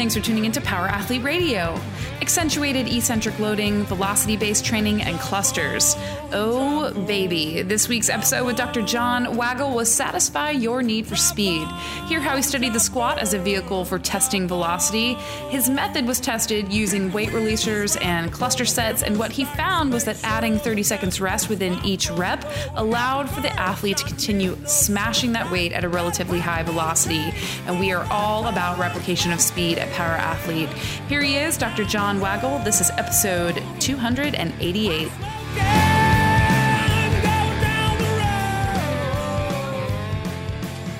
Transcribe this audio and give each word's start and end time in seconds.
Thanks 0.00 0.14
for 0.14 0.22
tuning 0.22 0.46
into 0.46 0.62
Power 0.62 0.86
Athlete 0.86 1.22
Radio. 1.22 1.78
Accentuated 2.20 2.86
eccentric 2.86 3.38
loading, 3.38 3.84
velocity 3.84 4.36
based 4.36 4.64
training, 4.64 5.00
and 5.02 5.18
clusters. 5.18 5.96
Oh, 6.32 6.92
baby. 7.06 7.62
This 7.62 7.88
week's 7.88 8.10
episode 8.10 8.44
with 8.44 8.56
Dr. 8.56 8.82
John 8.82 9.36
Wagle 9.36 9.74
will 9.74 9.86
satisfy 9.86 10.50
your 10.50 10.82
need 10.82 11.06
for 11.06 11.16
speed. 11.16 11.66
Hear 12.06 12.20
how 12.20 12.36
he 12.36 12.42
studied 12.42 12.74
the 12.74 12.80
squat 12.80 13.18
as 13.18 13.32
a 13.32 13.38
vehicle 13.38 13.86
for 13.86 13.98
testing 13.98 14.46
velocity. 14.46 15.14
His 15.48 15.70
method 15.70 16.06
was 16.06 16.20
tested 16.20 16.70
using 16.70 17.10
weight 17.10 17.30
releasers 17.30 18.00
and 18.04 18.30
cluster 18.30 18.66
sets, 18.66 19.02
and 19.02 19.18
what 19.18 19.32
he 19.32 19.46
found 19.46 19.90
was 19.90 20.04
that 20.04 20.22
adding 20.22 20.58
30 20.58 20.82
seconds 20.82 21.20
rest 21.20 21.48
within 21.48 21.82
each 21.84 22.10
rep 22.10 22.44
allowed 22.74 23.30
for 23.30 23.40
the 23.40 23.52
athlete 23.58 23.96
to 23.96 24.04
continue 24.04 24.58
smashing 24.66 25.32
that 25.32 25.50
weight 25.50 25.72
at 25.72 25.84
a 25.84 25.88
relatively 25.88 26.38
high 26.38 26.62
velocity. 26.62 27.32
And 27.66 27.80
we 27.80 27.92
are 27.92 28.06
all 28.10 28.48
about 28.48 28.78
replication 28.78 29.32
of 29.32 29.40
speed 29.40 29.78
at 29.78 29.90
Power 29.92 30.12
Athlete. 30.12 30.68
Here 31.08 31.22
he 31.22 31.36
is, 31.36 31.56
Dr. 31.56 31.84
John 31.84 32.09
Wagle. 32.18 32.58
This 32.60 32.80
is 32.80 32.90
episode 32.96 33.62
288. 33.78 35.10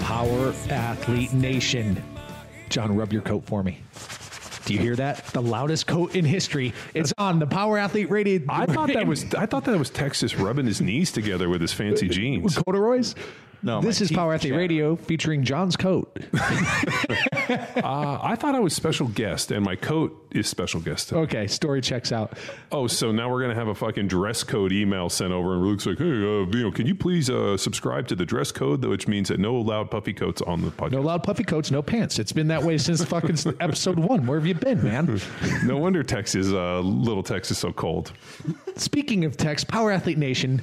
Power 0.00 0.52
Athlete 0.70 1.32
Nation. 1.32 2.02
John, 2.68 2.94
rub 2.96 3.12
your 3.12 3.22
coat 3.22 3.44
for 3.46 3.62
me. 3.62 3.78
Do 4.64 4.74
you 4.74 4.80
hear 4.80 4.96
that? 4.96 5.24
The 5.26 5.42
loudest 5.42 5.86
coat 5.86 6.14
in 6.14 6.24
history. 6.24 6.72
It's 6.94 7.12
on 7.18 7.38
the 7.38 7.46
Power 7.46 7.78
Athlete 7.78 8.10
Radio. 8.10 8.40
I 8.48 8.66
thought 8.66 8.92
that 8.92 9.06
was 9.06 9.24
I 9.34 9.46
thought 9.46 9.64
that 9.64 9.76
was 9.78 9.90
Texas 9.90 10.36
rubbing 10.36 10.66
his 10.66 10.80
knees 10.80 11.10
together 11.10 11.48
with 11.48 11.60
his 11.60 11.72
fancy 11.72 12.08
jeans. 12.16 12.56
corduroys. 12.58 13.14
No, 13.62 13.80
this 13.80 14.00
is 14.00 14.10
Power 14.10 14.34
Athlete. 14.34 14.54
Radio 14.54 14.96
featuring 14.96 15.44
John's 15.44 15.76
coat. 15.76 16.16
Uh, 17.50 18.18
I 18.22 18.36
thought 18.36 18.54
I 18.54 18.60
was 18.60 18.74
special 18.74 19.08
guest, 19.08 19.50
and 19.50 19.64
my 19.64 19.74
coat 19.74 20.28
is 20.30 20.46
special 20.48 20.80
guest. 20.80 21.12
Okay, 21.12 21.48
story 21.48 21.80
checks 21.80 22.12
out. 22.12 22.38
Oh, 22.70 22.86
so 22.86 23.10
now 23.10 23.28
we're 23.28 23.40
gonna 23.40 23.56
have 23.56 23.66
a 23.66 23.74
fucking 23.74 24.06
dress 24.06 24.44
code 24.44 24.70
email 24.72 25.08
sent 25.08 25.32
over, 25.32 25.54
and 25.54 25.64
Luke's 25.64 25.84
like, 25.84 25.98
"Hey, 25.98 26.04
uh, 26.04 26.46
you 26.46 26.62
know, 26.62 26.70
can 26.70 26.86
you 26.86 26.94
please 26.94 27.28
uh, 27.28 27.56
subscribe 27.56 28.06
to 28.08 28.14
the 28.14 28.24
dress 28.24 28.52
code, 28.52 28.84
which 28.84 29.08
means 29.08 29.28
that 29.30 29.40
no 29.40 29.54
loud 29.56 29.90
puffy 29.90 30.12
coats 30.12 30.40
on 30.42 30.62
the 30.62 30.70
podcast." 30.70 30.92
No 30.92 31.00
loud 31.00 31.24
puffy 31.24 31.42
coats, 31.42 31.72
no 31.72 31.82
pants. 31.82 32.20
It's 32.20 32.32
been 32.32 32.48
that 32.48 32.62
way 32.62 32.78
since 32.78 33.02
fucking 33.04 33.36
episode 33.60 33.98
one. 33.98 34.26
Where 34.26 34.38
have 34.38 34.46
you 34.46 34.54
been, 34.54 34.82
man? 34.82 35.20
No 35.64 35.76
wonder 35.78 36.02
Texas, 36.02 36.48
uh, 36.48 36.80
little 36.80 37.22
Texas, 37.22 37.58
so 37.58 37.72
cold. 37.72 38.12
Speaking 38.76 39.24
of 39.24 39.36
text, 39.36 39.66
Power 39.68 39.90
Athlete 39.90 40.18
Nation, 40.18 40.62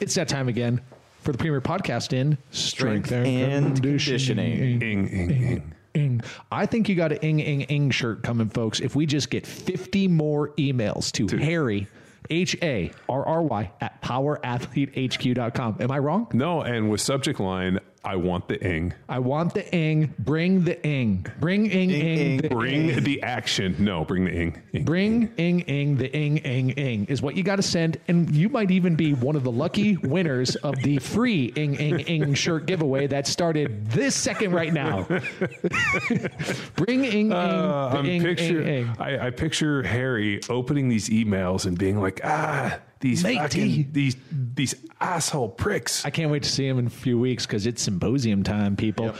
it's 0.00 0.14
that 0.16 0.28
time 0.28 0.48
again 0.48 0.80
for 1.24 1.32
the 1.32 1.38
premier 1.38 1.60
podcast 1.60 2.12
in 2.12 2.36
Strength 2.50 3.10
and 3.10 3.74
conditioning. 3.74 4.82
Ing, 4.82 5.08
ing, 5.08 5.30
ing. 5.30 5.74
Ing. 5.94 6.20
I 6.50 6.66
think 6.66 6.88
you 6.88 6.96
got 6.96 7.12
an 7.12 7.18
ing 7.18 7.40
ing 7.40 7.62
ing 7.62 7.90
shirt 7.90 8.22
coming, 8.22 8.48
folks. 8.48 8.80
If 8.80 8.94
we 8.96 9.06
just 9.06 9.30
get 9.30 9.46
50 9.46 10.08
more 10.08 10.48
emails 10.50 11.10
to, 11.12 11.36
Harry, 11.38 11.86
H 12.30 12.56
A 12.62 12.90
R 13.08 13.24
R 13.24 13.42
Y, 13.42 13.70
at 13.80 14.02
powerathletehq.com. 14.02 15.76
Am 15.80 15.90
I 15.90 15.98
wrong? 15.98 16.26
No, 16.32 16.62
and 16.62 16.90
with 16.90 17.00
subject 17.00 17.38
line, 17.40 17.78
I 18.04 18.16
want 18.16 18.48
the 18.48 18.62
ing. 18.62 18.92
I 19.08 19.18
want 19.18 19.54
the 19.54 19.66
ing. 19.74 20.12
Bring 20.18 20.64
the 20.64 20.84
ing. 20.86 21.26
Bring 21.40 21.66
ing 21.70 21.90
ing. 21.90 22.18
ing. 22.18 22.36
the 22.42 22.48
Bring 22.50 22.90
ing. 22.90 23.02
the 23.02 23.22
action. 23.22 23.74
No, 23.78 24.04
bring 24.04 24.26
the 24.26 24.32
ing. 24.32 24.62
ing. 24.74 24.84
Bring 24.84 25.32
ing 25.38 25.60
ing 25.60 25.96
the 25.96 26.14
ing 26.14 26.36
ing 26.38 26.70
ing 26.70 27.06
is 27.06 27.22
what 27.22 27.34
you 27.34 27.42
got 27.42 27.56
to 27.56 27.62
send, 27.62 27.96
and 28.08 28.34
you 28.34 28.48
might 28.50 28.70
even 28.70 28.94
be 28.94 29.14
one 29.14 29.36
of 29.36 29.42
the 29.44 29.50
lucky 29.52 29.96
winners 29.96 30.54
of 30.56 30.74
the 30.82 30.98
free 30.98 31.52
ing 31.56 31.74
ing 31.76 32.00
ing 32.00 32.34
shirt 32.34 32.66
giveaway 32.66 33.06
that 33.06 33.26
started 33.26 33.86
this 33.90 34.14
second 34.14 34.52
right 34.52 34.72
now. 34.72 35.04
Bring 36.76 37.04
ing 37.04 37.12
ing 37.14 37.32
Uh, 37.32 37.88
the 37.90 37.98
I'm 37.98 38.06
ing 38.06 38.22
picture, 38.22 38.60
ing 38.62 38.68
ing. 38.88 38.96
I, 38.98 39.26
I 39.26 39.30
picture 39.30 39.82
Harry 39.82 40.40
opening 40.50 40.88
these 40.88 41.08
emails 41.08 41.66
and 41.66 41.78
being 41.78 42.00
like, 42.00 42.20
ah, 42.24 42.78
these 43.04 43.22
Matey. 43.22 43.36
fucking, 43.36 43.88
these 43.92 44.16
these 44.30 44.74
asshole 44.98 45.50
pricks. 45.50 46.06
I 46.06 46.10
can't 46.10 46.30
wait 46.30 46.42
to 46.44 46.48
see 46.48 46.66
him 46.66 46.78
in 46.78 46.86
a 46.86 46.90
few 46.90 47.18
weeks 47.18 47.44
because 47.44 47.66
it's 47.66 47.82
symposium 47.82 48.42
time, 48.42 48.76
people. 48.76 49.14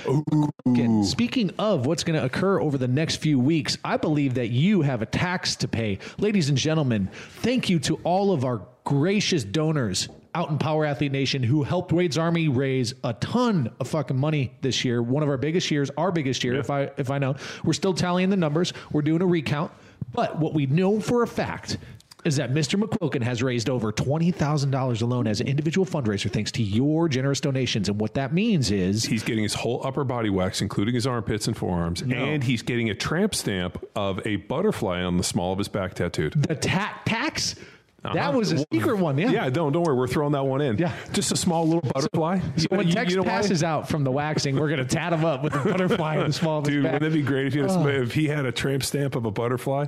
Again, 0.65 1.05
speaking 1.05 1.51
of 1.59 1.85
what's 1.85 2.03
going 2.03 2.19
to 2.19 2.25
occur 2.25 2.59
over 2.63 2.79
the 2.79 2.89
next 2.89 3.17
few 3.17 3.39
weeks, 3.39 3.77
I 3.85 3.99
believe 3.99 4.35
that 4.35 4.49
you 4.49 4.81
have 4.81 5.03
a 5.03 5.07
tax 5.07 5.57
to 5.57 5.69
pay. 5.69 5.99
Ladies 6.17 6.49
and 6.49 6.57
gentlemen, 6.57 7.11
thank 7.41 7.69
you 7.69 7.79
to 7.81 7.97
all 8.05 8.33
of 8.33 8.47
our 8.47 8.63
gracious 8.85 9.45
donors 9.45 10.09
out 10.35 10.49
in 10.49 10.57
Power 10.57 10.87
Athlete 10.87 11.13
Nation 11.13 11.43
who 11.43 11.63
helped 11.63 11.93
Wade's 11.93 12.17
Army 12.17 12.49
raise 12.49 12.95
a 13.05 13.13
ton 13.13 13.71
of 13.81 13.89
fucking 13.89 14.17
money 14.17 14.55
this 14.63 14.83
year. 14.83 15.03
One 15.03 15.23
of 15.23 15.29
our 15.29 15.37
biggest 15.37 15.71
years, 15.71 15.91
our 15.99 16.11
biggest 16.11 16.43
year, 16.43 16.55
if 16.55 16.71
I 16.71 16.91
if 16.97 17.11
I 17.11 17.19
know. 17.19 17.37
We're 17.63 17.75
still 17.75 17.93
tallying 17.93 18.31
the 18.31 18.37
numbers. 18.39 18.73
We're 18.93 19.03
doing 19.03 19.21
a 19.21 19.27
recount. 19.27 19.73
But 20.13 20.39
what 20.39 20.55
we 20.55 20.67
know 20.67 21.01
for 21.01 21.23
a 21.23 21.27
fact 21.27 21.79
is 22.25 22.37
that 22.37 22.53
Mr. 22.53 22.81
McQuilkin 22.83 23.23
has 23.23 23.43
raised 23.43 23.69
over 23.69 23.93
$20,000 23.93 25.03
alone 25.03 25.27
as 25.27 25.41
an 25.41 25.49
individual 25.49 25.85
fundraiser 25.87 26.31
thanks 26.31 26.51
to 26.53 26.63
your 26.63 27.09
generous 27.09 27.41
donations. 27.41 27.89
And 27.89 28.01
what 28.01 28.15
that 28.15 28.33
means 28.33 28.71
is 28.71 29.05
He's 29.05 29.23
getting 29.23 29.43
his 29.43 29.55
whole 29.55 29.81
upper 29.87 30.05
body 30.05 30.31
wax, 30.31 30.61
including 30.63 30.95
his 30.95 31.07
armpits 31.07 31.47
and 31.49 31.57
forearms, 31.57 32.03
and 32.03 32.43
he's 32.43 32.63
getting 32.63 32.91
a 32.91 32.95
tramp 32.95 33.35
stamp 33.35 33.83
of 33.95 34.27
a 34.27 34.37
butterfly 34.37 35.03
on 35.03 35.17
the 35.19 35.25
small 35.25 35.53
of 35.53 35.59
his 35.59 35.69
back 35.69 35.95
tattooed. 35.95 36.33
the 36.43 36.55
ta- 36.55 37.01
tax. 37.05 37.57
That 38.03 38.17
Uh-huh. 38.17 38.37
was 38.39 38.53
a 38.53 38.59
secret 38.71 38.99
one, 38.99 39.17
yeah. 39.17 39.31
Yeah, 39.31 39.49
don't 39.51 39.73
don't 39.73 39.83
worry, 39.83 39.97
we're 39.97 40.07
throwing 40.07 40.33
that 40.33 40.45
one 40.45 40.61
in. 40.61 40.77
Yeah. 40.77 40.93
just 41.15 41.33
a 41.33 41.37
small 41.37 41.67
little 41.67 41.81
butterfly. 41.91 42.41
So 42.57 42.67
when 42.69 42.87
You- 42.89 42.93
Tex 42.93 43.11
you 43.11 43.17
know 43.17 43.23
why? 43.23 43.29
passes 43.31 43.63
out 43.63 43.89
from 43.89 44.05
the 44.05 44.11
waxing, 44.13 44.57
we're 44.57 44.69
going 44.69 44.87
to 44.87 44.95
tat 44.95 45.13
him 45.15 45.25
up 45.25 45.43
with 45.43 45.55
a 45.55 45.59
butterfly 45.59 46.17
in 46.19 46.27
the 46.27 46.33
small 46.35 46.59
of 46.59 46.67
his 46.67 46.75
back. 46.83 46.83
Dude, 46.83 46.93
wouldn't 47.03 47.15
it 47.15 47.17
be 47.17 47.23
great 47.23 47.47
if 47.47 47.55
he, 47.55 47.61
had 47.61 47.71
Oh. 47.71 47.83
a, 47.87 48.03
if 48.03 48.13
he 48.13 48.27
had 48.29 48.45
a 48.45 48.53
tramp 48.53 48.83
stamp 48.83 49.15
of 49.17 49.25
a 49.25 49.31
butterfly? 49.31 49.87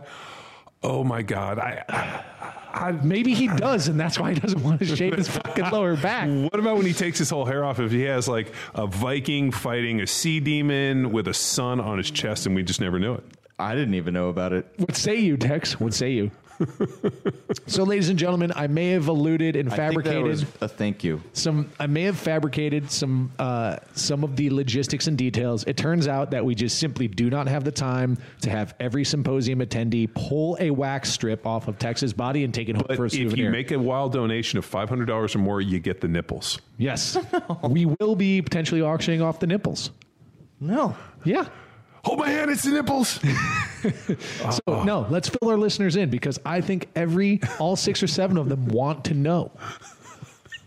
Oh 0.87 1.03
my 1.03 1.21
God! 1.21 1.59
I, 1.59 2.23
I, 2.73 2.93
Maybe 2.93 3.35
he 3.35 3.49
does, 3.49 3.89
and 3.89 3.99
that's 3.99 4.21
why 4.21 4.35
he 4.35 4.39
doesn't 4.39 4.63
want 4.63 4.79
to 4.79 4.87
shave 4.87 5.15
his 5.15 5.29
fucking 5.29 5.71
lower 5.71 5.97
back. 5.97 6.29
What 6.47 6.61
about 6.61 6.77
when 6.77 6.87
he 6.87 6.93
takes 6.93 7.19
his 7.19 7.29
whole 7.29 7.45
hair 7.45 7.65
off? 7.65 7.81
If 7.81 7.91
he 7.91 8.03
has 8.03 8.29
like 8.29 8.53
a 8.73 8.87
Viking 8.87 9.51
fighting 9.51 10.01
a 10.01 10.07
sea 10.07 10.39
demon 10.39 11.11
with 11.11 11.27
a 11.27 11.35
sun 11.35 11.81
on 11.81 11.99
his 11.99 12.09
chest, 12.09 12.47
and 12.47 12.55
we 12.55 12.63
just 12.63 12.81
never 12.81 13.01
knew 13.01 13.15
it. 13.15 13.25
I 13.59 13.75
didn't 13.75 13.95
even 13.95 14.15
know 14.15 14.29
about 14.29 14.53
it. 14.53 14.65
What 14.77 14.95
say 14.95 15.17
you, 15.17 15.37
Tex? 15.37 15.81
What 15.81 15.93
say 15.93 16.13
you? 16.13 16.31
so, 17.67 17.85
ladies 17.85 18.09
and 18.09 18.19
gentlemen, 18.19 18.53
I 18.55 18.67
may 18.67 18.91
have 18.91 19.09
alluded 19.09 19.57
and 19.57 19.69
I 19.69 19.77
think 19.77 19.77
that 19.77 20.05
fabricated 20.05 20.27
was 20.27 20.43
a 20.61 20.69
thank 20.69 21.05
you. 21.05 21.23
some. 21.33 21.71
I 21.79 21.87
may 21.87 22.03
have 22.03 22.17
fabricated 22.19 22.91
some 22.91 23.33
uh, 23.39 23.77
some 23.95 24.25
of 24.25 24.37
the 24.37 24.51
logistics 24.51 25.07
and 25.07 25.17
details. 25.17 25.65
It 25.65 25.77
turns 25.77 26.09
out 26.09 26.31
that 26.31 26.45
we 26.45 26.55
just 26.55 26.79
simply 26.79 27.09
do 27.09 27.31
not 27.31 27.49
have 27.49 27.65
the 27.65 27.73
time 27.73 28.19
to 28.43 28.51
have 28.51 28.75
every 28.81 29.05
symposium 29.05 29.61
attendee 29.61 30.13
pull 30.13 30.57
a 30.61 30.71
wax 30.71 31.11
strip 31.11 31.47
off 31.47 31.69
of 31.69 31.79
Tex's 31.79 32.13
body 32.13 32.45
and 32.45 32.53
take 32.53 32.69
it 32.69 32.77
home 32.77 32.85
But 32.89 32.97
for 32.97 33.05
a 33.05 33.09
if 33.09 33.37
you 33.37 33.51
make 33.51 33.71
a 33.71 33.79
wild 33.79 34.13
donation 34.13 34.59
of 34.59 34.65
five 34.65 34.89
hundred 34.89 35.07
dollars 35.07 35.35
or 35.35 35.39
more, 35.39 35.61
you 35.61 35.79
get 35.79 36.01
the 36.01 36.09
nipples. 36.09 36.59
yes, 36.79 37.17
we 37.63 37.87
will 37.87 38.17
be 38.17 38.43
potentially 38.43 38.83
auctioning 38.83 39.23
off 39.23 39.41
the 39.41 39.47
nipples. 39.47 39.91
No. 40.61 40.97
Yeah. 41.25 41.47
Hold 42.07 42.21
my 42.21 42.29
hand, 42.31 42.53
it's 42.53 42.63
the 42.63 42.71
nipples. 42.71 43.21
So 44.51 44.83
no, 44.83 45.07
let's 45.11 45.29
fill 45.29 45.49
our 45.49 45.57
listeners 45.57 45.95
in 45.95 46.11
because 46.11 46.41
I 46.45 46.61
think 46.61 46.89
every 46.97 47.41
all 47.61 47.77
six 47.77 48.03
or 48.03 48.09
seven 48.09 48.37
of 48.37 48.49
them 48.49 48.67
want 48.67 49.05
to 49.05 49.15
know. 49.15 49.53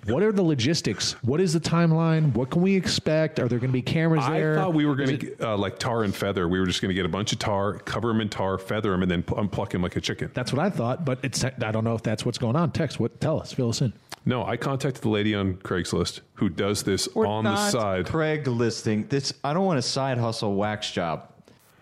What 0.05 0.23
are 0.23 0.31
the 0.31 0.41
logistics? 0.43 1.13
What 1.23 1.41
is 1.41 1.51
the 1.51 1.59
timeline? 1.59 2.33
What 2.33 2.49
can 2.49 2.61
we 2.61 2.75
expect? 2.75 3.39
Are 3.39 3.49
there 3.49 3.59
going 3.59 3.71
to 3.71 3.73
be 3.73 3.81
cameras 3.81 4.23
I 4.23 4.39
there? 4.39 4.53
I 4.57 4.61
thought 4.61 4.73
we 4.73 4.85
were 4.85 4.95
going 4.95 5.19
to 5.19 5.35
uh, 5.49 5.57
like 5.57 5.79
tar 5.79 6.03
and 6.03 6.15
feather. 6.15 6.47
We 6.47 6.61
were 6.61 6.65
just 6.65 6.81
going 6.81 6.89
to 6.89 6.95
get 6.95 7.05
a 7.05 7.09
bunch 7.09 7.33
of 7.33 7.39
tar, 7.39 7.79
cover 7.79 8.07
them 8.07 8.21
in 8.21 8.29
tar, 8.29 8.57
feather 8.57 8.91
them, 8.91 9.01
and 9.01 9.11
then 9.11 9.23
pl- 9.23 9.37
unpluck 9.37 9.73
him 9.73 9.81
like 9.81 9.97
a 9.97 10.01
chicken. 10.01 10.31
That's 10.33 10.53
what 10.53 10.65
I 10.65 10.69
thought, 10.69 11.03
but 11.03 11.19
it's 11.23 11.43
I 11.43 11.49
don't 11.71 11.83
know 11.83 11.95
if 11.95 12.03
that's 12.03 12.25
what's 12.25 12.37
going 12.37 12.55
on. 12.55 12.71
Text 12.71 12.99
what? 13.01 13.19
Tell 13.19 13.41
us. 13.41 13.51
Fill 13.51 13.69
us 13.69 13.81
in. 13.81 13.91
No, 14.25 14.45
I 14.45 14.57
contacted 14.57 15.01
the 15.01 15.09
lady 15.09 15.35
on 15.35 15.55
Craigslist 15.55 16.21
who 16.35 16.49
does 16.49 16.83
this 16.83 17.07
on 17.15 17.43
the 17.43 17.69
side. 17.69 18.05
Craig 18.05 18.47
listing 18.47 19.07
this. 19.07 19.33
I 19.43 19.53
don't 19.53 19.65
want 19.65 19.79
a 19.79 19.83
side 19.83 20.17
hustle 20.17 20.55
wax 20.55 20.91
job. 20.91 21.28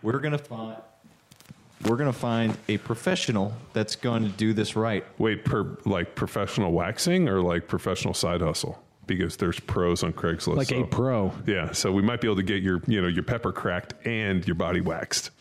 We're 0.02 0.20
gonna 0.20 0.38
find. 0.38 0.78
We're 1.86 1.98
gonna 1.98 2.12
find 2.14 2.58
a 2.68 2.78
professional 2.78 3.54
that's 3.74 3.96
going 3.96 4.24
to 4.24 4.30
do 4.30 4.54
this 4.54 4.76
right. 4.76 5.06
Wait, 5.20 5.46
per 5.46 5.78
like 5.86 6.16
professional 6.16 6.72
waxing 6.72 7.30
or 7.30 7.42
like 7.42 7.68
professional 7.68 8.14
side 8.14 8.42
hustle? 8.42 8.82
Because 9.06 9.38
there's 9.38 9.60
pros 9.60 10.04
on 10.04 10.12
Craigslist. 10.14 10.58
Like 10.58 10.72
a 10.72 10.84
pro. 10.84 11.32
Yeah, 11.46 11.72
so 11.72 11.92
we 11.92 12.02
might 12.02 12.20
be 12.20 12.28
able 12.28 12.36
to 12.38 12.44
get 12.44 12.62
your, 12.62 12.82
you 12.88 13.02
know, 13.02 13.08
your 13.08 13.24
pepper 13.24 13.54
cracked 13.54 13.94
and 14.06 14.46
your 14.46 14.56
body 14.56 14.82
waxed. 14.82 15.32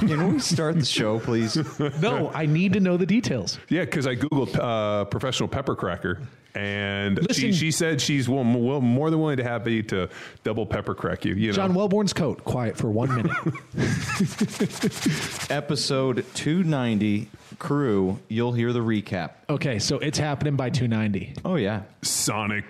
Can 0.00 0.32
we 0.32 0.38
start 0.38 0.78
the 0.78 0.84
show, 0.84 1.18
please? 1.18 1.56
No, 2.00 2.30
I 2.34 2.46
need 2.46 2.72
to 2.74 2.80
know 2.80 2.96
the 2.96 3.06
details. 3.06 3.58
Yeah, 3.68 3.84
because 3.84 4.06
I 4.06 4.16
googled 4.16 4.58
uh, 4.58 5.04
professional 5.06 5.48
pepper 5.48 5.74
cracker, 5.74 6.20
and 6.56 7.18
she, 7.18 7.22
Listen- 7.26 7.52
she 7.52 7.70
said 7.70 8.00
she's 8.00 8.28
will, 8.28 8.44
will, 8.44 8.80
more 8.80 9.10
than 9.10 9.20
willing 9.20 9.36
to 9.36 9.44
happy 9.44 9.82
to 9.84 10.08
double 10.44 10.66
pepper 10.66 10.94
crack 10.94 11.24
you. 11.24 11.34
You 11.34 11.48
know, 11.48 11.52
John 11.54 11.74
Welbourn's 11.74 12.12
coat. 12.12 12.44
Quiet 12.44 12.76
for 12.76 12.90
one 12.90 13.14
minute. 13.14 13.32
Episode 15.50 16.24
290, 16.34 17.28
crew. 17.58 18.18
You'll 18.28 18.52
hear 18.52 18.72
the 18.72 18.80
recap. 18.80 19.32
Okay, 19.48 19.78
so 19.78 19.98
it's 19.98 20.18
happening 20.18 20.56
by 20.56 20.70
290. 20.70 21.34
Oh 21.44 21.56
yeah, 21.56 21.82
Sonic. 22.02 22.64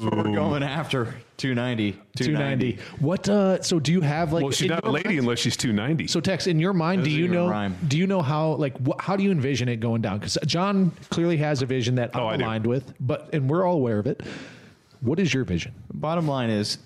we're 0.00 0.10
going 0.22 0.62
after 0.62 1.14
290. 1.36 1.92
290. 2.16 2.78
What? 3.00 3.28
Uh, 3.28 3.60
so 3.62 3.78
do 3.78 3.92
you 3.92 4.00
have 4.00 4.32
like? 4.32 4.42
Well, 4.42 4.52
she's 4.52 4.70
not 4.70 4.86
a 4.86 4.90
lady 4.90 5.08
mind- 5.10 5.20
unless 5.20 5.40
she's 5.40 5.56
290. 5.56 6.06
So 6.06 6.20
Tex, 6.20 6.46
in 6.46 6.58
your 6.60 6.72
mind, 6.72 7.04
do 7.04 7.10
Doesn't 7.10 7.22
you 7.22 7.28
know? 7.28 7.48
rhyme. 7.48 7.76
Do 7.86 7.98
you 7.98 8.06
know 8.06 8.22
how? 8.22 8.52
Like, 8.54 8.74
wh- 8.86 8.98
how 8.98 9.16
do 9.16 9.22
you 9.22 9.30
envision 9.30 9.68
it 9.68 9.80
going 9.80 10.00
down? 10.00 10.18
Because 10.18 10.38
John 10.46 10.92
clearly 11.10 11.36
has 11.38 11.60
a 11.62 11.66
vision 11.66 11.96
that 11.96 12.16
Oh, 12.16 12.26
I 12.26 12.34
I'm 12.34 12.38
do. 12.38 12.44
aligned 12.46 12.66
with, 12.66 12.94
but 13.00 13.23
and 13.32 13.48
we're 13.48 13.66
all 13.66 13.76
aware 13.76 13.98
of 13.98 14.06
it. 14.06 14.22
What 15.00 15.18
is 15.18 15.32
your 15.32 15.44
vision? 15.44 15.74
Bottom 15.92 16.26
line 16.26 16.50
is, 16.50 16.78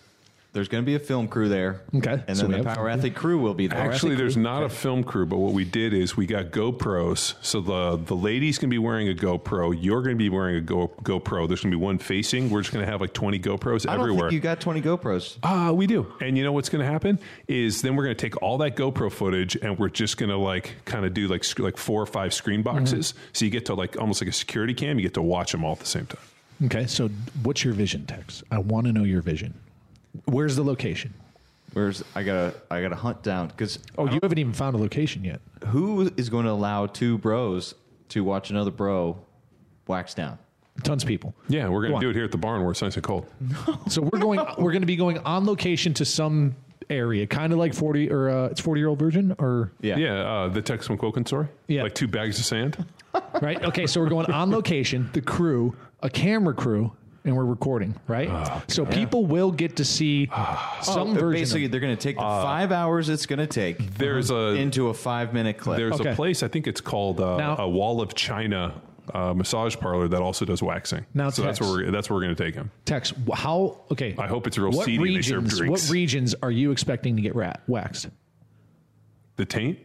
there's 0.54 0.68
going 0.68 0.82
to 0.82 0.86
be 0.86 0.94
a 0.94 0.98
film 0.98 1.28
crew 1.28 1.48
there. 1.48 1.82
Okay, 1.94 2.22
and 2.26 2.36
so 2.36 2.42
then 2.44 2.52
we 2.56 2.62
the 2.62 2.68
have- 2.68 2.76
Power 2.78 2.88
Athlete 2.88 3.14
crew 3.14 3.38
will 3.38 3.54
be 3.54 3.66
there. 3.66 3.78
Actually, 3.78 4.14
there's 4.16 4.36
not 4.36 4.62
a 4.62 4.68
film 4.68 5.04
crew, 5.04 5.26
but 5.26 5.36
what 5.36 5.52
we 5.52 5.64
did 5.64 5.92
is 5.92 6.16
we 6.16 6.26
got 6.26 6.46
GoPros. 6.46 7.34
So 7.42 7.60
the 7.60 7.96
the 7.96 8.16
ladies 8.16 8.58
can 8.58 8.70
be 8.70 8.78
wearing 8.78 9.08
a 9.08 9.14
GoPro. 9.14 9.76
You're 9.78 10.00
going 10.02 10.16
to 10.16 10.18
be 10.18 10.28
wearing 10.30 10.56
a 10.56 10.60
Go, 10.60 10.88
GoPro. 11.02 11.46
There's 11.46 11.60
going 11.60 11.70
to 11.72 11.76
be 11.78 11.82
one 11.82 11.98
facing. 11.98 12.50
We're 12.50 12.62
just 12.62 12.72
going 12.72 12.84
to 12.84 12.90
have 12.90 13.00
like 13.00 13.12
20 13.12 13.38
GoPros 13.38 13.86
I 13.88 13.92
don't 13.92 14.00
everywhere. 14.00 14.22
think 14.30 14.32
you 14.32 14.40
got 14.40 14.60
20 14.60 14.80
GoPros. 14.82 15.36
Ah, 15.42 15.70
we 15.72 15.86
do. 15.86 16.12
And 16.20 16.36
you 16.38 16.44
know 16.44 16.52
what's 16.52 16.68
going 16.70 16.84
to 16.84 16.90
happen 16.90 17.18
is 17.46 17.82
then 17.82 17.94
we're 17.94 18.04
going 18.04 18.16
to 18.16 18.20
take 18.20 18.40
all 18.42 18.58
that 18.58 18.74
GoPro 18.76 19.12
footage 19.12 19.56
and 19.56 19.78
we're 19.78 19.88
just 19.90 20.16
going 20.16 20.30
to 20.30 20.36
like 20.38 20.76
kind 20.86 21.04
of 21.04 21.12
do 21.14 21.28
like 21.28 21.44
sc- 21.44 21.60
like 21.60 21.76
four 21.76 22.00
or 22.02 22.06
five 22.06 22.32
screen 22.32 22.62
boxes. 22.62 23.14
So 23.32 23.44
you 23.44 23.50
get 23.50 23.66
to 23.66 23.74
like 23.74 23.98
almost 24.00 24.22
like 24.22 24.28
a 24.28 24.32
security 24.32 24.74
cam. 24.74 24.98
You 24.98 25.02
get 25.04 25.14
to 25.14 25.22
watch 25.22 25.52
them 25.52 25.64
all 25.64 25.72
at 25.72 25.80
the 25.80 25.86
same 25.86 26.06
time. 26.06 26.20
Okay, 26.64 26.86
so 26.86 27.08
what's 27.44 27.62
your 27.62 27.72
vision, 27.74 28.04
Tex? 28.06 28.42
I 28.50 28.58
want 28.58 28.86
to 28.86 28.92
know 28.92 29.04
your 29.04 29.22
vision. 29.22 29.54
Where's 30.24 30.56
the 30.56 30.62
location? 30.64 31.14
Where's 31.74 32.02
I 32.14 32.22
gotta 32.22 32.54
I 32.70 32.80
gotta 32.82 32.96
hunt 32.96 33.22
down 33.22 33.48
because 33.48 33.78
Oh, 33.98 34.06
you 34.10 34.18
haven't 34.22 34.38
even 34.38 34.52
found 34.52 34.74
a 34.74 34.78
location 34.78 35.24
yet. 35.24 35.40
who 35.68 36.10
is 36.16 36.28
going 36.30 36.46
to 36.46 36.50
allow 36.50 36.86
two 36.86 37.18
bros 37.18 37.74
to 38.10 38.24
watch 38.24 38.50
another 38.50 38.70
bro 38.70 39.18
wax 39.86 40.14
down? 40.14 40.38
Tons 40.82 41.02
of 41.02 41.08
people. 41.08 41.34
Yeah, 41.48 41.68
we're 41.68 41.80
going 41.82 41.92
Go 41.92 41.94
to 41.94 41.94
on. 41.96 42.00
do 42.02 42.10
it 42.10 42.14
here 42.14 42.24
at 42.24 42.30
the 42.32 42.38
barn 42.38 42.62
where 42.62 42.70
it's 42.70 42.80
nice 42.82 42.94
and 42.94 43.02
cold. 43.04 43.26
So 43.88 44.00
we're 44.02 44.18
going. 44.20 44.38
We're 44.58 44.70
going 44.72 44.82
to 44.82 44.86
be 44.86 44.96
going 44.96 45.18
on 45.18 45.44
location 45.44 45.92
to 45.94 46.04
some 46.04 46.54
area, 46.88 47.26
kind 47.26 47.52
of 47.52 47.58
like 47.58 47.74
forty 47.74 48.10
or 48.10 48.30
uh, 48.30 48.46
it's 48.46 48.60
forty 48.60 48.80
year 48.80 48.88
old 48.88 48.98
virgin 48.98 49.34
or 49.38 49.72
Yeah, 49.80 49.96
Yeah, 49.98 50.14
uh, 50.20 50.48
the 50.48 50.62
Tex 50.62 50.88
McQuilkin 50.88 51.26
story. 51.26 51.48
Yeah. 51.66 51.82
like 51.82 51.94
two 51.94 52.06
bags 52.08 52.38
of 52.38 52.44
sand. 52.46 52.82
right. 53.42 53.62
Okay, 53.64 53.86
so 53.86 54.00
we're 54.00 54.08
going 54.08 54.26
on 54.30 54.50
location, 54.50 55.10
the 55.12 55.20
crew, 55.20 55.74
a 56.02 56.08
camera 56.10 56.54
crew, 56.54 56.92
and 57.24 57.36
we're 57.36 57.44
recording. 57.44 57.94
Right. 58.06 58.62
so 58.68 58.86
people 58.86 59.26
will 59.26 59.50
get 59.52 59.76
to 59.76 59.84
see 59.84 60.26
some 60.82 61.10
Oh, 61.10 61.14
version. 61.14 61.30
basically 61.32 61.64
of, 61.66 61.70
they're 61.70 61.80
going 61.80 61.96
to 61.96 62.02
take 62.02 62.16
the 62.16 62.22
five 62.22 62.72
hours 62.72 63.08
it's 63.08 63.26
going 63.26 63.38
to 63.40 63.46
take 63.46 63.94
There's 63.96 64.30
a 64.30 64.54
into 64.54 64.88
a 64.88 64.94
five 64.94 65.34
minute 65.34 65.58
clip. 65.58 65.76
there's 65.78 66.00
Okay. 66.00 66.12
a 66.12 66.14
place 66.14 66.42
I 66.42 66.48
think 66.48 66.66
it's 66.66 66.80
called 66.80 67.20
uh, 67.20 67.36
Now- 67.36 67.56
a 67.58 67.68
Wall 67.68 68.00
of 68.00 68.14
China 68.14 68.80
uh, 69.14 69.32
massage 69.32 69.74
parlor 69.76 70.06
that 70.08 70.20
also 70.20 70.44
does 70.44 70.62
waxing. 70.62 71.04
Now, 71.14 71.30
so 71.30 71.40
that's 71.42 71.60
where 71.60 71.70
we're, 71.70 71.90
that's 71.90 72.10
where 72.10 72.16
we're 72.18 72.24
going 72.24 72.36
to 72.36 72.44
take 72.44 72.54
him. 72.54 72.70
Tex, 72.84 73.12
how? 73.32 73.80
Okay. 73.90 74.14
I 74.18 74.26
hope 74.26 74.46
it's 74.46 74.58
real 74.58 74.70
what 74.70 74.84
seedy 74.84 74.98
and 75.14 75.16
they 75.16 75.22
serve 75.22 75.42
regions? 75.44 75.58
drinks. 75.58 75.82
What 75.88 75.90
regions 75.92 76.34
are 76.42 76.50
you 76.50 76.70
expecting 76.72 77.16
to 77.16 77.22
get 77.22 77.34
rat 77.34 77.62
waxed? 77.66 78.08
The 79.36 79.46
taint. 79.46 79.78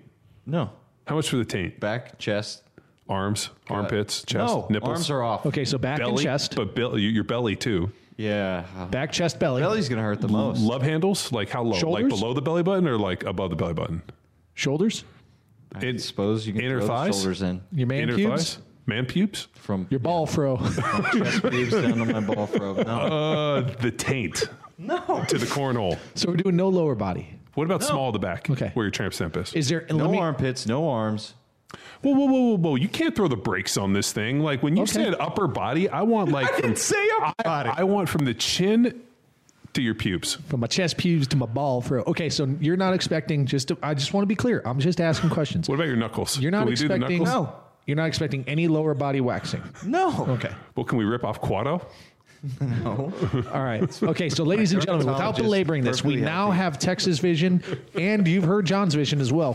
no 0.45 0.71
How 1.07 1.15
much 1.15 1.29
for 1.29 1.37
the 1.37 1.45
taint? 1.45 1.79
back 1.79 2.17
chest. 2.19 2.63
Arms, 3.09 3.49
armpits, 3.69 4.23
chest, 4.23 4.53
no, 4.53 4.67
nipples, 4.69 4.89
arms 4.89 5.09
are 5.09 5.21
off. 5.23 5.45
Okay, 5.45 5.65
so 5.65 5.77
back 5.77 5.99
belly, 5.99 6.11
and 6.11 6.19
chest, 6.21 6.55
but 6.55 6.73
bel- 6.73 6.97
your 6.97 7.23
belly 7.25 7.55
too. 7.55 7.91
Yeah, 8.15 8.63
back, 8.91 9.11
chest, 9.11 9.39
belly, 9.39 9.61
belly's 9.61 9.89
going 9.89 9.97
to 9.97 10.03
hurt 10.03 10.21
the 10.21 10.27
most. 10.29 10.61
Love 10.61 10.81
handles, 10.83 11.31
like 11.31 11.49
how 11.49 11.63
low? 11.63 11.77
Shoulders? 11.77 12.03
Like 12.11 12.19
below 12.21 12.33
the 12.33 12.41
belly 12.41 12.63
button 12.63 12.87
or 12.87 12.97
like 12.97 13.23
above 13.25 13.49
the 13.49 13.55
belly 13.55 13.73
button? 13.73 14.01
shoulders, 14.53 15.03
I 15.73 15.85
in- 15.85 15.99
suppose 15.99 16.45
you 16.47 16.53
can 16.53 16.61
inner 16.61 16.77
throw 16.79 16.87
thighs? 16.87 17.15
shoulders 17.15 17.41
in 17.41 17.61
your 17.71 17.87
man 17.87 18.03
Inner 18.03 18.15
pubes, 18.15 18.55
thighs, 18.55 18.63
man 18.85 19.05
pubes, 19.05 19.47
from 19.55 19.87
your 19.89 19.99
ball 19.99 20.25
fro. 20.25 20.57
chest 21.13 21.41
pubes 21.41 21.71
down 21.71 21.97
to 21.97 22.05
my 22.05 22.19
ball 22.21 22.47
throat. 22.47 22.85
No, 22.87 22.99
uh, 22.99 23.61
the 23.81 23.91
taint, 23.91 24.45
no, 24.77 25.25
to 25.27 25.37
the 25.37 25.45
cornhole. 25.47 25.97
so 26.15 26.29
we're 26.29 26.37
doing 26.37 26.55
no 26.55 26.69
lower 26.69 26.95
body. 26.95 27.27
What 27.55 27.65
about 27.65 27.83
small 27.83 28.07
of 28.09 28.13
the 28.13 28.19
back? 28.19 28.49
Okay. 28.49 28.71
where 28.75 28.85
your 28.85 28.91
tramp 28.91 29.13
stamp 29.13 29.35
is. 29.37 29.53
Is 29.53 29.67
there? 29.69 29.85
no 29.89 30.07
me, 30.07 30.17
armpits, 30.19 30.65
no 30.65 30.87
arms. 30.89 31.33
Whoa, 32.01 32.11
whoa, 32.13 32.25
whoa, 32.25 32.41
whoa, 32.41 32.57
whoa! 32.57 32.75
You 32.75 32.87
can't 32.89 33.15
throw 33.15 33.27
the 33.27 33.37
brakes 33.37 33.77
on 33.77 33.93
this 33.93 34.11
thing. 34.11 34.39
Like 34.41 34.61
when 34.61 34.75
you 34.75 34.83
Okay. 34.83 34.91
said 34.91 35.15
upper 35.19 35.47
body, 35.47 35.87
I 35.89 36.01
want 36.01 36.31
like 36.31 36.51
I 36.53 36.61
from, 36.61 36.75
say 36.75 37.03
upper 37.21 37.33
I, 37.39 37.43
body. 37.43 37.69
I 37.77 37.83
want 37.83 38.09
from 38.09 38.25
the 38.25 38.33
chin 38.33 39.01
to 39.73 39.81
your 39.81 39.95
pubes. 39.95 40.35
from 40.47 40.59
my 40.59 40.67
chest 40.67 40.97
pubes 40.97 41.27
to 41.29 41.37
my 41.37 41.45
ball 41.47 41.81
fro. 41.81 42.03
Okay, 42.03 42.29
so 42.29 42.45
you're 42.59 42.77
not 42.77 42.93
expecting 42.93 43.45
just. 43.45 43.69
To, 43.69 43.77
I 43.81 43.93
just 43.93 44.13
want 44.13 44.23
to 44.23 44.27
be 44.27 44.35
clear. 44.35 44.61
I'm 44.65 44.79
just 44.79 44.99
asking 45.01 45.29
questions. 45.29 45.67
What 45.69 45.75
about 45.75 45.87
your 45.87 45.95
knuckles? 45.95 46.37
You're 46.39 46.51
not 46.51 46.59
Can 46.59 46.67
we 46.69 46.75
do 46.75 46.87
the 46.87 46.93
expecting. 46.95 47.23
knuckles? 47.23 47.47
No. 47.47 47.55
You're 47.85 47.97
not 47.97 48.05
expecting 48.07 48.43
any 48.47 48.67
lower 48.69 48.93
body 48.93 49.19
waxing. 49.19 49.61
No. 49.85 50.25
Okay. 50.29 50.51
Well, 50.75 50.85
can 50.85 50.97
we 50.97 51.03
rip 51.05 51.23
off 51.25 51.41
Quado? 51.41 51.85
All 52.85 53.63
right. 53.63 54.03
Okay. 54.03 54.29
So, 54.29 54.43
ladies 54.43 54.73
and 54.73 54.81
gentlemen, 54.81 55.07
without 55.07 55.37
belaboring 55.37 55.83
this, 55.83 56.03
we 56.03 56.15
perfectly 56.15 56.25
now 56.25 56.45
healthy. 56.47 56.57
have 56.57 56.79
Texas 56.79 57.19
vision, 57.19 57.63
and 57.95 58.27
you've 58.27 58.43
heard 58.43 58.65
John's 58.65 58.95
vision 58.95 59.21
as 59.21 59.31
well. 59.31 59.53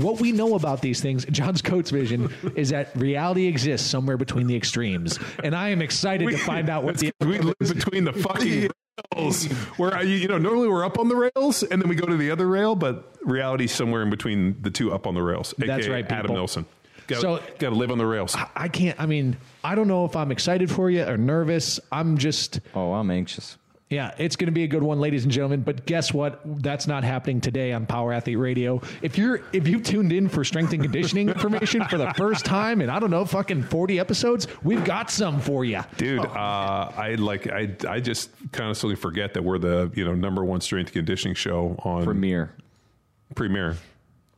What 0.00 0.20
we 0.20 0.32
know 0.32 0.56
about 0.56 0.80
these 0.80 1.00
things, 1.00 1.24
John's 1.26 1.62
Coates 1.62 1.90
vision, 1.90 2.32
is 2.56 2.70
that 2.70 2.94
reality 2.96 3.46
exists 3.46 3.88
somewhere 3.88 4.16
between 4.16 4.48
the 4.48 4.56
extremes, 4.56 5.18
and 5.44 5.54
I 5.54 5.68
am 5.68 5.80
excited 5.80 6.28
to 6.28 6.36
find 6.38 6.68
out 6.68 6.82
what 6.82 6.98
the. 6.98 7.12
We 7.24 7.38
live 7.38 7.54
between 7.58 8.04
the 8.04 8.12
fucking 8.12 8.70
rails. 9.16 9.44
Where 9.76 10.02
you 10.02 10.16
you 10.16 10.28
know 10.28 10.38
normally 10.38 10.68
we're 10.68 10.84
up 10.84 10.98
on 10.98 11.08
the 11.08 11.16
rails 11.16 11.62
and 11.62 11.80
then 11.80 11.88
we 11.88 11.94
go 11.94 12.06
to 12.06 12.16
the 12.16 12.30
other 12.30 12.46
rail, 12.46 12.74
but 12.74 13.14
reality's 13.22 13.72
somewhere 13.72 14.02
in 14.02 14.10
between 14.10 14.60
the 14.60 14.70
two 14.70 14.92
up 14.92 15.06
on 15.06 15.14
the 15.14 15.22
rails. 15.22 15.54
That's 15.56 15.84
AKA 15.84 15.92
right, 15.92 16.12
Adam. 16.12 16.34
Nelson. 16.34 16.66
Got 17.06 17.20
So- 17.20 17.36
got 17.58 17.70
to 17.70 17.76
live 17.76 17.90
on 17.90 17.98
the 17.98 18.06
rails. 18.06 18.36
I 18.56 18.68
can't. 18.68 18.98
I 19.00 19.06
mean, 19.06 19.36
I 19.62 19.74
don't 19.74 19.88
know 19.88 20.04
if 20.04 20.16
I'm 20.16 20.32
excited 20.32 20.70
for 20.70 20.90
you 20.90 21.04
or 21.04 21.16
nervous. 21.16 21.80
I'm 21.92 22.18
just. 22.18 22.60
Oh, 22.74 22.92
I'm 22.92 23.10
anxious. 23.10 23.58
Yeah, 23.90 24.12
it's 24.18 24.34
going 24.34 24.46
to 24.46 24.52
be 24.52 24.64
a 24.64 24.66
good 24.66 24.82
one, 24.82 24.98
ladies 24.98 25.22
and 25.24 25.30
gentlemen. 25.32 25.60
But 25.60 25.84
guess 25.86 26.12
what? 26.12 26.40
That's 26.44 26.86
not 26.86 27.04
happening 27.04 27.40
today 27.40 27.72
on 27.72 27.86
Power 27.86 28.12
Athlete 28.12 28.38
Radio. 28.38 28.80
If 29.02 29.18
you're 29.18 29.42
if 29.52 29.68
you 29.68 29.78
tuned 29.78 30.10
in 30.10 30.28
for 30.28 30.42
strength 30.42 30.72
and 30.72 30.82
conditioning 30.82 31.28
information 31.34 31.84
for 31.84 31.98
the 31.98 32.12
first 32.14 32.44
time, 32.44 32.80
and 32.80 32.90
I 32.90 32.98
don't 32.98 33.10
know, 33.10 33.24
fucking 33.26 33.62
forty 33.64 34.00
episodes, 34.00 34.48
we've 34.64 34.84
got 34.84 35.10
some 35.10 35.38
for 35.38 35.64
you. 35.64 35.80
Dude, 35.98 36.24
uh, 36.24 36.28
I 36.96 37.16
like 37.18 37.46
I 37.46 37.76
I 37.86 38.00
just 38.00 38.30
constantly 38.52 38.96
forget 38.96 39.34
that 39.34 39.44
we're 39.44 39.58
the 39.58 39.92
you 39.94 40.04
know 40.04 40.14
number 40.14 40.42
one 40.42 40.60
strength 40.62 40.90
conditioning 40.92 41.34
show 41.34 41.76
on 41.84 42.04
Premiere. 42.04 42.52
Premiere 43.34 43.76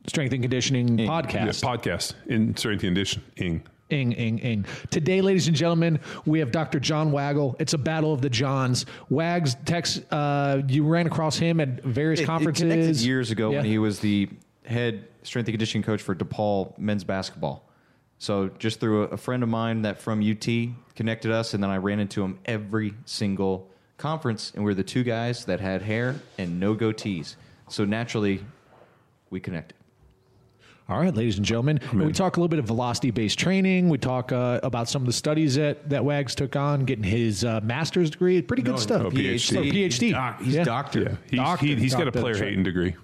Strength 0.07 0.33
and 0.33 0.41
conditioning 0.41 0.97
Yeah, 0.99 1.07
podcast. 1.07 1.61
podcast 1.63 2.13
in 2.27 2.55
strength 2.55 2.81
and 2.83 2.95
conditioning. 2.95 3.61
Ing, 3.89 4.11
ing, 4.13 4.39
ing. 4.39 4.65
Today, 4.89 5.21
ladies 5.21 5.47
and 5.47 5.55
gentlemen, 5.55 5.99
we 6.25 6.39
have 6.39 6.51
Dr. 6.51 6.79
John 6.79 7.11
Wagle. 7.11 7.55
It's 7.59 7.73
a 7.73 7.77
battle 7.77 8.13
of 8.13 8.21
the 8.21 8.29
Johns. 8.29 8.85
Wags, 9.09 9.55
Tex, 9.65 9.99
uh, 10.11 10.61
you 10.67 10.85
ran 10.85 11.07
across 11.07 11.37
him 11.37 11.59
at 11.59 11.83
various 11.83 12.19
It- 12.21 12.23
it 12.23 12.25
conferences 12.25 12.61
connected 12.63 12.97
years 12.97 13.31
ago 13.31 13.51
Yeah. 13.51 13.57
when 13.57 13.65
he 13.65 13.77
was 13.79 13.99
the 13.99 14.29
head 14.65 15.05
strength 15.23 15.47
and 15.47 15.53
conditioning 15.53 15.83
coach 15.83 16.01
for 16.01 16.15
DePaul 16.15 16.77
men's 16.77 17.03
basketball. 17.03 17.69
So 18.17 18.49
just 18.59 18.79
through 18.79 19.03
a, 19.03 19.07
a 19.09 19.17
friend 19.17 19.43
of 19.43 19.49
mine 19.49 19.81
that 19.83 19.99
from 20.01 20.21
UT 20.21 20.47
connected 20.95 21.31
us, 21.31 21.53
and 21.53 21.61
then 21.61 21.69
I 21.69 21.77
ran 21.77 21.99
into 21.99 22.23
him 22.23 22.39
every 22.45 22.93
single 23.05 23.69
conference, 23.97 24.51
and 24.55 24.63
we're 24.63 24.73
the 24.73 24.83
two 24.83 25.03
guys 25.03 25.45
that 25.45 25.59
had 25.59 25.81
hair 25.81 26.15
and 26.37 26.59
no 26.59 26.75
goatees. 26.75 27.35
So 27.69 27.83
naturally, 27.85 28.43
we 29.29 29.39
connected. 29.39 29.76
All 30.89 30.97
right, 31.01 31.13
ladies 31.13 31.35
and 31.35 31.45
gentlemen, 31.45 31.81
we 31.93 32.13
talk 32.13 32.37
a 32.37 32.39
little 32.39 32.47
bit 32.47 32.59
of 32.59 32.65
velocity-based 32.65 33.37
training. 33.37 33.89
We 33.89 33.97
talk 33.97 34.31
uh, 34.31 34.61
about 34.63 34.87
some 34.87 35.01
of 35.01 35.05
the 35.05 35.11
studies 35.11 35.55
that 35.55 35.89
that 35.89 36.05
Wags 36.05 36.33
took 36.33 36.55
on, 36.55 36.85
getting 36.85 37.03
his 37.03 37.43
uh, 37.43 37.59
master's 37.61 38.09
degree. 38.09 38.41
Pretty 38.41 38.63
good 38.63 38.79
stuff. 38.79 39.01
no, 39.03 39.09
PhD. 39.09 39.57
Or 39.57 39.63
PhD. 39.63 39.73
He's, 40.01 40.11
doc- 40.13 40.41
he's 40.41 40.55
Yeah. 40.55 40.63
doctor. 40.63 41.01
Yeah, 41.01 41.15
he's, 41.29 41.39
Doctor, 41.39 41.65
he, 41.65 41.75
he's 41.75 41.91
got 41.93 42.03
a 42.03 42.05
doctor, 42.05 42.21
player 42.21 42.37
hating 42.37 42.63
degree. 42.63 42.95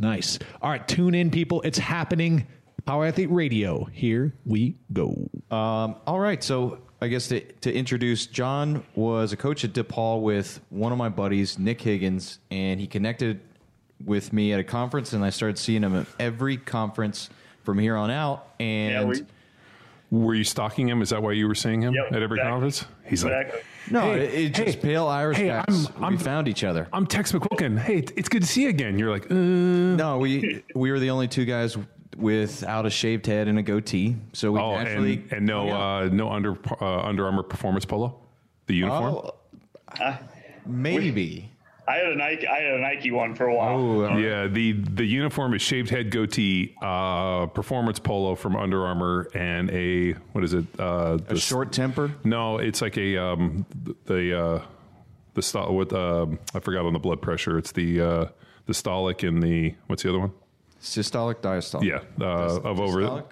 Nice. 0.00 0.40
All 0.60 0.70
right, 0.70 0.86
tune 0.88 1.14
in, 1.14 1.30
people. 1.30 1.62
It's 1.62 1.78
happening. 1.78 2.48
Power 2.84 3.06
Athlete 3.06 3.30
Radio. 3.30 3.84
Here 3.92 4.34
we 4.44 4.74
go. 4.92 5.30
Um, 5.52 5.96
all 6.08 6.18
right, 6.18 6.42
so 6.42 6.78
I 7.00 7.06
guess 7.06 7.28
to, 7.28 7.40
to 7.40 7.72
introduce, 7.72 8.26
John 8.26 8.82
was 8.96 9.32
a 9.32 9.36
coach 9.36 9.62
at 9.64 9.72
DePaul 9.72 10.22
with 10.22 10.60
one 10.70 10.90
of 10.90 10.98
my 10.98 11.08
buddies, 11.10 11.60
Nick 11.60 11.80
Higgins, 11.80 12.40
and 12.50 12.80
he 12.80 12.88
connected 12.88 13.40
with 14.04 14.32
me 14.32 14.52
at 14.52 14.60
a 14.60 14.64
conference, 14.64 15.12
and 15.12 15.24
I 15.24 15.30
started 15.30 15.58
seeing 15.58 15.82
him 15.82 15.94
at 15.94 16.06
every 16.18 16.56
conference 16.56 17.30
from 17.64 17.78
here 17.78 17.96
on 17.96 18.10
out. 18.10 18.46
And 18.58 18.92
Yeah, 18.92 19.04
we- 19.04 19.22
Were 20.12 20.34
you 20.34 20.42
stalking 20.42 20.88
him? 20.88 21.02
Is 21.02 21.10
that 21.10 21.22
why 21.22 21.32
you 21.32 21.46
were 21.46 21.54
seeing 21.54 21.82
him 21.82 21.94
Yep, 21.94 22.06
at 22.12 22.22
every 22.22 22.36
exactly. 22.38 22.50
conference? 22.50 22.84
He's 23.06 23.24
like, 23.24 23.64
no, 23.92 24.00
Hey, 24.12 24.20
it, 24.24 24.34
it 24.34 24.54
just 24.54 24.78
hey, 24.78 24.82
pale 24.82 25.06
Irish 25.06 25.36
hey, 25.36 25.46
guys. 25.48 25.64
I'm- 25.68 26.02
I'm- 26.04 26.12
we 26.16 26.18
found 26.18 26.48
each 26.48 26.64
other. 26.64 26.88
I'm 26.92 27.06
Tex 27.06 27.30
McQuilkin. 27.30 27.78
Hey, 27.78 27.98
it- 27.98 28.12
it's 28.16 28.28
good 28.28 28.42
to 28.42 28.48
see 28.48 28.62
you 28.64 28.70
again. 28.70 28.98
You're 28.98 29.10
like, 29.10 29.30
uh, 29.30 29.34
No, 29.34 30.18
we 30.18 30.64
we 30.74 30.90
were 30.90 30.98
the 30.98 31.10
only 31.10 31.28
two 31.28 31.44
guys 31.44 31.76
without 32.16 32.86
a 32.86 32.90
shaved 32.90 33.24
head 33.26 33.46
and 33.46 33.56
a 33.56 33.62
goatee, 33.62 34.16
so 34.32 34.50
we 34.50 34.58
oh, 34.58 34.78
naturally 34.78 35.12
and, 35.30 35.32
and 35.32 35.46
no, 35.46 35.68
uh, 35.70 36.08
no 36.10 36.28
under 36.28 36.56
uh, 36.80 37.02
Under 37.02 37.26
Armour 37.26 37.44
performance 37.44 37.84
polo, 37.84 38.18
the 38.66 38.74
uniform. 38.74 39.30
Oh, 40.00 40.18
maybe. 40.66 41.49
I 41.90 41.96
had 41.96 42.06
a 42.06 42.16
Nike. 42.16 42.46
I 42.46 42.60
had 42.60 42.74
a 42.74 42.78
Nike 42.80 43.10
one 43.10 43.34
for 43.34 43.46
a 43.46 43.54
while. 43.54 43.76
Oh, 43.78 44.16
Yeah, 44.16 44.46
the 44.46 44.72
the 44.72 45.04
uniform 45.04 45.54
is 45.54 45.62
shaved 45.62 45.90
head 45.90 46.10
goatee, 46.10 46.74
uh, 46.80 47.46
performance 47.46 47.98
polo 47.98 48.34
from 48.36 48.54
Under 48.54 48.86
Armour, 48.86 49.28
and 49.34 49.70
a 49.70 50.12
what 50.32 50.44
is 50.44 50.54
it? 50.54 50.66
Uh, 50.78 51.18
a 51.28 51.34
the- 51.34 51.40
short 51.40 51.72
temper. 51.72 52.12
No, 52.22 52.58
it's 52.58 52.80
like 52.80 52.96
a 52.96 53.16
um, 53.16 53.66
the 54.06 54.38
uh, 54.40 54.62
the 55.34 55.42
st- 55.42 55.72
with 55.72 55.92
uh, 55.92 56.26
I 56.54 56.60
forgot 56.60 56.86
on 56.86 56.92
the 56.92 56.98
blood 57.00 57.20
pressure. 57.20 57.58
It's 57.58 57.72
the 57.72 58.00
uh, 58.00 58.24
the 58.66 58.72
stolic 58.72 59.26
and 59.26 59.42
the 59.42 59.74
what's 59.88 60.02
the 60.04 60.10
other 60.10 60.20
one? 60.20 60.32
Systolic, 60.80 61.36
diastolic. 61.42 61.82
Yeah, 61.84 62.00
uh, 62.24 62.60
of 62.60 62.80
over 62.80 63.00
Systolic? 63.02 63.24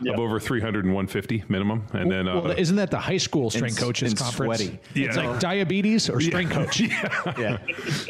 Yeah. 0.00 0.12
I 0.12 0.16
don't 0.16 0.16
know. 0.16 0.24
Of 0.24 0.30
over 0.30 0.40
300 0.40 0.84
and 0.84 0.94
150 0.94 1.44
minimum, 1.48 1.84
and 1.92 2.10
then 2.10 2.28
uh, 2.28 2.40
Well, 2.40 2.50
isn't 2.52 2.76
that 2.76 2.90
the 2.90 2.98
high 2.98 3.16
school 3.16 3.50
strength 3.50 3.76
And- 3.76 3.84
coaches 3.86 4.12
and 4.12 4.18
conference? 4.18 4.60
sweaty. 4.62 4.78
It's 4.94 5.16
like 5.16 5.40
diabetes 5.40 6.08
or 6.10 6.20
strength 6.20 6.52
coach. 6.52 6.80
Yeah. 7.38 7.58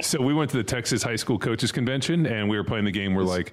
so 0.03 0.21
we 0.23 0.35
went 0.35 0.51
to 0.51 0.57
the 0.57 0.65
Texas 0.65 1.03
High 1.03 1.17
School 1.17 1.39
Coaches 1.39 1.73
Convention, 1.73 2.27
and 2.27 2.49
we 2.49 2.57
were 2.57 2.65
playing 2.65 2.85
the 2.85 2.91
game. 2.93 3.15
We're 3.15 3.23
like 3.25 3.53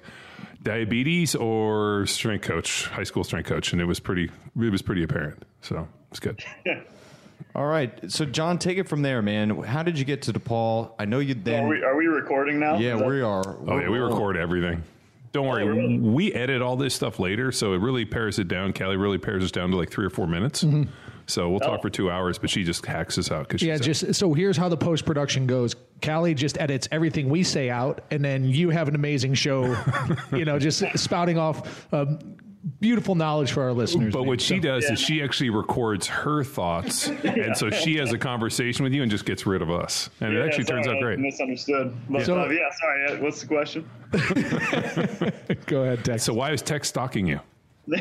diabetes 0.62 1.34
or 1.34 2.06
strength 2.06 2.42
coach, 2.42 2.86
high 2.86 3.02
school 3.04 3.24
strength 3.24 3.48
coach, 3.48 3.72
and 3.72 3.80
it 3.80 3.84
was 3.84 4.00
pretty. 4.00 4.30
It 4.60 4.70
was 4.72 4.82
pretty 4.82 5.02
apparent. 5.02 5.42
So 5.62 5.86
it's 6.10 6.20
good. 6.20 6.42
All 7.54 7.66
right. 7.66 7.92
So, 8.10 8.24
John, 8.24 8.58
take 8.58 8.78
it 8.78 8.88
from 8.88 9.02
there, 9.02 9.20
man. 9.22 9.50
How 9.62 9.82
did 9.82 9.98
you 9.98 10.04
get 10.04 10.22
to 10.22 10.32
DePaul? 10.32 10.92
I 10.98 11.04
know 11.04 11.18
you 11.18 11.34
then. 11.34 11.64
Are 11.64 11.68
we, 11.68 11.82
are 11.82 11.96
we 11.96 12.06
recording 12.06 12.58
now? 12.58 12.78
yeah, 12.78 12.96
that- 12.96 13.06
we 13.06 13.20
are. 13.20 13.44
Oh 13.66 13.78
yeah, 13.78 13.88
we 13.88 13.98
record 13.98 14.36
everything. 14.36 14.82
Don't 15.34 15.48
worry, 15.48 15.66
really? 15.66 15.98
we 15.98 16.32
edit 16.32 16.62
all 16.62 16.76
this 16.76 16.94
stuff 16.94 17.18
later, 17.18 17.50
so 17.52 17.72
it 17.74 17.78
really 17.78 18.04
pares 18.04 18.38
it 18.38 18.46
down. 18.48 18.72
Callie 18.72 18.96
really 18.96 19.18
pares 19.18 19.42
us 19.42 19.50
down 19.50 19.70
to 19.72 19.76
like 19.76 19.90
three 19.90 20.06
or 20.06 20.10
four 20.10 20.28
minutes. 20.28 20.64
So 21.26 21.50
we'll 21.50 21.58
talk 21.60 21.78
Oh. 21.80 21.82
for 21.82 21.90
two 21.90 22.08
hours, 22.10 22.38
but 22.38 22.50
she 22.50 22.62
just 22.64 22.86
hacks 22.86 23.18
us 23.18 23.30
out 23.32 23.48
because 23.48 23.60
Yeah, 23.62 23.76
just 23.78 24.14
so 24.14 24.32
here's 24.32 24.56
how 24.56 24.68
the 24.68 24.76
post 24.76 25.04
production 25.04 25.46
goes. 25.46 25.74
Callie 26.04 26.34
just 26.34 26.56
edits 26.60 26.86
everything 26.92 27.28
we 27.30 27.42
say 27.42 27.68
out, 27.68 28.02
and 28.12 28.24
then 28.24 28.44
you 28.44 28.70
have 28.70 28.86
an 28.88 28.94
amazing 28.94 29.34
show. 29.34 29.74
you 30.32 30.44
know, 30.44 30.58
just 30.58 30.84
spouting 30.96 31.36
off 31.38 31.92
um, 31.92 32.18
beautiful 32.80 33.14
knowledge 33.14 33.52
for 33.52 33.62
our 33.62 33.72
listeners. 33.72 34.12
But 34.12 34.20
man. 34.20 34.28
what 34.28 34.40
she 34.40 34.56
So- 34.56 34.62
does 34.62 34.84
is 34.84 34.98
she 34.98 35.22
actually 35.22 35.50
records 35.50 36.06
her 36.06 36.42
thoughts, 36.44 37.08
and 37.08 37.56
so 37.56 37.70
she 37.70 37.96
has 37.96 38.12
a 38.12 38.18
conversation 38.18 38.84
with 38.84 38.92
you 38.92 39.02
and 39.02 39.10
just 39.10 39.24
gets 39.26 39.46
rid 39.46 39.62
of 39.62 39.70
us, 39.70 40.08
and 40.20 40.32
it 40.32 40.38
Yeah, 40.38 40.44
actually 40.44 40.64
turns 40.64 40.86
sorry, 40.86 40.96
out 40.96 41.02
I 41.02 41.06
great. 41.06 41.18
Misunderstood. 41.18 41.94
But 42.08 42.24
So- 42.26 42.40
uh, 42.40 42.48
yeah, 42.48 42.70
sorry. 42.80 43.20
What's 43.20 43.40
the 43.42 43.46
question? 43.46 43.88
go 45.66 45.82
ahead, 45.82 46.04
Tex. 46.04 46.22
So 46.24 46.32
why 46.34 46.52
is 46.52 46.62
Tech 46.62 46.84
stalking 46.84 47.26
you? 47.26 47.40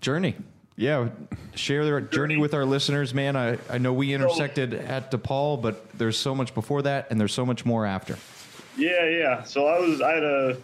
Journey. 0.00 0.34
Yeah, 0.76 1.10
share 1.54 1.84
their 1.84 2.00
journey 2.00 2.36
with 2.36 2.52
our 2.52 2.64
listeners, 2.64 3.14
man. 3.14 3.36
I, 3.36 3.58
I 3.70 3.78
know 3.78 3.92
we 3.92 4.12
intersected 4.12 4.74
at 4.74 5.12
DePaul, 5.12 5.62
but 5.62 5.88
there's 5.96 6.18
so 6.18 6.34
much 6.34 6.52
before 6.52 6.82
that, 6.82 7.06
and 7.10 7.20
there's 7.20 7.32
so 7.32 7.46
much 7.46 7.64
more 7.64 7.86
after. 7.86 8.18
Yeah, 8.76 9.08
yeah. 9.08 9.42
So 9.44 9.66
I 9.68 9.78
was 9.78 10.00
I 10.00 10.10
had 10.14 10.24
a 10.24 10.56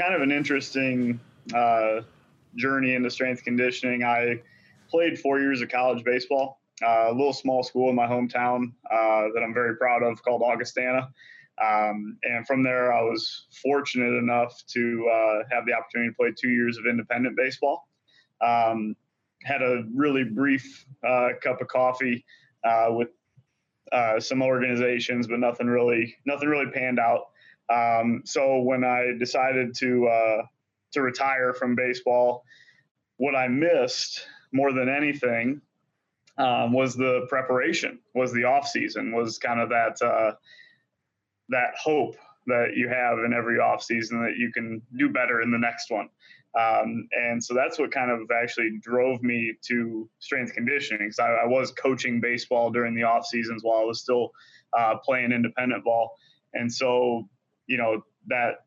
kind 0.00 0.14
of 0.14 0.22
an 0.22 0.32
interesting 0.32 1.20
uh, 1.54 2.00
journey 2.56 2.94
into 2.94 3.10
strength 3.10 3.44
conditioning. 3.44 4.02
I 4.02 4.40
played 4.88 5.18
four 5.18 5.40
years 5.40 5.60
of 5.60 5.68
college 5.68 6.02
baseball, 6.04 6.60
uh, 6.82 7.08
a 7.08 7.12
little 7.12 7.34
small 7.34 7.62
school 7.62 7.90
in 7.90 7.96
my 7.96 8.06
hometown 8.06 8.72
uh, 8.90 9.28
that 9.34 9.42
I'm 9.44 9.52
very 9.52 9.76
proud 9.76 10.02
of 10.02 10.22
called 10.22 10.42
Augustana. 10.42 11.10
Um, 11.62 12.16
and 12.22 12.46
from 12.46 12.62
there, 12.62 12.94
I 12.94 13.02
was 13.02 13.46
fortunate 13.62 14.16
enough 14.16 14.62
to 14.68 15.10
uh, 15.12 15.38
have 15.54 15.66
the 15.66 15.74
opportunity 15.74 16.10
to 16.10 16.16
play 16.16 16.32
two 16.34 16.48
years 16.48 16.78
of 16.78 16.86
independent 16.86 17.36
baseball. 17.36 17.86
Um, 18.40 18.96
had 19.42 19.60
a 19.60 19.84
really 19.94 20.24
brief 20.24 20.86
uh, 21.06 21.30
cup 21.42 21.60
of 21.60 21.68
coffee 21.68 22.24
uh, 22.64 22.88
with 22.90 23.08
some 24.20 24.40
organizations, 24.40 25.26
but 25.26 25.40
nothing 25.40 25.66
really 25.66 26.16
nothing 26.24 26.48
really 26.48 26.70
panned 26.70 26.98
out. 26.98 27.30
Um, 27.72 28.22
so 28.24 28.60
when 28.60 28.84
I 28.84 29.12
decided 29.18 29.74
to 29.76 30.06
uh, 30.08 30.42
to 30.92 31.02
retire 31.02 31.54
from 31.54 31.74
baseball, 31.74 32.44
what 33.16 33.34
I 33.34 33.48
missed 33.48 34.26
more 34.52 34.72
than 34.72 34.88
anything 34.88 35.60
um, 36.36 36.72
was 36.72 36.96
the 36.96 37.26
preparation, 37.28 38.00
was 38.14 38.32
the 38.32 38.44
off 38.44 38.66
season, 38.66 39.12
was 39.12 39.38
kind 39.38 39.60
of 39.60 39.68
that 39.68 40.02
uh, 40.02 40.32
that 41.50 41.74
hope 41.80 42.16
that 42.46 42.74
you 42.74 42.88
have 42.88 43.18
in 43.18 43.32
every 43.32 43.58
off 43.58 43.82
season 43.82 44.22
that 44.22 44.36
you 44.36 44.50
can 44.52 44.82
do 44.96 45.08
better 45.08 45.42
in 45.42 45.50
the 45.50 45.58
next 45.58 45.90
one. 45.90 46.08
Um, 46.58 47.06
and 47.12 47.42
so 47.42 47.54
that's 47.54 47.78
what 47.78 47.92
kind 47.92 48.10
of 48.10 48.28
actually 48.30 48.78
drove 48.80 49.22
me 49.22 49.54
to 49.68 50.08
strength 50.18 50.52
conditioning 50.52 51.06
because 51.06 51.20
I, 51.20 51.44
I 51.44 51.46
was 51.46 51.70
coaching 51.72 52.20
baseball 52.20 52.70
during 52.70 52.94
the 52.94 53.04
off 53.04 53.24
seasons 53.26 53.62
while 53.62 53.80
I 53.80 53.84
was 53.84 54.00
still 54.00 54.30
uh, 54.76 54.96
playing 55.04 55.30
independent 55.30 55.84
ball. 55.84 56.10
And 56.54 56.72
so, 56.72 57.28
you 57.70 57.76
know, 57.76 58.02
that 58.26 58.64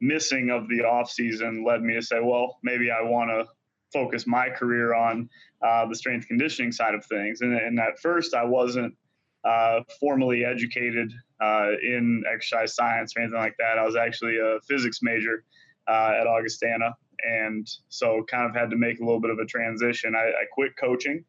missing 0.00 0.50
of 0.50 0.68
the 0.68 0.84
off 0.84 1.10
season 1.10 1.64
led 1.64 1.82
me 1.82 1.94
to 1.94 2.02
say, 2.02 2.20
well, 2.22 2.58
maybe 2.62 2.90
I 2.90 3.02
want 3.02 3.30
to 3.30 3.46
focus 3.94 4.26
my 4.26 4.50
career 4.50 4.94
on 4.94 5.30
uh, 5.66 5.86
the 5.86 5.94
strength 5.94 6.28
conditioning 6.28 6.70
side 6.70 6.94
of 6.94 7.04
things. 7.06 7.40
And, 7.40 7.54
and 7.54 7.80
at 7.80 7.98
first, 7.98 8.34
I 8.34 8.44
wasn't 8.44 8.94
uh, 9.42 9.80
formally 9.98 10.44
educated 10.44 11.10
uh, 11.40 11.70
in 11.82 12.24
exercise 12.32 12.74
science 12.74 13.14
or 13.16 13.22
anything 13.22 13.38
like 13.38 13.56
that. 13.58 13.78
I 13.78 13.86
was 13.86 13.96
actually 13.96 14.36
a 14.36 14.60
physics 14.68 14.98
major 15.00 15.44
uh, 15.88 16.12
at 16.20 16.26
Augustana. 16.26 16.94
And 17.24 17.66
so, 17.88 18.22
kind 18.28 18.50
of 18.50 18.54
had 18.54 18.68
to 18.70 18.76
make 18.76 19.00
a 19.00 19.04
little 19.04 19.20
bit 19.20 19.30
of 19.30 19.38
a 19.38 19.46
transition. 19.46 20.14
I, 20.14 20.24
I 20.24 20.44
quit 20.52 20.72
coaching 20.78 21.24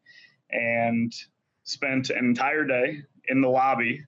and 0.50 1.12
spent 1.62 2.10
an 2.10 2.24
entire 2.24 2.64
day 2.64 2.98
in 3.28 3.40
the 3.40 3.48
lobby 3.48 4.04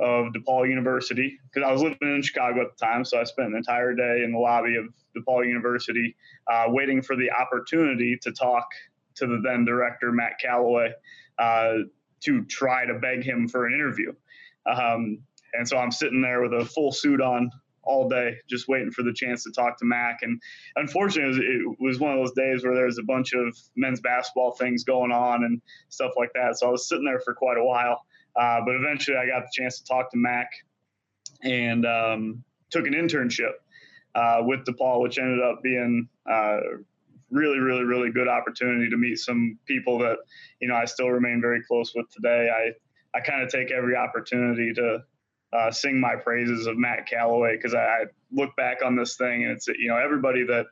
of 0.00 0.32
DePaul 0.32 0.68
University 0.68 1.38
because 1.52 1.68
I 1.68 1.72
was 1.72 1.82
living 1.82 1.98
in 2.02 2.22
Chicago 2.22 2.62
at 2.62 2.76
the 2.76 2.84
time. 2.84 3.04
So 3.04 3.20
I 3.20 3.24
spent 3.24 3.48
an 3.48 3.56
entire 3.56 3.94
day 3.94 4.22
in 4.24 4.32
the 4.32 4.38
lobby 4.38 4.76
of 4.76 4.86
DePaul 5.16 5.46
University 5.46 6.16
uh, 6.50 6.64
waiting 6.68 7.02
for 7.02 7.16
the 7.16 7.30
opportunity 7.30 8.18
to 8.22 8.32
talk 8.32 8.66
to 9.16 9.26
the 9.26 9.40
then 9.44 9.64
director, 9.64 10.10
Matt 10.10 10.32
Calloway, 10.40 10.92
uh, 11.38 11.74
to 12.20 12.44
try 12.46 12.86
to 12.86 12.94
beg 12.94 13.22
him 13.22 13.48
for 13.48 13.66
an 13.66 13.74
interview. 13.74 14.12
Um, 14.66 15.18
and 15.52 15.68
so 15.68 15.76
I'm 15.76 15.90
sitting 15.90 16.22
there 16.22 16.42
with 16.42 16.52
a 16.54 16.64
full 16.64 16.92
suit 16.92 17.20
on 17.20 17.50
all 17.82 18.08
day, 18.08 18.36
just 18.48 18.68
waiting 18.68 18.90
for 18.90 19.02
the 19.02 19.12
chance 19.12 19.42
to 19.44 19.50
talk 19.52 19.78
to 19.78 19.84
Mac. 19.84 20.18
And 20.22 20.40
unfortunately, 20.76 21.24
it 21.24 21.66
was, 21.66 21.74
it 21.78 21.84
was 21.84 22.00
one 22.00 22.12
of 22.12 22.18
those 22.18 22.32
days 22.32 22.62
where 22.62 22.74
there 22.74 22.86
was 22.86 22.98
a 22.98 23.02
bunch 23.02 23.32
of 23.32 23.56
men's 23.76 24.00
basketball 24.00 24.52
things 24.52 24.84
going 24.84 25.12
on 25.12 25.44
and 25.44 25.60
stuff 25.88 26.12
like 26.16 26.30
that. 26.34 26.58
So 26.58 26.68
I 26.68 26.70
was 26.70 26.88
sitting 26.88 27.04
there 27.04 27.20
for 27.20 27.34
quite 27.34 27.58
a 27.58 27.64
while. 27.64 28.02
Uh, 28.36 28.60
but 28.64 28.74
eventually, 28.74 29.16
I 29.16 29.26
got 29.26 29.42
the 29.42 29.50
chance 29.52 29.78
to 29.80 29.84
talk 29.84 30.10
to 30.10 30.16
Mac 30.16 30.50
and 31.42 31.86
um, 31.86 32.44
took 32.70 32.86
an 32.86 32.94
internship 32.94 33.52
uh, 34.14 34.42
with 34.42 34.64
DePaul, 34.64 35.02
which 35.02 35.18
ended 35.18 35.40
up 35.42 35.62
being 35.62 36.08
uh, 36.30 36.58
really, 37.30 37.58
really, 37.58 37.84
really 37.84 38.10
good 38.10 38.28
opportunity 38.28 38.88
to 38.90 38.96
meet 38.96 39.18
some 39.18 39.58
people 39.66 39.98
that 39.98 40.18
you 40.60 40.68
know 40.68 40.74
I 40.74 40.84
still 40.84 41.10
remain 41.10 41.40
very 41.40 41.62
close 41.62 41.92
with 41.94 42.10
today. 42.10 42.48
I 42.50 43.18
I 43.18 43.20
kind 43.20 43.42
of 43.42 43.50
take 43.50 43.70
every 43.70 43.96
opportunity 43.96 44.72
to 44.74 45.02
uh, 45.52 45.70
sing 45.70 45.98
my 45.98 46.14
praises 46.16 46.66
of 46.66 46.76
Matt 46.76 47.06
Calloway 47.06 47.56
because 47.56 47.74
I, 47.74 47.84
I 47.84 48.04
look 48.30 48.54
back 48.56 48.84
on 48.84 48.96
this 48.96 49.16
thing 49.16 49.44
and 49.44 49.52
it's 49.52 49.66
you 49.66 49.88
know 49.88 49.96
everybody 49.96 50.44
that 50.44 50.66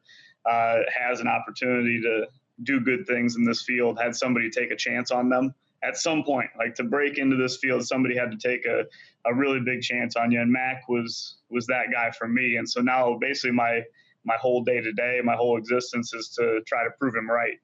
uh, 0.49 0.79
has 0.97 1.21
an 1.21 1.29
opportunity 1.29 2.01
to 2.03 2.27
do 2.63 2.81
good 2.81 3.07
things 3.07 3.37
in 3.37 3.45
this 3.45 3.63
field 3.63 3.99
had 4.01 4.15
somebody 4.15 4.51
take 4.51 4.71
a 4.71 4.77
chance 4.77 5.11
on 5.11 5.29
them 5.29 5.55
at 5.85 5.97
some 5.97 6.25
point 6.25 6.49
like 6.59 6.75
to 6.75 6.85
break 6.85 7.19
into 7.19 7.37
this 7.37 7.57
field 7.59 7.87
somebody 7.87 8.17
had 8.17 8.31
to 8.31 8.37
take 8.37 8.67
a, 8.67 8.85
a 9.27 9.35
really 9.35 9.61
big 9.61 9.81
chance 9.81 10.17
on 10.17 10.31
you 10.31 10.41
and 10.41 10.51
mac 10.51 10.89
was 10.89 11.39
was 11.51 11.67
that 11.67 11.87
guy 11.93 12.11
for 12.11 12.29
me. 12.29 12.57
And 12.57 12.69
so 12.69 12.81
now 12.81 13.17
basically 13.21 13.53
my 13.53 13.83
my 14.25 14.37
whole 14.37 14.63
day 14.63 14.81
to 14.81 14.93
day 14.93 15.21
my 15.25 15.35
whole 15.35 15.57
existence 15.57 16.13
is 16.13 16.29
to 16.31 16.61
try 16.67 16.85
to 16.85 16.91
prove 16.99 17.15
him 17.15 17.31
right. 17.31 17.59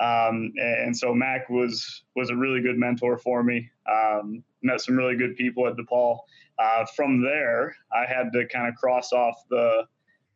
Um, 0.00 0.52
and 0.56 0.96
so 0.96 1.14
mac 1.14 1.48
was 1.48 2.04
was 2.14 2.30
a 2.30 2.36
really 2.36 2.60
good 2.60 2.78
mentor 2.78 3.18
for 3.18 3.42
me. 3.42 3.70
Um, 3.90 4.44
met 4.62 4.80
some 4.80 4.96
really 4.96 5.16
good 5.16 5.36
people 5.36 5.66
at 5.66 5.76
depaul. 5.76 6.18
Uh, 6.58 6.84
from 6.96 7.22
there 7.22 7.76
i 7.92 8.04
had 8.04 8.32
to 8.32 8.44
kind 8.48 8.68
of 8.68 8.74
cross 8.74 9.12
off 9.12 9.36
the 9.48 9.84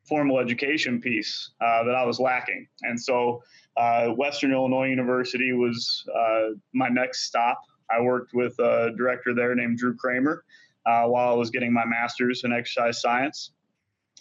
formal 0.05 0.39
education 0.39 1.01
piece 1.01 1.51
uh, 1.61 1.83
that 1.85 1.95
i 1.95 2.05
was 2.05 2.19
lacking. 2.19 2.67
And 2.83 3.01
so 3.01 3.43
uh, 3.77 4.09
Western 4.09 4.53
Illinois 4.53 4.89
University 4.89 5.53
was 5.53 6.05
uh, 6.15 6.55
my 6.73 6.89
next 6.89 7.25
stop. 7.25 7.59
I 7.91 8.01
worked 8.01 8.33
with 8.35 8.59
a 8.59 8.93
director 8.97 9.35
there 9.35 9.55
named 9.55 9.79
Drew 9.79 9.97
Kramer 9.97 10.45
uh, 10.87 11.05
while 11.05 11.33
I 11.33 11.35
was 11.35 11.51
getting 11.51 11.73
my 11.73 11.85
master's 11.85 12.45
in 12.45 12.53
exercise 12.53 13.01
science 13.01 13.53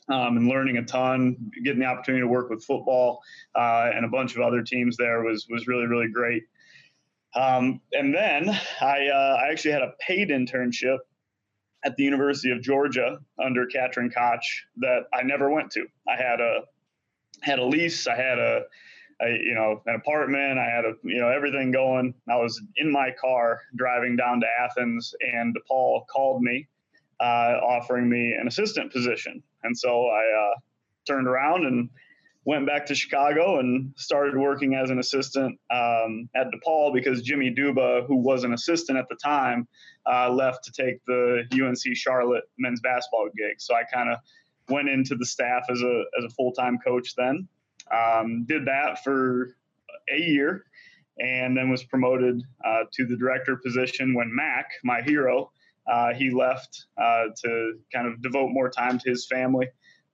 um, 0.10 0.38
and 0.38 0.48
learning 0.48 0.78
a 0.78 0.84
ton. 0.84 1.38
Getting 1.64 1.80
the 1.80 1.86
opportunity 1.86 2.22
to 2.22 2.28
work 2.28 2.50
with 2.50 2.64
football 2.64 3.22
uh, 3.56 3.92
and 3.94 4.06
a 4.06 4.10
bunch 4.10 4.36
of 4.36 4.42
other 4.42 4.62
teams 4.62 4.98
there 4.98 5.24
was 5.24 5.48
was 5.50 5.68
really 5.68 5.86
really 5.86 6.10
great. 6.10 6.44
Um, 7.34 7.80
and 7.94 8.14
then 8.14 8.50
I, 8.82 9.08
uh, 9.08 9.38
I 9.42 9.52
actually 9.52 9.72
had 9.72 9.84
a 9.84 9.94
paid 10.06 10.30
internship 10.30 10.98
at 11.86 11.96
the 11.96 12.04
University 12.04 12.52
of 12.52 12.62
Georgia 12.62 13.20
under 13.44 13.66
Katrin 13.66 14.10
Koch 14.10 14.66
that 14.78 15.04
I 15.14 15.24
never 15.24 15.50
went 15.50 15.72
to. 15.72 15.86
I 16.08 16.16
had 16.16 16.42
a 16.42 16.62
had 17.42 17.60
a 17.60 17.66
lease. 17.66 18.06
I 18.08 18.16
had 18.16 18.38
a 18.38 18.64
a, 19.24 19.30
you 19.30 19.56
know, 19.56 19.82
an 19.86 19.96
apartment. 19.96 20.60
I 20.60 20.66
had 20.66 20.86
a, 20.86 20.94
you 21.04 21.20
know, 21.20 21.30
everything 21.30 21.72
going. 21.72 22.14
I 22.30 22.36
was 22.38 22.62
in 22.78 22.92
my 22.92 23.12
car 23.20 23.62
driving 23.76 24.16
down 24.16 24.42
to 24.42 24.48
Athens, 24.60 25.14
and 25.34 25.56
DePaul 25.56 26.06
called 26.08 26.42
me, 26.42 26.68
uh, 27.20 27.60
offering 27.64 28.10
me 28.10 28.34
an 28.40 28.48
assistant 28.48 28.92
position. 28.92 29.42
And 29.64 29.78
so 29.78 30.08
I 30.08 30.52
uh, 30.54 30.60
turned 31.08 31.28
around 31.28 31.66
and 31.66 31.90
went 32.46 32.66
back 32.66 32.86
to 32.88 32.96
Chicago 32.96 33.60
and 33.60 33.94
started 33.98 34.36
working 34.36 34.74
as 34.74 34.90
an 34.90 35.00
assistant 35.00 35.60
um, 35.70 36.28
at 36.36 36.48
DePaul 36.52 36.94
because 36.94 37.22
Jimmy 37.22 37.54
Duba, 37.54 38.06
who 38.08 38.16
was 38.16 38.44
an 38.44 38.54
assistant 38.54 38.98
at 38.98 39.08
the 39.10 39.16
time, 39.16 39.68
uh, 40.12 40.30
left 40.30 40.64
to 40.64 40.72
take 40.72 41.04
the 41.06 41.44
UNC 41.54 41.96
Charlotte 41.96 42.46
men's 42.58 42.82
basketball 42.82 43.30
gig. 43.38 43.60
So 43.60 43.76
I 43.76 43.84
kind 43.94 44.12
of 44.12 44.18
went 44.70 44.90
into 44.90 45.16
the 45.16 45.26
staff 45.26 45.64
as 45.70 45.82
a 45.82 46.04
as 46.18 46.26
a 46.26 46.30
full 46.30 46.52
time 46.54 46.80
coach 46.84 47.14
then. 47.16 47.48
Um, 47.94 48.46
did 48.46 48.66
that 48.66 49.04
for 49.04 49.56
a 50.10 50.18
year, 50.18 50.66
and 51.20 51.56
then 51.56 51.70
was 51.70 51.84
promoted 51.84 52.42
uh, 52.66 52.84
to 52.94 53.06
the 53.06 53.16
director 53.16 53.58
position 53.58 54.14
when 54.14 54.34
Mac, 54.34 54.70
my 54.84 55.02
hero, 55.02 55.52
uh, 55.92 56.14
he 56.14 56.30
left 56.30 56.86
uh, 56.98 57.26
to 57.44 57.74
kind 57.94 58.08
of 58.08 58.22
devote 58.22 58.50
more 58.52 58.70
time 58.70 59.00
to 59.00 59.10
his 59.10 59.28
family. 59.28 59.68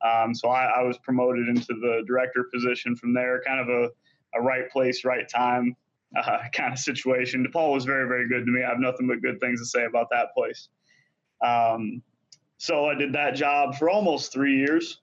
Um, 0.06 0.34
so 0.34 0.50
I, 0.50 0.66
I, 0.66 0.84
was 0.84 0.98
promoted 1.00 1.48
into 1.48 1.74
the 1.74 2.04
director 2.06 2.46
position 2.54 2.96
from 2.96 3.14
there, 3.14 3.42
kind 3.46 3.60
of 3.60 3.68
a, 3.68 3.90
a 4.38 4.42
right 4.42 4.70
place, 4.70 5.04
right 5.04 5.28
time 5.28 5.76
uh, 6.16 6.40
kind 6.54 6.72
of 6.72 6.80
situation. 6.80 7.46
DePaul 7.46 7.74
was 7.74 7.86
very, 7.86 8.08
very 8.08 8.28
good 8.28 8.46
to 8.46 8.52
me. 8.52 8.64
I 8.64 8.70
have 8.70 8.80
nothing 8.80 9.08
but 9.08 9.22
good 9.22 9.40
things 9.40 9.60
to 9.60 9.66
say 9.66 9.86
about 9.86 10.08
that 10.12 10.34
place. 10.36 10.70
Um, 11.46 12.02
so 12.58 12.86
I 12.86 12.96
did 12.96 13.14
that 13.14 13.36
job 13.36 13.76
for 13.76 13.90
almost 13.90 14.32
three 14.32 14.58
years. 14.58 15.00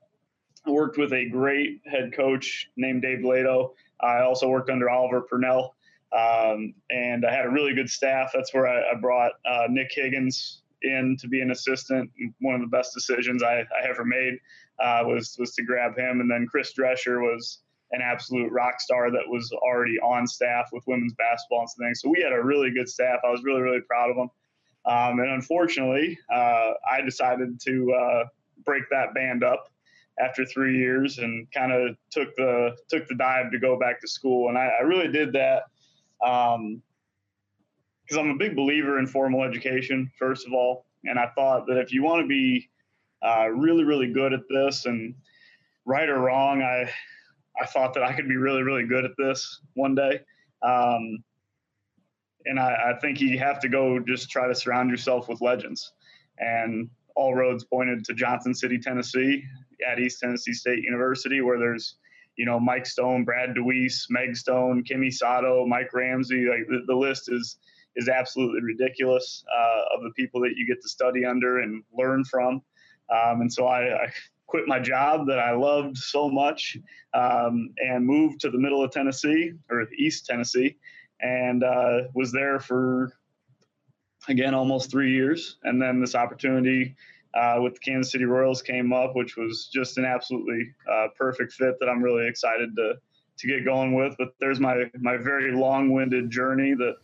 Worked 0.66 0.98
with 0.98 1.12
a 1.12 1.28
great 1.28 1.80
head 1.84 2.12
coach 2.14 2.70
named 2.76 3.02
Dave 3.02 3.20
Leitao. 3.20 3.72
I 4.00 4.22
also 4.22 4.48
worked 4.48 4.70
under 4.70 4.88
Oliver 4.88 5.22
Purnell. 5.22 5.74
Um, 6.12 6.74
and 6.90 7.26
I 7.26 7.34
had 7.34 7.44
a 7.44 7.50
really 7.50 7.74
good 7.74 7.90
staff. 7.90 8.30
That's 8.32 8.54
where 8.54 8.68
I, 8.68 8.92
I 8.92 8.94
brought 8.94 9.32
uh, 9.44 9.66
Nick 9.68 9.90
Higgins 9.92 10.62
in 10.82 11.16
to 11.20 11.28
be 11.28 11.40
an 11.40 11.50
assistant. 11.50 12.10
One 12.40 12.54
of 12.54 12.60
the 12.60 12.68
best 12.68 12.94
decisions 12.94 13.42
I, 13.42 13.60
I 13.60 13.88
ever 13.88 14.04
made 14.04 14.38
uh, 14.78 15.02
was 15.04 15.36
was 15.38 15.54
to 15.54 15.64
grab 15.64 15.98
him. 15.98 16.20
And 16.20 16.30
then 16.30 16.46
Chris 16.46 16.72
Drescher 16.72 17.20
was 17.20 17.60
an 17.92 18.00
absolute 18.00 18.50
rock 18.52 18.80
star 18.80 19.10
that 19.10 19.28
was 19.28 19.50
already 19.52 19.98
on 20.00 20.26
staff 20.26 20.70
with 20.72 20.84
women's 20.86 21.14
basketball 21.14 21.60
and 21.60 21.86
things. 21.86 22.00
So 22.00 22.08
we 22.08 22.22
had 22.22 22.32
a 22.32 22.42
really 22.42 22.70
good 22.70 22.88
staff. 22.88 23.20
I 23.24 23.30
was 23.30 23.42
really 23.42 23.62
really 23.62 23.80
proud 23.80 24.10
of 24.10 24.16
them. 24.16 24.30
Um, 24.86 25.18
and 25.20 25.30
unfortunately, 25.30 26.18
uh, 26.32 26.72
I 26.90 27.00
decided 27.04 27.58
to 27.60 27.92
uh, 27.92 28.24
break 28.64 28.84
that 28.90 29.14
band 29.14 29.42
up 29.42 29.70
after 30.20 30.44
three 30.44 30.78
years 30.78 31.18
and 31.18 31.50
kind 31.52 31.72
of 31.72 31.96
took 32.10 32.34
the 32.36 32.76
took 32.88 33.06
the 33.08 33.14
dive 33.16 33.50
to 33.50 33.58
go 33.58 33.78
back 33.78 34.00
to 34.00 34.08
school. 34.08 34.48
And 34.48 34.56
I, 34.56 34.70
I 34.80 34.82
really 34.82 35.08
did 35.08 35.32
that 35.32 35.64
because 36.20 36.56
um, 36.56 38.18
I'm 38.18 38.30
a 38.30 38.36
big 38.36 38.56
believer 38.56 38.98
in 38.98 39.06
formal 39.06 39.42
education. 39.42 40.10
First 40.18 40.46
of 40.46 40.52
all, 40.52 40.86
and 41.04 41.18
I 41.18 41.28
thought 41.34 41.66
that 41.66 41.78
if 41.78 41.92
you 41.92 42.02
want 42.02 42.22
to 42.22 42.28
be 42.28 42.68
uh, 43.22 43.48
really 43.48 43.84
really 43.84 44.12
good 44.12 44.32
at 44.32 44.48
this 44.48 44.86
and 44.86 45.14
right 45.84 46.08
or 46.08 46.20
wrong, 46.20 46.62
I 46.62 46.90
I 47.60 47.66
thought 47.66 47.94
that 47.94 48.02
I 48.02 48.12
could 48.12 48.28
be 48.28 48.36
really 48.36 48.62
really 48.62 48.86
good 48.86 49.04
at 49.04 49.12
this 49.18 49.60
one 49.74 49.94
day. 49.94 50.20
Um, 50.62 51.24
and 52.46 52.58
I, 52.58 52.92
I 52.94 53.00
think 53.00 53.20
you 53.20 53.38
have 53.38 53.60
to 53.60 53.68
go 53.68 53.98
just 53.98 54.30
try 54.30 54.46
to 54.46 54.54
surround 54.54 54.90
yourself 54.90 55.28
with 55.28 55.40
legends. 55.40 55.92
And 56.38 56.90
all 57.16 57.34
roads 57.34 57.64
pointed 57.64 58.04
to 58.04 58.14
Johnson 58.14 58.54
City, 58.54 58.78
Tennessee, 58.78 59.44
at 59.86 59.98
East 59.98 60.20
Tennessee 60.20 60.52
State 60.52 60.82
University, 60.82 61.40
where 61.40 61.58
there's, 61.58 61.96
you 62.36 62.46
know, 62.46 62.58
Mike 62.58 62.86
Stone, 62.86 63.24
Brad 63.24 63.54
DeWeese, 63.54 64.06
Meg 64.10 64.36
Stone, 64.36 64.84
Kimi 64.84 65.10
Sato, 65.10 65.66
Mike 65.66 65.92
Ramsey. 65.92 66.46
Like 66.46 66.66
the, 66.68 66.82
the 66.86 66.94
list 66.94 67.30
is 67.30 67.58
is 67.96 68.08
absolutely 68.08 68.60
ridiculous 68.60 69.44
uh, 69.56 69.96
of 69.96 70.02
the 70.02 70.10
people 70.16 70.40
that 70.40 70.54
you 70.56 70.66
get 70.66 70.82
to 70.82 70.88
study 70.88 71.24
under 71.24 71.60
and 71.60 71.84
learn 71.96 72.24
from. 72.24 72.60
Um, 73.08 73.42
and 73.42 73.52
so 73.52 73.66
I, 73.66 74.04
I, 74.04 74.12
quit 74.46 74.68
my 74.68 74.78
job 74.78 75.26
that 75.26 75.38
I 75.38 75.52
loved 75.52 75.96
so 75.96 76.28
much 76.28 76.76
um, 77.14 77.70
and 77.78 78.04
moved 78.04 78.40
to 78.40 78.50
the 78.50 78.58
middle 78.58 78.84
of 78.84 78.90
Tennessee 78.90 79.52
or 79.70 79.86
East 79.98 80.26
Tennessee 80.26 80.76
and 81.20 81.64
uh, 81.64 82.02
was 82.14 82.30
there 82.30 82.60
for 82.60 83.12
again 84.28 84.54
almost 84.54 84.90
three 84.90 85.12
years. 85.12 85.56
And 85.64 85.80
then 85.80 86.00
this 86.00 86.14
opportunity 86.14 86.94
uh, 87.34 87.60
with 87.60 87.74
the 87.74 87.80
Kansas 87.80 88.12
City 88.12 88.24
Royals 88.24 88.62
came 88.62 88.92
up, 88.92 89.14
which 89.14 89.36
was 89.36 89.68
just 89.72 89.98
an 89.98 90.04
absolutely 90.04 90.72
uh, 90.90 91.08
perfect 91.16 91.52
fit 91.52 91.78
that 91.80 91.88
I'm 91.88 92.02
really 92.02 92.28
excited 92.28 92.74
to 92.76 92.94
to 93.36 93.46
get 93.48 93.64
going 93.64 93.94
with. 93.94 94.14
But 94.18 94.34
there's 94.40 94.60
my 94.60 94.90
my 95.00 95.16
very 95.16 95.52
long-winded 95.52 96.30
journey 96.30 96.74
that 96.74 96.96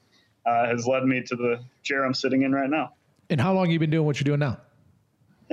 uh, 0.47 0.67
has 0.67 0.87
led 0.87 1.05
me 1.05 1.23
to 1.23 1.37
the 1.37 1.61
chair 1.83 2.05
I'm 2.05 2.15
sitting 2.15 2.43
in 2.43 2.53
right 2.53 2.71
now. 2.71 2.95
And 3.29 3.41
how 3.41 3.53
long 3.53 3.67
have 3.67 3.73
you 3.73 3.79
been 3.79 3.91
doing 3.91 4.07
what 4.07 4.21
you're 4.21 4.37
doing 4.37 4.41
now? 4.41 4.59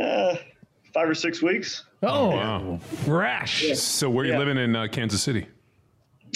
Uh, 0.02 0.36
five 0.94 1.10
or 1.10 1.16
six 1.16 1.42
weeks. 1.42 1.84
Oh, 2.04 2.30
wow. 2.30 2.80
fresh. 3.06 3.63
Yeah. 3.63 3.74
So 3.74 4.10
where 4.10 4.24
are 4.24 4.28
you 4.28 4.34
yeah. 4.34 4.40
living 4.40 4.58
in 4.58 4.76
uh, 4.76 4.88
Kansas 4.92 5.22
City? 5.22 5.48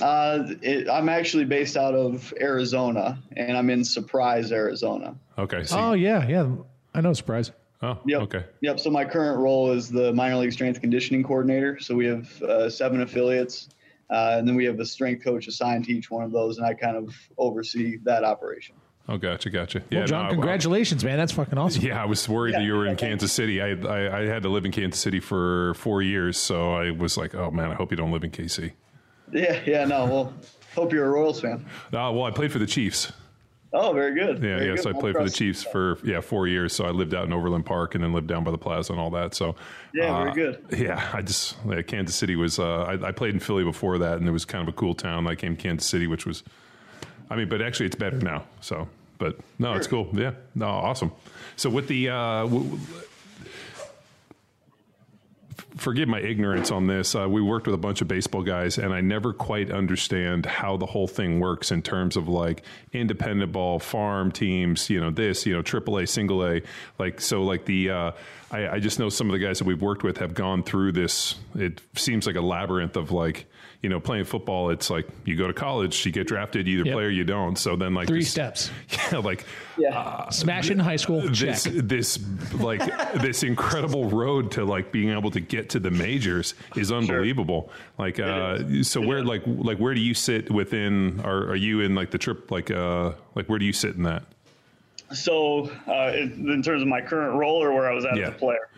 Uh, 0.01 0.53
it, 0.61 0.89
I'm 0.89 1.09
actually 1.09 1.45
based 1.45 1.77
out 1.77 1.93
of 1.93 2.33
Arizona, 2.39 3.21
and 3.35 3.55
I'm 3.55 3.69
in 3.69 3.83
Surprise, 3.83 4.51
Arizona. 4.51 5.15
Okay. 5.37 5.63
So 5.63 5.77
oh 5.77 5.93
yeah, 5.93 6.27
yeah, 6.27 6.47
I 6.93 7.01
know 7.01 7.13
Surprise. 7.13 7.51
Oh, 7.83 7.97
yep. 8.05 8.21
okay. 8.21 8.45
Yep. 8.61 8.79
So 8.79 8.91
my 8.91 9.05
current 9.05 9.39
role 9.39 9.71
is 9.71 9.89
the 9.89 10.13
minor 10.13 10.37
league 10.37 10.53
strength 10.53 10.81
conditioning 10.81 11.23
coordinator. 11.23 11.79
So 11.79 11.95
we 11.95 12.05
have 12.05 12.41
uh, 12.43 12.69
seven 12.69 13.01
affiliates, 13.01 13.69
uh, 14.09 14.35
and 14.37 14.47
then 14.47 14.55
we 14.55 14.65
have 14.65 14.79
a 14.79 14.85
strength 14.85 15.23
coach 15.23 15.47
assigned 15.47 15.85
to 15.85 15.93
each 15.93 16.11
one 16.11 16.23
of 16.23 16.31
those, 16.31 16.57
and 16.57 16.65
I 16.65 16.73
kind 16.73 16.95
of 16.95 17.15
oversee 17.37 17.97
that 18.03 18.23
operation. 18.23 18.75
Oh, 19.09 19.17
gotcha, 19.17 19.49
gotcha. 19.49 19.81
Yeah, 19.89 19.99
well, 19.99 20.07
John, 20.07 20.25
no, 20.27 20.31
congratulations, 20.33 21.03
man. 21.03 21.17
That's 21.17 21.31
fucking 21.31 21.57
awesome. 21.57 21.83
Yeah, 21.83 22.01
I 22.01 22.05
was 22.05 22.29
worried 22.29 22.51
yeah, 22.51 22.59
that 22.59 22.65
you 22.65 22.75
were 22.75 22.85
in 22.85 22.95
Kansas 22.95 23.33
City. 23.33 23.59
I, 23.59 23.71
I, 23.71 24.19
I 24.19 24.25
had 24.25 24.43
to 24.43 24.49
live 24.49 24.63
in 24.63 24.71
Kansas 24.71 25.01
City 25.01 25.19
for 25.19 25.73
four 25.73 26.03
years, 26.03 26.37
so 26.37 26.73
I 26.75 26.91
was 26.91 27.17
like, 27.17 27.33
oh 27.33 27.49
man, 27.49 27.71
I 27.71 27.73
hope 27.73 27.89
you 27.89 27.97
don't 27.97 28.11
live 28.11 28.23
in 28.23 28.29
KC. 28.29 28.73
Yeah, 29.33 29.59
yeah, 29.65 29.85
no. 29.85 30.05
Well, 30.05 30.33
hope 30.75 30.93
you're 30.93 31.05
a 31.05 31.09
Royals 31.09 31.41
fan. 31.41 31.65
Uh, 31.87 32.11
well, 32.13 32.23
I 32.23 32.31
played 32.31 32.51
for 32.51 32.59
the 32.59 32.67
Chiefs. 32.67 33.11
Oh, 33.73 33.93
very 33.93 34.13
good. 34.13 34.37
Yeah, 34.37 34.57
very 34.57 34.67
yeah. 34.67 34.75
Good. 34.75 34.83
So 34.83 34.89
I 34.89 34.93
played 34.93 35.15
for 35.15 35.23
the 35.23 35.29
Chiefs 35.29 35.63
for 35.63 35.97
yeah 36.03 36.19
four 36.19 36.47
years. 36.47 36.73
So 36.73 36.85
I 36.85 36.89
lived 36.89 37.13
out 37.13 37.25
in 37.25 37.33
Overland 37.33 37.65
Park 37.65 37.95
and 37.95 38.03
then 38.03 38.11
lived 38.13 38.27
down 38.27 38.43
by 38.43 38.51
the 38.51 38.57
Plaza 38.57 38.91
and 38.91 38.99
all 38.99 39.11
that. 39.11 39.33
So 39.33 39.55
yeah, 39.93 40.13
uh, 40.13 40.23
very 40.23 40.33
good. 40.33 40.65
Yeah, 40.77 41.09
I 41.13 41.21
just 41.21 41.55
yeah, 41.67 41.81
Kansas 41.81 42.15
City 42.15 42.35
was. 42.35 42.59
Uh, 42.59 42.83
I, 42.83 43.07
I, 43.07 43.11
played 43.11 43.33
in 43.33 43.39
Philly 43.39 43.63
before 43.63 43.97
that, 43.99 44.17
and 44.17 44.27
it 44.27 44.31
was 44.31 44.45
kind 44.45 44.67
of 44.67 44.73
a 44.73 44.77
cool 44.77 44.93
town. 44.93 45.27
I 45.27 45.35
came 45.35 45.55
to 45.55 45.61
Kansas 45.61 45.87
City, 45.87 46.07
which 46.07 46.25
was, 46.25 46.43
I 47.29 47.35
mean, 47.35 47.47
but 47.47 47.61
actually 47.61 47.85
it's 47.85 47.95
better 47.95 48.17
now. 48.17 48.43
So, 48.59 48.89
but 49.17 49.37
no, 49.57 49.69
sure. 49.69 49.77
it's 49.77 49.87
cool. 49.87 50.09
Yeah, 50.13 50.31
no, 50.53 50.67
awesome. 50.67 51.11
So 51.55 51.69
with 51.69 51.87
the. 51.87 52.09
Uh, 52.09 52.43
w- 52.43 52.79
forgive 55.75 56.07
my 56.07 56.19
ignorance 56.19 56.71
on 56.71 56.87
this. 56.87 57.15
Uh, 57.15 57.27
we 57.29 57.41
worked 57.41 57.67
with 57.67 57.73
a 57.73 57.79
bunch 57.79 58.01
of 58.01 58.07
baseball 58.07 58.41
guys, 58.41 58.77
and 58.77 58.93
I 58.93 59.01
never 59.01 59.33
quite 59.33 59.71
understand 59.71 60.45
how 60.45 60.77
the 60.77 60.85
whole 60.85 61.07
thing 61.07 61.39
works 61.39 61.71
in 61.71 61.81
terms 61.81 62.17
of 62.17 62.27
like 62.27 62.63
independent 62.93 63.51
ball, 63.51 63.79
farm 63.79 64.31
teams, 64.31 64.89
you 64.89 64.99
know, 64.99 65.11
this, 65.11 65.45
you 65.45 65.53
know, 65.53 65.61
AAA, 65.61 66.09
single 66.09 66.45
A. 66.45 66.61
Like, 66.99 67.21
so, 67.21 67.43
like 67.43 67.65
the, 67.65 67.89
uh, 67.89 68.11
I, 68.51 68.67
I 68.69 68.79
just 68.79 68.99
know 68.99 69.09
some 69.09 69.27
of 69.27 69.33
the 69.33 69.39
guys 69.39 69.59
that 69.59 69.65
we've 69.65 69.81
worked 69.81 70.03
with 70.03 70.17
have 70.17 70.33
gone 70.33 70.63
through 70.63 70.93
this. 70.93 71.35
It 71.55 71.81
seems 71.95 72.27
like 72.27 72.35
a 72.35 72.41
labyrinth 72.41 72.95
of 72.95 73.11
like, 73.11 73.45
you 73.81 73.89
know, 73.89 73.99
playing 73.99 74.25
football, 74.25 74.69
it's 74.69 74.91
like 74.91 75.07
you 75.25 75.35
go 75.35 75.47
to 75.47 75.53
college, 75.53 76.05
you 76.05 76.11
get 76.11 76.27
drafted, 76.27 76.67
you 76.67 76.79
either 76.79 76.89
yep. 76.89 76.95
play 76.95 77.03
or 77.03 77.09
you 77.09 77.23
don't. 77.23 77.57
So 77.57 77.75
then, 77.75 77.95
like 77.95 78.07
three 78.07 78.19
this, 78.19 78.29
steps. 78.29 78.71
Yeah, 79.11 79.17
like 79.17 79.45
yeah. 79.77 79.97
Uh, 79.97 80.29
smash 80.29 80.69
in 80.69 80.77
high 80.77 80.95
school. 80.97 81.21
This, 81.21 81.63
check. 81.63 81.73
this 81.73 82.19
like 82.53 82.81
this 83.21 83.43
incredible 83.43 84.09
road 84.09 84.51
to 84.51 84.65
like 84.65 84.91
being 84.91 85.09
able 85.09 85.31
to 85.31 85.39
get 85.39 85.69
to 85.71 85.79
the 85.79 85.89
majors 85.89 86.53
is 86.75 86.91
unbelievable. 86.91 87.69
Sure. 87.69 88.05
Like, 88.05 88.19
uh, 88.19 88.83
so 88.83 89.01
where 89.01 89.23
like 89.23 89.41
like 89.45 89.79
where 89.79 89.95
do 89.95 90.01
you 90.01 90.13
sit 90.13 90.51
within? 90.51 91.19
Are, 91.21 91.49
are 91.49 91.55
you 91.55 91.81
in 91.81 91.95
like 91.95 92.11
the 92.11 92.19
trip? 92.19 92.51
Like, 92.51 92.69
uh, 92.69 93.13
like 93.33 93.49
where 93.49 93.57
do 93.57 93.65
you 93.65 93.73
sit 93.73 93.95
in 93.95 94.03
that? 94.03 94.23
So, 95.13 95.69
uh, 95.87 96.13
in 96.15 96.61
terms 96.63 96.81
of 96.81 96.87
my 96.87 97.01
current 97.01 97.37
role, 97.37 97.61
or 97.61 97.73
where 97.73 97.89
I 97.89 97.93
was 97.93 98.05
at 98.05 98.15
yeah. 98.15 98.27
as 98.27 98.29
a 98.29 98.33
player. 98.33 98.69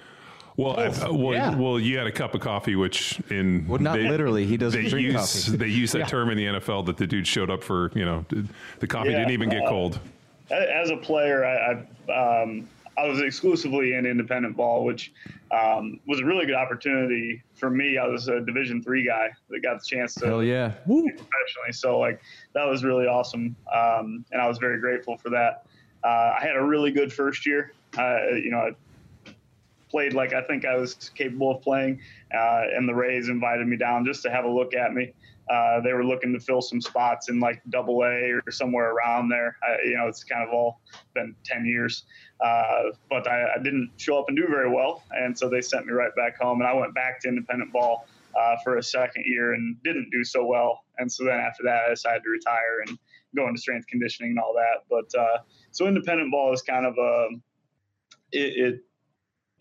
Well, 0.56 0.76
oh, 0.78 1.13
well, 1.13 1.34
yeah. 1.34 1.56
well, 1.56 1.80
you 1.80 1.98
had 1.98 2.06
a 2.06 2.12
cup 2.12 2.36
of 2.36 2.42
coffee, 2.42 2.76
which 2.76 3.20
in 3.32 3.68
well, 3.68 3.80
not 3.80 3.96
they, 3.98 4.08
literally. 4.08 4.46
He 4.46 4.56
doesn't 4.56 4.88
drink 4.88 5.08
use, 5.08 5.46
coffee. 5.46 5.58
They 5.58 5.68
use 5.68 5.92
that 5.94 6.00
yeah. 6.00 6.06
term 6.06 6.30
in 6.30 6.38
the 6.38 6.46
NFL 6.46 6.86
that 6.86 6.98
the 6.98 7.08
dude 7.08 7.26
showed 7.26 7.50
up 7.50 7.63
for. 7.63 7.92
You 7.96 8.06
know, 8.06 8.26
the 8.80 8.88
coffee 8.88 9.10
yeah, 9.10 9.20
didn't 9.20 9.32
even 9.32 9.50
get 9.50 9.63
uh, 9.63 9.70
cold. 9.70 10.00
As 10.52 10.92
a 10.92 10.98
player, 10.98 11.44
I 11.44 11.86
I, 12.08 12.42
um, 12.44 12.68
I, 12.98 13.08
was 13.08 13.20
exclusively 13.22 13.96
in 13.96 14.06
independent 14.06 14.56
ball, 14.56 14.86
which 14.86 15.12
um, 15.50 16.00
was 16.06 16.20
a 16.20 16.26
really 16.26 16.46
good 16.46 16.56
opportunity 16.56 17.42
for 17.56 17.72
me. 17.72 17.98
I 17.98 18.06
was 18.06 18.28
a 18.28 18.39
Division 18.42 18.84
three 18.84 19.04
guy 19.04 19.30
that 19.50 19.62
got 19.62 19.80
the 19.80 19.86
chance 19.86 20.13
to 20.16 20.28
hell 20.28 20.44
yeah 20.44 20.74
professionally. 20.86 21.72
So 21.72 21.98
like 21.98 22.22
that 22.54 22.66
was 22.66 22.84
really 22.84 23.08
awesome, 23.08 23.56
um, 23.74 24.24
and 24.32 24.39
I 24.39 24.48
was 24.48 24.60
very 24.60 24.80
grateful 24.80 25.18
for 25.18 25.32
that. 25.32 25.66
Uh, 26.04 26.36
I 26.38 26.42
had 26.42 26.56
a 26.56 26.63
really 26.63 26.92
good 26.92 27.12
first 27.12 27.44
year. 27.48 27.74
Uh, 27.98 28.36
you 28.36 28.52
know, 28.52 28.74
played 29.93 30.13
like 30.13 30.34
I 30.34 30.41
think 30.41 30.65
I 30.65 30.75
was 30.75 31.12
capable 31.13 31.51
of 31.51 31.62
playing, 31.62 32.01
uh, 32.34 32.63
and 32.75 32.89
the 32.89 32.95
Rays 32.95 33.29
invited 33.29 33.67
me 33.67 33.77
down 33.77 34.06
just 34.06 34.23
to 34.23 34.32
have 34.32 34.43
a 34.43 34.49
look 34.49 34.73
at 34.73 34.93
me. 34.93 35.13
uh, 35.49 35.82
they 35.82 35.93
were 35.93 36.06
looking 36.06 36.34
to 36.34 36.39
fill 36.39 36.62
some 36.62 36.79
spots 36.79 37.29
in 37.29 37.39
like 37.39 37.62
double 37.69 38.03
A 38.03 38.32
or 38.45 38.51
somewhere 38.51 38.91
around 38.91 39.29
there. 39.29 39.58
I, 39.63 39.77
you 39.86 39.97
know, 39.97 40.08
it's 40.08 40.23
kind 40.23 40.47
of 40.47 40.53
all 40.53 40.79
been 41.13 41.36
10 41.43 41.65
years. 41.65 42.06
Uh, 42.43 42.84
but 43.10 43.27
I, 43.27 43.56
I, 43.56 43.58
didn't 43.62 43.91
show 43.97 44.19
up 44.19 44.25
and 44.27 44.38
do 44.38 44.47
very 44.49 44.69
well. 44.69 45.03
And 45.12 45.38
so 45.38 45.49
they 45.49 45.62
sent 45.62 45.86
me 45.86 45.93
right 45.93 46.15
back 46.15 46.39
home. 46.39 46.62
And 46.62 46.67
I 46.67 46.73
went 46.73 46.93
back 46.93 47.19
to 47.21 47.29
independent 47.29 47.71
ball 47.71 48.08
uh, 48.39 48.56
for 48.63 48.77
a 48.77 48.84
second 48.84 49.25
year 49.25 49.53
and 49.53 49.82
didn't 49.84 50.10
do 50.12 50.23
so 50.23 50.45
well. 50.45 50.84
And 50.97 51.12
so 51.12 51.25
then 51.25 51.39
after 51.39 51.63
that, 51.63 51.84
I 51.88 51.89
decided 51.89 52.23
to 52.23 52.29
retire 52.29 52.84
and 52.88 52.97
go 53.36 53.47
into 53.47 53.60
strength 53.60 53.88
conditioning 53.88 54.32
and 54.32 54.39
all 54.39 54.53
that. 54.53 54.84
But 54.89 55.19
uh, 55.19 55.39
so 55.71 55.88
independent 55.88 56.32
ball 56.32 56.53
is 56.53 56.62
kind 56.62 56.86
of 56.86 56.97
a, 56.97 57.27
it, 58.32 58.73
it 58.73 58.84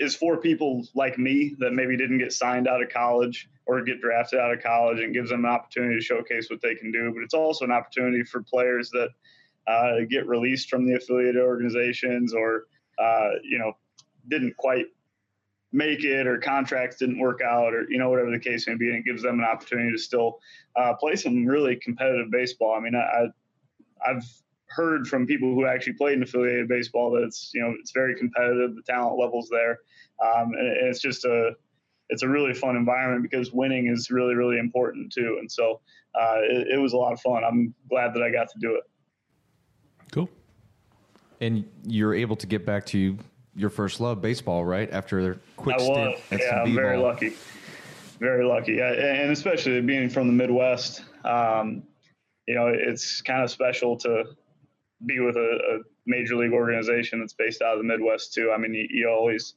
is 0.03 0.17
for 0.17 0.37
people 0.37 0.85
like 0.95 1.19
me 1.19 1.55
that 1.59 1.73
maybe 1.73 1.97
didn't 1.97 2.19
get 2.19 2.33
signed 2.33 2.67
out 2.67 2.83
of 2.83 2.89
college 2.89 3.49
or 3.67 3.83
get 3.83 4.01
drafted 4.01 4.41
out 4.41 4.53
of 4.53 4.63
college 4.63 5.01
and 5.01 5.15
gives 5.15 5.31
them 5.31 5.45
an 5.45 5.51
opportunity 5.51 5.95
to 5.95 6.05
showcase 6.05 6.51
what 6.51 6.61
they 6.61 6.75
can 6.75 6.91
do. 6.91 7.13
But 7.15 7.23
it's 7.23 7.35
also 7.35 7.65
an 7.65 7.71
opportunity 7.71 8.25
for 8.25 8.43
players 8.43 8.91
that 8.91 9.11
uh, 9.69 10.05
get 10.11 10.27
released 10.27 10.69
from 10.69 10.87
the 10.87 10.95
affiliated 10.95 11.41
organizations 11.41 12.35
or, 12.35 12.65
uh, 12.99 13.31
you 13.45 13.59
know, 13.59 13.73
didn't 14.29 14.57
quite 14.57 14.87
make 15.73 16.05
it 16.05 16.27
or 16.27 16.39
contracts 16.39 16.97
didn't 16.97 17.21
work 17.21 17.41
out 17.41 17.73
or, 17.73 17.87
you 17.89 17.99
know, 17.99 18.11
whatever 18.11 18.31
the 18.31 18.39
case 18.39 18.67
may 18.67 18.75
be. 18.75 18.89
And 18.89 18.99
it 18.99 19.05
gives 19.05 19.23
them 19.23 19.39
an 19.39 19.45
opportunity 19.45 19.93
to 19.93 19.99
still 19.99 20.41
uh, 20.77 20.95
play 20.95 21.15
some 21.15 21.47
really 21.47 21.77
competitive 21.77 22.31
baseball. 22.31 22.75
I 22.75 22.81
mean, 22.81 22.97
I, 22.97 23.27
I've 24.05 24.25
heard 24.75 25.07
from 25.07 25.27
people 25.27 25.55
who 25.55 25.67
actually 25.67 25.95
played 25.95 26.15
in 26.15 26.23
affiliated 26.23 26.69
baseball 26.69 27.11
that 27.13 27.23
it's 27.23 27.51
you 27.55 27.61
know 27.61 27.75
it's 27.81 27.93
very 27.93 28.15
competitive. 28.17 28.75
The 28.75 28.83
talent 28.83 29.19
levels 29.19 29.49
there, 29.51 29.81
um, 30.23 30.53
and 30.55 30.67
it's 30.89 31.01
just 31.01 31.25
a 31.25 31.53
it's 32.09 32.23
a 32.23 32.29
really 32.29 32.55
fun 32.55 32.77
environment 32.77 33.23
because 33.23 33.53
winning 33.53 33.89
is 33.89 34.11
really 34.11 34.35
really 34.35 34.59
important 34.59 35.13
too. 35.13 35.39
And 35.41 35.51
so 35.51 35.81
uh, 36.15 36.37
it, 36.43 36.69
it, 36.75 36.79
was 36.79 36.93
a 36.93 36.97
lot 36.97 37.13
of 37.13 37.21
fun. 37.21 37.43
I'm 37.45 37.75
glad 37.89 38.15
that 38.15 38.23
I 38.23 38.31
got 38.31 38.49
to 38.49 38.59
do 38.61 38.75
it. 38.75 38.83
Cool. 40.13 40.29
And 41.41 41.65
you're 41.85 42.15
able 42.15 42.37
to 42.37 42.47
get 42.47 42.67
back 42.67 42.85
to 42.87 43.17
your 43.55 43.71
first 43.71 43.99
love, 44.01 44.21
baseball, 44.21 44.65
right? 44.65 44.91
After 44.91 45.33
a 45.33 45.37
quick 45.57 45.77
I 45.77 45.83
stint 45.83 46.21
was. 46.31 46.41
yeah, 46.41 46.63
I'm 46.63 46.75
very 46.75 46.99
lucky. 46.99 47.33
Very 48.21 48.45
lucky, 48.45 48.79
and 48.81 49.33
especially 49.33 49.81
being 49.81 50.09
from 50.09 50.29
the 50.29 50.33
Midwest. 50.33 51.03
Um, 51.25 51.83
you 52.47 52.55
know, 52.55 52.69
it's 52.69 53.21
kind 53.23 53.43
of 53.43 53.51
special 53.51 53.97
to 53.99 54.25
be 55.07 55.21
with 55.21 55.37
a, 55.37 55.41
a, 55.41 55.79
major 56.05 56.35
league 56.35 56.53
organization 56.53 57.21
that's 57.21 57.33
based 57.33 57.63
out 57.63 57.75
of 57.75 57.79
the 57.79 57.85
Midwest 57.85 58.35
too. 58.35 58.53
I 58.53 58.59
mean, 58.59 58.75
you, 58.75 58.87
you 58.91 59.09
always 59.09 59.55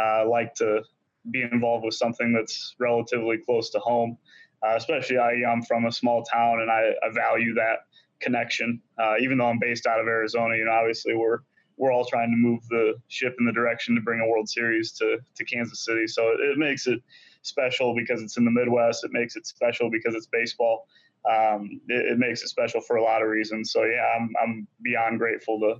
uh, 0.00 0.28
like 0.28 0.54
to 0.54 0.82
be 1.30 1.42
involved 1.42 1.84
with 1.84 1.94
something 1.94 2.32
that's 2.32 2.74
relatively 2.80 3.38
close 3.38 3.70
to 3.70 3.78
home. 3.78 4.18
Uh, 4.62 4.74
especially 4.76 5.18
I, 5.18 5.32
am 5.46 5.62
from 5.62 5.86
a 5.86 5.92
small 5.92 6.24
town 6.24 6.60
and 6.60 6.70
I, 6.70 6.92
I 7.06 7.12
value 7.12 7.54
that 7.54 7.86
connection. 8.20 8.80
Uh, 8.98 9.14
even 9.20 9.38
though 9.38 9.46
I'm 9.46 9.58
based 9.58 9.86
out 9.86 10.00
of 10.00 10.06
Arizona, 10.06 10.56
you 10.56 10.64
know, 10.64 10.72
obviously 10.72 11.14
we're 11.14 11.38
we're 11.76 11.92
all 11.92 12.04
trying 12.04 12.30
to 12.30 12.36
move 12.36 12.66
the 12.68 12.94
ship 13.08 13.34
in 13.40 13.46
the 13.46 13.52
direction 13.52 13.96
to 13.96 14.00
bring 14.00 14.20
a 14.20 14.26
World 14.26 14.48
Series 14.48 14.92
to 14.92 15.18
to 15.36 15.44
Kansas 15.44 15.84
City. 15.84 16.06
So 16.06 16.30
it, 16.30 16.40
it 16.40 16.58
makes 16.58 16.86
it 16.86 17.00
special 17.42 17.94
because 17.94 18.22
it's 18.22 18.36
in 18.36 18.44
the 18.44 18.50
Midwest. 18.50 19.04
It 19.04 19.12
makes 19.12 19.36
it 19.36 19.46
special 19.46 19.90
because 19.90 20.14
it's 20.14 20.26
baseball 20.26 20.88
um, 21.30 21.80
it, 21.88 22.12
it, 22.12 22.18
makes 22.18 22.42
it 22.42 22.48
special 22.48 22.80
for 22.80 22.96
a 22.96 23.02
lot 23.02 23.22
of 23.22 23.28
reasons. 23.28 23.72
So 23.72 23.84
yeah, 23.84 24.04
I'm 24.16 24.32
I'm 24.42 24.66
beyond 24.82 25.18
grateful 25.18 25.58
to 25.60 25.76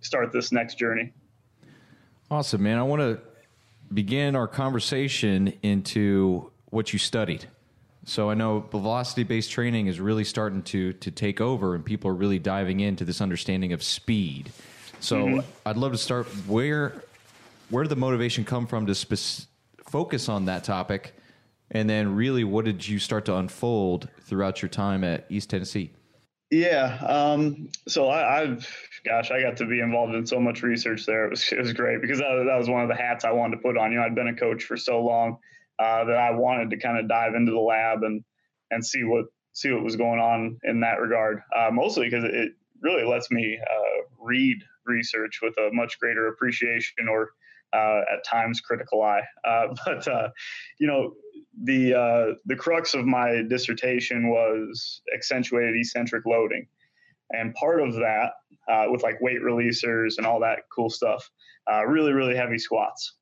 start 0.00 0.32
this 0.32 0.52
next 0.52 0.74
journey. 0.74 1.12
Awesome, 2.30 2.62
man. 2.62 2.78
I 2.78 2.82
want 2.82 3.00
to 3.00 3.20
begin 3.92 4.36
our 4.36 4.48
conversation 4.48 5.52
into 5.62 6.50
what 6.70 6.92
you 6.92 6.98
studied. 6.98 7.46
So 8.04 8.30
I 8.30 8.34
know 8.34 8.60
velocity 8.60 9.22
based 9.22 9.50
training 9.50 9.86
is 9.86 10.00
really 10.00 10.24
starting 10.24 10.62
to 10.64 10.92
to 10.94 11.10
take 11.10 11.40
over, 11.40 11.74
and 11.74 11.84
people 11.84 12.10
are 12.10 12.14
really 12.14 12.38
diving 12.38 12.80
into 12.80 13.04
this 13.04 13.20
understanding 13.20 13.72
of 13.72 13.82
speed. 13.82 14.52
So 15.00 15.24
mm-hmm. 15.24 15.50
I'd 15.64 15.76
love 15.76 15.92
to 15.92 15.98
start 15.98 16.26
where 16.46 17.02
where 17.70 17.84
did 17.84 17.90
the 17.90 17.96
motivation 17.96 18.44
come 18.44 18.66
from 18.66 18.86
to 18.86 18.94
spe- 18.94 19.46
focus 19.86 20.28
on 20.28 20.44
that 20.44 20.64
topic 20.64 21.14
and 21.72 21.88
then, 21.88 22.14
really, 22.14 22.44
what 22.44 22.66
did 22.66 22.86
you 22.86 22.98
start 22.98 23.24
to 23.24 23.36
unfold 23.36 24.08
throughout 24.20 24.60
your 24.60 24.68
time 24.68 25.02
at 25.02 25.24
East 25.30 25.50
Tennessee? 25.50 25.90
Yeah. 26.50 26.98
Um, 27.06 27.70
so 27.88 28.10
I, 28.10 28.46
have 28.46 28.68
gosh, 29.06 29.30
I 29.30 29.40
got 29.40 29.56
to 29.56 29.66
be 29.66 29.80
involved 29.80 30.14
in 30.14 30.26
so 30.26 30.38
much 30.38 30.62
research 30.62 31.06
there. 31.06 31.24
It 31.24 31.30
was, 31.30 31.50
it 31.50 31.58
was 31.58 31.72
great 31.72 32.02
because 32.02 32.18
that, 32.18 32.44
that 32.46 32.58
was 32.58 32.68
one 32.68 32.82
of 32.82 32.88
the 32.88 32.94
hats 32.94 33.24
I 33.24 33.32
wanted 33.32 33.56
to 33.56 33.62
put 33.62 33.78
on. 33.78 33.90
You 33.90 33.98
know, 33.98 34.04
I'd 34.04 34.14
been 34.14 34.28
a 34.28 34.36
coach 34.36 34.64
for 34.64 34.76
so 34.76 35.02
long 35.02 35.38
uh, 35.78 36.04
that 36.04 36.16
I 36.16 36.30
wanted 36.32 36.68
to 36.70 36.76
kind 36.76 36.98
of 36.98 37.08
dive 37.08 37.34
into 37.34 37.52
the 37.52 37.58
lab 37.58 38.02
and, 38.02 38.22
and 38.70 38.84
see 38.84 39.02
what, 39.02 39.24
see 39.54 39.72
what 39.72 39.82
was 39.82 39.96
going 39.96 40.20
on 40.20 40.58
in 40.64 40.80
that 40.80 41.00
regard. 41.00 41.40
Uh, 41.56 41.70
mostly 41.72 42.04
because 42.04 42.24
it 42.24 42.52
really 42.82 43.04
lets 43.04 43.30
me 43.30 43.58
uh, 43.58 44.02
read 44.20 44.58
research 44.84 45.40
with 45.40 45.56
a 45.56 45.70
much 45.72 45.98
greater 45.98 46.28
appreciation 46.28 47.08
or 47.10 47.30
uh, 47.72 48.02
at 48.12 48.24
times 48.24 48.60
critical 48.60 49.02
eye. 49.02 49.22
Uh, 49.44 49.68
but 49.86 50.06
uh, 50.06 50.28
you 50.78 50.86
know, 50.86 51.14
the 51.62 51.94
uh, 51.94 52.34
the 52.46 52.56
crux 52.56 52.94
of 52.94 53.06
my 53.06 53.42
dissertation 53.48 54.28
was 54.28 55.00
accentuated 55.14 55.76
eccentric 55.76 56.26
loading, 56.26 56.66
and 57.30 57.54
part 57.54 57.80
of 57.80 57.94
that 57.94 58.32
uh, 58.68 58.86
with 58.88 59.02
like 59.02 59.20
weight 59.20 59.40
releasers 59.40 60.18
and 60.18 60.26
all 60.26 60.40
that 60.40 60.60
cool 60.74 60.90
stuff, 60.90 61.30
uh, 61.72 61.84
really 61.86 62.12
really 62.12 62.36
heavy 62.36 62.58
squats. 62.58 63.14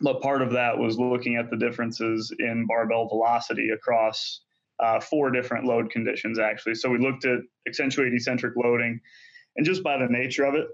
But 0.00 0.20
part 0.20 0.42
of 0.42 0.52
that 0.52 0.76
was 0.76 0.98
looking 0.98 1.36
at 1.36 1.50
the 1.50 1.56
differences 1.56 2.32
in 2.38 2.66
barbell 2.66 3.08
velocity 3.08 3.70
across 3.70 4.40
uh, 4.80 5.00
four 5.00 5.30
different 5.30 5.64
load 5.64 5.90
conditions 5.90 6.38
actually. 6.38 6.74
So 6.74 6.90
we 6.90 6.98
looked 6.98 7.24
at 7.24 7.38
accentuated 7.66 8.14
eccentric 8.14 8.54
loading, 8.56 9.00
and 9.56 9.64
just 9.64 9.82
by 9.82 9.96
the 9.96 10.08
nature 10.08 10.44
of 10.44 10.54
it, 10.54 10.66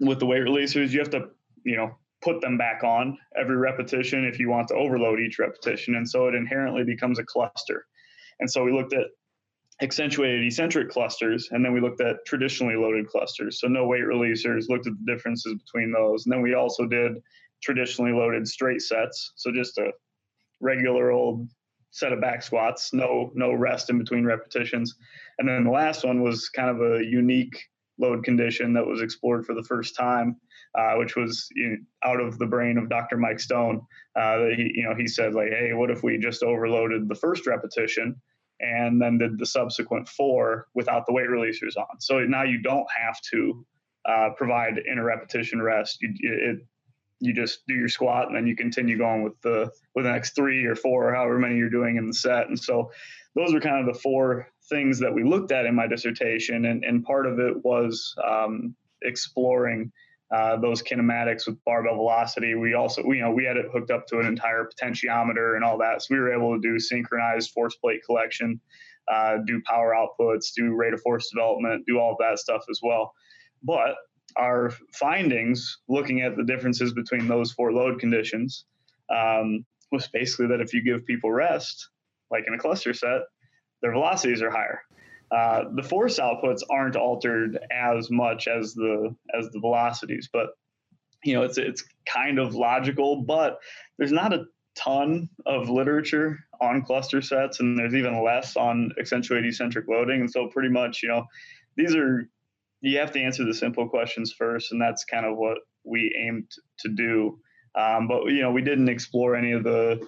with 0.00 0.18
the 0.18 0.26
weight 0.26 0.42
releasers, 0.42 0.90
you 0.90 0.98
have 0.98 1.10
to 1.10 1.30
you 1.64 1.76
know 1.76 1.96
put 2.22 2.40
them 2.40 2.56
back 2.56 2.84
on 2.84 3.18
every 3.36 3.56
repetition 3.56 4.24
if 4.24 4.38
you 4.38 4.48
want 4.48 4.68
to 4.68 4.74
overload 4.74 5.20
each 5.20 5.38
repetition. 5.38 5.96
And 5.96 6.08
so 6.08 6.28
it 6.28 6.34
inherently 6.34 6.84
becomes 6.84 7.18
a 7.18 7.24
cluster. 7.24 7.86
And 8.40 8.50
so 8.50 8.64
we 8.64 8.72
looked 8.72 8.94
at 8.94 9.06
accentuated 9.80 10.44
eccentric 10.44 10.90
clusters, 10.90 11.48
and 11.50 11.64
then 11.64 11.72
we 11.72 11.80
looked 11.80 12.00
at 12.00 12.24
traditionally 12.24 12.76
loaded 12.76 13.08
clusters. 13.08 13.60
So 13.60 13.66
no 13.66 13.86
weight 13.86 14.04
releasers, 14.04 14.68
looked 14.68 14.86
at 14.86 14.92
the 15.04 15.12
differences 15.12 15.54
between 15.54 15.92
those. 15.92 16.24
And 16.24 16.32
then 16.32 16.42
we 16.42 16.54
also 16.54 16.86
did 16.86 17.12
traditionally 17.62 18.12
loaded 18.12 18.46
straight 18.46 18.82
sets. 18.82 19.32
So 19.36 19.52
just 19.52 19.78
a 19.78 19.90
regular 20.60 21.10
old 21.10 21.48
set 21.90 22.12
of 22.12 22.20
back 22.20 22.42
squats, 22.42 22.92
no 22.94 23.30
no 23.34 23.52
rest 23.52 23.90
in 23.90 23.98
between 23.98 24.24
repetitions. 24.24 24.94
And 25.38 25.48
then 25.48 25.64
the 25.64 25.70
last 25.70 26.04
one 26.04 26.22
was 26.22 26.48
kind 26.48 26.70
of 26.70 26.80
a 26.80 27.04
unique 27.04 27.56
load 27.98 28.24
condition 28.24 28.72
that 28.72 28.86
was 28.86 29.02
explored 29.02 29.44
for 29.44 29.54
the 29.54 29.62
first 29.62 29.94
time 29.94 30.36
uh, 30.78 30.94
which 30.94 31.16
was 31.16 31.48
know, 31.56 31.76
out 32.04 32.20
of 32.20 32.38
the 32.38 32.46
brain 32.46 32.78
of 32.78 32.88
Dr. 32.88 33.16
Mike 33.16 33.40
Stone. 33.40 33.80
Uh, 34.16 34.46
he, 34.56 34.72
you 34.74 34.84
know, 34.84 34.94
he 34.94 35.06
said 35.06 35.34
like, 35.34 35.50
"Hey, 35.50 35.72
what 35.72 35.90
if 35.90 36.02
we 36.02 36.18
just 36.18 36.42
overloaded 36.42 37.08
the 37.08 37.14
first 37.14 37.46
repetition 37.46 38.16
and 38.60 39.00
then 39.00 39.18
did 39.18 39.38
the 39.38 39.46
subsequent 39.46 40.08
four 40.08 40.68
without 40.74 41.04
the 41.06 41.12
weight 41.12 41.28
releasers 41.28 41.76
on? 41.76 42.00
So 42.00 42.20
now 42.20 42.44
you 42.44 42.62
don't 42.62 42.86
have 42.96 43.20
to 43.32 43.66
uh, 44.08 44.28
provide 44.36 44.80
inter 44.86 45.04
repetition 45.04 45.60
rest. 45.60 45.98
You, 46.00 46.14
it, 46.22 46.58
you 47.20 47.32
just 47.32 47.60
do 47.68 47.74
your 47.74 47.88
squat 47.88 48.26
and 48.26 48.36
then 48.36 48.48
you 48.48 48.56
continue 48.56 48.98
going 48.98 49.22
with 49.22 49.40
the 49.42 49.70
with 49.94 50.04
the 50.04 50.10
next 50.10 50.34
three 50.34 50.64
or 50.64 50.74
four 50.74 51.08
or 51.08 51.14
however 51.14 51.38
many 51.38 51.56
you're 51.56 51.70
doing 51.70 51.96
in 51.96 52.08
the 52.08 52.14
set. 52.14 52.48
And 52.48 52.58
so 52.58 52.90
those 53.36 53.54
are 53.54 53.60
kind 53.60 53.78
of 53.86 53.94
the 53.94 54.00
four 54.00 54.48
things 54.68 54.98
that 54.98 55.14
we 55.14 55.22
looked 55.22 55.52
at 55.52 55.66
in 55.66 55.74
my 55.74 55.86
dissertation, 55.86 56.66
and 56.66 56.84
and 56.84 57.04
part 57.04 57.26
of 57.26 57.38
it 57.38 57.64
was 57.64 58.14
um, 58.26 58.74
exploring 59.02 59.92
uh, 60.32 60.56
those 60.56 60.82
kinematics 60.82 61.46
with 61.46 61.62
barbell 61.64 61.96
velocity. 61.96 62.54
We 62.54 62.74
also, 62.74 63.02
we, 63.06 63.16
you 63.16 63.22
know, 63.22 63.30
we 63.32 63.44
had 63.44 63.56
it 63.58 63.66
hooked 63.72 63.90
up 63.90 64.06
to 64.08 64.18
an 64.18 64.26
entire 64.26 64.66
potentiometer 64.66 65.56
and 65.56 65.64
all 65.64 65.76
that. 65.78 66.02
So 66.02 66.14
we 66.14 66.20
were 66.20 66.32
able 66.32 66.54
to 66.54 66.60
do 66.60 66.78
synchronized 66.78 67.50
force 67.50 67.76
plate 67.76 68.00
collection, 68.06 68.58
uh, 69.12 69.38
do 69.46 69.60
power 69.66 69.94
outputs, 69.94 70.54
do 70.56 70.74
rate 70.74 70.94
of 70.94 71.02
force 71.02 71.28
development, 71.30 71.84
do 71.86 71.98
all 71.98 72.12
of 72.12 72.18
that 72.20 72.38
stuff 72.38 72.62
as 72.70 72.80
well. 72.82 73.12
But 73.62 73.94
our 74.36 74.72
findings, 74.94 75.78
looking 75.88 76.22
at 76.22 76.36
the 76.36 76.44
differences 76.44 76.94
between 76.94 77.28
those 77.28 77.52
four 77.52 77.72
load 77.72 78.00
conditions, 78.00 78.64
um, 79.14 79.66
was 79.90 80.08
basically 80.08 80.46
that 80.46 80.62
if 80.62 80.72
you 80.72 80.82
give 80.82 81.04
people 81.04 81.30
rest, 81.30 81.90
like 82.30 82.44
in 82.46 82.54
a 82.54 82.58
cluster 82.58 82.94
set, 82.94 83.20
their 83.82 83.92
velocities 83.92 84.40
are 84.40 84.50
higher. 84.50 84.80
Uh, 85.32 85.64
the 85.74 85.82
force 85.82 86.18
outputs 86.18 86.60
aren't 86.70 86.96
altered 86.96 87.58
as 87.70 88.10
much 88.10 88.48
as 88.48 88.74
the 88.74 89.14
as 89.36 89.48
the 89.50 89.60
velocities, 89.60 90.28
but 90.32 90.50
you 91.24 91.34
know 91.34 91.42
it's 91.42 91.56
it's 91.56 91.84
kind 92.06 92.38
of 92.38 92.54
logical. 92.54 93.22
But 93.22 93.58
there's 93.98 94.12
not 94.12 94.34
a 94.34 94.44
ton 94.76 95.28
of 95.46 95.70
literature 95.70 96.38
on 96.60 96.82
cluster 96.82 97.22
sets, 97.22 97.60
and 97.60 97.78
there's 97.78 97.94
even 97.94 98.22
less 98.22 98.56
on 98.56 98.92
accentuated 99.00 99.48
eccentric 99.48 99.88
loading. 99.88 100.20
And 100.20 100.30
so 100.30 100.48
pretty 100.48 100.68
much, 100.68 101.02
you 101.02 101.08
know, 101.08 101.24
these 101.76 101.94
are 101.94 102.28
you 102.82 102.98
have 102.98 103.12
to 103.12 103.20
answer 103.20 103.44
the 103.44 103.54
simple 103.54 103.88
questions 103.88 104.32
first, 104.32 104.72
and 104.72 104.80
that's 104.82 105.04
kind 105.04 105.24
of 105.24 105.38
what 105.38 105.58
we 105.84 106.14
aimed 106.18 106.50
to 106.80 106.88
do. 106.88 107.38
Um, 107.74 108.06
but 108.06 108.26
you 108.26 108.42
know, 108.42 108.50
we 108.50 108.62
didn't 108.62 108.90
explore 108.90 109.34
any 109.34 109.52
of 109.52 109.64
the 109.64 110.06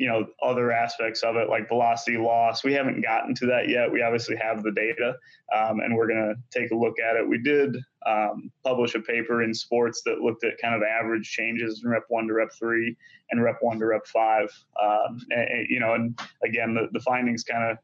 you 0.00 0.08
know 0.08 0.26
other 0.42 0.72
aspects 0.72 1.22
of 1.22 1.36
it 1.36 1.50
like 1.50 1.68
velocity 1.68 2.16
loss. 2.16 2.64
We 2.64 2.72
haven't 2.72 3.02
gotten 3.02 3.34
to 3.34 3.46
that 3.48 3.68
yet. 3.68 3.92
We 3.92 4.02
obviously 4.02 4.34
have 4.36 4.62
the 4.62 4.72
data 4.72 5.14
um, 5.54 5.80
and 5.80 5.94
we're 5.94 6.08
going 6.08 6.34
to 6.34 6.58
take 6.58 6.70
a 6.70 6.74
look 6.74 6.98
at 6.98 7.16
it. 7.16 7.28
We 7.28 7.36
did 7.36 7.76
um, 8.06 8.50
publish 8.64 8.94
a 8.94 9.00
paper 9.00 9.42
in 9.42 9.52
sports 9.52 10.00
that 10.06 10.20
looked 10.20 10.42
at 10.42 10.56
kind 10.56 10.74
of 10.74 10.80
average 10.82 11.30
changes 11.30 11.82
in 11.84 11.90
rep 11.90 12.04
one 12.08 12.26
to 12.28 12.32
rep 12.32 12.48
three 12.58 12.96
and 13.30 13.42
rep 13.42 13.58
one 13.60 13.78
to 13.78 13.84
rep 13.84 14.06
five. 14.06 14.48
Um, 14.82 15.20
and, 15.32 15.66
you 15.68 15.80
know 15.80 15.92
and 15.92 16.18
again 16.42 16.72
the, 16.72 16.88
the 16.92 17.00
findings 17.00 17.44
kind 17.44 17.70
of 17.70 17.76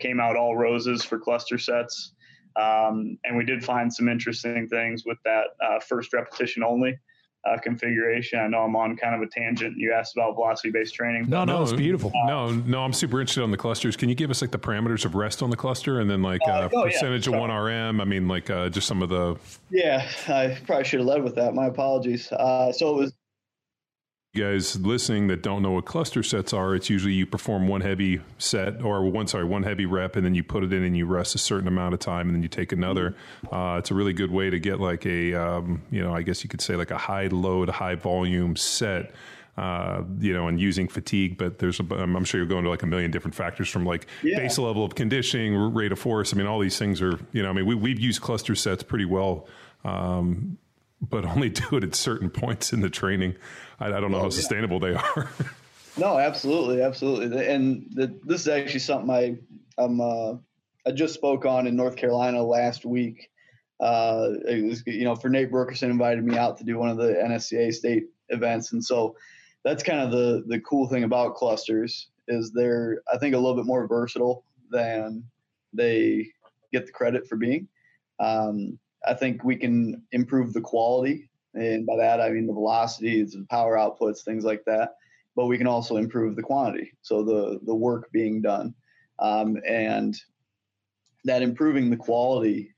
came 0.00 0.18
out 0.18 0.36
all 0.36 0.56
roses 0.56 1.04
for 1.04 1.20
cluster 1.20 1.56
sets. 1.56 2.14
Um, 2.56 3.16
and 3.22 3.36
we 3.36 3.44
did 3.44 3.64
find 3.64 3.94
some 3.94 4.08
interesting 4.08 4.66
things 4.66 5.04
with 5.06 5.18
that 5.24 5.46
uh, 5.64 5.78
first 5.78 6.12
repetition 6.12 6.64
only 6.64 6.98
uh, 7.46 7.58
configuration. 7.58 8.38
I 8.38 8.46
know 8.46 8.62
I'm 8.62 8.76
on 8.76 8.96
kind 8.96 9.14
of 9.14 9.22
a 9.22 9.30
tangent. 9.30 9.76
You 9.76 9.92
asked 9.92 10.16
about 10.16 10.34
velocity 10.34 10.70
based 10.70 10.94
training. 10.94 11.28
No, 11.28 11.44
no, 11.44 11.62
it's 11.62 11.72
beautiful. 11.72 12.12
No, 12.26 12.50
no, 12.50 12.82
I'm 12.82 12.92
super 12.92 13.20
interested 13.20 13.42
on 13.42 13.50
the 13.50 13.56
clusters. 13.56 13.96
Can 13.96 14.08
you 14.08 14.14
give 14.14 14.30
us 14.30 14.40
like 14.40 14.50
the 14.50 14.58
parameters 14.58 15.04
of 15.04 15.14
rest 15.14 15.42
on 15.42 15.50
the 15.50 15.56
cluster 15.56 16.00
and 16.00 16.08
then 16.08 16.22
like 16.22 16.40
uh, 16.46 16.52
uh, 16.52 16.68
oh, 16.72 16.84
percentage 16.84 17.26
yeah, 17.26 17.34
of 17.34 17.40
one 17.40 17.50
RM? 17.50 18.00
I 18.00 18.04
mean, 18.04 18.28
like 18.28 18.50
uh, 18.50 18.68
just 18.68 18.86
some 18.86 19.02
of 19.02 19.08
the. 19.08 19.36
Yeah, 19.70 20.08
I 20.28 20.58
probably 20.66 20.84
should 20.84 21.00
have 21.00 21.08
led 21.08 21.22
with 21.22 21.34
that. 21.36 21.54
My 21.54 21.66
apologies. 21.66 22.30
Uh, 22.32 22.72
so 22.72 22.96
it 22.96 22.98
was 22.98 23.12
guys 24.34 24.76
listening 24.80 25.28
that 25.28 25.42
don't 25.42 25.62
know 25.62 25.70
what 25.72 25.84
cluster 25.84 26.22
sets 26.22 26.52
are, 26.52 26.74
it's 26.74 26.90
usually 26.90 27.12
you 27.12 27.24
perform 27.26 27.68
one 27.68 27.80
heavy 27.80 28.20
set 28.38 28.82
or 28.82 29.02
one 29.04 29.26
sorry 29.26 29.44
one 29.44 29.62
heavy 29.62 29.86
rep, 29.86 30.16
and 30.16 30.24
then 30.24 30.34
you 30.34 30.42
put 30.42 30.64
it 30.64 30.72
in 30.72 30.82
and 30.82 30.96
you 30.96 31.06
rest 31.06 31.34
a 31.34 31.38
certain 31.38 31.68
amount 31.68 31.94
of 31.94 32.00
time, 32.00 32.26
and 32.26 32.34
then 32.34 32.42
you 32.42 32.48
take 32.48 32.72
another. 32.72 33.14
Uh, 33.50 33.76
it's 33.78 33.90
a 33.90 33.94
really 33.94 34.12
good 34.12 34.30
way 34.30 34.50
to 34.50 34.58
get 34.58 34.80
like 34.80 35.06
a 35.06 35.34
um, 35.34 35.82
you 35.90 36.02
know 36.02 36.14
I 36.14 36.22
guess 36.22 36.42
you 36.42 36.50
could 36.50 36.60
say 36.60 36.76
like 36.76 36.90
a 36.90 36.98
high 36.98 37.28
load, 37.28 37.68
high 37.68 37.94
volume 37.94 38.56
set. 38.56 39.12
Uh, 39.56 40.02
you 40.18 40.32
know, 40.34 40.48
and 40.48 40.60
using 40.60 40.88
fatigue, 40.88 41.38
but 41.38 41.60
there's, 41.60 41.78
a, 41.78 41.84
I'm 41.94 42.24
sure 42.24 42.40
you're 42.40 42.48
going 42.48 42.64
to 42.64 42.70
like 42.70 42.82
a 42.82 42.88
million 42.88 43.12
different 43.12 43.36
factors 43.36 43.68
from 43.68 43.86
like 43.86 44.08
yeah. 44.20 44.36
base 44.36 44.58
level 44.58 44.84
of 44.84 44.96
conditioning, 44.96 45.54
rate 45.72 45.92
of 45.92 45.98
force. 46.00 46.34
I 46.34 46.36
mean, 46.36 46.48
all 46.48 46.58
these 46.58 46.76
things 46.76 47.00
are, 47.00 47.20
you 47.30 47.40
know, 47.40 47.50
I 47.50 47.52
mean, 47.52 47.64
we, 47.64 47.76
we've 47.76 48.00
used 48.00 48.20
cluster 48.20 48.56
sets 48.56 48.82
pretty 48.82 49.04
well 49.04 49.46
um, 49.84 50.58
but 51.00 51.24
only 51.24 51.48
do 51.50 51.76
it 51.76 51.84
at 51.84 51.94
certain 51.94 52.30
points 52.30 52.72
in 52.72 52.80
the 52.80 52.90
training. 52.90 53.36
I, 53.78 53.86
I 53.86 54.00
don't 54.00 54.10
know 54.10 54.20
how 54.20 54.30
sustainable 54.30 54.80
they 54.80 54.94
are. 54.94 55.30
no, 55.96 56.18
absolutely, 56.18 56.82
absolutely. 56.82 57.46
And 57.46 57.86
the, 57.90 58.18
this 58.24 58.42
is 58.42 58.48
actually 58.48 58.80
something 58.80 59.10
I 59.10 59.36
I'm 59.76 60.00
uh, 60.00 60.34
I 60.86 60.92
just 60.92 61.14
spoke 61.14 61.46
on 61.46 61.66
in 61.66 61.76
North 61.76 61.96
Carolina 61.96 62.42
last 62.42 62.84
week. 62.84 63.30
Uh, 63.80 64.30
it 64.46 64.64
was 64.64 64.82
you 64.86 65.04
know 65.04 65.16
for 65.16 65.28
Nate 65.28 65.50
Brookreson 65.50 65.90
invited 65.90 66.24
me 66.24 66.36
out 66.36 66.58
to 66.58 66.64
do 66.64 66.78
one 66.78 66.88
of 66.88 66.96
the 66.96 67.12
NSCA 67.12 67.72
state 67.72 68.04
events, 68.28 68.72
and 68.72 68.84
so 68.84 69.16
that's 69.64 69.82
kind 69.82 70.00
of 70.00 70.10
the 70.10 70.44
the 70.46 70.60
cool 70.60 70.88
thing 70.88 71.04
about 71.04 71.34
clusters 71.34 72.08
is 72.28 72.52
they're 72.52 73.02
I 73.12 73.18
think 73.18 73.34
a 73.34 73.38
little 73.38 73.56
bit 73.56 73.66
more 73.66 73.86
versatile 73.86 74.44
than 74.70 75.24
they 75.72 76.28
get 76.72 76.86
the 76.86 76.92
credit 76.92 77.26
for 77.26 77.36
being. 77.36 77.68
Um, 78.20 78.78
I 79.06 79.14
think 79.14 79.44
we 79.44 79.56
can 79.56 80.02
improve 80.12 80.52
the 80.52 80.60
quality, 80.60 81.28
and 81.54 81.86
by 81.86 81.96
that 81.96 82.20
I 82.20 82.30
mean 82.30 82.46
the 82.46 82.52
velocities, 82.52 83.32
the 83.32 83.46
power 83.50 83.76
outputs, 83.76 84.22
things 84.22 84.44
like 84.44 84.64
that. 84.66 84.96
But 85.36 85.46
we 85.46 85.58
can 85.58 85.66
also 85.66 85.96
improve 85.96 86.36
the 86.36 86.42
quantity, 86.42 86.92
so 87.02 87.22
the 87.22 87.60
the 87.64 87.74
work 87.74 88.10
being 88.12 88.40
done, 88.40 88.74
um, 89.18 89.56
and 89.68 90.16
that 91.24 91.42
improving 91.42 91.90
the 91.90 91.96
quality 91.96 92.74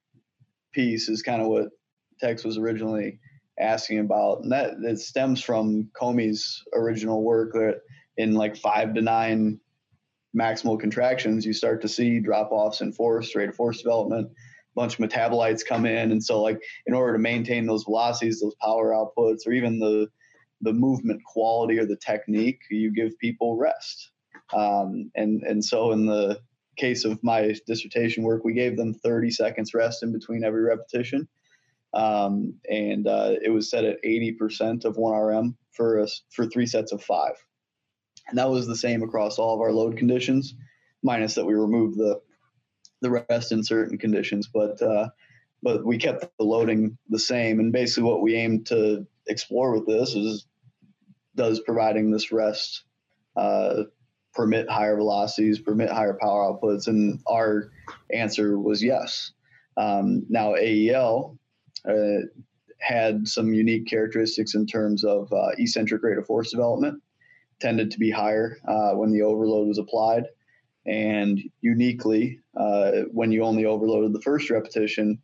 piece 0.72 1.08
is 1.08 1.22
kind 1.22 1.42
of 1.42 1.48
what 1.48 1.68
Tex 2.20 2.44
was 2.44 2.56
originally 2.58 3.18
asking 3.58 3.98
about, 3.98 4.42
and 4.42 4.52
that 4.52 4.74
it 4.82 4.98
stems 4.98 5.42
from 5.42 5.90
Comey's 6.00 6.62
original 6.74 7.22
work 7.22 7.52
that 7.52 7.80
in 8.16 8.34
like 8.34 8.56
five 8.56 8.94
to 8.94 9.02
nine 9.02 9.60
maximal 10.36 10.78
contractions, 10.78 11.46
you 11.46 11.52
start 11.52 11.80
to 11.82 11.88
see 11.88 12.20
drop 12.20 12.52
offs 12.52 12.80
in 12.80 12.92
force, 12.92 13.34
rate 13.34 13.48
of 13.48 13.56
force 13.56 13.82
development, 13.82 14.30
bunch 14.76 14.98
of 14.98 15.08
metabolites 15.08 15.66
come 15.66 15.86
in. 15.86 16.12
And 16.12 16.22
so 16.22 16.40
like 16.40 16.60
in 16.86 16.94
order 16.94 17.14
to 17.14 17.18
maintain 17.18 17.66
those 17.66 17.84
velocities 17.84 18.40
those 18.40 18.54
power 18.62 18.92
outputs 18.92 19.46
or 19.46 19.52
even 19.52 19.80
the 19.80 20.08
the 20.60 20.72
movement 20.72 21.22
quality 21.24 21.78
or 21.78 21.86
the 21.86 21.96
technique 21.96 22.60
you 22.70 22.92
give 22.92 23.18
people 23.18 23.56
rest. 23.56 24.10
Um, 24.54 25.10
and 25.16 25.42
and 25.42 25.64
so 25.64 25.90
in 25.92 26.06
the 26.06 26.38
case 26.76 27.04
of 27.04 27.22
my 27.24 27.54
dissertation 27.66 28.22
work 28.22 28.44
we 28.44 28.52
gave 28.52 28.76
them 28.76 28.94
30 28.94 29.30
seconds 29.30 29.74
rest 29.74 30.02
in 30.02 30.12
between 30.12 30.44
every 30.44 30.62
repetition. 30.62 31.26
Um, 31.94 32.54
and 32.70 33.06
uh, 33.06 33.36
it 33.42 33.48
was 33.48 33.70
set 33.70 33.84
at 33.84 34.02
80% 34.04 34.84
of 34.84 34.96
1rm 34.96 35.54
for 35.72 36.00
us 36.00 36.22
for 36.30 36.46
three 36.46 36.66
sets 36.66 36.92
of 36.92 37.02
five. 37.02 37.32
And 38.28 38.36
that 38.36 38.50
was 38.50 38.66
the 38.66 38.76
same 38.76 39.02
across 39.02 39.38
all 39.38 39.54
of 39.54 39.60
our 39.60 39.72
load 39.72 39.96
conditions 39.96 40.54
minus 41.02 41.34
that 41.34 41.46
we 41.46 41.54
removed 41.54 41.96
the 41.96 42.20
the 43.00 43.24
rest 43.28 43.52
in 43.52 43.62
certain 43.62 43.98
conditions, 43.98 44.48
but 44.52 44.80
uh, 44.82 45.08
but 45.62 45.84
we 45.84 45.98
kept 45.98 46.26
the 46.38 46.44
loading 46.44 46.98
the 47.08 47.18
same. 47.18 47.60
And 47.60 47.72
basically, 47.72 48.04
what 48.04 48.22
we 48.22 48.36
aim 48.36 48.64
to 48.64 49.06
explore 49.26 49.72
with 49.72 49.86
this 49.86 50.14
is 50.14 50.46
does 51.34 51.60
providing 51.60 52.10
this 52.10 52.32
rest 52.32 52.84
uh, 53.36 53.84
permit 54.34 54.68
higher 54.68 54.96
velocities, 54.96 55.58
permit 55.58 55.90
higher 55.90 56.16
power 56.20 56.52
outputs? 56.52 56.86
And 56.86 57.20
our 57.26 57.70
answer 58.12 58.58
was 58.58 58.82
yes. 58.82 59.32
Um, 59.76 60.24
now 60.28 60.54
AEL 60.54 61.38
uh, 61.88 62.26
had 62.78 63.26
some 63.28 63.54
unique 63.54 63.86
characteristics 63.86 64.54
in 64.54 64.66
terms 64.66 65.04
of 65.04 65.32
uh, 65.32 65.50
eccentric 65.58 66.02
rate 66.02 66.18
of 66.18 66.26
force 66.26 66.50
development, 66.50 67.02
tended 67.60 67.90
to 67.90 67.98
be 67.98 68.10
higher 68.10 68.58
uh, 68.66 68.92
when 68.92 69.12
the 69.12 69.22
overload 69.22 69.68
was 69.68 69.78
applied. 69.78 70.24
And 70.86 71.40
uniquely, 71.60 72.40
uh, 72.56 73.02
when 73.12 73.32
you 73.32 73.42
only 73.42 73.64
overloaded 73.64 74.12
the 74.12 74.20
first 74.22 74.50
repetition, 74.50 75.18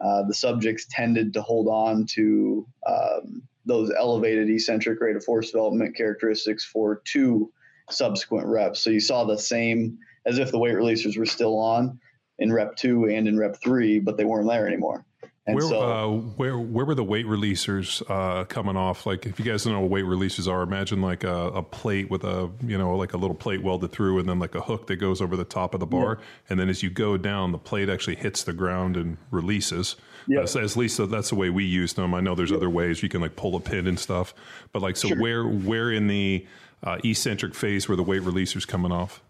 uh, 0.00 0.22
the 0.24 0.34
subjects 0.34 0.86
tended 0.90 1.32
to 1.32 1.42
hold 1.42 1.68
on 1.68 2.04
to 2.06 2.66
um, 2.86 3.42
those 3.64 3.90
elevated 3.98 4.50
eccentric 4.50 5.00
rate 5.00 5.16
of 5.16 5.24
force 5.24 5.50
development 5.50 5.96
characteristics 5.96 6.64
for 6.64 7.00
two 7.04 7.50
subsequent 7.90 8.46
reps. 8.46 8.80
So 8.80 8.90
you 8.90 9.00
saw 9.00 9.24
the 9.24 9.38
same 9.38 9.98
as 10.26 10.38
if 10.38 10.50
the 10.50 10.58
weight 10.58 10.74
releasers 10.74 11.16
were 11.16 11.26
still 11.26 11.58
on 11.58 11.98
in 12.38 12.52
rep 12.52 12.76
two 12.76 13.08
and 13.08 13.28
in 13.28 13.38
rep 13.38 13.56
three, 13.62 14.00
but 14.00 14.16
they 14.16 14.24
weren't 14.24 14.48
there 14.48 14.66
anymore. 14.66 15.04
And 15.46 15.56
where, 15.56 15.68
so, 15.68 15.82
uh, 15.82 16.08
where 16.36 16.56
where 16.56 16.86
were 16.86 16.94
the 16.94 17.04
weight 17.04 17.26
releasers 17.26 18.02
uh, 18.08 18.44
coming 18.44 18.76
off? 18.76 19.04
Like, 19.04 19.26
if 19.26 19.38
you 19.38 19.44
guys 19.44 19.64
don't 19.64 19.74
know 19.74 19.80
what 19.80 19.90
weight 19.90 20.06
releasers 20.06 20.50
are, 20.50 20.62
imagine 20.62 21.02
like 21.02 21.22
a, 21.22 21.48
a, 21.48 21.62
plate 21.62 22.10
with 22.10 22.24
a 22.24 22.50
you 22.62 22.78
know 22.78 22.96
like 22.96 23.12
a 23.12 23.18
little 23.18 23.36
plate 23.36 23.62
welded 23.62 23.92
through, 23.92 24.18
and 24.20 24.26
then 24.26 24.38
like 24.38 24.54
a 24.54 24.62
hook 24.62 24.86
that 24.86 24.96
goes 24.96 25.20
over 25.20 25.36
the 25.36 25.44
top 25.44 25.74
of 25.74 25.80
the 25.80 25.86
bar, 25.86 26.16
yeah. 26.18 26.24
and 26.48 26.58
then 26.58 26.70
as 26.70 26.82
you 26.82 26.88
go 26.88 27.18
down, 27.18 27.52
the 27.52 27.58
plate 27.58 27.90
actually 27.90 28.16
hits 28.16 28.44
the 28.44 28.54
ground 28.54 28.96
and 28.96 29.18
releases. 29.30 29.96
Yeah. 30.26 30.40
Uh, 30.40 30.46
so 30.46 30.60
at 30.64 30.76
least 30.76 30.98
that's 31.10 31.28
the 31.28 31.34
way 31.34 31.50
we 31.50 31.64
use 31.64 31.92
them. 31.92 32.14
I 32.14 32.20
know 32.20 32.34
there's 32.34 32.50
yeah. 32.50 32.56
other 32.56 32.70
ways 32.70 33.02
you 33.02 33.10
can 33.10 33.20
like 33.20 33.36
pull 33.36 33.54
a 33.54 33.60
pin 33.60 33.86
and 33.86 33.98
stuff, 33.98 34.32
but 34.72 34.80
like 34.80 34.96
so, 34.96 35.08
sure. 35.08 35.20
where 35.20 35.44
where 35.44 35.92
in 35.92 36.06
the 36.06 36.46
uh, 36.82 36.96
eccentric 37.04 37.54
phase 37.54 37.86
were 37.86 37.96
the 37.96 38.02
weight 38.02 38.22
releasers 38.22 38.66
coming 38.66 38.92
off? 38.92 39.20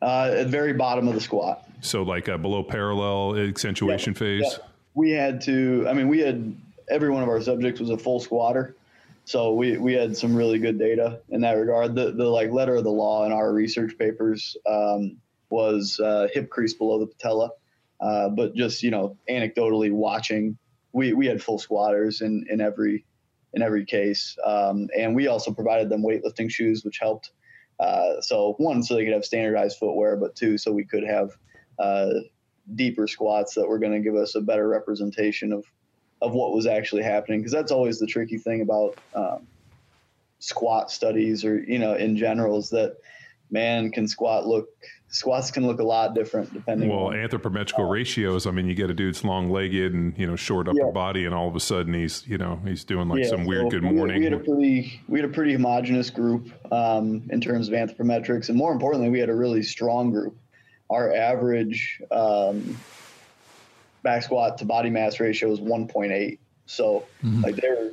Uh, 0.00 0.30
at 0.32 0.44
the 0.44 0.48
very 0.48 0.72
bottom 0.72 1.08
of 1.08 1.14
the 1.14 1.20
squat. 1.20 1.68
So 1.82 2.04
like 2.04 2.26
uh, 2.30 2.38
below 2.38 2.62
parallel 2.62 3.36
accentuation 3.36 4.14
phase 4.14 4.58
we 4.98 5.12
had 5.12 5.40
to. 5.42 5.86
I 5.88 5.92
mean, 5.92 6.08
we 6.08 6.18
had 6.18 6.56
every 6.90 7.08
one 7.08 7.22
of 7.22 7.28
our 7.28 7.40
subjects 7.40 7.80
was 7.80 7.90
a 7.90 7.96
full 7.96 8.18
squatter, 8.18 8.74
so 9.24 9.54
we 9.54 9.78
we 9.78 9.92
had 9.92 10.16
some 10.16 10.34
really 10.34 10.58
good 10.58 10.76
data 10.76 11.20
in 11.28 11.40
that 11.42 11.52
regard. 11.52 11.94
The 11.94 12.10
the 12.10 12.24
like 12.24 12.50
letter 12.50 12.74
of 12.74 12.82
the 12.82 12.90
law 12.90 13.24
in 13.24 13.30
our 13.30 13.52
research 13.52 13.96
papers 13.96 14.56
um, 14.68 15.18
was 15.50 16.00
uh, 16.00 16.26
hip 16.34 16.50
crease 16.50 16.74
below 16.74 16.98
the 16.98 17.06
patella, 17.06 17.50
uh, 18.00 18.28
but 18.30 18.56
just 18.56 18.82
you 18.82 18.90
know 18.90 19.16
anecdotally 19.30 19.92
watching, 19.92 20.58
we 20.92 21.12
we 21.12 21.26
had 21.26 21.40
full 21.40 21.60
squatters 21.60 22.20
in 22.20 22.44
in 22.50 22.60
every 22.60 23.06
in 23.54 23.62
every 23.62 23.84
case, 23.84 24.36
um, 24.44 24.88
and 24.98 25.14
we 25.14 25.28
also 25.28 25.52
provided 25.52 25.88
them 25.88 26.02
weightlifting 26.02 26.50
shoes, 26.50 26.84
which 26.84 26.98
helped. 26.98 27.30
Uh, 27.78 28.20
so 28.20 28.54
one, 28.58 28.82
so 28.82 28.96
they 28.96 29.04
could 29.04 29.14
have 29.14 29.24
standardized 29.24 29.78
footwear, 29.78 30.16
but 30.16 30.34
two, 30.34 30.58
so 30.58 30.72
we 30.72 30.84
could 30.84 31.04
have 31.04 31.30
uh, 31.78 32.10
deeper 32.74 33.06
squats 33.06 33.54
that 33.54 33.66
were 33.66 33.78
going 33.78 33.92
to 33.92 34.00
give 34.00 34.14
us 34.14 34.34
a 34.34 34.40
better 34.40 34.68
representation 34.68 35.52
of 35.52 35.64
of 36.20 36.32
what 36.32 36.52
was 36.52 36.66
actually 36.66 37.02
happening 37.02 37.40
because 37.40 37.52
that's 37.52 37.70
always 37.70 37.98
the 37.98 38.06
tricky 38.06 38.38
thing 38.38 38.60
about 38.60 38.98
um, 39.14 39.46
squat 40.40 40.90
studies 40.90 41.44
or 41.44 41.60
you 41.60 41.78
know 41.78 41.94
in 41.94 42.16
general 42.16 42.58
is 42.58 42.70
that 42.70 42.96
man 43.50 43.90
can 43.90 44.06
squat 44.06 44.46
look 44.46 44.68
squats 45.08 45.50
can 45.50 45.66
look 45.66 45.80
a 45.80 45.84
lot 45.84 46.14
different 46.14 46.52
depending 46.52 46.88
well 46.88 47.06
on, 47.06 47.14
anthropometrical 47.14 47.80
uh, 47.86 47.90
ratios 47.90 48.46
i 48.46 48.50
mean 48.50 48.66
you 48.66 48.74
get 48.74 48.90
a 48.90 48.94
dude's 48.94 49.24
long 49.24 49.50
legged 49.50 49.94
and 49.94 50.16
you 50.18 50.26
know 50.26 50.36
short 50.36 50.68
upper 50.68 50.78
yeah. 50.78 50.90
body 50.90 51.24
and 51.24 51.34
all 51.34 51.48
of 51.48 51.56
a 51.56 51.60
sudden 51.60 51.94
he's 51.94 52.26
you 52.26 52.36
know 52.36 52.60
he's 52.64 52.84
doing 52.84 53.08
like 53.08 53.22
yeah, 53.22 53.28
some 53.28 53.44
weird 53.44 53.64
so 53.64 53.70
good 53.70 53.82
morning 53.82 54.18
we 54.18 54.24
had 54.24 54.34
a 54.34 54.38
pretty 54.38 55.00
we 55.08 55.18
had 55.20 55.28
a 55.28 55.32
pretty 55.32 55.52
homogenous 55.52 56.10
group 56.10 56.50
um, 56.72 57.22
in 57.30 57.40
terms 57.40 57.68
of 57.68 57.74
anthropometrics 57.74 58.48
and 58.48 58.58
more 58.58 58.72
importantly 58.72 59.08
we 59.08 59.18
had 59.18 59.30
a 59.30 59.34
really 59.34 59.62
strong 59.62 60.10
group 60.10 60.36
our 60.90 61.14
average 61.14 62.00
um, 62.10 62.76
back 64.02 64.22
squat 64.22 64.58
to 64.58 64.64
body 64.64 64.90
mass 64.90 65.20
ratio 65.20 65.50
is 65.52 65.60
1.8. 65.60 66.38
So 66.66 67.04
mm-hmm. 67.24 67.42
like 67.42 67.56
they're 67.56 67.92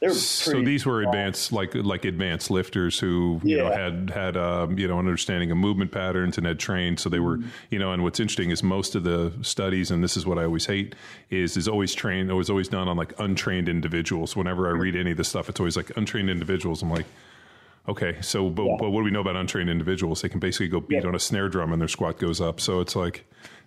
They're 0.00 0.12
So 0.12 0.62
these 0.62 0.84
were 0.84 1.02
small. 1.02 1.12
advanced, 1.12 1.52
like 1.52 1.74
like 1.74 2.04
advanced 2.04 2.50
lifters 2.50 2.98
who 2.98 3.40
you 3.42 3.56
know 3.56 3.70
had 3.70 4.10
had 4.10 4.36
um, 4.36 4.78
you 4.78 4.86
know 4.86 4.98
an 4.98 5.06
understanding 5.06 5.50
of 5.50 5.56
movement 5.56 5.92
patterns 5.92 6.36
and 6.36 6.46
had 6.46 6.58
trained. 6.58 7.00
So 7.00 7.08
they 7.08 7.20
were 7.20 7.38
Mm-hmm. 7.38 7.48
you 7.70 7.78
know. 7.78 7.92
And 7.92 8.02
what's 8.02 8.20
interesting 8.20 8.50
is 8.50 8.62
most 8.62 8.94
of 8.94 9.04
the 9.04 9.32
studies, 9.42 9.90
and 9.90 10.02
this 10.04 10.16
is 10.16 10.26
what 10.26 10.38
I 10.38 10.44
always 10.44 10.66
hate, 10.66 10.94
is 11.30 11.56
is 11.56 11.66
always 11.68 11.94
trained. 11.94 12.30
It 12.30 12.34
was 12.34 12.50
always 12.50 12.68
done 12.68 12.86
on 12.88 12.96
like 12.96 13.18
untrained 13.18 13.68
individuals. 13.68 14.36
Whenever 14.36 14.68
I 14.68 14.72
read 14.72 14.94
any 14.94 15.12
of 15.12 15.16
this 15.16 15.28
stuff, 15.28 15.48
it's 15.48 15.60
always 15.60 15.76
like 15.76 15.96
untrained 15.96 16.30
individuals. 16.30 16.82
I'm 16.82 16.90
like. 16.90 17.06
Okay, 17.86 18.16
so 18.22 18.48
but, 18.48 18.78
but 18.78 18.90
what 18.90 19.00
do 19.00 19.04
we 19.04 19.10
know 19.10 19.20
about 19.20 19.36
untrained 19.36 19.68
individuals? 19.68 20.22
They 20.22 20.28
can 20.30 20.40
basically 20.40 20.68
go 20.68 20.80
beat 20.80 21.02
Yeah. 21.02 21.08
on 21.08 21.14
a 21.14 21.18
snare 21.18 21.48
drum 21.48 21.72
and 21.72 21.80
their 21.80 21.88
squat 21.88 22.18
goes 22.18 22.40
up. 22.40 22.60
So 22.60 22.80
it's 22.80 22.96
like 22.96 23.24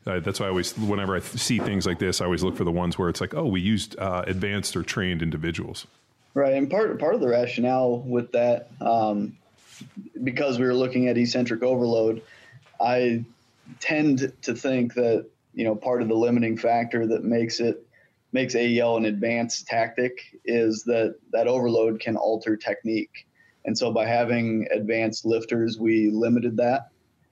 uh, 0.07 0.19
that's 0.21 0.39
why 0.39 0.45
I 0.47 0.49
always, 0.49 0.75
whenever 0.77 1.15
I 1.15 1.19
th- 1.19 1.39
see 1.41 1.59
things 1.59 1.85
like 1.85 1.99
this, 1.99 2.21
I 2.21 2.25
always 2.25 2.41
look 2.41 2.55
for 2.55 2.63
the 2.63 2.71
ones 2.71 2.97
where 2.97 3.09
it's 3.09 3.19
like, 3.21 3.33
oh, 3.35 3.45
we 3.45 3.59
used 3.61 3.99
uh, 3.99 4.23
advanced 4.25 4.75
or 4.75 4.81
trained 4.83 5.21
individuals. 5.21 5.85
Right, 6.33 6.53
and 6.53 6.69
part 6.69 6.99
part 6.99 7.13
of 7.13 7.19
the 7.21 7.27
rationale 7.27 7.99
with 7.99 8.31
that, 8.31 8.69
um, 8.79 9.37
because 10.23 10.59
we 10.59 10.65
were 10.65 10.73
looking 10.73 11.07
at 11.09 11.17
eccentric 11.17 11.61
overload, 11.61 12.21
I 12.79 13.25
tend 13.79 14.31
to 14.43 14.53
think 14.55 14.93
that 14.95 15.27
you 15.53 15.63
know 15.65 15.75
part 15.75 16.01
of 16.01 16.07
the 16.07 16.15
limiting 16.15 16.57
factor 16.57 17.05
that 17.07 17.23
makes 17.23 17.59
it 17.59 17.85
makes 18.31 18.55
AEL 18.55 18.97
an 18.97 19.05
advanced 19.05 19.67
tactic 19.67 20.19
is 20.45 20.83
that 20.83 21.15
that 21.31 21.47
overload 21.47 21.99
can 21.99 22.15
alter 22.15 22.55
technique, 22.55 23.26
and 23.67 23.77
so 23.77 23.91
by 23.91 24.07
having 24.07 24.67
advanced 24.71 25.25
lifters, 25.25 25.77
we 25.77 26.09
limited 26.09 26.57
that, 26.57 26.87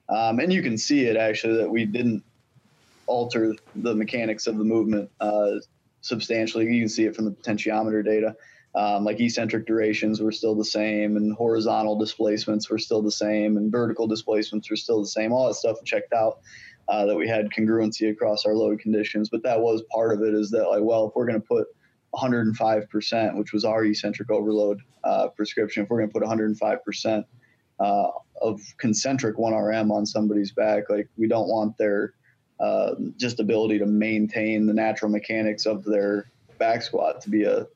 um, 0.08 0.38
and 0.38 0.52
you 0.52 0.62
can 0.62 0.78
see 0.78 1.06
it 1.06 1.16
actually 1.16 1.56
that 1.56 1.68
we 1.68 1.84
didn't 1.84 2.22
alter 3.06 3.54
the 3.74 3.94
mechanics 3.94 4.46
of 4.46 4.58
the 4.58 4.64
movement 4.64 5.10
uh, 5.20 5.52
substantially. 6.00 6.66
You 6.66 6.82
can 6.82 6.88
see 6.88 7.04
it 7.04 7.16
from 7.16 7.24
the 7.24 7.30
potentiometer 7.30 8.04
data. 8.04 8.36
Um, 8.74 9.04
like 9.04 9.18
eccentric 9.18 9.66
durations 9.66 10.20
were 10.20 10.32
still 10.32 10.54
the 10.54 10.64
same, 10.64 11.16
and 11.16 11.34
horizontal 11.34 11.98
displacements 11.98 12.68
were 12.68 12.78
still 12.78 13.00
the 13.00 13.10
same, 13.10 13.56
and 13.56 13.72
vertical 13.72 14.06
displacements 14.06 14.68
were 14.68 14.76
still 14.76 15.00
the 15.00 15.08
same. 15.08 15.32
All 15.32 15.48
that 15.48 15.54
stuff 15.54 15.78
checked 15.84 16.12
out. 16.12 16.38
Uh, 16.88 17.04
that 17.04 17.16
we 17.16 17.26
had 17.26 17.50
congruency 17.50 18.12
across 18.12 18.46
our 18.46 18.54
load 18.54 18.78
conditions, 18.78 19.28
but 19.28 19.42
that 19.42 19.58
was 19.60 19.82
part 19.92 20.14
of 20.14 20.22
it. 20.22 20.34
Is 20.34 20.50
that 20.50 20.68
like, 20.68 20.82
well, 20.84 21.08
if 21.08 21.16
we're 21.16 21.26
going 21.26 21.40
to 21.40 21.44
put 21.44 21.66
105%, 22.16 23.36
which 23.36 23.52
was 23.52 23.64
our 23.64 23.84
eccentric 23.84 24.30
overload 24.30 24.80
uh, 25.04 25.28
prescription, 25.28 25.82
if 25.82 25.90
we're 25.90 25.98
going 25.98 26.10
to 26.10 26.12
put 26.12 26.22
105% 26.22 27.24
uh, 27.78 28.08
of 28.40 28.60
concentric 28.78 29.36
1RM 29.36 29.90
on 29.90 30.06
somebody's 30.06 30.52
back, 30.52 30.88
like 30.88 31.08
we 31.16 31.28
don't 31.28 31.48
want 31.48 31.76
their 31.78 32.14
uh, 32.58 32.94
just 33.18 33.40
ability 33.40 33.78
to 33.78 33.86
maintain 33.86 34.66
the 34.66 34.72
natural 34.72 35.10
mechanics 35.10 35.66
of 35.66 35.84
their 35.84 36.30
back 36.58 36.82
squat 36.82 37.20
to 37.20 37.30
be 37.30 37.44
a 37.44 37.66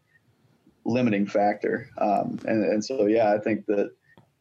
limiting 0.85 1.27
factor. 1.27 1.91
Um, 1.99 2.39
and, 2.47 2.65
and 2.65 2.85
so, 2.85 3.07
yeah, 3.07 3.33
I 3.33 3.39
think 3.39 3.67
that 3.67 3.91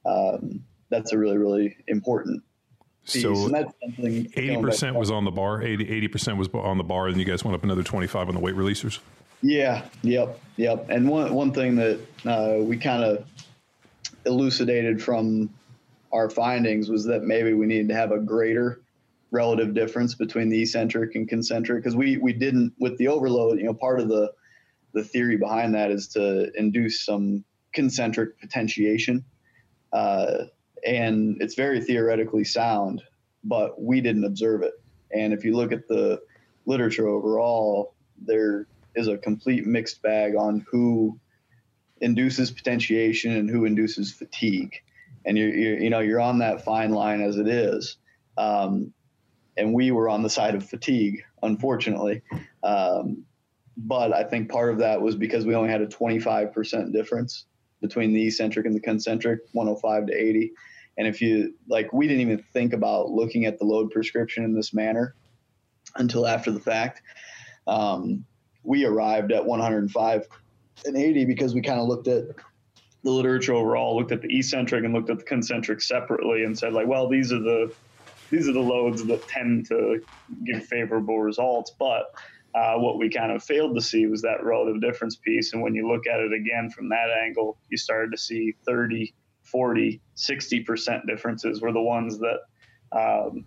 um, 0.05 0.63
that's 0.89 1.11
a 1.11 1.17
really, 1.17 1.37
really 1.37 1.77
important 1.87 2.41
piece. 3.05 3.23
So 3.23 3.45
and 3.45 3.53
that's 3.53 3.73
something 3.83 4.31
eighty 4.35 4.57
percent 4.61 4.95
was 4.95 5.11
on 5.11 5.25
the 5.25 5.31
bar. 5.31 5.61
80 5.61 6.07
percent 6.07 6.37
was 6.37 6.49
on 6.53 6.77
the 6.77 6.83
bar, 6.83 7.07
and 7.07 7.17
you 7.17 7.25
guys 7.25 7.43
went 7.43 7.55
up 7.55 7.63
another 7.63 7.83
twenty 7.83 8.07
five 8.07 8.27
on 8.27 8.35
the 8.35 8.39
weight 8.39 8.55
releasers. 8.55 8.99
Yeah. 9.41 9.85
Yep. 10.01 10.39
Yep. 10.57 10.89
And 10.89 11.07
one 11.07 11.33
one 11.33 11.53
thing 11.53 11.75
that 11.75 11.99
uh, 12.25 12.57
we 12.63 12.77
kind 12.77 13.03
of 13.03 13.25
elucidated 14.25 15.01
from 15.01 15.49
our 16.11 16.29
findings 16.29 16.89
was 16.89 17.05
that 17.05 17.23
maybe 17.23 17.53
we 17.53 17.65
needed 17.65 17.89
to 17.89 17.95
have 17.95 18.11
a 18.11 18.19
greater 18.19 18.81
relative 19.31 19.73
difference 19.73 20.15
between 20.15 20.49
the 20.49 20.61
eccentric 20.61 21.15
and 21.15 21.29
concentric 21.29 21.83
because 21.83 21.95
we 21.95 22.17
we 22.17 22.33
didn't 22.33 22.73
with 22.79 22.97
the 22.97 23.07
overload. 23.07 23.59
You 23.59 23.65
know, 23.65 23.73
part 23.73 23.99
of 23.99 24.09
the 24.09 24.31
the 24.93 25.03
theory 25.03 25.37
behind 25.37 25.75
that 25.75 25.91
is 25.91 26.07
to 26.09 26.51
induce 26.57 27.05
some 27.05 27.45
concentric 27.73 28.39
potentiation, 28.41 29.23
uh, 29.93 30.45
and 30.85 31.37
it's 31.41 31.55
very 31.55 31.79
theoretically 31.79 32.43
sound, 32.43 33.03
but 33.43 33.81
we 33.81 34.01
didn't 34.01 34.25
observe 34.25 34.63
it. 34.63 34.73
And 35.13 35.31
if 35.31 35.45
you 35.45 35.55
look 35.55 35.71
at 35.71 35.87
the 35.87 36.21
literature 36.65 37.07
overall, 37.07 37.93
there 38.19 38.65
is 38.95 39.07
a 39.07 39.17
complete 39.17 39.65
mixed 39.65 40.01
bag 40.01 40.35
on 40.35 40.65
who 40.69 41.19
induces 42.01 42.51
potentiation 42.51 43.35
and 43.35 43.49
who 43.49 43.65
induces 43.65 44.11
fatigue. 44.11 44.75
And 45.25 45.37
you're, 45.37 45.53
you're 45.53 45.79
you 45.79 45.89
know 45.89 45.99
you're 45.99 46.21
on 46.21 46.39
that 46.39 46.63
fine 46.63 46.91
line 46.91 47.21
as 47.21 47.37
it 47.37 47.47
is. 47.47 47.97
Um, 48.37 48.93
and 49.57 49.73
we 49.73 49.91
were 49.91 50.07
on 50.07 50.23
the 50.23 50.29
side 50.29 50.55
of 50.55 50.67
fatigue, 50.67 51.21
unfortunately. 51.43 52.21
Um, 52.63 53.25
but 53.75 54.13
I 54.13 54.23
think 54.23 54.49
part 54.49 54.71
of 54.71 54.79
that 54.79 55.01
was 55.01 55.15
because 55.15 55.45
we 55.45 55.55
only 55.55 55.69
had 55.69 55.81
a 55.81 55.87
25% 55.87 56.93
difference 56.93 57.45
between 57.81 58.13
the 58.13 58.25
eccentric 58.25 58.65
and 58.65 58.75
the 58.75 58.79
concentric, 58.79 59.39
105 59.53 60.07
to 60.07 60.13
80. 60.13 60.51
And 60.97 61.07
if 61.07 61.21
you 61.21 61.53
like, 61.67 61.93
we 61.93 62.07
didn't 62.07 62.21
even 62.21 62.43
think 62.53 62.73
about 62.73 63.09
looking 63.09 63.45
at 63.45 63.57
the 63.59 63.65
load 63.65 63.91
prescription 63.91 64.43
in 64.43 64.53
this 64.53 64.73
manner 64.73 65.15
until 65.95 66.27
after 66.27 66.51
the 66.51 66.59
fact. 66.59 67.01
Um, 67.67 68.25
we 68.63 68.85
arrived 68.85 69.31
at 69.31 69.45
105 69.45 70.27
and 70.85 70.97
80 70.97 71.25
because 71.25 71.53
we 71.53 71.61
kind 71.61 71.79
of 71.79 71.87
looked 71.87 72.07
at 72.07 72.23
the 73.03 73.11
literature 73.11 73.53
overall, 73.53 73.97
looked 73.97 74.11
at 74.11 74.21
the 74.21 74.37
eccentric 74.37 74.83
and 74.83 74.93
looked 74.93 75.09
at 75.09 75.19
the 75.19 75.23
concentric 75.23 75.81
separately, 75.81 76.43
and 76.43 76.57
said 76.57 76.73
like, 76.73 76.87
well, 76.87 77.07
these 77.07 77.31
are 77.31 77.39
the 77.39 77.73
these 78.29 78.47
are 78.47 78.53
the 78.53 78.59
loads 78.59 79.05
that 79.05 79.27
tend 79.27 79.65
to 79.67 80.01
give 80.45 80.65
favorable 80.65 81.19
results. 81.19 81.71
But 81.79 82.05
uh, 82.53 82.75
what 82.75 82.97
we 82.97 83.09
kind 83.09 83.31
of 83.31 83.43
failed 83.43 83.75
to 83.75 83.81
see 83.81 84.05
was 84.07 84.21
that 84.21 84.43
relative 84.43 84.81
difference 84.81 85.15
piece. 85.15 85.53
And 85.53 85.61
when 85.61 85.75
you 85.75 85.87
look 85.87 86.07
at 86.07 86.19
it 86.19 86.33
again 86.33 86.69
from 86.69 86.89
that 86.89 87.07
angle, 87.23 87.57
you 87.69 87.77
started 87.77 88.11
to 88.11 88.17
see 88.17 88.55
30, 88.65 89.13
40, 89.43 90.01
60% 90.15 91.07
differences 91.07 91.61
were 91.61 91.71
the 91.71 91.81
ones 91.81 92.19
that 92.19 92.39
um, 92.91 93.45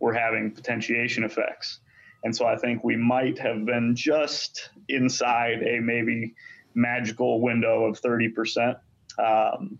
were 0.00 0.14
having 0.14 0.52
potentiation 0.52 1.24
effects. 1.24 1.80
And 2.26 2.34
so 2.34 2.44
I 2.44 2.56
think 2.56 2.82
we 2.82 2.96
might 2.96 3.38
have 3.38 3.64
been 3.64 3.94
just 3.94 4.70
inside 4.88 5.62
a 5.62 5.78
maybe 5.78 6.34
magical 6.74 7.40
window 7.40 7.84
of 7.84 8.00
30%. 8.00 8.76
Um, 9.16 9.78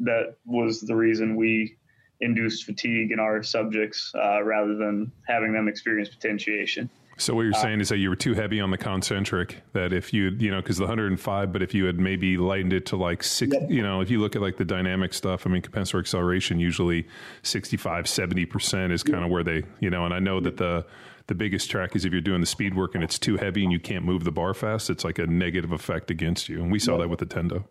that 0.00 0.36
was 0.44 0.82
the 0.82 0.94
reason 0.94 1.34
we 1.34 1.78
induced 2.20 2.64
fatigue 2.64 3.10
in 3.10 3.18
our 3.18 3.42
subjects 3.42 4.12
uh, 4.14 4.42
rather 4.42 4.74
than 4.74 5.10
having 5.26 5.54
them 5.54 5.66
experience 5.66 6.10
potentiation. 6.10 6.90
So 7.16 7.34
what 7.34 7.42
you're 7.42 7.54
saying 7.54 7.80
is 7.80 7.88
that 7.88 7.96
you 7.96 8.10
were 8.10 8.16
too 8.16 8.34
heavy 8.34 8.60
on 8.60 8.70
the 8.70 8.76
concentric. 8.76 9.62
That 9.72 9.94
if 9.94 10.12
you 10.12 10.28
you 10.38 10.50
know 10.50 10.60
because 10.60 10.76
the 10.76 10.84
105, 10.84 11.52
but 11.52 11.62
if 11.62 11.74
you 11.74 11.86
had 11.86 11.98
maybe 11.98 12.36
lightened 12.36 12.74
it 12.74 12.84
to 12.86 12.96
like 12.96 13.22
six, 13.24 13.54
Yep. 13.54 13.70
you 13.70 13.82
know, 13.82 14.02
if 14.02 14.10
you 14.10 14.20
look 14.20 14.36
at 14.36 14.42
like 14.42 14.58
the 14.58 14.64
dynamic 14.64 15.14
stuff, 15.14 15.46
I 15.46 15.50
mean, 15.50 15.62
compensatory 15.62 16.02
acceleration 16.02 16.60
usually 16.60 17.08
65, 17.42 18.06
70 18.06 18.46
percent 18.46 18.92
is 18.92 19.02
kind 19.02 19.24
of 19.24 19.30
where 19.30 19.42
they 19.42 19.64
you 19.80 19.90
know. 19.90 20.04
And 20.04 20.14
I 20.14 20.20
know 20.20 20.38
that 20.38 20.58
the 20.58 20.86
the 21.28 21.34
biggest 21.34 21.70
track 21.70 21.94
is 21.94 22.04
if 22.04 22.12
you're 22.12 22.20
doing 22.20 22.40
the 22.40 22.46
speed 22.46 22.74
work 22.74 22.94
and 22.94 23.04
it's 23.04 23.18
too 23.18 23.36
heavy 23.36 23.62
and 23.62 23.70
you 23.70 23.78
can't 23.78 24.04
move 24.04 24.24
the 24.24 24.32
bar 24.32 24.54
fast, 24.54 24.90
it's 24.90 25.04
like 25.04 25.18
a 25.18 25.26
negative 25.26 25.72
effect 25.72 26.10
against 26.10 26.48
you. 26.48 26.60
And 26.60 26.72
we 26.72 26.78
saw 26.78 26.96
that 26.98 27.08
with 27.08 27.20
the 27.20 27.26
Tendo. 27.26 27.64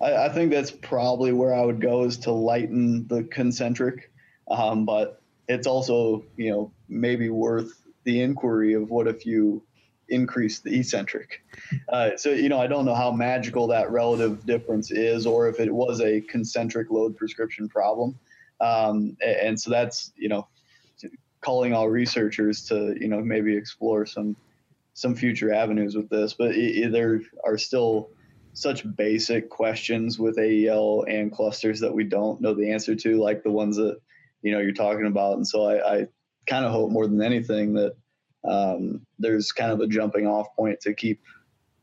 I, 0.00 0.26
I 0.26 0.28
think 0.28 0.52
that's 0.52 0.70
probably 0.70 1.32
where 1.32 1.52
I 1.52 1.62
would 1.62 1.80
go 1.80 2.04
is 2.04 2.16
to 2.18 2.32
lighten 2.32 3.06
the 3.08 3.24
concentric, 3.24 4.12
um, 4.48 4.84
but 4.84 5.20
it's 5.48 5.66
also 5.66 6.24
you 6.36 6.50
know 6.50 6.72
maybe 6.88 7.28
worth 7.28 7.82
the 8.04 8.22
inquiry 8.22 8.74
of 8.74 8.90
what 8.90 9.08
if 9.08 9.26
you 9.26 9.62
increase 10.08 10.60
the 10.60 10.78
eccentric. 10.78 11.42
Uh, 11.88 12.10
so 12.16 12.30
you 12.30 12.48
know 12.48 12.60
I 12.60 12.68
don't 12.68 12.84
know 12.84 12.94
how 12.94 13.10
magical 13.10 13.66
that 13.68 13.90
relative 13.90 14.46
difference 14.46 14.92
is, 14.92 15.26
or 15.26 15.48
if 15.48 15.58
it 15.58 15.72
was 15.72 16.00
a 16.00 16.20
concentric 16.20 16.90
load 16.90 17.16
prescription 17.16 17.68
problem, 17.68 18.16
um, 18.60 19.16
and 19.24 19.60
so 19.60 19.70
that's 19.70 20.12
you 20.16 20.28
know 20.28 20.46
calling 21.42 21.74
all 21.74 21.88
researchers 21.88 22.66
to 22.68 22.96
you 22.98 23.08
know 23.08 23.20
maybe 23.20 23.56
explore 23.56 24.06
some 24.06 24.36
some 24.94 25.14
future 25.14 25.52
avenues 25.52 25.96
with 25.96 26.08
this, 26.08 26.34
but 26.34 26.52
i 26.52 26.84
i 26.84 26.88
there 26.88 27.20
are 27.44 27.58
still 27.58 28.10
such 28.54 28.84
basic 28.96 29.48
questions 29.48 30.18
with 30.18 30.38
AEL 30.38 31.04
and 31.08 31.32
clusters 31.32 31.80
that 31.80 31.94
we 31.94 32.04
don't 32.04 32.40
know 32.40 32.54
the 32.54 32.70
answer 32.70 32.94
to, 32.94 33.18
like 33.18 33.42
the 33.42 33.50
ones 33.50 33.76
that 33.76 33.98
you 34.42 34.52
know 34.52 34.60
you're 34.60 34.72
talking 34.72 35.06
about. 35.06 35.36
And 35.36 35.46
so 35.46 35.64
I, 35.64 35.94
I 35.94 36.06
kind 36.46 36.64
of 36.64 36.72
hope 36.72 36.90
more 36.90 37.06
than 37.06 37.22
anything 37.22 37.74
that 37.74 37.94
um, 38.44 39.06
there's 39.18 39.52
kind 39.52 39.72
of 39.72 39.80
a 39.80 39.86
jumping 39.86 40.26
off 40.26 40.54
point 40.56 40.80
to 40.80 40.94
keep 40.94 41.22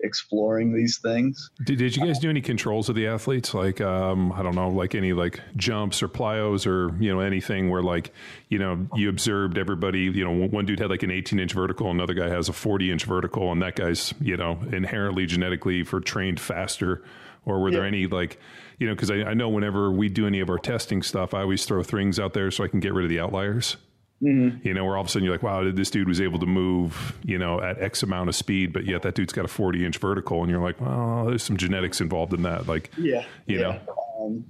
exploring 0.01 0.73
these 0.73 0.97
things. 0.99 1.49
Did, 1.63 1.77
did 1.77 1.95
you 1.95 2.05
guys 2.05 2.19
do 2.19 2.29
any 2.29 2.41
controls 2.41 2.89
of 2.89 2.95
the 2.95 3.07
athletes? 3.07 3.53
Like, 3.53 3.81
um, 3.81 4.31
I 4.31 4.41
don't 4.41 4.55
know, 4.55 4.69
like 4.69 4.95
any 4.95 5.13
like 5.13 5.39
jumps 5.55 6.01
or 6.01 6.07
plyos 6.07 6.65
or, 6.65 6.95
you 7.01 7.13
know, 7.13 7.19
anything 7.19 7.69
where 7.69 7.83
like, 7.83 8.13
you 8.49 8.59
know, 8.59 8.87
you 8.95 9.09
observed 9.09 9.57
everybody, 9.57 10.01
you 10.01 10.23
know, 10.23 10.47
one 10.47 10.65
dude 10.65 10.79
had 10.79 10.89
like 10.89 11.03
an 11.03 11.11
18 11.11 11.39
inch 11.39 11.53
vertical, 11.53 11.91
another 11.91 12.13
guy 12.13 12.29
has 12.29 12.49
a 12.49 12.53
40 12.53 12.91
inch 12.91 13.05
vertical, 13.05 13.51
and 13.51 13.61
that 13.61 13.75
guy's, 13.75 14.13
you 14.21 14.37
know, 14.37 14.59
inherently 14.71 15.25
genetically 15.25 15.83
for 15.83 15.99
trained 15.99 16.39
faster. 16.39 17.03
Or 17.45 17.59
were 17.59 17.71
there 17.71 17.85
any 17.85 18.05
like, 18.05 18.39
you 18.77 18.87
know, 18.87 18.93
because 18.93 19.09
I, 19.09 19.23
I 19.23 19.33
know 19.33 19.49
whenever 19.49 19.91
we 19.91 20.09
do 20.09 20.27
any 20.27 20.39
of 20.39 20.49
our 20.49 20.57
testing 20.57 21.01
stuff, 21.01 21.33
I 21.33 21.41
always 21.41 21.65
throw 21.65 21.81
things 21.83 22.19
out 22.19 22.33
there 22.33 22.51
so 22.51 22.63
I 22.63 22.67
can 22.67 22.79
get 22.79 22.93
rid 22.93 23.05
of 23.05 23.09
the 23.09 23.19
outliers. 23.19 23.77
Mm-hmm. 24.21 24.67
You 24.67 24.73
know, 24.73 24.83
where 24.83 24.97
all 24.97 25.01
of 25.01 25.07
a 25.07 25.09
sudden 25.09 25.23
you're 25.23 25.33
like, 25.33 25.43
wow, 25.43 25.71
this 25.71 25.89
dude 25.89 26.07
was 26.07 26.19
able 26.19 26.39
to 26.39 26.45
move, 26.45 27.17
you 27.23 27.37
know, 27.37 27.61
at 27.61 27.81
X 27.81 28.03
amount 28.03 28.27
of 28.27 28.35
speed, 28.35 28.73
but 28.73 28.85
yet 28.85 29.01
that 29.03 29.15
dude's 29.15 29.31
got 29.31 29.45
a 29.45 29.47
40 29.47 29.85
inch 29.85 29.97
vertical, 29.97 30.41
and 30.41 30.51
you're 30.51 30.61
like, 30.61 30.79
well, 30.81 31.25
there's 31.25 31.43
some 31.43 31.55
genetics 31.55 32.01
involved 32.01 32.33
in 32.33 32.41
that. 32.41 32.67
Like, 32.67 32.91
yeah, 32.97 33.23
you 33.45 33.59
yeah. 33.59 33.61
know, 33.61 33.79
um, 34.19 34.45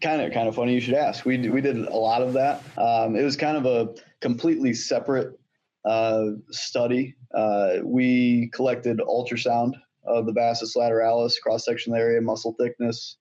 kind 0.00 0.22
of 0.22 0.32
kind 0.32 0.48
of 0.48 0.54
funny 0.54 0.74
you 0.74 0.80
should 0.80 0.94
ask. 0.94 1.24
We 1.24 1.48
we 1.48 1.60
did 1.60 1.78
a 1.78 1.96
lot 1.96 2.22
of 2.22 2.32
that. 2.34 2.62
Um, 2.78 3.16
it 3.16 3.24
was 3.24 3.36
kind 3.36 3.56
of 3.56 3.66
a 3.66 3.94
completely 4.20 4.72
separate 4.72 5.38
uh, 5.84 6.26
study. 6.50 7.16
Uh, 7.34 7.78
we 7.82 8.50
collected 8.52 8.98
ultrasound 8.98 9.72
of 10.04 10.26
the 10.26 10.32
vastus 10.32 10.76
lateralis 10.76 11.34
cross 11.42 11.64
sectional 11.64 11.98
area, 11.98 12.20
muscle 12.20 12.54
thickness, 12.58 13.16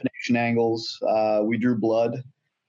pennation 0.00 0.36
angles. 0.36 0.98
Uh, 1.06 1.40
we 1.44 1.58
drew 1.58 1.78
blood, 1.78 2.22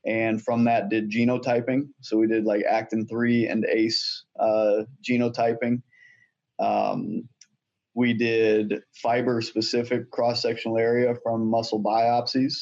and 0.06 0.41
from 0.41 0.66
that 0.66 0.89
did 0.89 1.10
genotyping. 1.10 1.88
So 2.01 2.18
we 2.18 2.28
did 2.28 2.45
like 2.45 2.64
actin 2.70 3.08
three 3.08 3.47
and 3.47 3.66
ACE 3.66 4.26
uh, 4.39 4.84
genotyping. 5.08 5.82
Um, 6.60 7.28
we 7.95 8.14
did 8.14 8.82
fiber 9.01 9.41
specific 9.41 10.10
cross 10.12 10.41
sectional 10.41 10.78
area 10.78 11.14
from 11.24 11.47
muscle 11.47 11.82
biopsies 11.82 12.56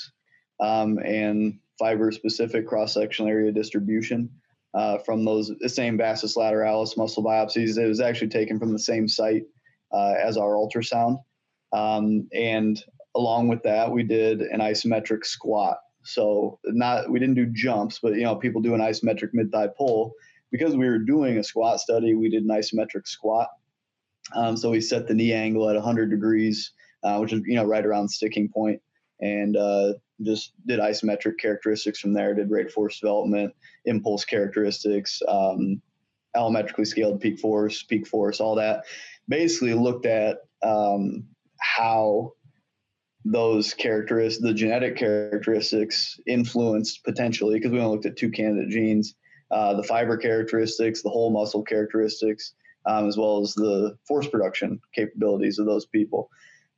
um, 0.59 0.99
and 0.99 1.59
fiber 1.79 2.11
specific 2.11 2.67
cross 2.67 2.93
sectional 2.93 3.31
area 3.31 3.51
distribution 3.51 4.29
uh, 4.73 4.97
from 4.99 5.25
those 5.25 5.51
same 5.67 5.97
vastus 5.97 6.37
lateralis 6.37 6.97
muscle 6.97 7.23
biopsies. 7.23 7.77
It 7.77 7.87
was 7.87 8.01
actually 8.01 8.29
taken 8.29 8.59
from 8.59 8.71
the 8.71 8.79
same 8.79 9.07
site 9.07 9.43
uh, 9.91 10.13
as 10.21 10.37
our 10.37 10.53
ultrasound. 10.53 11.17
Um, 11.73 12.27
and 12.33 12.81
along 13.15 13.47
with 13.47 13.63
that, 13.63 13.91
we 13.91 14.03
did 14.03 14.41
an 14.41 14.59
isometric 14.59 15.25
squat. 15.25 15.77
So 16.03 16.59
not 16.65 17.09
we 17.09 17.19
didn't 17.19 17.35
do 17.35 17.47
jumps, 17.47 17.99
but 18.01 18.15
you 18.15 18.23
know 18.23 18.35
people 18.35 18.61
do 18.61 18.73
an 18.73 18.81
isometric 18.81 19.29
mid 19.33 19.51
thigh 19.51 19.69
pull. 19.75 20.13
Because 20.51 20.75
we 20.75 20.87
were 20.89 20.99
doing 20.99 21.37
a 21.37 21.43
squat 21.43 21.79
study, 21.79 22.13
we 22.13 22.29
did 22.29 22.43
an 22.43 22.49
isometric 22.49 23.07
squat. 23.07 23.47
Um, 24.35 24.57
so 24.57 24.69
we 24.69 24.81
set 24.81 25.07
the 25.07 25.13
knee 25.13 25.31
angle 25.31 25.69
at 25.69 25.75
100 25.75 26.09
degrees, 26.09 26.73
uh, 27.03 27.17
which 27.19 27.33
is 27.33 27.41
you 27.45 27.55
know 27.55 27.65
right 27.65 27.85
around 27.85 28.09
sticking 28.09 28.49
point, 28.49 28.81
and 29.19 29.55
uh, 29.55 29.93
just 30.21 30.53
did 30.65 30.79
isometric 30.79 31.37
characteristics 31.39 31.99
from 31.99 32.13
there. 32.13 32.33
Did 32.33 32.51
rate 32.51 32.71
force 32.71 32.99
development, 32.99 33.53
impulse 33.85 34.25
characteristics, 34.25 35.21
um, 35.27 35.81
allometrically 36.35 36.87
scaled 36.87 37.21
peak 37.21 37.39
force, 37.39 37.83
peak 37.83 38.07
force, 38.07 38.39
all 38.39 38.55
that. 38.55 38.85
Basically 39.27 39.73
looked 39.73 40.05
at 40.05 40.39
um, 40.63 41.25
how 41.59 42.33
those 43.23 43.73
characteristics, 43.73 44.43
the 44.43 44.53
genetic 44.53 44.97
characteristics, 44.97 46.19
influenced 46.27 47.03
potentially 47.03 47.55
because 47.55 47.71
we 47.71 47.79
only 47.79 47.91
looked 47.91 48.05
at 48.05 48.17
two 48.17 48.31
candidate 48.31 48.69
genes, 48.69 49.15
uh, 49.51 49.73
the 49.75 49.83
fiber 49.83 50.17
characteristics, 50.17 51.01
the 51.01 51.09
whole 51.09 51.29
muscle 51.29 51.63
characteristics, 51.63 52.53
um, 52.85 53.07
as 53.07 53.17
well 53.17 53.39
as 53.41 53.53
the 53.53 53.95
force 54.07 54.27
production 54.27 54.79
capabilities 54.95 55.59
of 55.59 55.65
those 55.65 55.85
people. 55.85 56.29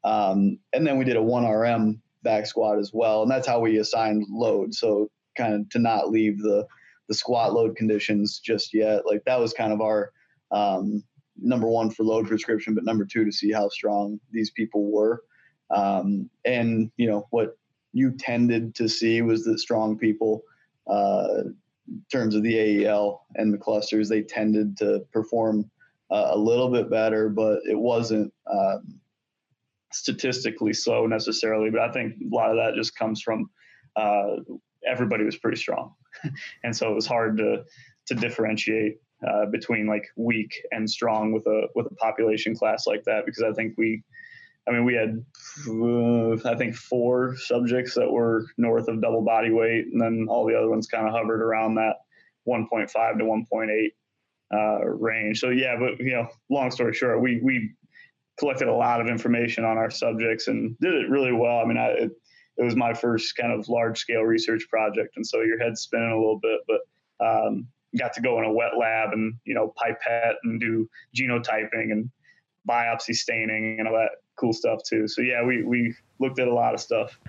Um, 0.04 0.60
and 0.74 0.86
then 0.86 0.98
we 0.98 1.06
did 1.06 1.16
a 1.16 1.22
1RM 1.22 2.00
back 2.24 2.46
squat 2.46 2.78
as 2.78 2.91
well, 2.94 3.22
and 3.22 3.32
that's 3.32 3.48
how 3.48 3.60
we 3.60 3.78
assigned 3.78 4.26
load. 4.30 4.74
So 4.74 5.10
kind 5.38 5.54
of 5.54 5.70
to 5.70 5.80
not 5.80 6.10
leave 6.10 6.39
the 6.39 6.68
the 7.10 7.14
squat 7.14 7.54
load 7.54 7.76
conditions 7.76 8.39
just 8.39 8.74
yet. 8.74 9.06
Like 9.06 9.24
that 9.26 9.39
was 9.39 9.54
kind 9.54 9.74
of 9.74 9.82
our 9.82 10.12
um, 10.52 11.04
number 11.38 11.68
one 11.68 11.89
for 11.89 12.04
load 12.04 12.28
prescription, 12.28 12.74
but 12.74 12.86
number 12.86 13.06
two 13.06 13.26
to 13.26 13.32
see 13.32 13.52
how 13.52 13.68
strong 13.70 14.20
these 14.32 14.52
people 14.52 14.91
were. 14.91 15.22
Um, 15.70 16.30
and 16.45 16.91
you 16.97 17.07
know 17.07 17.28
what 17.32 17.57
you 17.93 18.11
tended 18.11 18.76
to 18.76 18.88
see 18.88 19.22
was 19.22 19.43
that 19.45 19.59
strong 19.59 19.97
people, 19.97 20.43
uh, 20.88 21.43
in 21.88 22.05
terms 22.11 22.36
of 22.36 22.43
the 22.43 22.57
AEL 22.57 23.26
and 23.36 23.53
the 23.53 23.57
clusters, 23.57 24.09
they 24.09 24.22
tended 24.22 24.78
to 24.78 25.05
perform 25.11 25.70
uh, 26.11 26.30
a 26.32 26.38
little 26.38 26.70
bit 26.70 26.89
better, 26.89 27.30
but 27.30 27.59
it 27.70 27.78
wasn't. 27.78 28.34
Um, 28.51 28.99
statistically 29.93 30.74
slow 30.74 31.05
necessarily, 31.05 31.70
but 31.70 31.80
I 31.80 31.91
think 31.91 32.16
a 32.16 32.36
lot 32.36 32.49
of 32.49 32.57
that 32.57 32.76
just 32.76 32.95
comes 32.95 33.22
from 33.22 33.49
uh, 33.95 34.38
everybody 34.88 35.24
was 35.24 35.38
pretty 35.38 35.57
strong, 35.57 35.93
and 36.64 36.76
so 36.76 36.91
it 36.91 36.95
was 36.95 37.05
hard 37.05 37.38
to 37.38 37.64
to 38.07 38.16
differentiate 38.16 38.97
uh, 39.28 39.45
between 39.45 39.88
like 39.88 40.05
weak 40.18 40.61
and 40.72 40.89
strong 40.89 41.32
with 41.32 41.45
a 41.47 41.68
with 41.76 41.88
a 41.88 41.95
population 41.95 42.55
class 42.55 42.86
like 42.88 43.03
that 43.05 43.26
because 43.26 43.43
I 43.43 43.53
think 43.53 43.76
we, 43.78 44.03
I 44.68 44.72
mean 44.72 44.86
we 44.86 44.93
had 44.93 45.24
uh, 45.68 46.49
I 46.49 46.55
think 46.55 46.76
four 46.76 47.36
subjects 47.38 47.95
that 47.95 48.09
were 48.09 48.45
north 48.57 48.88
of 48.88 49.01
double 49.01 49.22
body 49.22 49.51
weight, 49.51 49.88
and 49.91 50.01
then 50.01 50.28
all 50.30 50.45
the 50.45 50.57
other 50.57 50.70
ones 50.70 50.88
kind 50.88 51.07
of 51.07 51.14
hovered 51.14 51.41
around 51.41 51.76
that 51.76 51.97
1.5 52.47 53.18
to 53.18 53.24
1.8 53.24 53.88
uh, 54.53 54.86
range. 54.86 55.39
So 55.39 55.49
yeah, 55.49 55.76
but 55.78 55.99
you 55.99 56.14
know, 56.14 56.28
long 56.49 56.72
story 56.72 56.93
short, 56.93 57.22
we 57.22 57.39
we 57.43 57.74
collected 58.39 58.68
a 58.68 58.74
lot 58.74 59.01
of 59.01 59.07
information 59.07 59.64
on 59.64 59.78
our 59.78 59.89
subjects 59.91 60.47
and 60.47 60.78
did 60.80 60.93
it 60.93 61.09
really 61.09 61.32
well. 61.32 61.59
I 61.59 61.66
mean, 61.66 61.78
I, 61.78 61.88
it, 61.89 62.11
it 62.57 62.64
was 62.64 62.76
my 62.76 62.93
first 62.93 63.36
kind 63.36 63.51
of 63.51 63.68
large 63.68 63.99
scale 63.99 64.22
research 64.22 64.68
project, 64.70 65.18
and 65.18 65.26
so 65.26 65.41
your 65.41 65.59
head's 65.59 65.82
spinning 65.82 66.11
a 66.11 66.18
little 66.18 66.39
bit, 66.39 66.61
but 66.68 67.26
um, 67.26 67.68
got 67.97 68.14
to 68.14 68.22
go 68.22 68.39
in 68.39 68.45
a 68.45 68.51
wet 68.51 68.78
lab 68.78 69.14
and 69.14 69.36
you 69.45 69.53
know 69.53 69.74
pipette 69.78 70.36
and 70.43 70.59
do 70.59 70.89
genotyping 71.16 71.91
and 71.91 72.09
biopsy 72.68 73.14
staining 73.16 73.80
and 73.80 73.88
all 73.88 73.93
that 73.93 74.11
cool 74.36 74.53
stuff 74.53 74.82
too. 74.88 75.07
So 75.07 75.22
yeah, 75.22 75.43
we 75.43 75.64
we 75.64 75.95
looked 76.20 76.39
at 76.39 76.47
a 76.47 76.53
lot 76.53 76.74
of 76.74 76.80
stuff. 76.80 77.20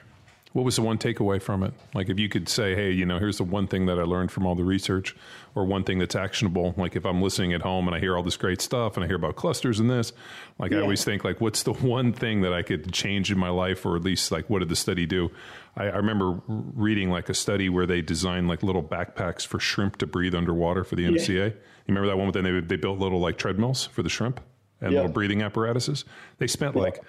What 0.54 0.64
was 0.64 0.76
the 0.76 0.82
one 0.82 0.98
takeaway 0.98 1.42
from 1.42 1.64
it? 1.64 1.74
Like, 1.94 2.08
if 2.08 2.20
you 2.20 2.28
could 2.28 2.48
say, 2.48 2.76
hey, 2.76 2.92
you 2.92 3.04
know, 3.04 3.18
here's 3.18 3.38
the 3.38 3.44
one 3.44 3.66
thing 3.66 3.86
that 3.86 3.98
I 3.98 4.04
learned 4.04 4.30
from 4.30 4.46
all 4.46 4.54
the 4.54 4.62
research, 4.62 5.16
or 5.56 5.64
one 5.64 5.82
thing 5.82 5.98
that's 5.98 6.14
actionable. 6.14 6.76
Like, 6.76 6.94
if 6.94 7.04
I'm 7.04 7.20
listening 7.20 7.52
at 7.54 7.62
home 7.62 7.88
and 7.88 7.96
I 7.96 7.98
hear 7.98 8.16
all 8.16 8.22
this 8.22 8.36
great 8.36 8.60
stuff 8.60 8.96
and 8.96 9.02
I 9.02 9.08
hear 9.08 9.16
about 9.16 9.34
clusters 9.34 9.80
and 9.80 9.90
this, 9.90 10.12
like, 10.60 10.70
yeah. 10.70 10.78
I 10.78 10.82
always 10.82 11.02
think, 11.02 11.24
like, 11.24 11.40
what's 11.40 11.64
the 11.64 11.72
one 11.72 12.12
thing 12.12 12.42
that 12.42 12.52
I 12.52 12.62
could 12.62 12.92
change 12.92 13.32
in 13.32 13.38
my 13.38 13.48
life, 13.48 13.84
or 13.84 13.96
at 13.96 14.04
least, 14.04 14.30
like, 14.30 14.48
what 14.48 14.60
did 14.60 14.68
the 14.68 14.76
study 14.76 15.06
do? 15.06 15.32
I, 15.76 15.86
I 15.86 15.96
remember 15.96 16.40
reading, 16.46 17.10
like, 17.10 17.28
a 17.28 17.34
study 17.34 17.68
where 17.68 17.84
they 17.84 18.00
designed, 18.00 18.46
like, 18.46 18.62
little 18.62 18.84
backpacks 18.84 19.44
for 19.44 19.58
shrimp 19.58 19.96
to 19.96 20.06
breathe 20.06 20.36
underwater 20.36 20.84
for 20.84 20.94
the 20.94 21.04
NCA. 21.04 21.34
Yeah. 21.34 21.44
You 21.46 21.54
remember 21.88 22.06
that 22.06 22.16
one? 22.16 22.30
Then 22.30 22.44
they, 22.44 22.60
they 22.60 22.76
built 22.76 23.00
little, 23.00 23.18
like, 23.18 23.38
treadmills 23.38 23.86
for 23.86 24.04
the 24.04 24.08
shrimp 24.08 24.40
and 24.80 24.92
yeah. 24.92 25.00
little 25.00 25.12
breathing 25.12 25.42
apparatuses. 25.42 26.04
They 26.38 26.46
spent, 26.46 26.76
like, 26.76 27.02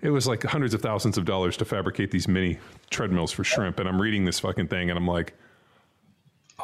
it 0.00 0.10
was 0.10 0.26
like 0.26 0.42
hundreds 0.42 0.74
of 0.74 0.82
thousands 0.82 1.16
of 1.16 1.24
dollars 1.24 1.56
to 1.56 1.64
fabricate 1.64 2.10
these 2.10 2.28
mini 2.28 2.58
treadmills 2.90 3.32
for 3.32 3.44
shrimp. 3.44 3.80
And 3.80 3.88
I'm 3.88 4.00
reading 4.00 4.24
this 4.24 4.40
fucking 4.40 4.68
thing 4.68 4.90
and 4.90 4.98
I'm 4.98 5.06
like, 5.06 5.34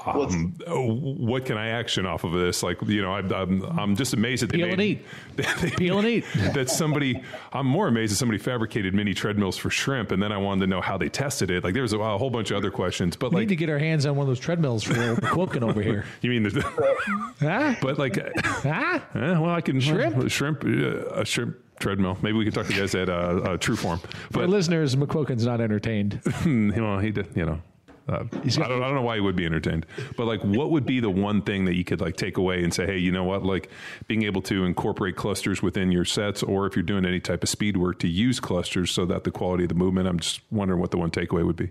um, 0.07 0.55
what 0.67 1.45
can 1.45 1.59
I 1.59 1.69
action 1.69 2.07
off 2.07 2.23
of 2.25 2.33
this? 2.33 2.63
Like, 2.63 2.81
you 2.83 3.03
know, 3.03 3.13
I, 3.13 3.19
I'm, 3.21 3.63
I'm 3.79 3.97
just 3.97 4.15
amazed 4.15 4.43
that 4.43 4.51
they 4.51 4.59
Peel 4.59 4.67
made, 4.69 4.73
and 4.73 4.83
eat. 4.83 5.05
They, 5.37 5.71
Peel 5.77 5.99
and 5.99 6.07
eat. 6.07 6.25
that 6.55 6.71
somebody, 6.71 7.21
I'm 7.53 7.67
more 7.67 7.89
amazed 7.89 8.13
that 8.13 8.17
somebody 8.17 8.39
fabricated 8.39 8.95
mini 8.95 9.15
treadmills 9.15 9.57
for 9.57 9.69
shrimp. 9.69 10.13
And 10.13 10.23
then 10.23 10.31
I 10.31 10.39
wanted 10.39 10.61
to 10.61 10.67
know 10.69 10.81
how 10.81 10.97
they 10.97 11.09
tested 11.09 11.51
it. 11.51 11.65
Like, 11.65 11.75
there 11.75 11.83
was 11.83 11.93
a, 11.93 11.99
a 11.99 12.19
whole 12.19 12.31
bunch 12.31 12.51
of 12.53 12.57
other 12.57 12.71
questions, 12.71 13.17
but 13.17 13.27
like 13.27 13.33
we 13.33 13.37
like, 13.37 13.49
need 13.49 13.55
to 13.55 13.57
get 13.57 13.69
our 13.69 13.79
hands 13.79 14.07
on 14.07 14.15
one 14.15 14.25
of 14.25 14.29
those 14.29 14.39
treadmills 14.39 14.85
for 14.85 15.17
Quoken 15.21 15.65
over 15.65 15.83
here. 15.83 16.05
You 16.23 16.31
mean 16.31 16.43
the, 16.43 16.61
huh? 17.41 17.75
but 17.81 17.99
like, 17.99 18.17
huh? 18.45 19.01
Eh, 19.15 19.39
well, 19.39 19.51
I 19.51 19.61
can 19.61 19.81
shrimp, 19.81 20.31
shrimp, 20.31 20.65
uh, 20.65 21.21
a 21.21 21.25
shrimp 21.25 21.57
treadmill. 21.79 22.19
Maybe 22.21 22.37
we 22.37 22.45
can 22.45 22.53
talk 22.53 22.67
to 22.67 22.75
you 22.75 22.81
guys 22.81 22.95
at 22.95 23.09
uh, 23.09 23.13
uh, 23.13 23.57
True 23.57 23.77
Form. 23.77 24.01
But 24.31 24.43
For 24.43 24.47
listeners, 24.47 24.97
McQuilkin's 24.97 25.47
not 25.47 25.61
entertained. 25.61 26.21
well, 26.45 26.99
he 26.99 27.11
did, 27.11 27.29
you 27.35 27.47
know. 27.47 27.61
Uh, 28.09 28.25
I, 28.33 28.49
don't, 28.49 28.63
I 28.63 28.67
don't 28.69 28.95
know 28.95 29.03
why 29.03 29.17
he 29.17 29.21
would 29.21 29.37
be 29.37 29.47
entertained, 29.47 29.87
but 30.17 30.27
like, 30.27 30.41
what 30.43 30.71
would 30.71 30.87
be 30.87 31.01
the 31.01 31.11
one 31.11 31.43
thing 31.43 31.67
that 31.67 31.75
you 31.77 31.85
could 31.85 32.01
like 32.01 32.17
take 32.17 32.37
away 32.37 32.65
and 32.65 32.73
say, 32.75 32.87
hey, 32.87 32.99
you 32.99 33.13
know 33.13 33.25
what? 33.25 33.45
Like, 33.45 33.71
being 34.09 34.25
able 34.25 34.43
to 34.43 34.65
incorporate 34.65 35.17
clusters 35.17 35.63
within 35.63 35.93
your 35.93 36.05
sets, 36.05 36.43
or 36.43 36.67
if 36.67 36.75
you're 36.75 36.83
doing 36.83 37.05
any 37.05 37.21
type 37.21 37.43
of 37.43 37.49
speed 37.49 37.77
work, 37.77 37.99
to 38.01 38.09
use 38.09 38.41
clusters 38.41 38.91
so 38.91 39.05
that 39.07 39.25
the 39.25 39.31
quality 39.31 39.65
of 39.65 39.69
the 39.69 39.75
movement. 39.75 40.09
I'm 40.09 40.19
just 40.19 40.41
wondering 40.51 40.81
what 40.81 40.91
the 40.91 40.99
one 40.99 41.11
takeaway 41.11 41.45
would 41.45 41.57
be. 41.57 41.71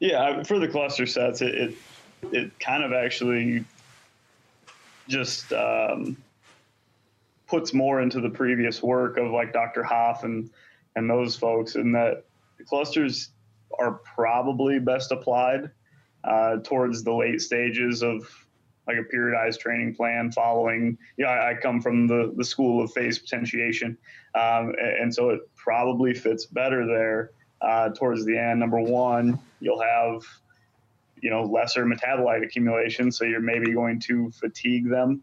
Yeah, 0.00 0.42
for 0.42 0.58
the 0.58 0.68
cluster 0.68 1.06
sets, 1.06 1.42
it 1.42 1.54
it, 1.54 1.74
it 2.32 2.58
kind 2.60 2.82
of 2.82 2.92
actually 2.92 3.64
just 5.08 5.52
um, 5.52 6.16
puts 7.46 7.72
more 7.72 8.00
into 8.00 8.20
the 8.20 8.30
previous 8.30 8.82
work 8.82 9.16
of 9.16 9.30
like 9.30 9.52
Dr. 9.52 9.82
Haff 9.82 10.24
and 10.24 10.50
and 10.96 11.08
those 11.08 11.36
folks, 11.36 11.74
and 11.74 11.94
that 11.94 12.24
clusters 12.66 13.30
are 13.78 13.92
probably 13.92 14.78
best 14.78 15.12
applied 15.12 15.70
uh, 16.24 16.56
towards 16.58 17.02
the 17.04 17.12
late 17.12 17.40
stages 17.40 18.02
of 18.02 18.28
like 18.86 18.96
a 18.96 19.14
periodized 19.14 19.60
training 19.60 19.94
plan 19.94 20.32
following 20.32 20.96
you 21.16 21.24
know 21.24 21.30
I, 21.30 21.50
I 21.50 21.54
come 21.54 21.80
from 21.80 22.06
the, 22.06 22.32
the 22.36 22.44
school 22.44 22.82
of 22.82 22.92
phase 22.92 23.18
potentiation 23.18 23.96
um, 24.34 24.74
and, 24.78 25.02
and, 25.02 25.14
so 25.14 25.30
it 25.30 25.40
probably 25.56 26.14
fits 26.14 26.46
better 26.46 26.86
there 26.86 27.32
uh, 27.60 27.90
towards 27.90 28.24
the 28.24 28.38
end. 28.38 28.60
Number 28.60 28.80
one 28.80 29.38
you'll 29.60 29.82
have 29.82 30.22
you 31.20 31.30
know 31.30 31.42
lesser 31.42 31.84
metabolite 31.84 32.44
accumulation 32.44 33.12
so 33.12 33.24
you're 33.24 33.40
maybe 33.40 33.72
going 33.72 34.00
to 34.00 34.30
fatigue 34.30 34.88
them 34.88 35.22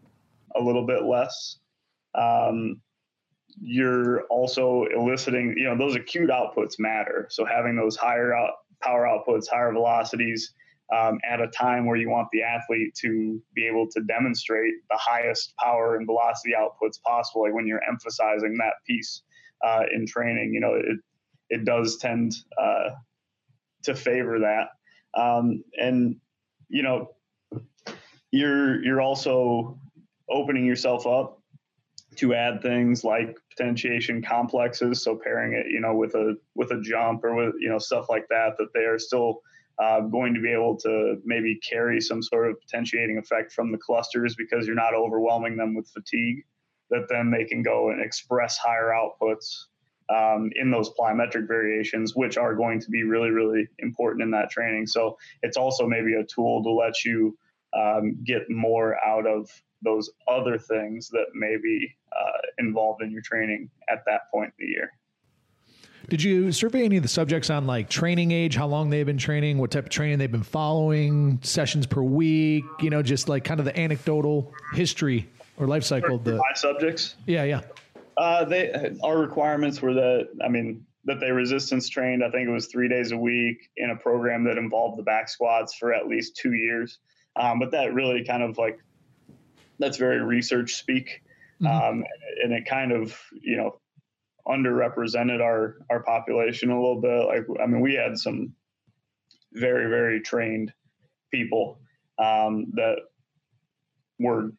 a 0.54 0.60
little 0.60 0.86
bit 0.86 1.02
less. 1.02 1.58
Um, 2.14 2.80
you're 3.60 4.22
also 4.24 4.84
eliciting, 4.94 5.54
you 5.56 5.64
know, 5.64 5.76
those 5.76 5.96
acute 5.96 6.30
outputs 6.30 6.78
matter. 6.78 7.26
So 7.30 7.44
having 7.44 7.76
those 7.76 7.96
higher 7.96 8.34
out, 8.34 8.52
power 8.82 9.06
outputs, 9.06 9.48
higher 9.48 9.72
velocities, 9.72 10.52
um, 10.94 11.18
at 11.28 11.40
a 11.40 11.48
time 11.48 11.86
where 11.86 11.96
you 11.96 12.08
want 12.10 12.28
the 12.32 12.42
athlete 12.42 12.94
to 12.94 13.42
be 13.54 13.66
able 13.66 13.88
to 13.90 14.00
demonstrate 14.02 14.74
the 14.88 14.96
highest 14.96 15.54
power 15.56 15.96
and 15.96 16.06
velocity 16.06 16.54
outputs 16.56 17.00
possible. 17.02 17.42
Like 17.42 17.54
when 17.54 17.66
you're 17.66 17.82
emphasizing 17.88 18.56
that 18.58 18.74
piece 18.86 19.22
uh, 19.64 19.82
in 19.92 20.06
training, 20.06 20.52
you 20.54 20.60
know, 20.60 20.74
it 20.74 20.98
it 21.48 21.64
does 21.64 21.96
tend 21.96 22.34
uh, 22.60 22.90
to 23.84 23.94
favor 23.94 24.38
that. 24.40 25.20
Um, 25.20 25.64
and 25.80 26.16
you 26.68 26.82
know, 26.82 27.10
you're 28.30 28.82
you're 28.84 29.00
also 29.00 29.78
opening 30.28 30.66
yourself 30.66 31.06
up 31.06 31.35
to 32.16 32.34
add 32.34 32.62
things 32.62 33.04
like 33.04 33.36
potentiation 33.50 34.22
complexes 34.22 35.02
so 35.02 35.18
pairing 35.22 35.52
it 35.54 35.66
you 35.70 35.80
know 35.80 35.94
with 35.94 36.14
a 36.14 36.36
with 36.54 36.70
a 36.70 36.80
jump 36.80 37.24
or 37.24 37.34
with 37.34 37.54
you 37.58 37.68
know 37.68 37.78
stuff 37.78 38.06
like 38.08 38.26
that 38.28 38.56
that 38.58 38.68
they 38.74 38.84
are 38.84 38.98
still 38.98 39.40
uh, 39.78 40.00
going 40.00 40.32
to 40.32 40.40
be 40.40 40.50
able 40.50 40.74
to 40.74 41.20
maybe 41.24 41.56
carry 41.56 42.00
some 42.00 42.22
sort 42.22 42.48
of 42.48 42.58
potentiating 42.60 43.18
effect 43.18 43.52
from 43.52 43.70
the 43.70 43.78
clusters 43.78 44.34
because 44.34 44.66
you're 44.66 44.74
not 44.74 44.94
overwhelming 44.94 45.56
them 45.56 45.74
with 45.74 45.88
fatigue 45.88 46.42
that 46.90 47.06
then 47.08 47.30
they 47.30 47.44
can 47.44 47.62
go 47.62 47.90
and 47.90 48.02
express 48.02 48.56
higher 48.56 48.92
outputs 48.92 49.64
um, 50.08 50.50
in 50.54 50.70
those 50.70 50.90
plyometric 50.98 51.48
variations 51.48 52.14
which 52.14 52.38
are 52.38 52.54
going 52.54 52.80
to 52.80 52.90
be 52.90 53.02
really 53.02 53.30
really 53.30 53.68
important 53.80 54.22
in 54.22 54.30
that 54.30 54.50
training. 54.50 54.86
So 54.86 55.18
it's 55.42 55.56
also 55.56 55.86
maybe 55.86 56.14
a 56.14 56.24
tool 56.24 56.62
to 56.62 56.70
let 56.70 57.04
you 57.04 57.36
um, 57.76 58.16
get 58.24 58.48
more 58.48 58.96
out 59.04 59.26
of 59.26 59.50
those 59.82 60.10
other 60.28 60.58
things 60.58 61.08
that 61.08 61.26
may 61.34 61.56
be 61.62 61.94
uh, 62.18 62.38
involved 62.58 63.02
in 63.02 63.10
your 63.10 63.22
training 63.22 63.70
at 63.88 64.04
that 64.06 64.30
point 64.32 64.52
in 64.58 64.66
the 64.66 64.72
year. 64.72 64.92
Did 66.08 66.22
you 66.22 66.52
survey 66.52 66.84
any 66.84 66.98
of 66.98 67.02
the 67.02 67.08
subjects 67.08 67.50
on 67.50 67.66
like 67.66 67.88
training 67.88 68.30
age, 68.30 68.54
how 68.54 68.68
long 68.68 68.90
they've 68.90 69.06
been 69.06 69.18
training, 69.18 69.58
what 69.58 69.72
type 69.72 69.84
of 69.84 69.90
training 69.90 70.18
they've 70.18 70.30
been 70.30 70.44
following, 70.44 71.40
sessions 71.42 71.86
per 71.86 72.00
week, 72.00 72.64
you 72.80 72.90
know, 72.90 73.02
just 73.02 73.28
like 73.28 73.42
kind 73.42 73.58
of 73.58 73.66
the 73.66 73.76
anecdotal 73.76 74.54
history 74.72 75.28
or 75.56 75.66
life 75.66 75.82
cycle? 75.82 76.16
Of 76.16 76.24
the 76.24 76.36
my 76.36 76.54
subjects? 76.54 77.16
Yeah, 77.26 77.42
yeah. 77.42 77.62
Uh, 78.16 78.44
they 78.44 78.96
our 79.02 79.18
requirements 79.18 79.82
were 79.82 79.94
that 79.94 80.28
I 80.44 80.48
mean 80.48 80.86
that 81.06 81.18
they 81.18 81.32
resistance 81.32 81.88
trained. 81.88 82.22
I 82.22 82.30
think 82.30 82.48
it 82.48 82.52
was 82.52 82.66
three 82.66 82.88
days 82.88 83.10
a 83.10 83.16
week 83.16 83.70
in 83.76 83.90
a 83.90 83.96
program 83.96 84.44
that 84.44 84.58
involved 84.58 84.98
the 84.98 85.02
back 85.02 85.28
squats 85.28 85.74
for 85.74 85.92
at 85.92 86.06
least 86.06 86.36
two 86.36 86.52
years. 86.52 86.98
Um, 87.34 87.58
but 87.58 87.72
that 87.72 87.94
really 87.94 88.24
kind 88.24 88.42
of 88.42 88.58
like 88.58 88.78
that's 89.78 89.96
very 89.96 90.20
research 90.20 90.74
speak, 90.74 91.22
mm-hmm. 91.60 91.66
um, 91.66 92.04
and 92.42 92.52
it 92.52 92.66
kind 92.66 92.92
of 92.92 93.18
you 93.32 93.56
know 93.56 93.80
underrepresented 94.46 95.40
our 95.40 95.78
our 95.90 96.02
population 96.02 96.70
a 96.70 96.80
little 96.80 97.00
bit. 97.00 97.26
Like 97.26 97.44
I 97.62 97.66
mean, 97.66 97.80
we 97.80 97.94
had 97.94 98.18
some 98.18 98.52
very 99.52 99.88
very 99.88 100.20
trained 100.20 100.72
people 101.32 101.80
um, 102.18 102.72
that 102.74 102.96
were 104.18 104.52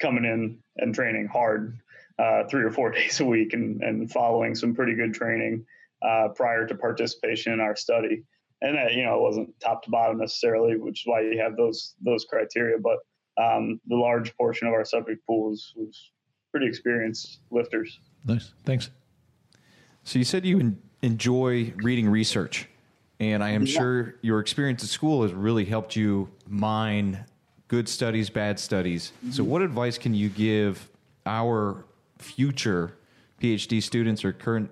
coming 0.00 0.24
in 0.24 0.58
and 0.76 0.94
training 0.94 1.26
hard 1.26 1.78
uh, 2.18 2.44
three 2.48 2.64
or 2.64 2.70
four 2.70 2.90
days 2.92 3.20
a 3.20 3.24
week 3.24 3.52
and, 3.52 3.82
and 3.82 4.10
following 4.10 4.54
some 4.54 4.74
pretty 4.74 4.94
good 4.94 5.14
training 5.14 5.64
uh, 6.02 6.28
prior 6.34 6.66
to 6.66 6.74
participation 6.74 7.52
in 7.52 7.60
our 7.60 7.76
study. 7.76 8.22
And 8.60 8.76
that, 8.76 8.94
you 8.94 9.04
know, 9.04 9.16
it 9.16 9.22
wasn't 9.22 9.60
top 9.60 9.82
to 9.84 9.90
bottom 9.90 10.18
necessarily, 10.18 10.76
which 10.76 11.02
is 11.02 11.06
why 11.06 11.20
you 11.20 11.38
have 11.40 11.56
those 11.56 11.94
those 12.00 12.24
criteria. 12.24 12.78
But 12.78 12.98
um, 13.42 13.80
the 13.86 13.96
large 13.96 14.34
portion 14.36 14.68
of 14.68 14.74
our 14.74 14.84
subject 14.84 15.26
pool 15.26 15.50
was, 15.50 15.72
was 15.76 16.10
pretty 16.54 16.68
experienced 16.68 17.40
lifters. 17.50 17.98
Nice. 18.24 18.52
Thanks. 18.64 18.90
So 20.04 20.20
you 20.20 20.24
said 20.24 20.46
you 20.46 20.60
en- 20.60 20.78
enjoy 21.02 21.72
reading 21.78 22.08
research, 22.08 22.68
and 23.18 23.42
I 23.42 23.50
am 23.50 23.66
yeah. 23.66 23.76
sure 23.76 24.14
your 24.22 24.38
experience 24.38 24.84
at 24.84 24.88
school 24.88 25.24
has 25.24 25.32
really 25.32 25.64
helped 25.64 25.96
you 25.96 26.30
mine 26.46 27.24
good 27.66 27.88
studies, 27.88 28.30
bad 28.30 28.60
studies. 28.60 29.10
Mm-hmm. 29.16 29.32
So, 29.32 29.42
what 29.42 29.62
advice 29.62 29.98
can 29.98 30.14
you 30.14 30.28
give 30.28 30.88
our 31.26 31.84
future 32.18 32.98
PhD 33.40 33.82
students 33.82 34.24
or 34.24 34.32
current 34.32 34.70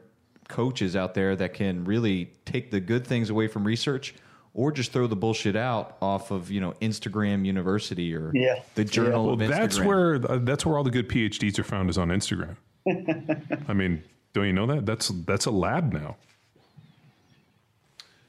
coaches 0.48 0.94
out 0.94 1.14
there 1.14 1.34
that 1.34 1.52
can 1.52 1.84
really 1.84 2.30
take 2.44 2.70
the 2.70 2.78
good 2.78 3.04
things 3.04 3.28
away 3.28 3.48
from 3.48 3.64
research 3.64 4.14
or 4.54 4.70
just 4.70 4.92
throw 4.92 5.06
the 5.06 5.16
bullshit 5.16 5.56
out 5.56 5.96
off 6.02 6.30
of 6.30 6.50
you 6.50 6.60
know 6.60 6.74
Instagram 6.80 7.44
University 7.44 8.14
or 8.14 8.30
yeah. 8.34 8.60
the 8.74 8.84
Journal 8.84 9.38
yeah. 9.38 9.48
well, 9.48 9.48
That's 9.48 9.80
where 9.80 10.14
uh, 10.14 10.38
that's 10.42 10.66
where 10.66 10.76
all 10.76 10.84
the 10.84 10.90
good 10.90 11.08
PhDs 11.08 11.58
are 11.58 11.64
found 11.64 11.90
is 11.90 11.98
on 11.98 12.08
Instagram. 12.08 12.56
I 13.68 13.72
mean, 13.72 14.02
don't 14.32 14.46
you 14.46 14.52
know 14.52 14.66
that? 14.66 14.86
That's 14.86 15.08
that's 15.26 15.46
a 15.46 15.50
lab 15.50 15.92
now. 15.92 16.16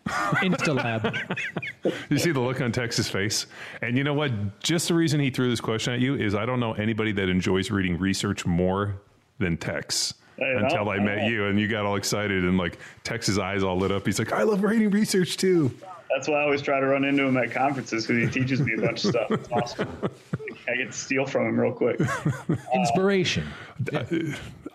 Insta 0.06 0.76
lab. 0.76 1.94
you 2.10 2.18
see 2.18 2.32
the 2.32 2.40
look 2.40 2.60
on 2.60 2.72
Tex's 2.72 3.10
face, 3.10 3.46
and 3.82 3.98
you 3.98 4.04
know 4.04 4.14
what? 4.14 4.60
Just 4.62 4.90
the 4.90 4.94
reason 4.94 5.20
he 5.20 5.30
threw 5.30 5.50
this 5.50 5.62
question 5.62 5.94
at 5.94 6.02
you 6.02 6.16
is 6.16 6.36
I 6.36 6.46
don't 6.46 6.60
know 6.60 6.74
anybody 6.74 7.14
that 7.14 7.30
enjoys 7.30 7.72
reading 7.72 7.98
research 7.98 8.46
more 8.46 8.96
than 9.40 9.58
Tex 9.58 10.14
until 10.38 10.90
I 10.90 11.00
met 11.00 11.30
you, 11.30 11.46
and 11.46 11.60
you 11.60 11.68
got 11.68 11.86
all 11.86 11.96
excited 11.96 12.44
and 12.44 12.58
like 12.58 12.80
Tex's 13.04 13.40
eyes 13.40 13.64
all 13.64 13.78
lit 13.78 13.92
up. 13.92 14.06
He's 14.06 14.20
like, 14.20 14.34
"I 14.34 14.44
love 14.44 14.64
reading 14.64 14.90
research 14.90 15.38
too." 15.38 15.72
That's 16.14 16.28
why 16.28 16.36
I 16.36 16.44
always 16.44 16.62
try 16.62 16.80
to 16.80 16.86
run 16.86 17.04
into 17.06 17.24
him 17.24 17.38
at 17.38 17.52
conferences 17.52 18.06
because 18.06 18.24
he 18.24 18.40
teaches 18.40 18.62
me 18.62 18.74
a 18.78 18.82
bunch 18.82 19.04
of 19.04 19.12
stuff. 19.12 19.32
It's 19.32 19.50
awesome. 19.52 19.88
I 20.68 20.76
get 20.76 20.92
to 20.92 20.98
steal 20.98 21.26
from 21.26 21.48
him 21.48 21.60
real 21.60 21.74
quick. 21.74 22.00
Inspiration. 22.74 23.48
Uh, 23.92 24.04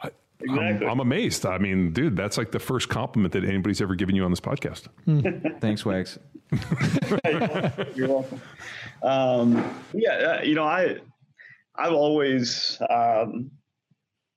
I, 0.02 0.10
Exactly. 0.40 0.86
I'm, 0.86 0.92
I'm, 0.92 1.00
amazed. 1.00 1.44
I 1.46 1.58
mean, 1.58 1.92
dude, 1.92 2.16
that's 2.16 2.38
like 2.38 2.52
the 2.52 2.60
first 2.60 2.88
compliment 2.88 3.32
that 3.32 3.44
anybody's 3.44 3.80
ever 3.80 3.96
given 3.96 4.14
you 4.14 4.24
on 4.24 4.30
this 4.30 4.40
podcast. 4.40 4.86
Thanks, 5.60 5.84
Wags. 5.84 6.18
You're 7.96 8.08
welcome. 8.08 8.40
Um, 9.02 9.74
yeah, 9.92 10.38
uh, 10.38 10.42
you 10.42 10.54
know, 10.54 10.64
I 10.64 10.98
I've 11.74 11.92
always 11.92 12.80
um, 12.88 13.50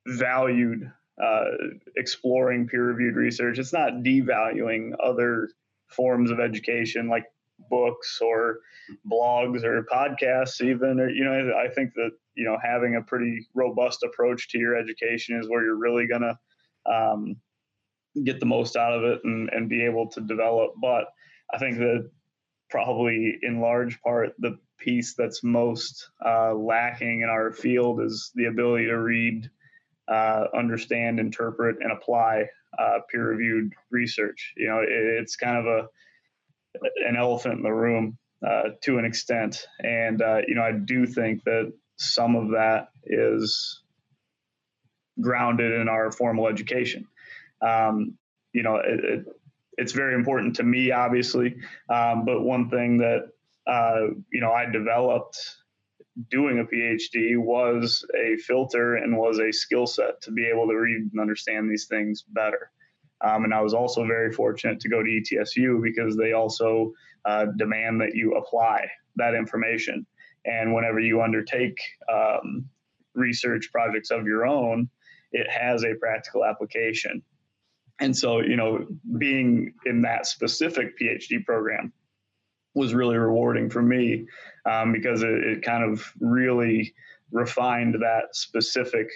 valued 0.07 0.91
uh, 1.21 1.45
exploring 1.95 2.67
peer-reviewed 2.67 3.15
research. 3.15 3.59
It's 3.59 3.73
not 3.73 3.93
devaluing 3.93 4.93
other 5.03 5.49
forms 5.91 6.31
of 6.31 6.39
education 6.39 7.07
like 7.07 7.25
books 7.69 8.19
or 8.21 8.59
blogs 9.09 9.63
or 9.63 9.83
podcasts 9.83 10.61
even 10.61 10.99
or 10.99 11.09
you 11.09 11.23
know 11.23 11.53
i 11.57 11.67
think 11.67 11.93
that 11.93 12.11
you 12.35 12.43
know 12.43 12.57
having 12.63 12.95
a 12.95 13.01
pretty 13.01 13.47
robust 13.53 14.03
approach 14.03 14.49
to 14.49 14.57
your 14.57 14.75
education 14.75 15.39
is 15.39 15.49
where 15.49 15.63
you're 15.63 15.77
really 15.77 16.07
going 16.07 16.21
to 16.21 16.37
um, 16.91 17.35
get 18.23 18.39
the 18.39 18.45
most 18.45 18.75
out 18.75 18.93
of 18.93 19.03
it 19.03 19.21
and, 19.23 19.49
and 19.49 19.69
be 19.69 19.85
able 19.85 20.07
to 20.07 20.21
develop. 20.21 20.73
But 20.81 21.05
i 21.53 21.57
think 21.57 21.77
that 21.77 22.09
probably 22.69 23.37
in 23.43 23.59
large 23.59 24.01
part 24.01 24.33
the 24.39 24.57
piece 24.79 25.13
that's 25.13 25.43
most 25.43 26.09
uh, 26.25 26.53
lacking 26.53 27.21
in 27.21 27.29
our 27.29 27.51
field 27.51 28.01
is 28.01 28.31
the 28.33 28.45
ability 28.45 28.85
to 28.85 28.97
read 28.97 29.49
uh, 30.07 30.45
understand 30.57 31.19
interpret 31.19 31.77
and 31.81 31.91
apply 31.91 32.45
uh, 32.77 32.99
peer-reviewed 33.09 33.73
research. 33.89 34.53
You 34.57 34.67
know, 34.69 34.79
it, 34.79 34.89
it's 34.89 35.35
kind 35.35 35.57
of 35.57 35.65
a 35.65 35.87
an 37.07 37.17
elephant 37.17 37.55
in 37.55 37.63
the 37.63 37.73
room 37.73 38.17
uh, 38.47 38.69
to 38.83 38.97
an 38.97 39.05
extent, 39.05 39.65
and 39.79 40.21
uh, 40.21 40.41
you 40.47 40.55
know, 40.55 40.63
I 40.63 40.71
do 40.71 41.05
think 41.05 41.43
that 41.43 41.71
some 41.97 42.35
of 42.35 42.49
that 42.51 42.89
is 43.05 43.83
grounded 45.19 45.73
in 45.79 45.87
our 45.89 46.11
formal 46.11 46.47
education. 46.47 47.05
Um, 47.61 48.17
you 48.53 48.63
know, 48.63 48.77
it, 48.77 49.03
it, 49.03 49.25
it's 49.77 49.91
very 49.91 50.15
important 50.15 50.55
to 50.55 50.63
me, 50.63 50.91
obviously, 50.91 51.55
um, 51.89 52.25
but 52.25 52.41
one 52.41 52.69
thing 52.69 52.97
that 52.99 53.29
uh, 53.67 54.07
you 54.31 54.41
know 54.41 54.51
I 54.51 54.65
developed 54.65 55.37
doing 56.29 56.59
a 56.59 56.65
PhD 56.65 57.37
was 57.37 58.05
a 58.15 58.37
filter 58.37 58.95
and 58.95 59.17
was 59.17 59.39
a 59.39 59.51
skill 59.51 59.87
set 59.87 60.21
to 60.21 60.31
be 60.31 60.45
able 60.45 60.67
to 60.67 60.75
read 60.75 61.09
and 61.11 61.21
understand 61.21 61.69
these 61.69 61.87
things 61.87 62.23
better. 62.29 62.71
Um, 63.23 63.43
and 63.45 63.53
I 63.53 63.61
was 63.61 63.73
also 63.73 64.05
very 64.05 64.31
fortunate 64.31 64.79
to 64.81 64.89
go 64.89 65.01
to 65.03 65.09
ETSU 65.09 65.81
because 65.81 66.17
they 66.17 66.33
also 66.33 66.91
uh, 67.25 67.45
demand 67.57 68.01
that 68.01 68.15
you 68.15 68.35
apply 68.35 68.87
that 69.15 69.35
information. 69.35 70.05
And 70.45 70.73
whenever 70.73 70.99
you 70.99 71.21
undertake 71.21 71.79
um, 72.11 72.67
research 73.13 73.69
projects 73.71 74.09
of 74.09 74.25
your 74.25 74.45
own, 74.45 74.89
it 75.31 75.47
has 75.49 75.83
a 75.83 75.95
practical 75.95 76.43
application. 76.43 77.21
And 77.99 78.17
so, 78.17 78.39
you 78.39 78.55
know, 78.55 78.87
being 79.19 79.75
in 79.85 80.01
that 80.01 80.25
specific 80.25 80.99
PhD 80.99 81.45
program 81.45 81.93
was 82.73 82.93
really 82.93 83.17
rewarding 83.17 83.69
for 83.69 83.81
me 83.81 84.25
um, 84.69 84.91
because 84.91 85.23
it, 85.23 85.43
it, 85.43 85.63
kind 85.63 85.83
of 85.83 86.11
really 86.19 86.93
refined 87.31 87.95
that 87.95 88.35
specific 88.35 89.09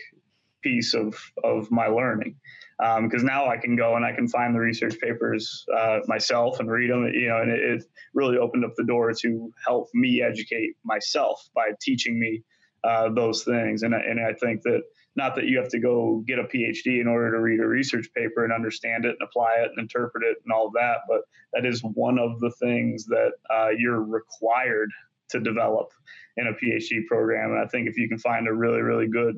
piece 0.62 0.94
of, 0.94 1.16
of 1.44 1.70
my 1.72 1.88
learning. 1.88 2.36
Because 2.78 3.22
um, 3.22 3.28
now 3.28 3.48
I 3.48 3.58
can 3.58 3.76
go 3.78 3.96
and 3.96 4.04
I 4.04 4.12
can 4.12 4.28
find 4.28 4.54
the 4.54 4.60
research 4.60 5.00
papers 5.00 5.66
uh, 5.78 6.00
myself 6.08 6.60
and 6.60 6.70
read 6.70 6.90
them, 6.90 7.10
you 7.14 7.30
know, 7.30 7.42
and 7.42 7.50
it, 7.52 7.60
it, 7.64 7.84
really 8.14 8.38
opened 8.38 8.66
up 8.66 8.74
the 8.76 8.84
door 8.84 9.14
to 9.14 9.54
help 9.66 9.88
me 9.94 10.22
educate 10.22 10.76
myself 10.84 11.50
by 11.54 11.72
teaching 11.82 12.20
me 12.20 12.44
uh, 12.84 13.10
those 13.10 13.44
things. 13.44 13.84
And, 13.84 13.94
and 13.94 14.20
I 14.20 14.34
think 14.34 14.62
that 14.64 14.82
not 15.16 15.36
that 15.36 15.46
you 15.46 15.58
have 15.58 15.70
to 15.70 15.80
go 15.80 16.24
get 16.28 16.40
a 16.40 16.44
PhD 16.44 17.00
in 17.00 17.08
order 17.08 17.32
to 17.32 17.40
read 17.40 17.60
a 17.60 17.68
research 17.68 18.08
paper 18.14 18.44
and 18.44 18.52
understand 18.52 19.06
it 19.06 19.16
and 19.20 19.28
apply 19.28 19.56
it 19.60 19.72
and 19.72 19.80
interpret 19.80 20.24
it 20.24 20.38
and 20.44 20.52
all 20.52 20.68
of 20.68 20.74
that, 20.74 21.00
but 21.08 21.22
that 21.54 21.66
is 21.66 21.82
one 21.82 22.20
of 22.20 22.40
the 22.42 22.52
things 22.52 23.06
that 23.06 23.32
uh, 23.50 23.70
you're 23.70 24.04
required 24.04 24.90
to 25.30 25.40
develop 25.40 25.92
in 26.38 26.48
a 26.48 26.54
PhD 26.54 27.06
program. 27.08 27.52
And 27.52 27.60
I 27.60 27.68
think 27.68 27.88
if 27.88 27.98
you 27.98 28.08
can 28.08 28.18
find 28.18 28.48
a 28.48 28.54
really, 28.54 28.82
really 28.82 29.08
good 29.08 29.36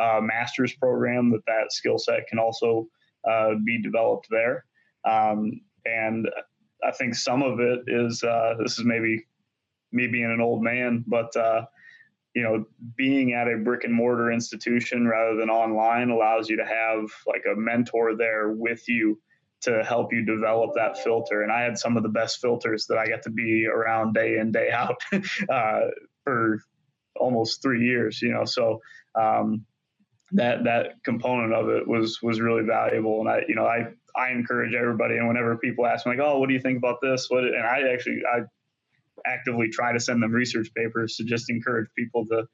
uh, 0.00 0.20
master's 0.22 0.74
program, 0.74 1.30
that 1.30 1.44
that 1.46 1.72
skill 1.72 1.98
set 1.98 2.26
can 2.28 2.38
also 2.38 2.86
uh, 3.28 3.54
be 3.64 3.80
developed 3.82 4.26
there. 4.30 4.64
Um, 5.08 5.60
and 5.86 6.28
I 6.86 6.90
think 6.92 7.14
some 7.14 7.42
of 7.42 7.60
it 7.60 7.80
is 7.86 8.22
uh, 8.22 8.54
this 8.62 8.78
is 8.78 8.84
maybe 8.84 9.24
me 9.92 10.06
being 10.06 10.30
an 10.30 10.40
old 10.40 10.62
man, 10.62 11.04
but 11.06 11.34
uh, 11.36 11.64
you 12.34 12.42
know, 12.42 12.64
being 12.96 13.32
at 13.32 13.48
a 13.48 13.56
brick 13.56 13.84
and 13.84 13.92
mortar 13.92 14.30
institution 14.30 15.06
rather 15.06 15.36
than 15.36 15.50
online 15.50 16.10
allows 16.10 16.48
you 16.48 16.56
to 16.56 16.64
have 16.64 17.10
like 17.26 17.44
a 17.50 17.58
mentor 17.58 18.16
there 18.16 18.50
with 18.50 18.88
you 18.88 19.18
to 19.62 19.84
help 19.84 20.12
you 20.12 20.24
develop 20.24 20.70
that 20.74 20.98
filter. 20.98 21.42
And 21.42 21.52
I 21.52 21.62
had 21.62 21.78
some 21.78 21.96
of 21.96 22.02
the 22.02 22.08
best 22.08 22.40
filters 22.40 22.86
that 22.86 22.98
I 22.98 23.06
got 23.06 23.22
to 23.24 23.30
be 23.30 23.66
around 23.66 24.14
day 24.14 24.38
in, 24.38 24.52
day 24.52 24.70
out 24.70 24.96
uh, 25.48 25.80
for 26.24 26.62
almost 27.16 27.62
three 27.62 27.84
years, 27.84 28.22
you 28.22 28.32
know, 28.32 28.44
so 28.44 28.80
um, 29.14 29.64
that, 30.32 30.64
that 30.64 31.02
component 31.04 31.52
of 31.52 31.68
it 31.68 31.86
was, 31.86 32.20
was 32.22 32.40
really 32.40 32.62
valuable. 32.62 33.20
And 33.20 33.28
I, 33.28 33.42
you 33.48 33.54
know, 33.54 33.66
I, 33.66 33.88
I 34.16 34.30
encourage 34.30 34.74
everybody. 34.74 35.16
And 35.16 35.28
whenever 35.28 35.56
people 35.58 35.86
ask 35.86 36.06
me 36.06 36.12
like, 36.12 36.20
Oh, 36.20 36.38
what 36.38 36.48
do 36.48 36.54
you 36.54 36.60
think 36.60 36.78
about 36.78 36.96
this? 37.02 37.26
What, 37.28 37.44
and 37.44 37.62
I 37.62 37.92
actually, 37.92 38.20
I 38.32 38.40
actively 39.26 39.68
try 39.68 39.92
to 39.92 40.00
send 40.00 40.22
them 40.22 40.32
research 40.32 40.68
papers 40.74 41.16
to 41.16 41.24
just 41.24 41.50
encourage 41.50 41.88
people 41.96 42.24
to, 42.26 42.44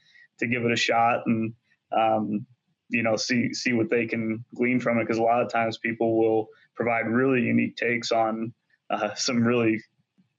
to 0.40 0.46
give 0.46 0.64
it 0.64 0.72
a 0.72 0.76
shot 0.76 1.20
and, 1.26 1.52
um, 1.96 2.46
you 2.88 3.02
know, 3.02 3.16
see, 3.16 3.52
see 3.52 3.72
what 3.72 3.90
they 3.90 4.07
can 4.07 4.44
glean 4.54 4.80
from 4.80 4.98
it. 4.98 5.07
Cause 5.07 5.18
a 5.18 5.22
lot 5.22 5.42
of 5.42 5.50
times 5.50 5.78
people 5.78 6.18
will, 6.18 6.48
provide 6.77 7.09
really 7.09 7.43
unique 7.43 7.77
takes 7.77 8.12
on 8.12 8.53
uh, 8.91 9.14
some 9.14 9.43
really 9.43 9.81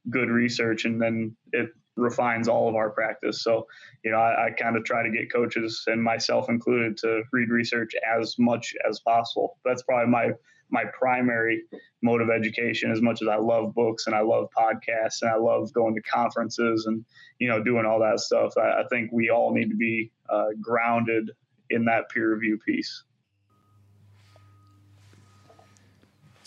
good 0.10 0.30
research, 0.30 0.86
and 0.86 1.02
then 1.02 1.36
it 1.52 1.70
refines 1.98 2.48
all 2.48 2.70
of 2.70 2.76
our 2.76 2.92
practice. 2.92 3.44
So, 3.44 3.68
you 4.06 4.12
know, 4.12 4.18
I, 4.18 4.48
I 4.48 4.52
kind 4.52 4.78
of 4.78 4.84
try 4.86 5.04
to 5.04 5.10
get 5.10 5.34
coaches 5.34 5.84
and 5.88 6.02
myself 6.02 6.50
included 6.50 6.96
to 6.98 7.24
read 7.34 7.50
research 7.50 7.92
as 8.18 8.36
much 8.38 8.74
as 8.88 9.00
possible. 9.00 9.58
That's 9.66 9.84
probably 9.84 10.12
my 10.12 10.32
my 10.70 10.84
primary 11.00 11.64
mode 12.02 12.22
of 12.22 12.30
education. 12.30 12.92
As 12.92 13.02
much 13.02 13.22
as 13.22 13.30
I 13.30 13.38
love 13.38 13.74
books 13.74 14.06
and 14.06 14.16
I 14.16 14.22
love 14.22 14.50
podcasts 14.56 15.22
and 15.22 15.32
I 15.32 15.38
love 15.38 15.72
going 15.74 15.96
to 15.96 16.02
conferences 16.02 16.86
and 16.86 17.04
you 17.40 17.48
know 17.48 17.64
doing 17.64 17.86
all 17.86 18.00
that 18.00 18.20
stuff, 18.20 18.54
I, 18.58 18.82
I 18.82 18.84
think 18.90 19.12
we 19.12 19.30
all 19.30 19.54
need 19.54 19.70
to 19.70 19.78
be 19.78 20.12
uh, 20.30 20.50
grounded 20.62 21.32
in 21.70 21.86
that 21.86 22.10
peer 22.10 22.34
review 22.34 22.60
piece. 22.66 23.04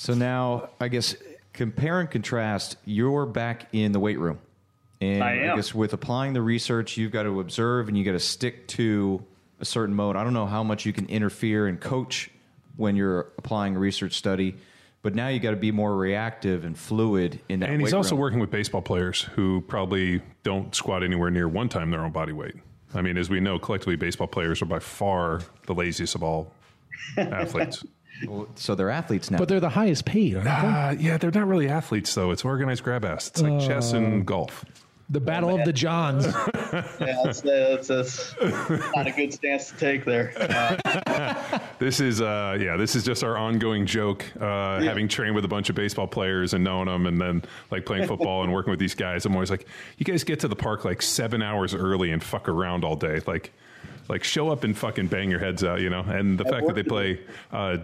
So 0.01 0.15
now, 0.15 0.71
I 0.81 0.89
guess 0.89 1.15
compare 1.53 2.01
and 2.01 2.11
contrast. 2.11 2.79
You're 2.87 3.27
back 3.27 3.69
in 3.75 3.93
the 3.93 4.01
weight 4.01 4.19
room, 4.19 4.39
and 4.99 5.23
I, 5.23 5.35
am. 5.35 5.51
I 5.51 5.57
guess 5.57 5.75
with 5.75 5.93
applying 5.93 6.33
the 6.33 6.41
research, 6.41 6.97
you've 6.97 7.13
got 7.13 7.25
to 7.25 7.39
observe 7.39 7.87
and 7.87 7.99
you 7.99 8.03
got 8.03 8.13
to 8.13 8.19
stick 8.19 8.67
to 8.69 9.23
a 9.61 9.67
certain 9.67 9.95
mode. 9.95 10.17
I 10.17 10.25
don't 10.25 10.33
know 10.33 10.47
how 10.47 10.63
much 10.63 10.87
you 10.87 10.95
can 10.95 11.05
interfere 11.11 11.67
and 11.67 11.79
coach 11.79 12.31
when 12.79 12.97
you're 12.97 13.31
applying 13.37 13.77
a 13.77 13.79
research 13.79 14.15
study, 14.15 14.57
but 15.03 15.15
now 15.15 15.29
you 15.29 15.39
got 15.39 15.51
to 15.51 15.57
be 15.57 15.71
more 15.71 15.95
reactive 15.95 16.65
and 16.65 16.79
fluid 16.79 17.39
in 17.51 17.61
that. 17.61 17.69
And 17.69 17.83
he's 17.83 17.93
also 17.93 18.15
room. 18.15 18.21
working 18.21 18.39
with 18.41 18.51
baseball 18.51 18.81
players 18.81 19.21
who 19.21 19.61
probably 19.69 20.23
don't 20.45 20.75
squat 20.75 21.03
anywhere 21.03 21.31
near 21.31 21.47
one 21.47 21.69
time 21.69 21.91
their 21.91 22.01
own 22.01 22.13
body 22.13 22.33
weight. 22.33 22.55
I 22.95 23.03
mean, 23.03 23.19
as 23.19 23.29
we 23.29 23.39
know, 23.41 23.59
collectively, 23.59 23.97
baseball 23.97 24.29
players 24.29 24.63
are 24.63 24.67
by 24.67 24.79
far 24.79 25.43
the 25.67 25.75
laziest 25.75 26.15
of 26.15 26.23
all 26.23 26.55
athletes. 27.19 27.85
So 28.57 28.75
they're 28.75 28.91
athletes 28.91 29.31
now. 29.31 29.39
But 29.39 29.49
they're 29.49 29.61
the 29.61 29.69
highest 29.71 30.05
paid. 30.05 30.37
aren't 30.37 30.45
they? 30.45 30.51
Uh, 30.51 30.91
yeah, 30.93 31.17
they're 31.19 31.31
not 31.31 31.47
really 31.49 31.69
athletes 31.69 32.15
though. 32.15 32.31
It's 32.31 32.45
organized 32.45 32.83
grab 32.85 33.05
ass. 33.05 33.29
It's 33.29 33.43
like 33.43 33.61
chess 33.61 33.93
and 33.93 34.27
golf. 34.27 34.65
The 35.13 35.19
battle 35.21 35.59
of 35.59 35.65
the 35.65 35.73
Johns. 35.73 36.27
Yeah, 37.01 37.17
that's, 37.25 37.41
that's, 37.41 37.89
that's 37.89 38.35
not 38.95 39.09
a 39.09 39.11
good 39.11 39.33
stance 39.35 39.71
to 39.73 39.77
take 39.77 40.05
there. 40.05 40.33
Uh, 40.37 41.59
This 41.81 41.99
is 41.99 42.21
uh, 42.21 42.57
yeah, 42.61 42.77
this 42.77 42.95
is 42.95 43.05
just 43.05 43.25
our 43.25 43.37
ongoing 43.37 43.87
joke. 43.87 44.25
Uh, 44.41 44.81
Having 44.83 45.09
trained 45.09 45.35
with 45.35 45.45
a 45.45 45.49
bunch 45.49 45.69
of 45.69 45.75
baseball 45.75 46.07
players 46.07 46.55
and 46.55 46.63
knowing 46.63 46.87
them, 46.87 47.07
and 47.07 47.21
then 47.21 47.43
like 47.73 47.87
playing 47.87 48.07
football 48.07 48.45
and 48.45 48.53
working 48.53 48.71
with 48.71 48.79
these 48.79 48.95
guys, 48.95 49.25
I'm 49.27 49.33
always 49.35 49.51
like, 49.51 49.67
you 49.99 50.05
guys 50.05 50.23
get 50.23 50.41
to 50.41 50.49
the 50.49 50.55
park 50.55 50.85
like 50.85 51.03
seven 51.03 51.43
hours 51.43 51.75
early 51.75 52.13
and 52.13 52.23
fuck 52.23 52.49
around 52.49 52.85
all 52.85 52.97
day, 52.97 53.21
like. 53.27 53.53
Like 54.09 54.25
show 54.25 54.49
up 54.51 54.65
and 54.65 54.77
fucking 54.77 55.07
bang 55.07 55.31
your 55.31 55.39
heads 55.39 55.63
out, 55.63 55.81
you 55.81 55.89
know. 55.89 56.01
And 56.01 56.37
the 56.37 56.45
fact 56.45 56.67
that 56.67 56.75
they 56.75 56.83
play. 56.83 57.21
Uh, 57.53 57.79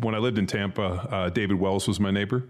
when 0.00 0.14
I 0.14 0.18
lived 0.18 0.38
in 0.38 0.46
Tampa, 0.46 0.82
uh, 0.82 1.28
David 1.30 1.58
Wells 1.58 1.86
was 1.88 1.98
my 2.00 2.10
neighbor, 2.10 2.44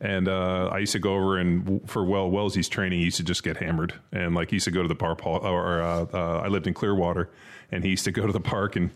and 0.00 0.28
uh, 0.28 0.68
I 0.72 0.78
used 0.78 0.92
to 0.92 0.98
go 0.98 1.14
over 1.14 1.38
and 1.38 1.80
for 1.88 2.04
Well 2.04 2.30
Wellesley's 2.30 2.68
training, 2.68 3.00
he 3.00 3.04
used 3.06 3.16
to 3.18 3.24
just 3.24 3.42
get 3.42 3.56
hammered, 3.58 3.94
and 4.12 4.34
like 4.34 4.50
he 4.50 4.56
used 4.56 4.64
to 4.66 4.70
go 4.70 4.82
to 4.82 4.88
the 4.88 4.94
park. 4.94 5.24
Or 5.26 5.82
uh, 5.82 6.06
uh, 6.12 6.42
I 6.44 6.48
lived 6.48 6.66
in 6.66 6.74
Clearwater, 6.74 7.28
and 7.72 7.84
he 7.84 7.90
used 7.90 8.04
to 8.04 8.12
go 8.12 8.26
to 8.26 8.32
the 8.32 8.40
park, 8.40 8.76
and 8.76 8.90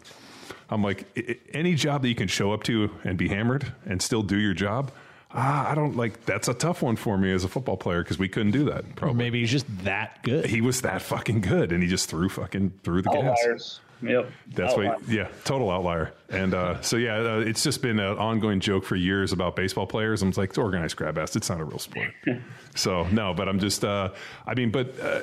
I'm 0.71 0.83
like, 0.83 1.07
"I- 1.17 1.25
I- 1.31 1.39
any 1.53 1.75
job 1.75 2.03
that 2.03 2.09
you 2.09 2.15
can 2.15 2.29
show 2.29 2.53
up 2.53 2.63
to 2.65 2.91
and 3.05 3.19
be 3.19 3.29
hammered 3.29 3.73
and 3.87 4.01
still 4.01 4.23
do 4.23 4.39
your 4.39 4.55
job. 4.55 4.91
Ah, 5.37 5.69
I 5.69 5.75
don't 5.75 5.97
like. 5.97 6.25
That's 6.27 6.47
a 6.47 6.55
tough 6.55 6.81
one 6.81 6.95
for 6.95 7.19
me 7.19 7.33
as 7.33 7.43
a 7.43 7.49
football 7.49 7.77
player 7.77 8.03
because 8.05 8.19
we 8.21 8.29
couldn't 8.29 8.53
do 8.53 8.65
that. 8.67 8.85
or 8.85 8.93
Probably 8.95 9.19
maybe 9.19 9.41
he's 9.41 9.51
just 9.51 9.67
that 9.85 10.23
good. 10.23 10.47
he 10.47 10.61
was 10.61 10.81
that 10.83 11.03
fucking 11.03 11.41
good, 11.41 11.73
and 11.73 11.83
he 11.83 11.89
just 11.89 12.09
threw 12.09 12.29
fucking 12.29 12.73
threw 12.85 13.03
the 13.03 13.11
gas. 13.11 13.37
outliers. 13.41 13.81
Yep. 14.03 14.31
That's 14.55 14.73
Outliers. 14.73 15.01
what, 15.01 15.09
yeah, 15.09 15.29
total 15.45 15.71
outlier. 15.71 16.13
And 16.29 16.55
uh, 16.55 16.81
so, 16.83 16.97
yeah, 16.97 17.17
uh, 17.17 17.39
it's 17.39 17.63
just 17.63 17.83
been 17.83 17.99
an 17.99 18.19
ongoing 18.19 18.61
joke 18.61 18.85
for 18.85 18.97
years 18.97 19.33
about 19.33 19.57
baseball 19.57 19.87
players. 19.87 20.23
I'm 20.23 20.31
like, 20.33 20.51
it's 20.51 20.59
organized 20.59 20.97
grab 20.97 21.19
ass. 21.19 21.37
It's 21.37 21.49
not 21.49 21.61
a 21.61 21.65
real 21.65 21.79
sport. 21.79 22.13
so, 22.75 23.05
no, 23.09 23.35
but 23.35 23.49
I'm 23.49 23.59
just, 23.59 23.85
uh, 23.85 24.11
I 24.47 24.55
mean, 24.55 24.71
but 24.71 24.99
uh, 25.01 25.21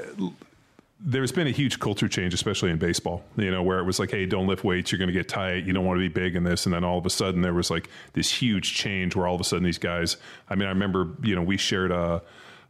there's 0.99 1.31
been 1.31 1.47
a 1.47 1.51
huge 1.51 1.79
culture 1.79 2.07
change, 2.07 2.33
especially 2.33 2.69
in 2.69 2.77
baseball, 2.77 3.23
you 3.35 3.51
know, 3.51 3.63
where 3.63 3.79
it 3.79 3.83
was 3.83 3.99
like, 3.99 4.11
hey, 4.11 4.25
don't 4.25 4.47
lift 4.47 4.63
weights. 4.63 4.91
You're 4.91 4.99
going 4.99 5.07
to 5.07 5.13
get 5.13 5.27
tight. 5.27 5.65
You 5.65 5.73
don't 5.73 5.85
want 5.85 5.97
to 5.97 6.07
be 6.07 6.13
big 6.13 6.35
in 6.35 6.43
this. 6.43 6.65
And 6.65 6.73
then 6.73 6.83
all 6.83 6.97
of 6.97 7.05
a 7.05 7.09
sudden, 7.09 7.41
there 7.41 7.53
was 7.53 7.71
like 7.71 7.89
this 8.13 8.31
huge 8.31 8.75
change 8.75 9.15
where 9.15 9.27
all 9.27 9.35
of 9.35 9.41
a 9.41 9.43
sudden 9.43 9.63
these 9.63 9.79
guys, 9.79 10.17
I 10.49 10.55
mean, 10.55 10.67
I 10.67 10.71
remember, 10.71 11.09
you 11.23 11.35
know, 11.35 11.41
we 11.41 11.57
shared 11.57 11.91
a, 11.91 12.21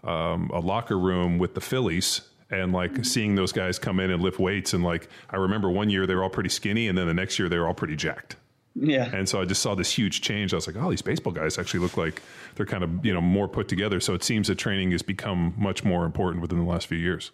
um, 0.04 0.49
a 0.54 0.60
locker 0.60 0.97
room 0.97 1.38
with 1.38 1.54
the 1.54 1.62
Phillies 1.62 2.22
and 2.52 2.74
like 2.74 3.06
seeing 3.06 3.36
those 3.36 3.52
guys 3.52 3.80
come 3.80 3.99
in 3.99 4.12
and 4.12 4.22
lift 4.22 4.39
weights. 4.39 4.74
And 4.74 4.84
like, 4.84 5.08
I 5.30 5.38
remember 5.38 5.72
one 5.72 5.89
year 5.89 6.06
they 6.06 6.16
were 6.16 6.24
all 6.24 6.30
pretty 6.30 6.49
skinny, 6.49 6.88
and 6.88 6.97
then 6.97 7.08
the 7.08 7.14
next 7.14 7.39
year 7.39 7.49
they 7.49 7.58
were 7.58 7.68
all 7.68 7.74
pretty 7.74 7.95
jacked. 7.95 8.36
Yeah. 8.76 9.14
And 9.14 9.28
so 9.28 9.41
I 9.41 9.45
just 9.45 9.62
saw 9.62 9.76
this 9.76 9.91
huge 9.91 10.22
change. 10.22 10.54
I 10.54 10.58
was 10.58 10.68
like, 10.68 10.78
oh, 10.78 10.89
these 10.89 11.02
baseball 11.02 11.34
guys 11.34 11.58
actually 11.58 11.82
look 11.82 11.97
like 11.97 12.22
they're 12.56 12.66
kind 12.66 12.84
of, 12.84 13.06
you 13.06 13.14
know, 13.14 13.22
more 13.22 13.47
put 13.47 13.68
together. 13.68 13.99
So 13.99 14.14
it 14.14 14.24
seems 14.24 14.47
that 14.47 14.56
training 14.56 14.91
has 14.91 15.02
become 15.02 15.54
much 15.58 15.84
more 15.84 16.06
important 16.06 16.41
within 16.41 16.58
the 16.58 16.70
last 16.70 16.88
few 16.88 16.97
years. 16.97 17.32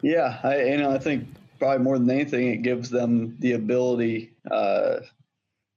Yeah, 0.00 0.38
I, 0.42 0.62
you 0.62 0.76
know, 0.78 0.90
I 0.90 0.98
think 0.98 1.26
probably 1.58 1.84
more 1.84 1.98
than 1.98 2.08
anything, 2.08 2.48
it 2.48 2.62
gives 2.62 2.88
them 2.88 3.36
the 3.38 3.52
ability 3.52 4.32
uh, 4.50 5.00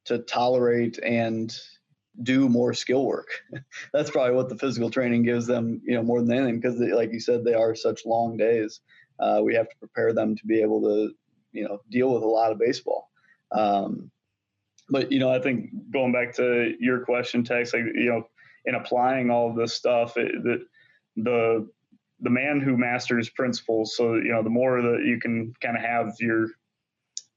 to 0.06 0.20
tolerate 0.20 1.00
and 1.04 1.54
do 2.22 2.50
more 2.50 2.74
skill 2.74 3.06
work. 3.06 3.30
That's 3.94 4.12
probably 4.12 4.36
what 4.36 4.50
the 4.50 4.58
physical 4.58 4.90
training 4.90 5.24
gives 5.24 5.48
them, 5.48 5.82
you 5.86 5.96
know, 5.96 6.04
more 6.04 6.22
than 6.22 6.38
anything, 6.38 6.60
because 6.60 6.80
like 6.80 7.14
you 7.14 7.20
said, 7.20 7.44
they 7.44 7.54
are 7.54 7.76
such 7.76 8.06
long 8.06 8.38
days. 8.38 8.82
Uh, 9.20 9.42
we 9.44 9.56
have 9.56 9.70
to 9.70 9.76
prepare 9.78 10.14
them 10.14 10.36
to 10.36 10.46
be 10.46 10.62
able 10.62 10.82
to, 10.82 11.14
you 11.52 11.64
know, 11.64 11.80
deal 11.90 12.14
with 12.14 12.24
a 12.24 12.28
lot 12.28 12.52
of 12.52 12.60
baseball. 12.60 13.10
Um, 13.52 14.12
but 14.90 15.12
you 15.12 15.20
know, 15.20 15.32
I 15.32 15.40
think 15.40 15.70
going 15.92 16.12
back 16.12 16.36
to 16.36 16.74
your 16.80 17.00
question, 17.06 17.44
Tex, 17.44 17.74
like 17.74 17.84
you 17.96 18.10
know, 18.10 18.28
in 18.66 18.76
applying 18.76 19.32
all 19.32 19.50
of 19.50 19.56
this 19.56 19.74
stuff, 19.74 20.18
it, 20.18 20.32
the 20.44 20.66
the 21.16 21.70
the 22.20 22.30
man 22.30 22.60
who 22.60 22.78
masters 22.78 23.30
principles. 23.30 23.96
So 23.96 24.16
you 24.16 24.32
know, 24.32 24.44
the 24.44 24.50
more 24.50 24.82
that 24.82 25.04
you 25.06 25.20
can 25.20 25.54
kind 25.62 25.78
of 25.78 25.84
have 25.84 26.16
your 26.20 26.48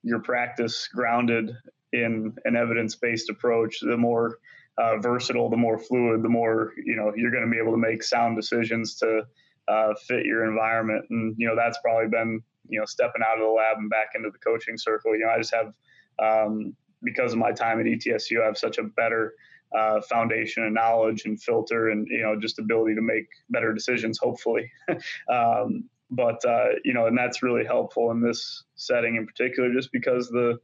your 0.02 0.20
practice 0.20 0.88
grounded 0.92 1.56
in 1.92 2.34
an 2.44 2.56
evidence 2.56 2.96
based 2.96 3.30
approach, 3.30 3.78
the 3.80 3.96
more 3.96 4.38
uh, 4.78 4.98
versatile, 4.98 5.48
the 5.50 5.56
more 5.56 5.78
fluid, 5.78 6.22
the 6.22 6.28
more 6.28 6.72
you 6.84 6.96
know 6.96 7.12
you're 7.16 7.30
going 7.30 7.44
to 7.44 7.50
be 7.50 7.58
able 7.58 7.72
to 7.72 7.78
make 7.78 8.02
sound 8.02 8.36
decisions 8.36 8.96
to 8.96 9.22
uh, 9.68 9.94
fit 10.06 10.24
your 10.24 10.44
environment. 10.44 11.04
And 11.10 11.34
you 11.38 11.46
know, 11.46 11.56
that's 11.56 11.78
probably 11.82 12.08
been 12.08 12.42
you 12.68 12.78
know 12.78 12.86
stepping 12.86 13.22
out 13.26 13.38
of 13.38 13.44
the 13.44 13.50
lab 13.50 13.78
and 13.78 13.90
back 13.90 14.08
into 14.14 14.30
the 14.30 14.38
coaching 14.38 14.76
circle. 14.76 15.14
You 15.14 15.26
know, 15.26 15.30
I 15.30 15.38
just 15.38 15.54
have 15.54 15.72
um, 16.18 16.74
because 17.02 17.32
of 17.32 17.38
my 17.38 17.52
time 17.52 17.80
at 17.80 17.86
ETSU, 17.86 18.42
I 18.42 18.46
have 18.46 18.58
such 18.58 18.78
a 18.78 18.84
better 18.84 19.34
uh, 19.74 20.00
foundation 20.02 20.64
and 20.64 20.74
knowledge 20.74 21.24
and 21.24 21.40
filter 21.42 21.88
and 21.88 22.06
you 22.08 22.22
know 22.22 22.38
just 22.38 22.58
ability 22.58 22.94
to 22.94 23.02
make 23.02 23.26
better 23.50 23.72
decisions 23.72 24.18
hopefully 24.18 24.70
um, 25.28 25.84
but 26.10 26.42
uh, 26.44 26.68
you 26.84 26.94
know 26.94 27.06
and 27.06 27.18
that's 27.18 27.42
really 27.42 27.64
helpful 27.64 28.12
in 28.12 28.20
this 28.20 28.64
setting 28.76 29.16
in 29.16 29.26
particular 29.26 29.72
just 29.72 29.90
because 29.90 30.28
the 30.28 30.56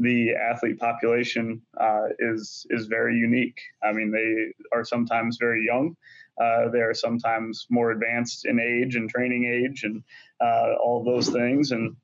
the 0.00 0.32
athlete 0.34 0.78
population 0.78 1.60
uh, 1.78 2.06
is 2.18 2.66
is 2.70 2.86
very 2.86 3.16
unique. 3.16 3.60
I 3.82 3.92
mean 3.92 4.10
they 4.10 4.52
are 4.76 4.84
sometimes 4.84 5.36
very 5.38 5.64
young. 5.64 5.96
Uh, 6.40 6.70
they 6.70 6.80
are 6.80 6.94
sometimes 6.94 7.66
more 7.70 7.90
advanced 7.90 8.46
in 8.46 8.58
age 8.58 8.96
and 8.96 9.10
training 9.10 9.44
age 9.44 9.84
and 9.84 10.02
uh, 10.40 10.74
all 10.82 11.04
those 11.04 11.28
things. 11.28 11.70
And 11.70 11.96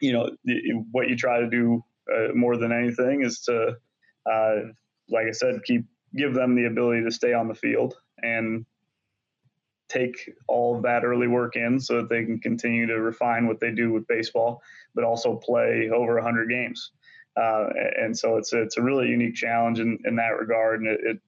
you 0.00 0.12
know 0.12 0.30
what 0.92 1.08
you 1.08 1.16
try 1.16 1.40
to 1.40 1.48
do 1.48 1.84
uh, 2.12 2.28
more 2.34 2.56
than 2.56 2.72
anything 2.72 3.22
is 3.22 3.40
to, 3.40 3.76
uh, 4.30 4.54
like 5.10 5.26
I 5.26 5.32
said, 5.32 5.60
keep 5.64 5.84
give 6.16 6.34
them 6.34 6.54
the 6.54 6.66
ability 6.66 7.04
to 7.04 7.10
stay 7.10 7.34
on 7.34 7.48
the 7.48 7.54
field 7.54 7.94
and 8.22 8.64
take 9.88 10.30
all 10.48 10.80
that 10.80 11.04
early 11.04 11.28
work 11.28 11.56
in 11.56 11.78
so 11.78 11.96
that 11.96 12.08
they 12.08 12.24
can 12.24 12.40
continue 12.40 12.86
to 12.86 13.00
refine 13.00 13.46
what 13.46 13.60
they 13.60 13.70
do 13.70 13.92
with 13.92 14.06
baseball, 14.06 14.62
but 14.94 15.04
also 15.04 15.36
play 15.36 15.90
over 15.94 16.14
100 16.14 16.48
games. 16.48 16.92
Uh, 17.36 17.66
and 17.98 18.16
so 18.16 18.36
it's 18.36 18.52
it's 18.52 18.78
a 18.78 18.82
really 18.82 19.08
unique 19.08 19.34
challenge 19.34 19.78
in, 19.78 19.98
in 20.04 20.16
that 20.16 20.38
regard. 20.38 20.80
And 20.80 20.88
it, 20.88 21.00
it 21.04 21.18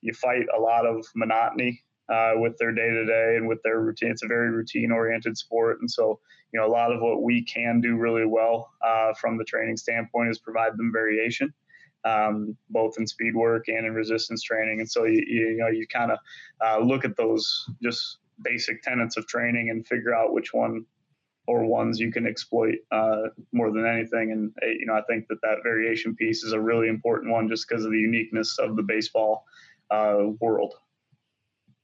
you 0.00 0.12
fight 0.12 0.46
a 0.56 0.60
lot 0.60 0.86
of 0.86 1.04
monotony 1.14 1.82
uh, 2.12 2.32
with 2.36 2.56
their 2.58 2.72
day 2.72 2.88
to 2.88 3.04
day 3.04 3.34
and 3.36 3.48
with 3.48 3.58
their 3.64 3.80
routine. 3.80 4.10
It's 4.10 4.22
a 4.22 4.28
very 4.28 4.50
routine 4.50 4.92
oriented 4.92 5.36
sport, 5.36 5.80
and 5.80 5.90
so 5.90 6.20
you 6.52 6.60
know 6.60 6.66
a 6.66 6.70
lot 6.70 6.92
of 6.92 7.00
what 7.00 7.22
we 7.22 7.44
can 7.44 7.80
do 7.80 7.96
really 7.96 8.26
well 8.26 8.70
uh, 8.84 9.12
from 9.20 9.38
the 9.38 9.44
training 9.44 9.76
standpoint 9.76 10.30
is 10.30 10.38
provide 10.38 10.76
them 10.76 10.92
variation. 10.92 11.52
Um, 12.04 12.56
both 12.70 12.94
in 13.00 13.06
speed 13.08 13.34
work 13.34 13.64
and 13.66 13.84
in 13.84 13.92
resistance 13.92 14.40
training. 14.44 14.78
And 14.78 14.88
so 14.88 15.06
you, 15.06 15.24
you 15.26 15.56
know 15.56 15.66
you 15.66 15.88
kind 15.88 16.12
of 16.12 16.18
uh, 16.64 16.78
look 16.78 17.04
at 17.04 17.16
those 17.16 17.66
just 17.82 18.18
basic 18.42 18.80
tenets 18.82 19.16
of 19.16 19.26
training 19.26 19.70
and 19.70 19.84
figure 19.88 20.14
out 20.14 20.32
which 20.32 20.54
one 20.54 20.84
or 21.46 21.64
ones 21.64 21.98
you 21.98 22.10
can 22.10 22.26
exploit 22.26 22.76
uh, 22.90 23.28
more 23.52 23.70
than 23.70 23.86
anything. 23.86 24.32
And 24.32 24.52
uh, 24.62 24.66
you 24.66 24.86
know, 24.86 24.94
I 24.94 25.02
think 25.02 25.28
that 25.28 25.40
that 25.42 25.58
variation 25.62 26.14
piece 26.14 26.42
is 26.42 26.52
a 26.52 26.60
really 26.60 26.88
important 26.88 27.32
one 27.32 27.48
just 27.48 27.68
because 27.68 27.84
of 27.84 27.92
the 27.92 27.98
uniqueness 27.98 28.58
of 28.58 28.76
the 28.76 28.82
baseball 28.82 29.44
uh, 29.90 30.24
world. 30.40 30.74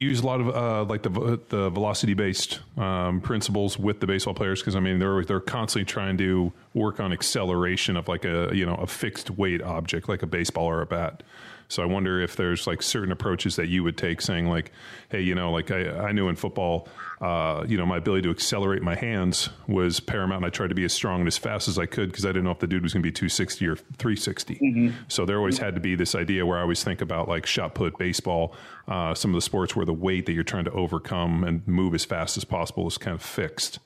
Use 0.01 0.21
a 0.21 0.27
lot 0.27 0.41
of 0.41 0.49
uh, 0.49 0.85
like 0.85 1.05
the 1.05 1.41
the 1.49 1.71
velocity 1.71 2.15
based 2.15 2.59
um, 2.77 3.21
principles 3.21 3.79
with 3.79 4.01
the 4.01 4.07
baseball 4.07 4.35
players 4.35 4.61
because 4.61 4.75
I 4.75 4.81
mean 4.81 4.99
they're 4.99 5.25
they're 5.25 5.39
constantly 5.39 5.85
trying 5.85 6.19
to 6.19 6.53
work 6.75 6.99
on 6.99 7.13
acceleration 7.13 7.97
of 7.97 8.09
like 8.09 8.25
a 8.25 8.51
you 8.53 8.67
know 8.67 8.75
a 8.75 8.89
fixed 8.89 9.31
weight 9.31 9.63
object 9.63 10.09
like 10.09 10.23
a 10.23 10.27
baseball 10.27 10.67
or 10.67 10.83
a 10.83 10.87
bat. 10.87 11.23
So 11.69 11.83
I 11.83 11.87
wonder 11.87 12.21
if 12.21 12.37
there's 12.37 12.67
like 12.67 12.83
certain 12.83 13.13
approaches 13.13 13.57
that 13.57 13.69
you 13.69 13.83
would 13.83 13.97
take, 13.97 14.21
saying 14.21 14.47
like, 14.47 14.73
hey, 15.09 15.21
you 15.21 15.35
know, 15.35 15.51
like 15.51 15.71
I, 15.71 15.89
I 15.89 16.13
knew 16.13 16.29
in 16.29 16.37
football, 16.37 16.89
uh, 17.21 17.65
you 17.69 17.77
know, 17.77 17.87
my 17.87 17.97
ability 17.97 18.23
to 18.23 18.31
accelerate 18.31 18.83
my 18.83 18.95
hands 18.95 19.49
was 19.67 20.01
paramount. 20.01 20.45
And 20.45 20.47
I 20.47 20.51
tried 20.51 20.69
to 20.69 20.75
be 20.75 20.85
as 20.85 20.93
strong 20.93 21.21
and 21.21 21.29
as 21.29 21.39
fast 21.39 21.69
as 21.69 21.79
I 21.79 21.87
could 21.87 22.11
because 22.11 22.25
I 22.25 22.29
didn't 22.29 22.45
know 22.45 22.51
if 22.51 22.59
the 22.59 22.67
dude 22.67 22.83
was 22.83 22.93
going 22.93 23.03
to 23.03 23.07
be 23.07 23.13
260 23.13 23.67
or 23.67 23.77
360. 23.77 24.55
Mm-hmm. 24.55 24.97
So 25.09 25.25
there 25.25 25.39
always 25.39 25.59
had 25.59 25.75
to 25.75 25.81
be 25.81 25.95
this 25.95 26.15
idea 26.15 26.45
where 26.45 26.59
I 26.59 26.63
always 26.63 26.83
think 26.83 27.01
about 27.01 27.29
like 27.29 27.47
shot 27.47 27.75
put, 27.75 27.97
baseball, 27.99 28.55
uh, 28.89 29.15
some 29.15 29.31
of 29.31 29.35
the 29.35 29.43
sports 29.43 29.77
where 29.77 29.87
the 29.87 29.93
weight 29.93 30.27
that 30.27 30.33
you're 30.33 30.45
trying 30.45 30.65
to 30.65 30.73
overcome 30.73 31.45
and 31.45 31.67
move 31.67 31.95
as 31.95 32.05
fast 32.05 32.37
as 32.37 32.45
possible 32.45 32.87
is 32.87 32.99
kind 32.99 33.15
of 33.15 33.23
fixed. 33.23 33.79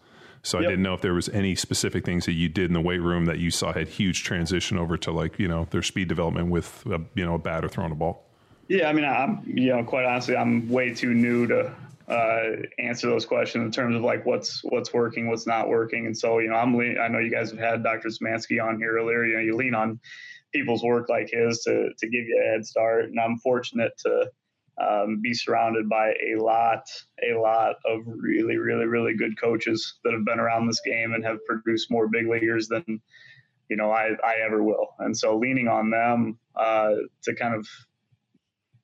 So 0.42 0.58
yep. 0.58 0.66
I 0.66 0.70
didn't 0.70 0.82
know 0.82 0.94
if 0.94 1.00
there 1.00 1.14
was 1.14 1.28
any 1.30 1.54
specific 1.54 2.04
things 2.04 2.26
that 2.26 2.32
you 2.32 2.48
did 2.48 2.66
in 2.66 2.72
the 2.72 2.80
weight 2.80 3.02
room 3.02 3.26
that 3.26 3.38
you 3.38 3.50
saw 3.50 3.72
had 3.72 3.88
huge 3.88 4.22
transition 4.22 4.78
over 4.78 4.96
to 4.98 5.10
like 5.10 5.38
you 5.38 5.48
know 5.48 5.66
their 5.70 5.82
speed 5.82 6.08
development 6.08 6.50
with 6.50 6.84
a, 6.86 7.00
you 7.14 7.24
know 7.24 7.34
a 7.34 7.38
bat 7.38 7.64
or 7.64 7.68
throwing 7.68 7.92
a 7.92 7.96
ball. 7.96 8.24
Yeah, 8.68 8.88
I 8.88 8.92
mean, 8.92 9.04
I'm 9.04 9.42
you 9.46 9.68
know 9.74 9.84
quite 9.84 10.04
honestly, 10.04 10.36
I'm 10.36 10.68
way 10.68 10.94
too 10.94 11.14
new 11.14 11.46
to 11.46 11.72
uh, 12.08 12.42
answer 12.78 13.08
those 13.08 13.26
questions 13.26 13.64
in 13.64 13.72
terms 13.72 13.96
of 13.96 14.02
like 14.02 14.24
what's 14.24 14.62
what's 14.64 14.92
working, 14.92 15.28
what's 15.28 15.46
not 15.46 15.68
working, 15.68 16.06
and 16.06 16.16
so 16.16 16.38
you 16.38 16.48
know 16.48 16.56
I'm 16.56 16.76
le- 16.76 17.00
I 17.00 17.08
know 17.08 17.18
you 17.18 17.30
guys 17.30 17.50
have 17.50 17.58
had 17.58 17.82
Dr. 17.82 18.08
Szymanski 18.08 18.62
on 18.62 18.78
here 18.78 18.96
earlier. 18.96 19.24
You 19.24 19.36
know, 19.36 19.42
you 19.42 19.56
lean 19.56 19.74
on 19.74 20.00
people's 20.52 20.82
work 20.82 21.08
like 21.08 21.30
his 21.30 21.62
to 21.62 21.90
to 21.98 22.06
give 22.08 22.26
you 22.26 22.42
a 22.44 22.52
head 22.52 22.64
start, 22.64 23.06
and 23.06 23.18
I'm 23.18 23.38
fortunate 23.38 23.92
to 24.04 24.30
um, 24.78 25.20
be 25.22 25.32
surrounded 25.32 25.88
by 25.88 26.08
a 26.10 26.36
lot, 26.36 26.82
a 27.22 27.38
lot 27.38 27.76
of 27.84 28.02
really, 28.06 28.56
really, 28.56 28.84
really 28.84 29.14
good 29.14 29.40
coaches 29.40 29.98
that 30.04 30.12
have 30.12 30.24
been 30.24 30.40
around 30.40 30.66
this 30.66 30.80
game 30.84 31.14
and 31.14 31.24
have 31.24 31.44
produced 31.46 31.90
more 31.90 32.08
big 32.08 32.28
leaguers 32.28 32.68
than 32.68 33.00
you 33.68 33.76
know 33.76 33.90
I, 33.90 34.10
I 34.24 34.36
ever 34.44 34.62
will. 34.62 34.88
And 34.98 35.16
so 35.16 35.38
leaning 35.38 35.68
on 35.68 35.90
them 35.90 36.38
uh, 36.54 36.92
to 37.22 37.34
kind 37.34 37.54
of 37.54 37.66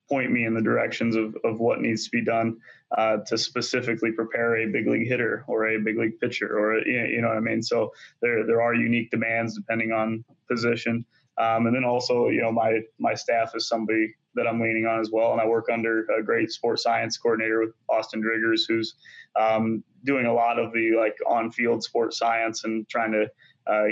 point 0.09 0.31
me 0.31 0.45
in 0.45 0.55
the 0.55 0.61
directions 0.61 1.17
of, 1.17 1.35
of 1.45 1.59
what 1.59 1.81
needs 1.81 2.05
to 2.05 2.11
be 2.11 2.25
done 2.25 2.59
uh, 2.99 3.19
to 3.27 3.39
specifically 3.39 4.13
prepare 4.13 4.57
a 4.59 4.67
big 4.67 4.87
league 4.87 5.09
hitter 5.09 5.45
or 5.47 5.69
a 5.69 5.79
big 5.79 5.99
league 5.99 6.19
pitcher 6.21 6.59
or 6.59 6.79
you 6.87 7.21
know 7.21 7.29
what 7.29 7.37
I 7.37 7.41
mean. 7.41 7.63
So 7.63 7.93
there 8.21 8.47
there 8.47 8.63
are 8.63 8.75
unique 8.75 9.11
demands 9.11 9.57
depending 9.57 9.93
on 9.93 10.25
position. 10.51 11.05
Um, 11.39 11.67
and 11.67 11.75
then 11.75 11.85
also, 11.85 12.29
you 12.29 12.43
know, 12.43 12.53
my 12.53 12.81
my 12.99 13.15
staff 13.15 13.53
is 13.55 13.69
somebody 13.69 14.15
that 14.35 14.47
I'm 14.47 14.61
leaning 14.61 14.87
on 14.87 15.01
as 15.01 15.11
well. 15.11 15.33
And 15.33 15.41
I 15.41 15.47
work 15.47 15.67
under 15.73 16.07
a 16.19 16.23
great 16.23 16.51
sports 16.51 16.83
science 16.83 17.17
coordinator 17.17 17.61
with 17.61 17.75
Austin 17.89 18.23
Driggers, 18.23 18.63
who's 18.69 18.95
um, 19.39 19.83
doing 20.05 20.27
a 20.27 20.33
lot 20.33 20.59
of 20.59 20.73
the 20.73 20.97
like 20.97 21.17
on-field 21.27 21.83
sports 21.83 22.19
science 22.19 22.65
and 22.65 22.89
trying 22.89 23.13
to 23.13 23.31
uh, 23.67 23.85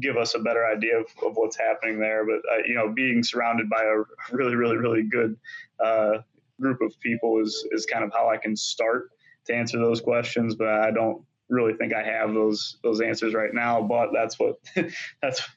give 0.00 0.16
us 0.16 0.34
a 0.34 0.38
better 0.38 0.66
idea 0.66 0.98
of, 0.98 1.06
of 1.24 1.36
what's 1.36 1.58
happening 1.58 1.98
there. 1.98 2.24
But 2.24 2.40
uh, 2.52 2.62
you 2.66 2.74
know, 2.74 2.92
being 2.92 3.22
surrounded 3.22 3.68
by 3.68 3.82
a 3.82 4.34
really, 4.34 4.54
really, 4.54 4.76
really 4.76 5.02
good 5.02 5.36
uh, 5.84 6.18
group 6.60 6.80
of 6.80 6.98
people 7.00 7.40
is 7.40 7.66
is 7.72 7.86
kind 7.86 8.04
of 8.04 8.12
how 8.12 8.28
I 8.28 8.36
can 8.36 8.56
start 8.56 9.10
to 9.46 9.54
answer 9.54 9.78
those 9.78 10.00
questions. 10.00 10.54
But 10.54 10.68
I 10.68 10.90
don't 10.90 11.22
really 11.48 11.74
think 11.74 11.94
I 11.94 12.02
have 12.02 12.34
those 12.34 12.78
those 12.82 13.00
answers 13.00 13.34
right 13.34 13.52
now. 13.52 13.82
But 13.82 14.10
that's 14.12 14.38
what 14.38 14.56
that's 15.22 15.48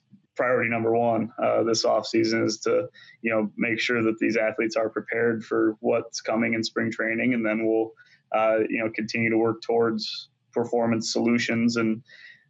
priority 0.42 0.72
number 0.72 0.92
one 0.92 1.32
uh, 1.38 1.62
this 1.62 1.86
offseason 1.86 2.44
is 2.44 2.58
to 2.58 2.90
you 3.22 3.30
know 3.30 3.52
make 3.58 3.80
sure 3.80 4.02
that 4.02 4.18
these 4.18 4.36
athletes 4.36 4.76
are 4.76 4.90
prepared 4.90 5.46
for 5.46 5.76
what's 5.82 6.20
coming 6.20 6.56
in 6.56 6.64
spring 6.64 6.92
training. 6.92 7.36
And 7.36 7.46
then 7.46 7.64
we'll 7.64 7.92
uh, 8.36 8.62
you 8.68 8.80
know 8.84 8.90
continue 8.90 9.30
to 9.30 9.38
work 9.38 9.62
towards 9.62 10.30
performance 10.52 11.14
solutions 11.14 11.78
and 11.78 12.02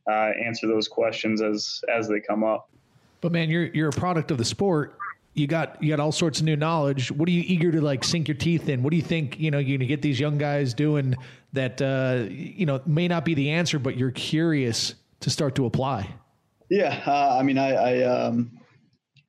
uh, 0.09 0.29
answer 0.41 0.67
those 0.67 0.87
questions 0.87 1.41
as 1.41 1.81
as 1.93 2.07
they 2.07 2.21
come 2.21 2.45
up. 2.45 2.69
But 3.19 3.33
man 3.33 3.49
you're 3.49 3.65
you're 3.65 3.89
a 3.89 3.91
product 3.91 4.31
of 4.31 4.37
the 4.37 4.45
sport. 4.45 4.97
You 5.33 5.47
got 5.47 5.83
you 5.83 5.89
got 5.89 5.99
all 5.99 6.13
sorts 6.13 6.39
of 6.39 6.45
new 6.45 6.55
knowledge. 6.55 7.11
What 7.11 7.27
are 7.27 7.33
you 7.33 7.43
eager 7.45 7.73
to 7.73 7.81
like 7.81 8.05
sink 8.05 8.29
your 8.29 8.37
teeth 8.37 8.69
in? 8.69 8.83
What 8.83 8.91
do 8.91 8.95
you 8.95 9.03
think 9.03 9.37
you 9.37 9.51
know 9.51 9.57
you're 9.57 9.77
gonna 9.77 9.85
get 9.85 10.01
these 10.01 10.17
young 10.17 10.37
guys 10.37 10.73
doing 10.73 11.17
that 11.51 11.81
uh, 11.81 12.29
you 12.29 12.65
know 12.65 12.79
may 12.85 13.09
not 13.09 13.25
be 13.25 13.33
the 13.33 13.49
answer 13.49 13.79
but 13.79 13.97
you're 13.97 14.11
curious 14.11 14.95
to 15.19 15.29
start 15.29 15.55
to 15.55 15.65
apply 15.65 16.07
yeah, 16.71 17.03
uh, 17.05 17.37
I 17.37 17.43
mean, 17.43 17.57
I 17.57 17.73
I, 17.73 18.03
um, 18.03 18.57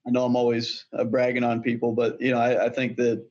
I 0.07 0.11
know 0.11 0.24
I'm 0.24 0.36
always 0.36 0.84
uh, 0.97 1.03
bragging 1.03 1.43
on 1.43 1.61
people, 1.61 1.93
but 1.93 2.20
you 2.20 2.30
know, 2.30 2.38
I, 2.38 2.66
I, 2.66 2.68
think 2.68 2.97
that 2.99 3.26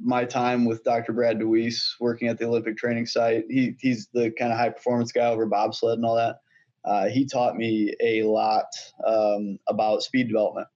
my 0.00 0.24
time 0.24 0.64
with 0.64 0.84
Dr. 0.84 1.12
Brad 1.12 1.40
DeWeese 1.40 1.96
working 1.98 2.28
at 2.28 2.38
the 2.38 2.44
Olympic 2.44 2.76
training 2.76 3.06
site, 3.06 3.44
he 3.50 3.74
he's 3.80 4.08
the 4.14 4.30
kind 4.30 4.52
of 4.52 4.58
high 4.58 4.70
performance 4.70 5.10
guy 5.10 5.26
over 5.26 5.44
bobsled 5.44 5.98
and 5.98 6.06
all 6.06 6.14
that. 6.14 6.36
Uh, 6.84 7.08
he 7.08 7.26
taught 7.26 7.56
me 7.56 7.92
a 8.00 8.22
lot 8.22 8.66
um, 9.04 9.58
about 9.68 10.04
speed 10.04 10.28
development 10.28 10.68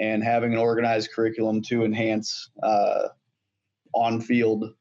and 0.00 0.24
having 0.24 0.52
an 0.52 0.58
organized 0.58 1.12
curriculum 1.12 1.62
to 1.62 1.84
enhance 1.84 2.50
uh, 2.64 3.06
on 3.94 4.20
field 4.20 4.74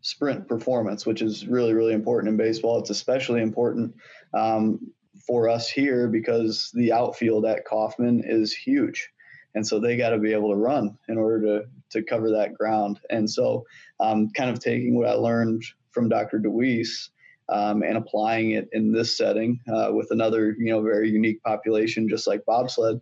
sprint 0.00 0.46
performance, 0.46 1.06
which 1.06 1.22
is 1.22 1.48
really, 1.48 1.74
really 1.74 1.92
important 1.92 2.30
in 2.30 2.36
baseball. 2.36 2.78
It's 2.78 2.90
especially 2.90 3.42
important 3.42 3.96
um, 4.32 4.78
for 5.26 5.48
us 5.48 5.68
here 5.68 6.08
because 6.08 6.70
the 6.74 6.92
outfield 6.92 7.46
at 7.46 7.64
Kauffman 7.64 8.22
is 8.24 8.52
huge. 8.52 9.10
And 9.54 9.66
so 9.66 9.80
they 9.80 9.96
got 9.96 10.10
to 10.10 10.18
be 10.18 10.32
able 10.32 10.50
to 10.50 10.56
run 10.56 10.98
in 11.08 11.16
order 11.16 11.40
to, 11.46 11.64
to 11.90 12.02
cover 12.02 12.30
that 12.30 12.54
ground. 12.54 13.00
And 13.08 13.28
so, 13.28 13.64
um, 14.00 14.30
kind 14.30 14.50
of 14.50 14.60
taking 14.60 14.94
what 14.94 15.08
I 15.08 15.14
learned 15.14 15.62
from 15.92 16.10
Dr. 16.10 16.38
DeWeese 16.38 17.08
um, 17.48 17.82
and 17.82 17.96
applying 17.96 18.52
it 18.52 18.68
in 18.72 18.92
this 18.92 19.16
setting 19.16 19.60
uh, 19.72 19.90
with 19.92 20.10
another, 20.10 20.54
you 20.58 20.72
know, 20.72 20.82
very 20.82 21.08
unique 21.08 21.42
population, 21.42 22.08
just 22.08 22.26
like 22.26 22.44
bobsled. 22.44 23.00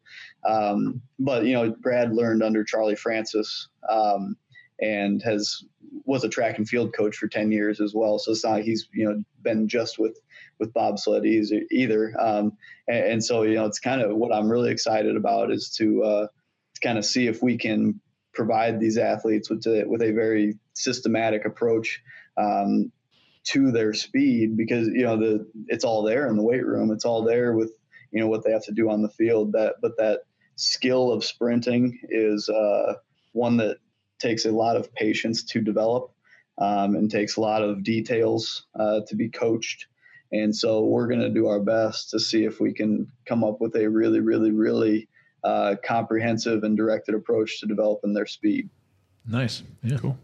Um, 0.49 1.01
but 1.18 1.45
you 1.45 1.55
know, 1.55 1.75
Brad 1.81 2.12
learned 2.14 2.43
under 2.43 2.62
Charlie 2.62 2.97
Francis 2.97 3.68
um, 3.89 4.37
and 4.81 5.22
has 5.22 5.64
was 6.05 6.25
a 6.25 6.29
track 6.29 6.59
and 6.59 6.68
field 6.68 6.95
coach 6.95 7.16
for 7.16 7.27
ten 7.27 7.51
years 7.51 7.81
as 7.81 7.95
well. 7.95 8.18
So 8.18 8.33
it's 8.33 8.45
not 8.45 8.62
he's 8.62 8.89
you 8.93 9.07
know 9.07 9.22
been 9.43 9.66
just 9.68 9.99
with 9.99 10.20
with 10.59 10.73
bobsled 10.73 11.25
either. 11.25 12.15
Um, 12.19 12.53
and, 12.89 13.05
and, 13.05 13.25
so, 13.25 13.43
you 13.43 13.55
know, 13.55 13.67
it's 13.67 13.79
kind 13.79 14.01
of 14.01 14.17
what 14.17 14.35
I'm 14.35 14.51
really 14.51 14.71
excited 14.71 15.17
about 15.17 15.51
is 15.51 15.71
to, 15.79 16.03
uh, 16.03 16.27
to 16.75 16.81
kind 16.81 16.99
of 16.99 17.05
see 17.05 17.27
if 17.27 17.43
we 17.43 17.57
can 17.57 18.01
provide 18.33 18.81
these 18.81 18.99
athletes 18.99 19.49
with 19.49 19.67
a, 19.67 19.85
with 19.87 20.03
a 20.03 20.13
very 20.13 20.59
systematic 20.75 21.45
approach 21.45 22.03
um, 22.37 22.91
to 23.45 23.71
their 23.71 23.93
speed 23.93 24.57
because 24.57 24.89
you 24.89 25.03
know 25.03 25.17
the 25.17 25.47
it's 25.69 25.85
all 25.85 26.03
there 26.03 26.29
in 26.29 26.37
the 26.37 26.43
weight 26.43 26.67
room. 26.67 26.91
It's 26.91 27.05
all 27.05 27.23
there 27.23 27.55
with 27.55 27.73
you 28.11 28.21
know 28.21 28.27
what 28.27 28.45
they 28.45 28.53
have 28.53 28.65
to 28.65 28.73
do 28.73 28.91
on 28.91 29.03
the 29.03 29.09
field. 29.09 29.53
That 29.53 29.77
but 29.83 29.97
that 29.99 30.21
skill 30.57 31.13
of 31.13 31.25
sprinting 31.25 31.99
is 32.09 32.49
uh, 32.49 32.95
one 33.33 33.57
that 33.59 33.79
takes 34.19 34.47
a 34.47 34.51
lot 34.51 34.77
of 34.77 34.93
patience 34.95 35.45
to 35.45 35.61
develop 35.61 36.11
um, 36.59 36.95
and 36.95 37.11
takes 37.11 37.37
a 37.37 37.41
lot 37.41 37.63
of 37.63 37.83
details 37.83 38.67
uh, 38.79 39.01
to 39.09 39.17
be 39.17 39.29
coached. 39.29 39.87
And 40.35 40.55
so 40.55 40.85
we're 40.85 41.07
going 41.07 41.20
to 41.20 41.28
do 41.30 41.47
our 41.47 41.61
best 41.61 42.11
to 42.11 42.18
see 42.18 42.45
if 42.45 42.59
we 42.59 42.72
can 42.72 43.07
come 43.24 43.45
up 43.45 43.61
with 43.61 43.76
a 43.76 43.89
really, 43.89 44.18
really, 44.18 44.51
really 44.51 45.09
uh, 45.45 45.76
comprehensive 45.87 46.64
and 46.64 46.76
directed 46.76 47.14
approach 47.14 47.61
to 47.61 47.66
developing 47.66 48.12
their 48.14 48.26
speed. 48.26 48.68
Nice. 49.28 49.62
Yeah. 49.85 49.99
Cool. 49.99 50.18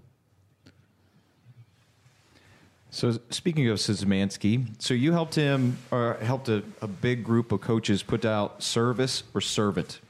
So 2.91 3.21
speaking 3.31 3.69
of 3.69 3.79
Szymanski, 3.79 4.67
so 4.83 4.95
you 4.95 5.13
helped 5.13 5.37
him 5.37 5.79
or 5.93 6.15
helped 6.15 6.49
a, 6.49 6.65
a 6.83 6.89
big 6.89 7.23
group 7.23 7.53
of 7.53 7.61
coaches 7.61 8.03
put 8.03 8.25
out 8.25 8.65
service 8.65 9.23
or 9.33 9.41
servant. 9.41 10.01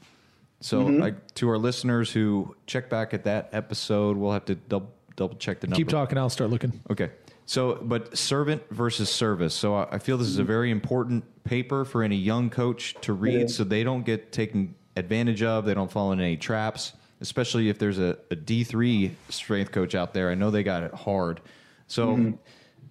So 0.61 0.81
like 0.81 1.33
to 1.35 1.49
our 1.49 1.59
listeners 1.59 2.11
who 2.11 2.55
check 2.65 2.89
back 2.89 3.13
at 3.13 3.23
that 3.25 3.49
episode, 3.51 4.17
we'll 4.17 4.31
have 4.31 4.45
to 4.45 4.55
double 4.55 4.91
double 5.15 5.35
check 5.35 5.59
the 5.59 5.67
number. 5.67 5.77
Keep 5.77 5.89
talking. 5.89 6.17
I'll 6.17 6.29
start 6.29 6.49
looking. 6.49 6.79
Okay. 6.89 7.11
So, 7.51 7.77
but 7.81 8.17
servant 8.17 8.63
versus 8.69 9.09
service. 9.09 9.53
So, 9.53 9.75
I 9.75 9.87
I 9.91 9.97
feel 9.97 10.17
this 10.17 10.29
is 10.29 10.37
a 10.37 10.43
very 10.45 10.71
important 10.71 11.43
paper 11.43 11.83
for 11.83 12.01
any 12.01 12.15
young 12.15 12.49
coach 12.49 12.95
to 13.01 13.11
read 13.11 13.49
so 13.49 13.65
they 13.65 13.83
don't 13.83 14.05
get 14.05 14.31
taken 14.31 14.73
advantage 14.95 15.43
of. 15.43 15.65
They 15.65 15.73
don't 15.73 15.91
fall 15.91 16.13
in 16.13 16.21
any 16.21 16.37
traps, 16.37 16.93
especially 17.19 17.67
if 17.67 17.77
there's 17.77 17.99
a 17.99 18.17
a 18.31 18.37
D3 18.37 19.11
strength 19.27 19.73
coach 19.73 19.95
out 19.95 20.13
there. 20.13 20.31
I 20.31 20.35
know 20.35 20.49
they 20.49 20.63
got 20.63 20.83
it 20.83 20.93
hard. 20.93 21.41
So, 21.87 22.37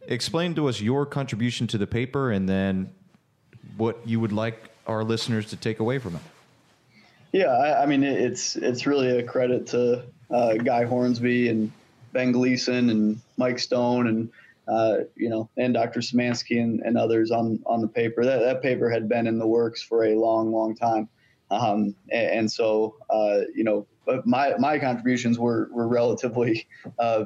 explain 0.03 0.55
to 0.57 0.69
us 0.69 0.79
your 0.79 1.07
contribution 1.07 1.67
to 1.69 1.79
the 1.79 1.87
paper 1.87 2.31
and 2.31 2.47
then 2.47 2.93
what 3.79 4.07
you 4.07 4.21
would 4.21 4.33
like 4.33 4.69
our 4.87 5.03
listeners 5.05 5.47
to 5.47 5.57
take 5.57 5.81
away 5.81 5.99
from 5.99 6.17
it. 6.17 6.23
Yeah, 7.33 7.47
I, 7.47 7.85
I 7.85 7.87
mean 7.87 8.05
it's 8.05 8.57
it's 8.57 8.87
really 8.87 9.21
a 9.21 9.23
credit 9.23 9.69
to 9.69 10.03
uh, 10.31 10.53
Guy 10.57 10.85
Hornsby 10.85 11.49
and 11.49 11.73
Ben 12.13 12.31
Gleason 12.31 12.91
and 12.91 13.19
Mike 13.39 13.59
Stone 13.59 14.07
and 14.07 14.31
uh, 14.71 14.99
you 15.17 15.29
know 15.29 15.51
and 15.57 15.75
Dr. 15.75 16.01
Szymanski 16.01 16.63
and, 16.63 16.81
and 16.81 16.97
others 16.97 17.31
on 17.31 17.61
on 17.67 17.81
the 17.81 17.89
paper. 17.89 18.25
That 18.25 18.41
that 18.41 18.63
paper 18.63 18.89
had 18.89 19.09
been 19.09 19.27
in 19.27 19.39
the 19.39 19.47
works 19.47 19.83
for 19.83 20.05
a 20.05 20.15
long, 20.15 20.53
long 20.53 20.77
time, 20.77 21.09
um, 21.51 21.95
and, 22.13 22.31
and 22.31 22.53
so 22.53 22.97
uh, 23.11 23.41
you 23.55 23.65
know, 23.65 23.87
but 24.07 24.27
my 24.27 24.55
my 24.59 24.79
contributions 24.79 25.39
were 25.39 25.69
were 25.73 25.89
relatively 25.89 26.69
uh, 26.99 27.25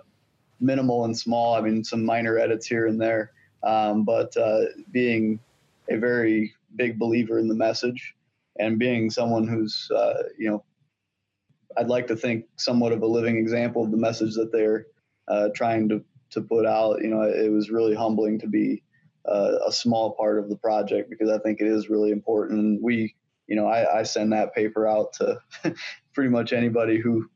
minimal 0.61 1.05
and 1.05 1.17
small. 1.17 1.55
I 1.55 1.61
mean, 1.61 1.85
some 1.85 2.05
minor 2.05 2.39
edits 2.39 2.67
here 2.67 2.87
and 2.87 3.01
there, 3.01 3.33
um, 3.63 4.05
but 4.05 4.35
uh, 4.37 4.63
being 4.91 5.39
a 5.91 5.97
very 5.97 6.55
big 6.77 6.99
believer 6.99 7.39
in 7.39 7.47
the 7.47 7.55
message 7.55 8.15
and 8.59 8.79
being 8.79 9.11
someone 9.11 9.47
who's 9.47 9.91
uh, 9.95 10.23
you 10.39 10.51
know 10.51 10.65
i'd 11.77 11.89
like 11.89 12.07
to 12.07 12.17
think 12.17 12.47
somewhat 12.57 12.93
of 12.93 13.03
a 13.03 13.07
living 13.07 13.37
example 13.37 13.85
of 13.85 13.91
the 13.91 13.97
message 13.97 14.35
that 14.35 14.51
they're 14.51 14.87
trying 15.55 15.89
to 15.89 16.03
to 16.35 16.43
put 16.43 16.67
out 16.67 17.03
you 17.03 17.09
know 17.09 17.23
it 17.23 17.51
was 17.51 17.71
really 17.71 17.95
humbling 17.95 18.39
to 18.39 18.47
be 18.47 18.83
uh, 19.27 19.57
a 19.67 19.73
small 19.73 20.15
part 20.17 20.39
of 20.39 20.49
the 20.49 20.57
project 20.57 21.09
because 21.09 21.31
i 21.31 21.39
think 21.39 21.61
it 21.61 21.67
is 21.67 21.89
really 21.89 22.11
important. 22.11 22.83
We 22.83 23.15
you 23.47 23.57
know 23.57 23.67
i, 23.67 24.01
I 24.01 24.03
send 24.03 24.33
that 24.33 24.55
paper 24.55 24.87
out 24.87 25.13
to 25.15 25.39
pretty 26.13 26.31
much 26.31 26.53
anybody 26.53 26.99
who 26.99 27.29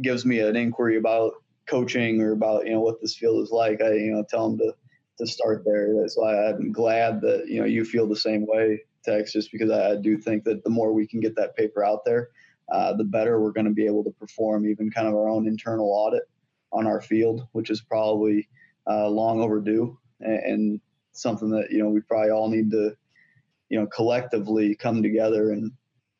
gives 0.00 0.24
me 0.24 0.38
an 0.38 0.56
inquiry 0.56 0.96
about 0.96 1.34
coaching 1.66 2.20
or 2.22 2.32
about 2.32 2.66
you 2.66 2.72
know 2.72 2.80
what 2.80 3.00
this 3.00 3.16
field 3.16 3.42
is 3.42 3.50
like. 3.50 3.80
I 3.82 3.92
you 3.92 4.12
know 4.12 4.24
tell 4.28 4.48
them 4.48 4.58
to 4.58 4.74
to 5.18 5.26
start 5.26 5.62
there. 5.64 5.94
That's 6.00 6.16
why 6.16 6.48
i'm 6.48 6.72
glad 6.72 7.20
that 7.20 7.46
you 7.48 7.60
know 7.60 7.66
you 7.66 7.84
feel 7.84 8.08
the 8.08 8.16
same 8.16 8.46
way 8.46 8.80
tex 9.04 9.32
just 9.32 9.50
because 9.52 9.70
i, 9.70 9.92
I 9.92 9.96
do 9.96 10.16
think 10.16 10.44
that 10.44 10.64
the 10.64 10.70
more 10.70 10.92
we 10.92 11.06
can 11.06 11.20
get 11.20 11.36
that 11.36 11.56
paper 11.56 11.84
out 11.84 12.04
there 12.04 12.30
uh, 12.72 12.94
the 12.94 13.04
better 13.04 13.40
we're 13.40 13.52
going 13.52 13.66
to 13.66 13.72
be 13.72 13.86
able 13.86 14.04
to 14.04 14.10
perform 14.10 14.66
even 14.66 14.90
kind 14.90 15.08
of 15.08 15.14
our 15.14 15.28
own 15.28 15.46
internal 15.46 15.90
audit 15.90 16.22
on 16.72 16.86
our 16.86 17.00
field 17.00 17.46
which 17.52 17.70
is 17.70 17.80
probably 17.80 18.48
uh, 18.90 19.08
long 19.08 19.40
overdue 19.40 19.96
and, 20.20 20.38
and 20.44 20.80
something 21.12 21.50
that 21.50 21.70
you 21.70 21.78
know 21.82 21.88
we 21.90 22.00
probably 22.00 22.30
all 22.30 22.48
need 22.48 22.70
to 22.70 22.96
you 23.68 23.78
know 23.78 23.86
collectively 23.86 24.74
come 24.74 25.02
together 25.02 25.52
and 25.52 25.70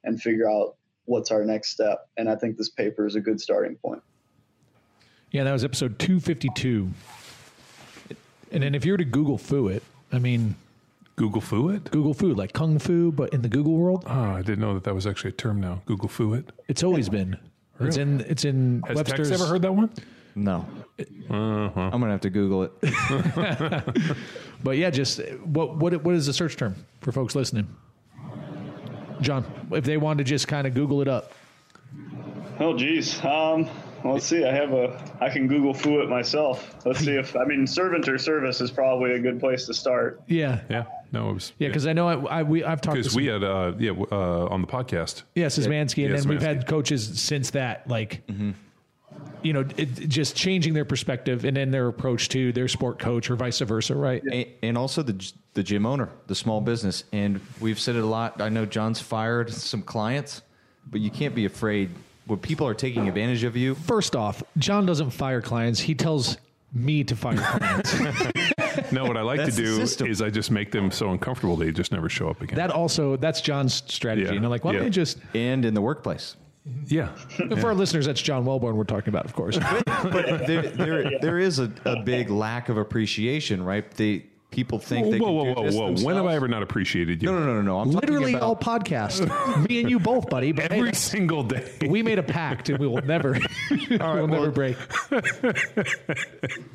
and 0.04 0.20
figure 0.20 0.48
out 0.50 0.76
what's 1.06 1.30
our 1.30 1.44
next 1.44 1.70
step 1.70 2.08
and 2.16 2.28
i 2.28 2.34
think 2.36 2.56
this 2.56 2.68
paper 2.70 3.06
is 3.06 3.14
a 3.16 3.20
good 3.20 3.40
starting 3.40 3.76
point 3.76 4.02
Yeah, 5.30 5.44
that 5.44 5.52
was 5.52 5.64
episode 5.64 5.98
252. 5.98 6.90
And 8.52 8.62
then 8.62 8.74
if 8.74 8.84
you 8.84 8.92
were 8.92 8.98
to 8.98 9.04
Google 9.04 9.38
Fu 9.38 9.68
it, 9.68 9.82
I 10.12 10.18
mean, 10.18 10.56
Google 11.16 11.40
Fu 11.40 11.70
it? 11.70 11.90
Google 11.90 12.12
Fu, 12.12 12.34
like 12.34 12.52
Kung 12.52 12.78
Fu, 12.78 13.10
but 13.10 13.32
in 13.32 13.40
the 13.40 13.48
Google 13.48 13.72
world, 13.78 14.04
Oh, 14.06 14.12
I 14.12 14.42
didn't 14.42 14.60
know 14.60 14.74
that 14.74 14.84
that 14.84 14.94
was 14.94 15.06
actually 15.06 15.30
a 15.30 15.32
term 15.34 15.58
now. 15.58 15.80
Google 15.86 16.08
Fu 16.10 16.34
it. 16.34 16.52
it's 16.68 16.82
always 16.82 17.08
been. 17.08 17.38
It's 17.80 17.96
in 17.96 18.20
it's 18.28 18.44
in 18.44 18.82
Has 18.86 18.96
Webster's. 18.96 19.30
Tex 19.30 19.40
ever 19.40 19.50
heard 19.50 19.62
that 19.62 19.74
one? 19.74 19.90
No. 20.34 20.66
I'm 21.30 21.72
going 21.72 22.02
to 22.02 22.08
have 22.08 22.20
to 22.22 22.30
Google 22.30 22.62
it. 22.64 22.72
But 24.62 24.76
yeah, 24.76 24.90
just 24.90 25.20
what 25.44 25.76
what 25.76 26.04
what 26.04 26.14
is 26.14 26.26
the 26.26 26.32
search 26.32 26.56
term 26.56 26.76
for 27.00 27.10
folks 27.12 27.34
listening? 27.34 27.66
John, 29.20 29.44
if 29.72 29.84
they 29.84 29.96
want 29.96 30.18
to 30.18 30.24
just 30.24 30.48
kind 30.48 30.66
of 30.66 30.74
Google 30.74 31.00
it 31.02 31.08
up. 31.08 31.32
Oh, 32.58 32.76
geez. 32.76 33.24
Um, 33.24 33.68
let's 34.04 34.26
see. 34.26 34.44
I 34.44 34.52
have 34.52 34.72
a. 34.72 35.00
I 35.20 35.30
can 35.30 35.48
Google 35.48 35.74
foo 35.74 36.00
it 36.00 36.08
myself. 36.08 36.76
Let's 36.84 37.00
see 37.00 37.12
if. 37.16 37.34
I 37.36 37.44
mean, 37.44 37.66
servant 37.66 38.08
or 38.08 38.18
service 38.18 38.60
is 38.60 38.70
probably 38.70 39.12
a 39.12 39.18
good 39.18 39.40
place 39.40 39.66
to 39.66 39.74
start. 39.74 40.22
Yeah, 40.26 40.60
Yeah. 40.68 40.84
No, 41.12 41.28
it 41.28 41.34
was. 41.34 41.52
yeah, 41.58 41.68
because 41.68 41.86
I 41.86 41.92
know 41.92 42.08
I, 42.08 42.38
I 42.38 42.42
we 42.42 42.64
I've 42.64 42.80
talked 42.80 42.96
Because 42.96 43.12
some, 43.12 43.22
we 43.22 43.26
had, 43.28 43.44
uh, 43.44 43.74
yeah, 43.78 43.90
uh, 43.90 44.46
on 44.46 44.62
the 44.62 44.66
podcast. 44.66 45.24
Yes, 45.34 45.58
yeah 45.58 45.66
Szymanski, 45.66 46.04
and 46.06 46.14
Yeah, 46.14 46.20
then 46.20 46.28
we've 46.28 46.40
had 46.40 46.66
coaches 46.66 47.20
since 47.20 47.50
that, 47.50 47.86
like. 47.88 48.22
You 49.42 49.52
know, 49.52 49.60
it, 49.60 50.00
it 50.00 50.08
just 50.08 50.36
changing 50.36 50.74
their 50.74 50.84
perspective 50.84 51.44
and 51.44 51.56
then 51.56 51.70
their 51.70 51.88
approach 51.88 52.28
to 52.30 52.52
their 52.52 52.68
sport 52.68 52.98
coach 52.98 53.30
or 53.30 53.36
vice 53.36 53.58
versa, 53.60 53.94
right? 53.94 54.22
and, 54.24 54.46
and 54.62 54.78
also 54.78 55.02
the 55.02 55.32
the 55.54 55.62
gym 55.62 55.84
owner, 55.86 56.08
the 56.28 56.34
small 56.34 56.60
business, 56.60 57.04
and 57.12 57.40
we've 57.60 57.78
said 57.78 57.96
it 57.96 58.02
a 58.02 58.06
lot. 58.06 58.40
I 58.40 58.48
know 58.48 58.64
John's 58.66 59.00
fired 59.00 59.52
some 59.52 59.82
clients, 59.82 60.42
but 60.90 61.00
you 61.00 61.10
can't 61.10 61.34
be 61.34 61.44
afraid 61.44 61.90
when 62.26 62.38
people 62.38 62.66
are 62.66 62.74
taking 62.74 63.08
advantage 63.08 63.44
of 63.44 63.56
you. 63.56 63.74
First 63.74 64.16
off, 64.16 64.42
John 64.58 64.86
doesn't 64.86 65.10
fire 65.10 65.40
clients; 65.42 65.80
he 65.80 65.94
tells 65.94 66.38
me 66.72 67.04
to 67.04 67.14
fire 67.16 67.36
clients. 67.58 68.92
No, 68.92 69.04
what 69.04 69.16
I 69.18 69.22
like 69.22 69.40
to 69.40 69.44
That's 69.46 69.56
the 69.96 70.04
do 70.04 70.10
is 70.10 70.22
I 70.22 70.30
just 70.30 70.50
make 70.50 70.70
them 70.70 70.90
so 70.90 71.10
uncomfortable 71.10 71.56
they 71.56 71.70
just 71.72 71.92
never 71.92 72.08
show 72.08 72.30
up 72.30 72.40
again. 72.40 72.56
that 72.56 72.70
also 72.70 73.16
that's 73.16 73.40
John's 73.42 73.82
strategy. 73.86 74.26
Yeah. 74.28 74.32
You 74.32 74.40
know, 74.40 74.48
like 74.48 74.64
why 74.64 74.72
don't 74.72 74.80
Yeah. 74.82 74.86
we 74.86 74.90
just 74.90 75.18
And 75.34 75.64
in 75.66 75.74
the 75.74 75.82
workplace, 75.82 76.36
yeah. 76.86 77.14
for 77.36 77.68
our 77.68 77.74
listeners? 77.74 78.06
That's 78.06 78.22
John 78.22 78.44
Welbourn 78.44 78.74
we're 78.74 78.84
talking 78.84 79.08
about, 79.08 79.24
of 79.24 79.34
course. 79.34 79.58
but 79.86 80.46
there, 80.46 80.62
there, 80.62 81.18
there 81.20 81.38
is 81.38 81.58
a, 81.58 81.72
a 81.84 82.02
big 82.02 82.30
lack 82.30 82.68
of 82.68 82.76
appreciation, 82.76 83.64
right? 83.64 83.90
They 83.92 84.26
people 84.52 84.78
think 84.78 85.10
they 85.10 85.18
whoa, 85.18 85.26
can 85.26 85.34
whoa, 85.34 85.44
do 85.44 85.52
whoa, 85.54 85.66
this 85.66 85.74
whoa. 85.74 86.06
When 86.06 86.16
have. 86.16 86.26
I 86.26 86.34
ever 86.34 86.46
not 86.46 86.62
appreciated 86.62 87.22
you? 87.22 87.32
No, 87.32 87.38
no, 87.38 87.46
no, 87.46 87.54
no, 87.54 87.62
no. 87.62 87.78
I'm 87.80 87.90
Literally 87.90 88.32
talking 88.32 88.46
all 88.46 88.52
about, 88.52 88.84
podcast, 88.84 89.68
me 89.68 89.80
and 89.80 89.90
you 89.90 89.98
both, 89.98 90.28
buddy. 90.30 90.52
But 90.52 90.66
Every 90.70 90.84
that's- 90.84 91.00
single 91.00 91.42
day. 91.42 91.66
we 91.88 92.02
made 92.02 92.20
a 92.20 92.22
pact, 92.22 92.68
and 92.68 92.78
we 92.78 92.86
will 92.86 93.02
never, 93.02 93.32
we'll 93.90 94.28
never 94.28 94.50
break. 94.52 94.76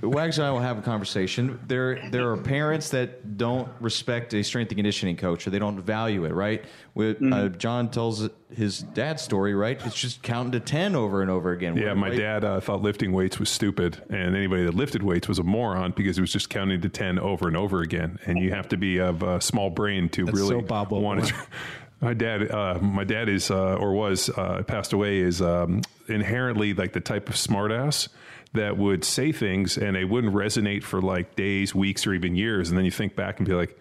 Wags 0.02 0.40
and 0.40 0.48
I 0.48 0.52
will 0.52 0.60
have 0.60 0.80
a 0.80 0.82
conversation. 0.82 1.60
There, 1.68 2.10
there 2.10 2.32
are 2.32 2.38
parents 2.38 2.90
that 2.90 3.38
don't 3.38 3.70
respect 3.80 4.34
a 4.34 4.44
strength 4.44 4.72
and 4.72 4.78
conditioning 4.78 5.16
coach, 5.16 5.48
or 5.48 5.52
they 5.52 5.60
don't 5.60 5.80
value 5.80 6.26
it. 6.26 6.34
Right? 6.34 6.66
With, 6.98 7.22
uh, 7.32 7.50
John 7.50 7.90
tells 7.90 8.28
his 8.52 8.80
dad's 8.80 9.22
story. 9.22 9.54
Right? 9.54 9.80
It's 9.86 9.96
just 10.00 10.24
counting 10.24 10.54
to 10.54 10.60
ten 10.60 10.96
over 10.96 11.22
and 11.22 11.30
over 11.30 11.52
again. 11.52 11.78
Yeah, 11.78 11.94
my 11.94 12.10
Right? 12.10 12.18
dad 12.18 12.44
uh, 12.44 12.60
thought 12.60 12.82
lifting 12.82 13.12
weights 13.14 13.38
was 13.40 13.50
stupid, 13.50 14.02
and 14.10 14.36
anybody 14.36 14.64
that 14.66 14.74
lifted 14.74 15.04
weights 15.04 15.28
was 15.28 15.38
a 15.38 15.44
moron 15.44 15.94
because 15.96 16.16
he 16.18 16.22
was 16.22 16.34
just 16.34 16.50
counting 16.50 16.82
to 16.82 16.90
ten 16.90 17.20
over 17.20 17.48
and 17.48 17.56
over 17.56 17.82
again. 17.82 18.18
And 18.26 18.40
you 18.40 18.50
have 18.52 18.68
to 18.70 18.78
be 18.78 18.98
of 18.98 19.22
a 19.22 19.40
small 19.40 19.70
brain 19.70 20.10
to 20.10 20.26
That's 20.26 20.38
really 20.38 20.50
so 20.50 20.62
want 21.00 21.26
to. 21.26 21.36
My 22.00 22.14
dad, 22.14 22.52
uh, 22.52 22.78
my 22.80 23.04
dad 23.04 23.28
is 23.28 23.50
uh, 23.50 23.76
or 23.76 23.94
was 23.94 24.30
uh, 24.30 24.62
passed 24.68 24.94
away 24.94 25.18
is 25.18 25.42
um, 25.42 25.82
inherently 26.08 26.76
like 26.76 26.94
the 26.94 27.00
type 27.00 27.28
of 27.28 27.34
smartass 27.36 28.08
that 28.54 28.78
would 28.78 29.04
say 29.04 29.32
things 29.32 29.78
and 29.80 29.96
they 29.96 30.06
wouldn't 30.06 30.34
resonate 30.34 30.84
for 30.84 31.02
like 31.02 31.36
days, 31.36 31.74
weeks, 31.74 32.06
or 32.06 32.14
even 32.14 32.36
years, 32.36 32.70
and 32.70 32.78
then 32.78 32.86
you 32.86 32.92
think 32.92 33.16
back 33.16 33.40
and 33.40 33.48
be 33.48 33.54
like. 33.54 33.78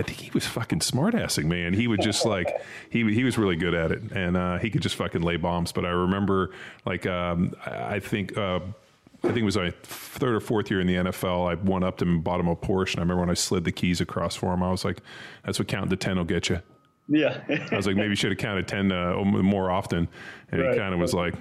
I 0.00 0.02
think 0.02 0.18
he 0.20 0.30
was 0.32 0.46
fucking 0.46 0.80
smartassing, 0.80 1.44
man. 1.44 1.74
He 1.74 1.86
would 1.86 2.00
just 2.00 2.24
like 2.24 2.48
he 2.90 3.00
he 3.12 3.22
was 3.24 3.36
really 3.38 3.56
good 3.56 3.74
at 3.74 3.92
it, 3.92 4.02
and 4.12 4.36
uh, 4.36 4.58
he 4.58 4.70
could 4.70 4.82
just 4.82 4.96
fucking 4.96 5.22
lay 5.22 5.36
bombs. 5.36 5.72
But 5.72 5.84
I 5.84 5.90
remember, 5.90 6.50
like, 6.84 7.06
um, 7.06 7.54
I 7.66 7.96
I 7.96 8.00
think 8.00 8.36
uh, 8.36 8.60
I 9.22 9.26
think 9.28 9.38
it 9.38 9.44
was 9.44 9.56
my 9.56 9.70
third 9.82 10.34
or 10.34 10.40
fourth 10.40 10.70
year 10.70 10.80
in 10.80 10.86
the 10.86 10.94
NFL. 10.94 11.50
I 11.50 11.54
went 11.54 11.84
up 11.84 11.98
to 11.98 12.04
him 12.04 12.14
and 12.16 12.24
bought 12.24 12.40
him 12.40 12.48
a 12.48 12.56
Porsche, 12.56 12.92
and 12.94 13.00
I 13.00 13.02
remember 13.02 13.20
when 13.20 13.30
I 13.30 13.34
slid 13.34 13.64
the 13.64 13.72
keys 13.72 14.00
across 14.00 14.34
for 14.36 14.52
him, 14.54 14.62
I 14.62 14.70
was 14.70 14.84
like, 14.84 14.98
"That's 15.44 15.58
what 15.58 15.68
counting 15.68 15.90
to 15.90 15.96
ten 15.96 16.16
will 16.16 16.24
get 16.24 16.48
you." 16.48 16.60
Yeah. 17.12 17.40
I 17.72 17.74
was 17.76 17.86
like, 17.88 17.96
maybe 17.96 18.10
you 18.10 18.14
should 18.14 18.30
have 18.30 18.38
counted 18.38 18.68
10 18.68 18.92
uh, 18.92 19.16
more 19.24 19.68
often. 19.68 20.06
And 20.52 20.62
Right. 20.62 20.74
he 20.74 20.78
kind 20.78 20.94
of 20.94 21.00
was 21.00 21.12
like, 21.12 21.34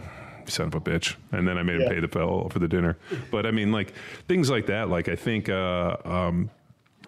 son 0.47 0.65
of 0.65 0.73
a 0.73 0.81
bitch. 0.81 1.15
And 1.31 1.47
then 1.47 1.59
I 1.59 1.61
made 1.63 1.79
him 1.79 1.87
pay 1.87 1.99
the 1.99 2.07
bill 2.07 2.49
for 2.49 2.57
the 2.57 2.67
dinner. 2.67 2.97
But 3.29 3.45
I 3.45 3.51
mean, 3.51 3.71
like 3.71 3.93
things 4.27 4.49
like 4.49 4.65
that, 4.65 4.89
like 4.89 5.07
I 5.09 5.15
think, 5.15 5.47
uh, 5.47 5.95
um, 6.05 6.49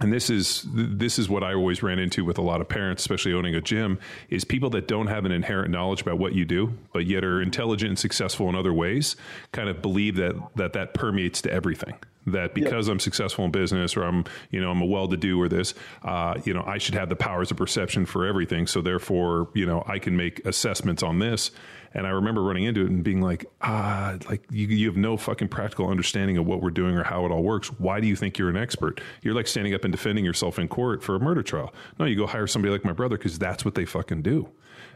and 0.01 0.11
this 0.11 0.29
is 0.29 0.65
this 0.73 1.17
is 1.19 1.29
what 1.29 1.43
I 1.43 1.53
always 1.53 1.81
ran 1.83 1.99
into 1.99 2.25
with 2.25 2.37
a 2.37 2.41
lot 2.41 2.59
of 2.59 2.67
parents, 2.67 3.03
especially 3.03 3.33
owning 3.33 3.55
a 3.55 3.61
gym, 3.61 3.99
is 4.29 4.43
people 4.43 4.69
that 4.71 4.87
don't 4.87 5.07
have 5.07 5.25
an 5.25 5.31
inherent 5.31 5.71
knowledge 5.71 6.01
about 6.01 6.17
what 6.17 6.33
you 6.33 6.43
do, 6.43 6.77
but 6.91 7.05
yet 7.05 7.23
are 7.23 7.41
intelligent 7.41 7.89
and 7.89 7.99
successful 7.99 8.49
in 8.49 8.55
other 8.55 8.73
ways, 8.73 9.15
kind 9.51 9.69
of 9.69 9.81
believe 9.81 10.15
that 10.17 10.35
that 10.55 10.73
that 10.73 10.93
permeates 10.93 11.41
to 11.43 11.51
everything. 11.51 11.93
that 12.27 12.53
because 12.53 12.87
yep. 12.87 12.93
I'm 12.93 12.99
successful 12.99 13.45
in 13.45 13.51
business 13.51 13.97
or 13.97 14.03
I'm, 14.03 14.25
you 14.51 14.61
know, 14.61 14.71
I'm 14.71 14.81
a 14.81 14.85
well-to-do 14.85 15.41
or 15.41 15.49
this, 15.49 15.73
uh, 16.03 16.35
you 16.43 16.53
know, 16.53 16.63
I 16.65 16.77
should 16.77 16.95
have 16.95 17.09
the 17.09 17.15
powers 17.15 17.51
of 17.51 17.57
perception 17.57 18.05
for 18.05 18.25
everything. 18.25 18.67
So 18.67 18.81
therefore, 18.81 19.49
you 19.53 19.65
know, 19.65 19.83
I 19.87 19.99
can 19.99 20.15
make 20.15 20.45
assessments 20.45 21.03
on 21.03 21.19
this. 21.19 21.51
And 21.93 22.07
I 22.07 22.11
remember 22.11 22.41
running 22.41 22.63
into 22.63 22.81
it 22.81 22.89
and 22.89 23.03
being 23.03 23.21
like, 23.21 23.45
ah, 23.61 24.17
like 24.29 24.43
you, 24.49 24.67
you 24.67 24.87
have 24.87 24.97
no 24.97 25.17
fucking 25.17 25.49
practical 25.49 25.89
understanding 25.89 26.37
of 26.37 26.45
what 26.45 26.61
we're 26.61 26.69
doing 26.69 26.95
or 26.95 27.03
how 27.03 27.25
it 27.25 27.31
all 27.31 27.43
works. 27.43 27.67
Why 27.79 27.99
do 27.99 28.07
you 28.07 28.15
think 28.15 28.37
you're 28.37 28.49
an 28.49 28.57
expert? 28.57 29.01
You're 29.21 29.33
like 29.33 29.47
standing 29.47 29.73
up 29.73 29.83
and 29.83 29.91
defending 29.91 30.23
yourself 30.23 30.57
in 30.57 30.67
court 30.67 31.03
for 31.03 31.15
a 31.15 31.19
murder 31.19 31.43
trial. 31.43 31.73
No, 31.99 32.05
you 32.05 32.15
go 32.15 32.27
hire 32.27 32.47
somebody 32.47 32.71
like 32.71 32.85
my 32.85 32.93
brother 32.93 33.17
because 33.17 33.37
that's 33.37 33.65
what 33.65 33.75
they 33.75 33.85
fucking 33.85 34.21
do. 34.21 34.49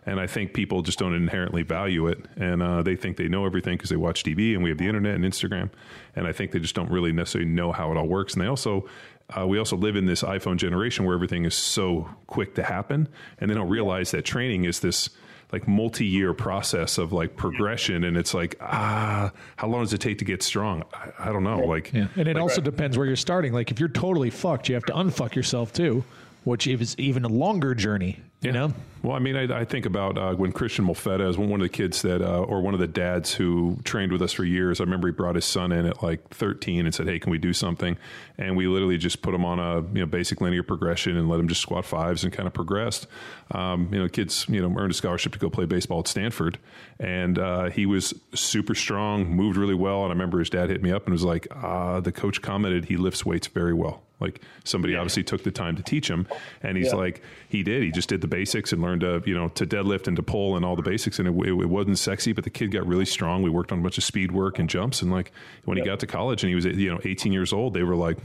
And 0.05 0.19
I 0.19 0.27
think 0.27 0.53
people 0.53 0.83
just 0.83 0.99
don't 0.99 1.15
inherently 1.15 1.63
value 1.63 2.07
it. 2.07 2.19
And 2.37 2.61
uh, 2.61 2.83
they 2.83 2.95
think 2.95 3.17
they 3.17 3.27
know 3.27 3.45
everything 3.45 3.75
because 3.75 3.89
they 3.89 3.95
watch 3.95 4.23
TV 4.23 4.53
and 4.53 4.63
we 4.63 4.69
have 4.69 4.77
the 4.77 4.87
internet 4.87 5.15
and 5.15 5.25
Instagram. 5.25 5.71
And 6.15 6.27
I 6.27 6.31
think 6.31 6.51
they 6.51 6.59
just 6.59 6.75
don't 6.75 6.91
really 6.91 7.11
necessarily 7.11 7.49
know 7.49 7.71
how 7.71 7.91
it 7.91 7.97
all 7.97 8.07
works. 8.07 8.33
And 8.33 8.43
they 8.43 8.47
also, 8.47 8.87
uh, 9.35 9.47
we 9.47 9.57
also 9.57 9.75
live 9.75 9.95
in 9.95 10.05
this 10.05 10.21
iPhone 10.21 10.57
generation 10.57 11.05
where 11.05 11.15
everything 11.15 11.43
is 11.45 11.55
so 11.55 12.09
quick 12.27 12.53
to 12.55 12.63
happen. 12.63 13.09
And 13.39 13.49
they 13.49 13.55
don't 13.55 13.69
realize 13.69 14.11
that 14.11 14.25
training 14.25 14.65
is 14.65 14.79
this 14.79 15.09
like 15.51 15.67
multi-year 15.67 16.33
process 16.33 16.97
of 16.97 17.13
like 17.13 17.35
progression. 17.35 18.03
And 18.03 18.17
it's 18.17 18.33
like 18.33 18.55
ah 18.61 19.31
how 19.57 19.67
long 19.67 19.83
does 19.83 19.93
it 19.93 20.01
take 20.01 20.17
to 20.19 20.25
get 20.25 20.43
strong? 20.43 20.83
I, 20.93 21.29
I 21.29 21.31
don't 21.31 21.43
know. 21.43 21.59
Like 21.59 21.93
yeah. 21.93 22.07
and 22.15 22.27
it 22.27 22.35
like, 22.35 22.41
also 22.41 22.61
depends 22.61 22.97
where 22.97 23.07
you're 23.07 23.15
starting. 23.15 23.53
Like 23.53 23.71
if 23.71 23.79
you're 23.79 23.89
totally 23.89 24.29
fucked 24.29 24.69
you 24.69 24.75
have 24.75 24.85
to 24.85 24.93
unfuck 24.93 25.35
yourself 25.35 25.73
too 25.73 26.03
which 26.45 26.67
is 26.67 26.95
even 26.97 27.25
a 27.25 27.27
longer 27.27 27.75
journey 27.75 28.19
you 28.45 28.51
know 28.51 28.73
well, 29.05 29.15
I 29.15 29.19
mean, 29.19 29.35
I, 29.35 29.59
I 29.59 29.65
think 29.65 29.85
about 29.85 30.17
uh, 30.17 30.33
when 30.33 30.51
Christian 30.51 30.85
Molfetta 30.85 31.29
is 31.29 31.37
one 31.37 31.51
of 31.51 31.59
the 31.59 31.69
kids 31.69 32.01
that, 32.01 32.23
uh, 32.23 32.41
or 32.41 32.61
one 32.61 32.73
of 32.73 32.79
the 32.79 32.87
dads 32.87 33.31
who 33.31 33.77
trained 33.83 34.11
with 34.11 34.21
us 34.23 34.33
for 34.33 34.43
years. 34.43 34.79
I 34.79 34.83
remember 34.83 35.07
he 35.07 35.11
brought 35.11 35.35
his 35.35 35.45
son 35.45 35.71
in 35.71 35.85
at 35.85 36.01
like 36.01 36.27
13 36.29 36.85
and 36.85 36.95
said, 36.95 37.07
"Hey, 37.07 37.19
can 37.19 37.31
we 37.31 37.37
do 37.37 37.53
something?" 37.53 37.97
And 38.39 38.57
we 38.57 38.65
literally 38.65 38.97
just 38.97 39.21
put 39.21 39.35
him 39.35 39.45
on 39.45 39.59
a 39.59 39.81
you 39.93 39.99
know 39.99 40.07
basic 40.07 40.41
linear 40.41 40.63
progression 40.63 41.17
and 41.17 41.29
let 41.29 41.39
him 41.39 41.47
just 41.47 41.61
squat 41.61 41.85
fives 41.85 42.23
and 42.23 42.33
kind 42.33 42.47
of 42.47 42.53
progressed. 42.53 43.05
Um, 43.51 43.89
you 43.93 43.99
know, 43.99 44.09
kids 44.09 44.47
you 44.49 44.59
know 44.59 44.75
earned 44.75 44.91
a 44.91 44.95
scholarship 44.95 45.33
to 45.33 45.39
go 45.39 45.51
play 45.51 45.65
baseball 45.65 45.99
at 45.99 46.07
Stanford, 46.07 46.57
and 46.99 47.37
uh, 47.37 47.69
he 47.69 47.85
was 47.85 48.11
super 48.33 48.73
strong, 48.73 49.29
moved 49.29 49.55
really 49.55 49.75
well. 49.75 50.01
And 50.01 50.07
I 50.07 50.13
remember 50.13 50.39
his 50.39 50.49
dad 50.49 50.71
hit 50.71 50.81
me 50.81 50.91
up 50.91 51.05
and 51.05 51.13
was 51.13 51.23
like, 51.23 51.47
uh, 51.51 51.99
"The 51.99 52.11
coach 52.11 52.41
commented 52.41 52.85
he 52.85 52.97
lifts 52.97 53.23
weights 53.23 53.45
very 53.45 53.73
well." 53.73 54.01
Like 54.19 54.41
somebody 54.63 54.93
yeah. 54.93 54.99
obviously 54.99 55.23
took 55.23 55.43
the 55.43 55.51
time 55.51 55.75
to 55.75 55.83
teach 55.83 56.09
him, 56.09 56.27
and 56.61 56.77
he's 56.77 56.87
yeah. 56.87 56.95
like, 56.95 57.21
he 57.49 57.63
did. 57.63 57.83
He 57.83 57.91
just 57.91 58.09
did 58.09 58.21
the 58.21 58.27
basics 58.27 58.71
and 58.71 58.81
learned 58.81 59.01
to, 59.01 59.21
you 59.25 59.35
know, 59.35 59.49
to 59.49 59.65
deadlift 59.65 60.07
and 60.07 60.15
to 60.15 60.23
pull 60.23 60.55
and 60.55 60.63
all 60.63 60.75
the 60.75 60.81
basics. 60.81 61.19
And 61.19 61.27
it, 61.27 61.47
it, 61.47 61.51
it 61.51 61.69
wasn't 61.69 61.99
sexy, 61.99 62.31
but 62.31 62.43
the 62.43 62.49
kid 62.49 62.71
got 62.71 62.87
really 62.87 63.05
strong. 63.05 63.43
We 63.43 63.49
worked 63.49 63.71
on 63.71 63.79
a 63.79 63.81
bunch 63.81 63.97
of 63.97 64.03
speed 64.03 64.31
work 64.31 64.57
and 64.59 64.69
jumps. 64.69 65.01
And 65.01 65.11
like 65.11 65.31
when 65.65 65.77
yep. 65.77 65.85
he 65.85 65.89
got 65.89 65.99
to 65.99 66.07
college 66.07 66.43
and 66.43 66.49
he 66.49 66.55
was, 66.55 66.65
you 66.65 66.91
know, 66.93 66.99
18 67.03 67.33
years 67.33 67.51
old, 67.51 67.73
they 67.73 67.83
were 67.83 67.95
like, 67.95 68.17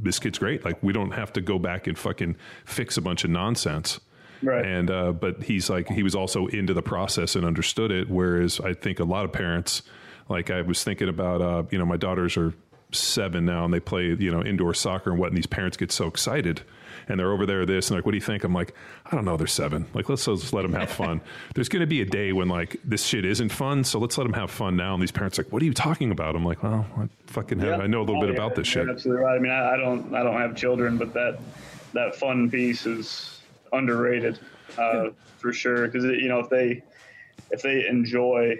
this 0.00 0.18
kid's 0.18 0.38
great. 0.38 0.64
Like 0.64 0.82
we 0.82 0.92
don't 0.92 1.12
have 1.12 1.32
to 1.34 1.40
go 1.40 1.58
back 1.58 1.86
and 1.86 1.98
fucking 1.98 2.36
fix 2.64 2.96
a 2.96 3.02
bunch 3.02 3.24
of 3.24 3.30
nonsense. 3.30 4.00
Right. 4.42 4.64
And 4.64 4.90
uh, 4.90 5.12
but 5.12 5.44
he's 5.44 5.70
like 5.70 5.88
he 5.88 6.02
was 6.02 6.14
also 6.14 6.46
into 6.48 6.74
the 6.74 6.82
process 6.82 7.36
and 7.36 7.44
understood 7.44 7.90
it. 7.90 8.10
Whereas 8.10 8.60
I 8.60 8.74
think 8.74 8.98
a 8.98 9.04
lot 9.04 9.24
of 9.24 9.32
parents, 9.32 9.82
like 10.28 10.50
I 10.50 10.62
was 10.62 10.82
thinking 10.82 11.08
about, 11.08 11.40
uh, 11.40 11.62
you 11.70 11.78
know, 11.78 11.86
my 11.86 11.96
daughters 11.96 12.36
are 12.36 12.52
seven 12.92 13.44
now 13.44 13.64
and 13.64 13.72
they 13.72 13.80
play 13.80 14.14
you 14.18 14.30
know 14.30 14.42
indoor 14.42 14.74
soccer 14.74 15.10
and 15.10 15.18
what 15.18 15.28
and 15.28 15.36
these 15.36 15.46
parents 15.46 15.76
get 15.76 15.90
so 15.92 16.06
excited 16.06 16.62
and 17.08 17.18
they're 17.18 17.32
over 17.32 17.46
there 17.46 17.66
this 17.66 17.90
and 17.90 17.98
like 17.98 18.04
what 18.04 18.12
do 18.12 18.16
you 18.16 18.22
think? 18.22 18.44
I'm 18.44 18.54
like 18.54 18.74
i 19.06 19.14
don't 19.14 19.24
know 19.24 19.36
they're 19.36 19.46
seven. 19.46 19.86
Like 19.94 20.08
let's, 20.08 20.26
let's 20.26 20.52
let 20.52 20.62
them 20.62 20.72
have 20.74 20.90
fun. 20.90 21.20
There's 21.54 21.68
going 21.68 21.80
to 21.80 21.86
be 21.86 22.00
a 22.00 22.04
day 22.04 22.32
when 22.32 22.48
like 22.48 22.76
this 22.84 23.04
shit 23.04 23.24
isn't 23.24 23.50
fun 23.50 23.84
so 23.84 23.98
let's 23.98 24.16
let 24.18 24.24
them 24.24 24.34
have 24.34 24.50
fun 24.50 24.76
now 24.76 24.94
and 24.94 25.02
these 25.02 25.12
parents 25.12 25.38
are 25.38 25.42
like 25.42 25.52
what 25.52 25.62
are 25.62 25.66
you 25.66 25.74
talking 25.74 26.10
about? 26.10 26.36
I'm 26.36 26.44
like 26.44 26.62
well 26.62 26.86
i 26.98 27.08
fucking 27.26 27.58
have 27.60 27.80
i 27.80 27.86
know 27.86 28.00
a 28.00 28.04
little 28.04 28.18
oh, 28.18 28.26
bit 28.26 28.30
yeah, 28.30 28.36
about 28.36 28.54
this 28.54 28.66
shit. 28.66 28.88
Absolutely 28.88 29.24
right. 29.24 29.36
I 29.36 29.38
mean 29.38 29.52
I, 29.52 29.74
I, 29.74 29.76
don't 29.76 30.14
i 30.14 30.22
don't 30.22 30.40
have 30.40 30.56
children 30.56 30.98
but 30.98 31.12
that 31.14 31.38
that 31.92 32.16
fun 32.16 32.50
piece 32.50 32.86
is 32.86 33.40
underrated 33.72 34.38
uh, 34.78 35.04
yeah. 35.04 35.10
for 35.38 35.52
sure 35.52 35.86
because 35.86 36.04
you 36.04 36.28
know 36.28 36.40
if 36.40 36.48
they 36.48 36.82
if 37.50 37.62
they 37.62 37.86
enjoy 37.86 38.56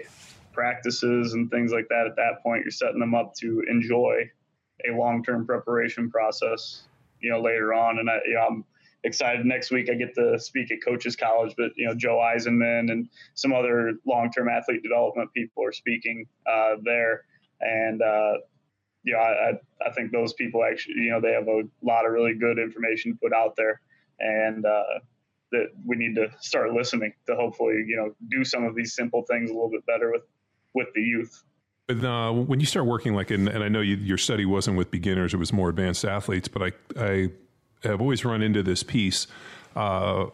practices 0.53 1.33
and 1.33 1.49
things 1.51 1.71
like 1.71 1.87
that 1.89 2.05
at 2.07 2.15
that 2.15 2.41
point 2.43 2.63
you're 2.63 2.71
setting 2.71 2.99
them 2.99 3.15
up 3.15 3.33
to 3.35 3.63
enjoy 3.69 4.29
a 4.87 4.95
long-term 4.95 5.45
preparation 5.45 6.09
process 6.09 6.83
you 7.23 7.31
know 7.31 7.41
later 7.41 7.73
on. 7.73 7.99
And 7.99 8.09
I, 8.09 8.19
you 8.25 8.35
know, 8.35 8.45
I'm 8.47 8.65
excited 9.03 9.45
next 9.45 9.71
week 9.71 9.89
I 9.89 9.95
get 9.95 10.13
to 10.15 10.39
speak 10.39 10.71
at 10.71 10.77
coaches 10.83 11.15
college 11.15 11.53
but 11.57 11.71
you 11.75 11.87
know 11.87 11.95
Joe 11.95 12.17
Eisenmann 12.17 12.91
and 12.91 13.09
some 13.33 13.53
other 13.53 13.93
long-term 14.05 14.47
athlete 14.49 14.83
development 14.83 15.33
people 15.33 15.65
are 15.65 15.71
speaking 15.71 16.25
uh, 16.45 16.75
there. 16.83 17.25
And 17.61 18.01
uh, 18.01 18.33
you 19.03 19.13
know 19.13 19.19
I, 19.19 19.53
I 19.85 19.91
think 19.91 20.11
those 20.11 20.33
people 20.33 20.63
actually 20.63 20.95
you 20.95 21.11
know 21.11 21.21
they 21.21 21.31
have 21.31 21.47
a 21.47 21.63
lot 21.81 22.05
of 22.05 22.11
really 22.11 22.35
good 22.35 22.59
information 22.59 23.13
to 23.13 23.17
put 23.17 23.33
out 23.33 23.55
there 23.55 23.81
and 24.19 24.65
uh, 24.65 24.99
that 25.51 25.67
we 25.85 25.95
need 25.95 26.15
to 26.15 26.27
start 26.39 26.73
listening 26.73 27.13
to 27.27 27.35
hopefully 27.35 27.83
you 27.87 27.95
know 27.95 28.13
do 28.29 28.43
some 28.43 28.63
of 28.63 28.75
these 28.75 28.95
simple 28.95 29.23
things 29.29 29.49
a 29.49 29.53
little 29.53 29.69
bit 29.69 29.85
better 29.85 30.11
with 30.11 30.23
with 30.73 30.87
the 30.95 31.01
youth. 31.01 31.43
But 31.87 32.03
uh, 32.03 32.31
when 32.31 32.59
you 32.59 32.65
start 32.65 32.85
working 32.85 33.13
like, 33.13 33.31
in, 33.31 33.47
and 33.47 33.63
I 33.63 33.67
know 33.67 33.81
you, 33.81 33.95
your 33.97 34.17
study 34.17 34.45
wasn't 34.45 34.77
with 34.77 34.89
beginners; 34.89 35.33
it 35.33 35.37
was 35.37 35.51
more 35.51 35.69
advanced 35.69 36.05
athletes. 36.05 36.47
But 36.47 36.61
I, 36.63 36.71
I 36.97 37.29
have 37.83 38.01
always 38.01 38.23
run 38.23 38.41
into 38.41 38.63
this 38.63 38.83
piece. 38.83 39.27
Uh, 39.75 40.27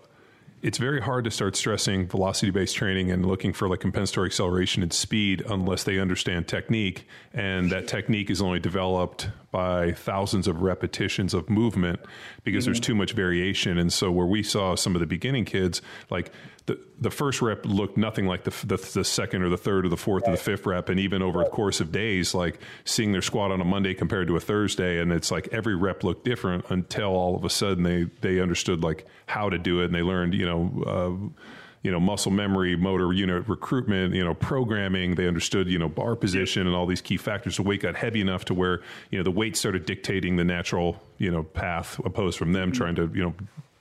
it's 0.62 0.78
very 0.78 1.02
hard 1.02 1.24
to 1.24 1.32
start 1.32 1.56
stressing 1.56 2.08
velocity 2.08 2.52
based 2.52 2.76
training 2.76 3.12
and 3.12 3.26
looking 3.26 3.54
for 3.54 3.70
like 3.70 3.80
compensatory 3.80 4.28
acceleration 4.28 4.84
and 4.84 4.92
speed 4.92 5.44
unless 5.50 5.84
they 5.84 6.00
understand 6.00 6.48
technique. 6.48 7.08
And 7.34 7.72
that 7.72 7.88
technique 7.88 8.30
is 8.30 8.42
only 8.42 8.60
developed 8.60 9.30
by 9.52 9.94
thousands 9.94 10.48
of 10.48 10.62
repetitions 10.62 11.34
of 11.34 11.50
movement 11.50 12.02
because 12.44 12.64
mm-hmm. 12.64 12.74
there's 12.74 12.80
too 12.80 12.96
much 12.96 13.14
variation. 13.14 13.78
And 13.78 13.92
so, 13.92 14.12
where 14.12 14.26
we 14.26 14.44
saw 14.44 14.76
some 14.76 14.96
of 14.96 15.00
the 15.00 15.08
beginning 15.08 15.46
kids, 15.46 15.82
like 16.10 16.32
the, 16.66 16.80
the 17.00 17.10
first 17.10 17.42
rep 17.42 17.66
looked 17.66 17.98
nothing 17.98 18.28
like 18.28 18.44
the, 18.44 18.52
the, 18.66 18.78
the 18.78 19.04
second 19.04 19.44
or 19.44 19.50
the 19.50 19.58
third 19.58 19.86
or 19.86 19.90
the 19.90 19.98
fourth 19.98 20.24
right. 20.24 20.34
or 20.34 20.36
the 20.36 20.42
fifth 20.42 20.66
rep. 20.66 20.90
And 20.90 21.00
even 21.00 21.22
over 21.22 21.44
the 21.44 21.50
course 21.50 21.80
of 21.80 21.92
days, 21.92 22.34
like 22.34 22.60
seeing 22.86 23.12
their 23.12 23.22
squat 23.22 23.52
on 23.52 23.62
a 23.62 23.66
Monday 23.66 23.94
compared 23.94 24.28
to 24.28 24.36
a 24.36 24.40
Thursday, 24.40 25.00
and 25.00 25.12
it's 25.12 25.32
like 25.32 25.48
every 25.52 25.76
rep 25.76 26.04
looked 26.04 26.26
different 26.26 26.66
until 26.70 27.10
all 27.10 27.36
of 27.36 27.46
a 27.46 27.50
sudden 27.50 27.84
they, 27.84 28.04
they 28.22 28.40
understood 28.40 28.84
like 28.84 29.06
how 29.26 29.50
to 29.50 29.58
do 29.58 29.82
it 29.82 29.86
and 29.86 29.96
they 29.96 30.02
learned, 30.02 30.34
you 30.34 30.46
know, 30.46 30.84
uh, 30.86 31.44
you 31.82 31.92
know 31.92 32.00
muscle 32.00 32.32
memory 32.32 32.76
motor 32.76 33.14
unit 33.14 33.48
recruitment 33.48 34.14
you 34.14 34.24
know 34.24 34.34
programming 34.34 35.16
they 35.16 35.28
understood 35.28 35.70
you 35.70 35.80
know 35.80 35.88
bar 35.88 36.16
position 36.16 36.68
and 36.68 36.76
all 36.76 36.86
these 36.86 37.02
key 37.02 37.18
factors 37.18 37.56
the 37.56 37.64
weight 37.64 37.82
got 37.82 37.96
heavy 37.96 38.22
enough 38.22 38.46
to 38.46 38.54
where 38.54 38.82
you 39.12 39.18
know 39.18 39.24
the 39.24 39.32
weight 39.32 39.56
started 39.56 39.86
dictating 39.86 40.36
the 40.36 40.44
natural 40.44 41.02
you 41.18 41.32
know 41.32 41.44
path 41.44 42.00
opposed 42.04 42.38
from 42.38 42.52
them 42.52 42.70
mm-hmm. 42.70 42.78
trying 42.78 42.96
to 42.96 43.10
you 43.14 43.24
know 43.24 43.34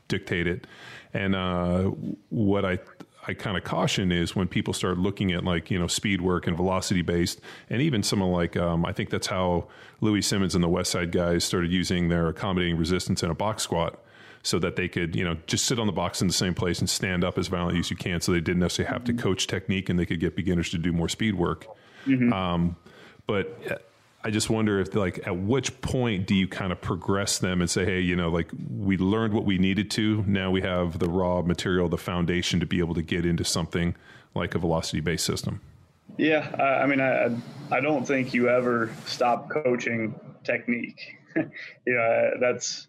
dictate 0.06 0.46
it 0.46 0.66
and 1.12 1.34
uh, 1.34 1.84
what 2.30 2.64
I 2.64 2.78
I 3.26 3.34
kind 3.34 3.58
of 3.58 3.64
caution 3.64 4.10
is 4.10 4.34
when 4.34 4.48
people 4.48 4.72
start 4.72 4.96
looking 4.96 5.32
at 5.32 5.44
like 5.44 5.70
you 5.70 5.78
know 5.78 5.86
speed 5.86 6.22
work 6.22 6.46
and 6.46 6.56
velocity 6.56 7.02
based, 7.02 7.40
and 7.68 7.82
even 7.82 8.02
some 8.02 8.22
of 8.22 8.28
like 8.28 8.56
um, 8.56 8.86
I 8.86 8.92
think 8.92 9.10
that's 9.10 9.26
how 9.26 9.68
Louie 10.00 10.22
Simmons 10.22 10.54
and 10.54 10.64
the 10.64 10.68
West 10.68 10.90
Side 10.90 11.12
guys 11.12 11.44
started 11.44 11.70
using 11.70 12.08
their 12.08 12.28
accommodating 12.28 12.78
resistance 12.78 13.22
in 13.22 13.30
a 13.30 13.34
box 13.34 13.62
squat, 13.62 14.02
so 14.42 14.58
that 14.60 14.76
they 14.76 14.88
could 14.88 15.14
you 15.14 15.24
know 15.24 15.36
just 15.46 15.66
sit 15.66 15.78
on 15.78 15.86
the 15.86 15.92
box 15.92 16.22
in 16.22 16.26
the 16.26 16.32
same 16.32 16.54
place 16.54 16.78
and 16.78 16.88
stand 16.88 17.22
up 17.22 17.36
as 17.36 17.48
violently 17.48 17.78
as 17.78 17.90
you 17.90 17.96
can, 17.96 18.20
so 18.20 18.32
they 18.32 18.40
didn't 18.40 18.60
necessarily 18.60 18.92
have 18.92 19.04
to 19.04 19.12
coach 19.12 19.46
technique 19.46 19.90
and 19.90 19.98
they 19.98 20.06
could 20.06 20.20
get 20.20 20.34
beginners 20.34 20.70
to 20.70 20.78
do 20.78 20.92
more 20.92 21.08
speed 21.08 21.34
work. 21.34 21.66
Mm-hmm. 22.06 22.32
Um, 22.32 22.76
but 23.26 23.82
I 24.22 24.30
just 24.30 24.50
wonder 24.50 24.80
if 24.80 24.94
like 24.94 25.26
at 25.26 25.36
which 25.36 25.80
point 25.80 26.26
do 26.26 26.34
you 26.34 26.48
kind 26.48 26.72
of 26.72 26.80
progress 26.80 27.38
them 27.38 27.60
and 27.60 27.70
say, 27.70 27.84
hey, 27.84 28.00
you 28.00 28.16
know, 28.16 28.30
like 28.30 28.50
we 28.68 28.96
learned 28.96 29.32
what 29.32 29.44
we 29.44 29.58
needed 29.58 29.90
to. 29.92 30.24
Now 30.26 30.50
we 30.50 30.60
have 30.62 30.98
the 30.98 31.08
raw 31.08 31.42
material, 31.42 31.88
the 31.88 31.98
foundation 31.98 32.58
to 32.60 32.66
be 32.66 32.80
able 32.80 32.94
to 32.94 33.02
get 33.02 33.24
into 33.24 33.44
something 33.44 33.94
like 34.34 34.54
a 34.54 34.58
velocity 34.58 35.00
based 35.00 35.24
system. 35.24 35.60
Yeah, 36.16 36.48
I 36.82 36.86
mean, 36.86 37.00
I 37.00 37.36
I 37.70 37.80
don't 37.80 38.04
think 38.04 38.34
you 38.34 38.48
ever 38.48 38.90
stop 39.06 39.50
coaching 39.50 40.18
technique. 40.42 41.16
yeah, 41.86 42.30
that's 42.40 42.88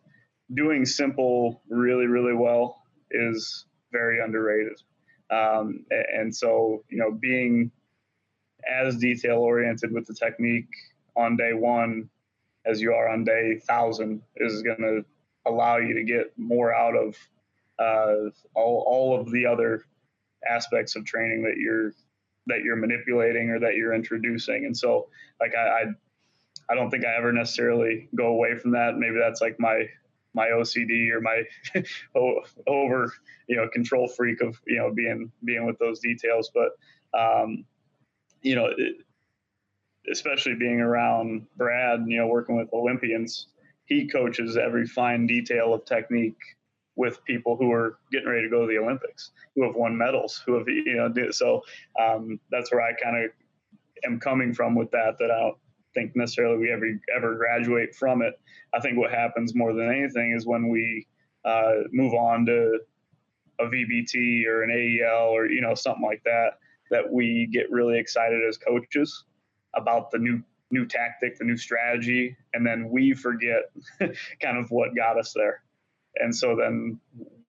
doing 0.53 0.84
simple 0.84 1.61
really 1.69 2.07
really 2.07 2.34
well 2.34 2.82
is 3.11 3.65
very 3.91 4.19
underrated. 4.19 4.82
Um, 5.30 5.86
and 5.91 6.36
so 6.36 6.84
you 6.89 6.97
know, 6.97 7.11
being 7.11 7.71
as 8.67 8.97
detail 8.97 9.38
oriented 9.38 9.91
with 9.91 10.07
the 10.07 10.15
technique 10.15 10.67
on 11.20 11.38
day 11.38 11.53
one 11.53 12.09
as 12.65 12.82
you 12.82 12.93
are 12.93 13.09
on 13.09 13.24
day 13.24 13.59
thousand 13.67 14.22
is 14.38 14.61
going 14.61 14.80
to 14.80 15.03
allow 15.45 15.78
you 15.78 15.93
to 15.93 16.03
get 16.03 16.32
more 16.38 16.74
out 16.74 16.95
of 16.95 17.15
uh, 17.80 18.30
all, 18.55 18.84
all 18.88 19.20
of 19.20 19.32
the 19.32 19.45
other 19.45 19.86
aspects 20.49 20.95
of 20.95 21.05
training 21.05 21.43
that 21.43 21.57
you're 21.57 21.93
that 22.47 22.61
you're 22.63 22.76
manipulating 22.76 23.49
or 23.49 23.59
that 23.59 23.76
you're 23.76 23.93
introducing 23.93 24.65
and 24.65 24.76
so 24.76 25.07
like 25.39 25.53
I, 25.55 25.67
I 25.67 25.86
I 26.70 26.76
don't 26.76 26.91
think 26.91 27.03
I 27.03 27.15
ever 27.17 27.34
necessarily 27.34 28.07
go 28.15 28.28
away 28.28 28.55
from 28.55 28.72
that. 28.72 28.97
Maybe 28.97 29.17
that's 29.20 29.41
like 29.41 29.59
my 29.59 29.89
my 30.34 30.47
OCD 30.47 31.09
or 31.11 31.20
my 31.20 31.43
over 32.67 33.11
you 33.47 33.55
know 33.55 33.67
control 33.70 34.07
freak 34.07 34.41
of 34.41 34.59
you 34.67 34.78
know 34.78 34.93
being 34.93 35.32
being 35.43 35.65
with 35.65 35.80
those 35.80 35.99
details. 35.99 36.51
But 36.53 37.20
um, 37.20 37.65
you 38.43 38.55
know 38.55 38.67
it, 38.78 38.97
especially 40.12 40.55
being 40.55 40.82
around 40.82 41.45
Brad, 41.57 42.03
you 42.07 42.18
know, 42.18 42.28
working 42.28 42.57
with 42.57 42.74
Olympians, 42.74 43.47
he 43.86 44.07
coaches 44.07 44.57
every 44.57 44.86
fine 44.86 45.28
detail 45.28 45.74
of 45.74 45.86
technique 45.86 46.38
with 46.95 47.24
people 47.26 47.55
who 47.55 47.72
are 47.72 47.97
getting 48.12 48.28
ready 48.28 48.43
to 48.43 48.49
go 48.49 48.62
to 48.62 48.68
the 48.68 48.78
Olympics, 48.78 49.32
who 49.55 49.64
have 49.66 49.76
won 49.76 49.97
medals, 49.97 50.41
who 50.45 50.55
have 50.55 50.68
you 50.68 50.95
know. 50.95 51.32
So 51.32 51.62
um, 51.99 52.39
that's 52.51 52.72
where 52.72 52.82
I 52.82 52.93
kind 53.01 53.26
of 53.26 53.32
am 54.05 54.20
coming 54.20 54.53
from 54.53 54.76
with 54.76 54.91
that. 54.91 55.16
That 55.20 55.32
I 55.32 55.39
don't 55.39 55.57
think 55.93 56.16
necessarily 56.16 56.57
we 56.57 56.72
ever 56.72 56.99
ever 57.16 57.36
graduate 57.36 57.95
from 57.95 58.22
it. 58.22 58.39
I 58.74 58.80
think 58.80 58.97
what 58.97 59.12
happens 59.12 59.55
more 59.55 59.74
than 59.74 59.89
anything 59.89 60.36
is 60.38 60.45
when 60.45 60.68
we 60.68 61.07
uh, 61.45 61.84
move 61.91 62.14
on 62.14 62.45
to 62.47 62.80
a 63.60 63.66
VBT 63.66 64.45
or 64.45 64.64
an 64.64 64.72
AEL 64.72 65.30
or 65.30 65.47
you 65.47 65.62
know 65.62 65.74
something 65.74 66.05
like 66.05 66.22
that, 66.26 66.60
that 66.91 67.12
we 67.12 67.49
get 67.51 67.72
really 67.72 67.97
excited 67.97 68.39
as 68.47 68.57
coaches 68.57 69.24
about 69.76 70.11
the 70.11 70.17
new 70.17 70.41
new 70.72 70.86
tactic, 70.86 71.38
the 71.38 71.45
new 71.45 71.57
strategy, 71.57 72.38
and 72.53 72.65
then 72.65 72.89
we 72.89 73.13
forget 73.13 73.63
kind 73.99 74.57
of 74.57 74.70
what 74.70 74.95
got 74.95 75.17
us 75.17 75.34
there. 75.36 75.63
And 76.15 76.36
so 76.36 76.55
then 76.55 76.99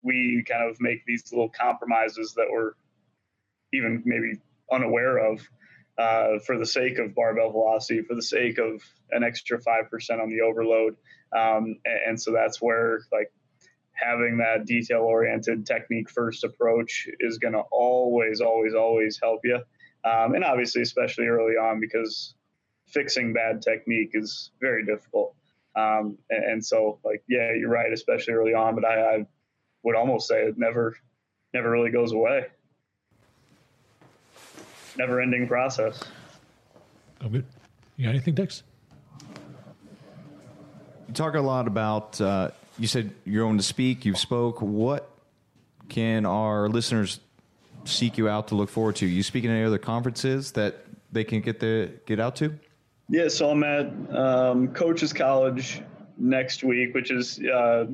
we 0.02 0.42
kind 0.48 0.68
of 0.68 0.80
make 0.80 1.04
these 1.04 1.24
little 1.30 1.50
compromises 1.50 2.32
that 2.36 2.46
we're 2.50 2.72
even 3.72 4.02
maybe 4.06 4.40
unaware 4.72 5.18
of 5.18 5.46
uh, 5.98 6.38
for 6.46 6.56
the 6.56 6.66
sake 6.66 6.98
of 6.98 7.14
barbell 7.14 7.50
velocity, 7.50 8.02
for 8.02 8.14
the 8.14 8.22
sake 8.22 8.58
of 8.58 8.82
an 9.10 9.22
extra 9.22 9.58
5% 9.58 10.22
on 10.22 10.30
the 10.30 10.40
overload. 10.40 10.96
Um, 11.36 11.76
and, 11.84 12.00
and 12.08 12.20
so 12.20 12.32
that's 12.32 12.60
where 12.62 13.00
like 13.12 13.30
having 13.92 14.38
that 14.38 14.66
detail 14.66 15.00
oriented 15.00 15.66
technique 15.66 16.08
first 16.08 16.44
approach 16.44 17.06
is 17.20 17.38
going 17.38 17.52
to 17.52 17.62
always, 17.70 18.40
always, 18.40 18.74
always 18.74 19.18
help 19.22 19.40
you. 19.44 19.60
Um, 20.04 20.34
and 20.34 20.44
obviously, 20.44 20.82
especially 20.82 21.26
early 21.26 21.54
on, 21.54 21.80
because 21.80 22.34
fixing 22.86 23.32
bad 23.32 23.62
technique 23.62 24.10
is 24.14 24.50
very 24.60 24.84
difficult. 24.84 25.34
Um, 25.76 26.18
and, 26.30 26.44
and, 26.44 26.64
so, 26.64 26.98
like, 27.04 27.22
yeah, 27.28 27.52
you're 27.52 27.70
right, 27.70 27.92
especially 27.92 28.34
early 28.34 28.54
on. 28.54 28.74
But 28.74 28.84
I, 28.84 29.16
I 29.16 29.26
would 29.82 29.94
almost 29.94 30.26
say 30.26 30.42
it 30.44 30.58
never, 30.58 30.96
never 31.54 31.70
really 31.70 31.90
goes 31.90 32.12
away. 32.12 32.46
Never 34.96 35.20
ending 35.20 35.46
process. 35.46 36.02
Oh, 37.22 37.28
good. 37.28 37.44
You 37.96 38.06
got 38.06 38.10
anything, 38.10 38.34
Dex? 38.34 38.62
You 41.06 41.14
talk 41.14 41.34
a 41.34 41.40
lot 41.40 41.66
about. 41.66 42.20
Uh, 42.20 42.50
you 42.78 42.86
said 42.86 43.12
you're 43.24 43.44
going 43.44 43.58
to 43.58 43.62
speak. 43.62 44.04
You've 44.04 44.18
spoke. 44.18 44.60
What 44.60 45.08
can 45.88 46.24
our 46.24 46.68
listeners 46.68 47.20
seek 47.84 48.18
you 48.18 48.28
out 48.28 48.48
to 48.48 48.54
look 48.54 48.68
forward 48.68 48.96
to? 48.96 49.06
You 49.06 49.22
speaking 49.22 49.50
at 49.50 49.54
any 49.54 49.64
other 49.64 49.78
conferences 49.78 50.52
that 50.52 50.84
they 51.12 51.24
can 51.24 51.40
get 51.40 51.60
the 51.60 51.92
get 52.06 52.20
out 52.20 52.36
to? 52.36 52.58
Yeah, 53.08 53.28
so 53.28 53.50
I'm 53.50 53.64
at 53.64 53.86
um, 54.16 54.68
Coaches 54.68 55.12
College 55.12 55.82
next 56.16 56.62
week, 56.62 56.94
which 56.94 57.10
is 57.10 57.40
uh, 57.40 57.86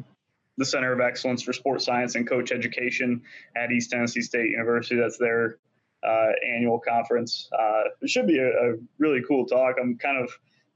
the 0.58 0.64
Center 0.64 0.92
of 0.92 1.00
Excellence 1.00 1.42
for 1.42 1.52
Sports 1.52 1.84
Science 1.84 2.14
and 2.16 2.28
Coach 2.28 2.52
Education 2.52 3.22
at 3.56 3.72
East 3.72 3.90
Tennessee 3.90 4.20
State 4.20 4.50
University. 4.50 4.96
That's 4.96 5.16
their 5.16 5.58
uh, 6.06 6.32
annual 6.54 6.78
conference. 6.78 7.48
Uh, 7.58 7.84
it 8.02 8.10
should 8.10 8.26
be 8.26 8.38
a, 8.38 8.48
a, 8.48 8.74
really 8.98 9.22
cool 9.26 9.46
talk. 9.46 9.76
I'm 9.80 9.96
kind 9.96 10.22
of 10.22 10.30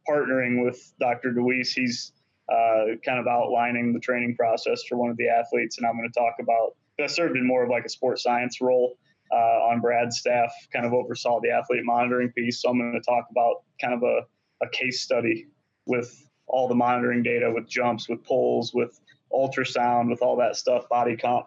partnering 0.09 0.65
with 0.65 0.93
Dr. 0.99 1.33
DeWeese. 1.33 1.73
He's 1.73 2.13
uh, 2.51 2.97
kind 3.05 3.19
of 3.19 3.27
outlining 3.27 3.93
the 3.93 4.01
training 4.01 4.37
process 4.37 4.83
for 4.89 4.97
one 4.97 5.11
of 5.11 5.17
the 5.17 5.29
athletes, 5.29 5.79
and 5.79 5.87
I'm 5.87 5.97
going 5.97 6.11
to 6.11 6.19
talk 6.19 6.35
about. 6.41 6.77
I 7.01 7.07
served 7.07 7.37
in 7.37 7.47
more 7.47 7.65
of 7.65 7.71
like 7.71 7.85
a 7.85 7.89
sports 7.89 8.23
science 8.23 8.61
role 8.61 8.97
uh, 9.33 9.69
on 9.71 9.81
Brad's 9.81 10.19
staff, 10.19 10.53
kind 10.73 10.85
of 10.85 10.93
oversaw 10.93 11.41
the 11.41 11.51
athlete 11.51 11.85
monitoring 11.85 12.31
piece. 12.33 12.63
So 12.63 12.71
I'm 12.71 12.79
going 12.79 12.93
to 12.93 13.01
talk 13.01 13.27
about 13.31 13.63
kind 13.81 13.95
of 13.95 14.03
a, 14.03 14.23
a 14.65 14.69
case 14.71 15.03
study 15.03 15.47
with 15.87 16.29
all 16.47 16.69
the 16.69 16.75
monitoring 16.75 17.23
data, 17.23 17.51
with 17.51 17.69
jumps, 17.69 18.09
with 18.09 18.25
pulls, 18.25 18.75
with 18.75 19.01
ultrasound, 19.33 20.11
with 20.11 20.23
all 20.23 20.37
that 20.37 20.57
stuff, 20.57 20.89
body 20.89 21.17
comp, 21.17 21.47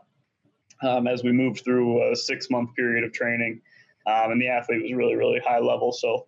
um, 0.81 1.07
as 1.07 1.23
we 1.23 1.31
move 1.31 1.59
through 1.59 2.11
a 2.11 2.15
six 2.15 2.49
month 2.49 2.73
period 2.75 3.03
of 3.03 3.11
training. 3.11 3.61
Um, 4.05 4.31
and 4.31 4.41
the 4.41 4.49
athlete 4.49 4.81
was 4.81 4.93
really, 4.93 5.15
really 5.15 5.39
high 5.39 5.59
level, 5.59 5.91
so 5.91 6.27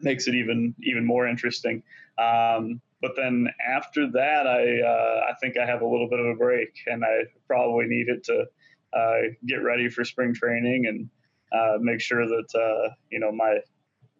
makes 0.00 0.26
it 0.26 0.34
even 0.34 0.74
even 0.82 1.04
more 1.04 1.26
interesting. 1.26 1.82
Um, 2.18 2.80
but 3.02 3.16
then 3.16 3.48
after 3.68 4.08
that, 4.12 4.46
I 4.46 4.80
uh, 4.80 5.20
I 5.28 5.34
think 5.40 5.58
I 5.58 5.66
have 5.66 5.82
a 5.82 5.86
little 5.86 6.08
bit 6.08 6.20
of 6.20 6.26
a 6.26 6.34
break, 6.36 6.70
and 6.86 7.04
I 7.04 7.24
probably 7.48 7.86
needed 7.86 8.22
to 8.24 8.44
uh, 8.96 9.20
get 9.44 9.56
ready 9.56 9.90
for 9.90 10.04
spring 10.04 10.32
training 10.32 10.86
and 10.86 11.10
uh, 11.52 11.78
make 11.80 12.00
sure 12.00 12.26
that 12.26 12.54
uh, 12.54 12.94
you 13.10 13.18
know 13.18 13.32
my 13.32 13.58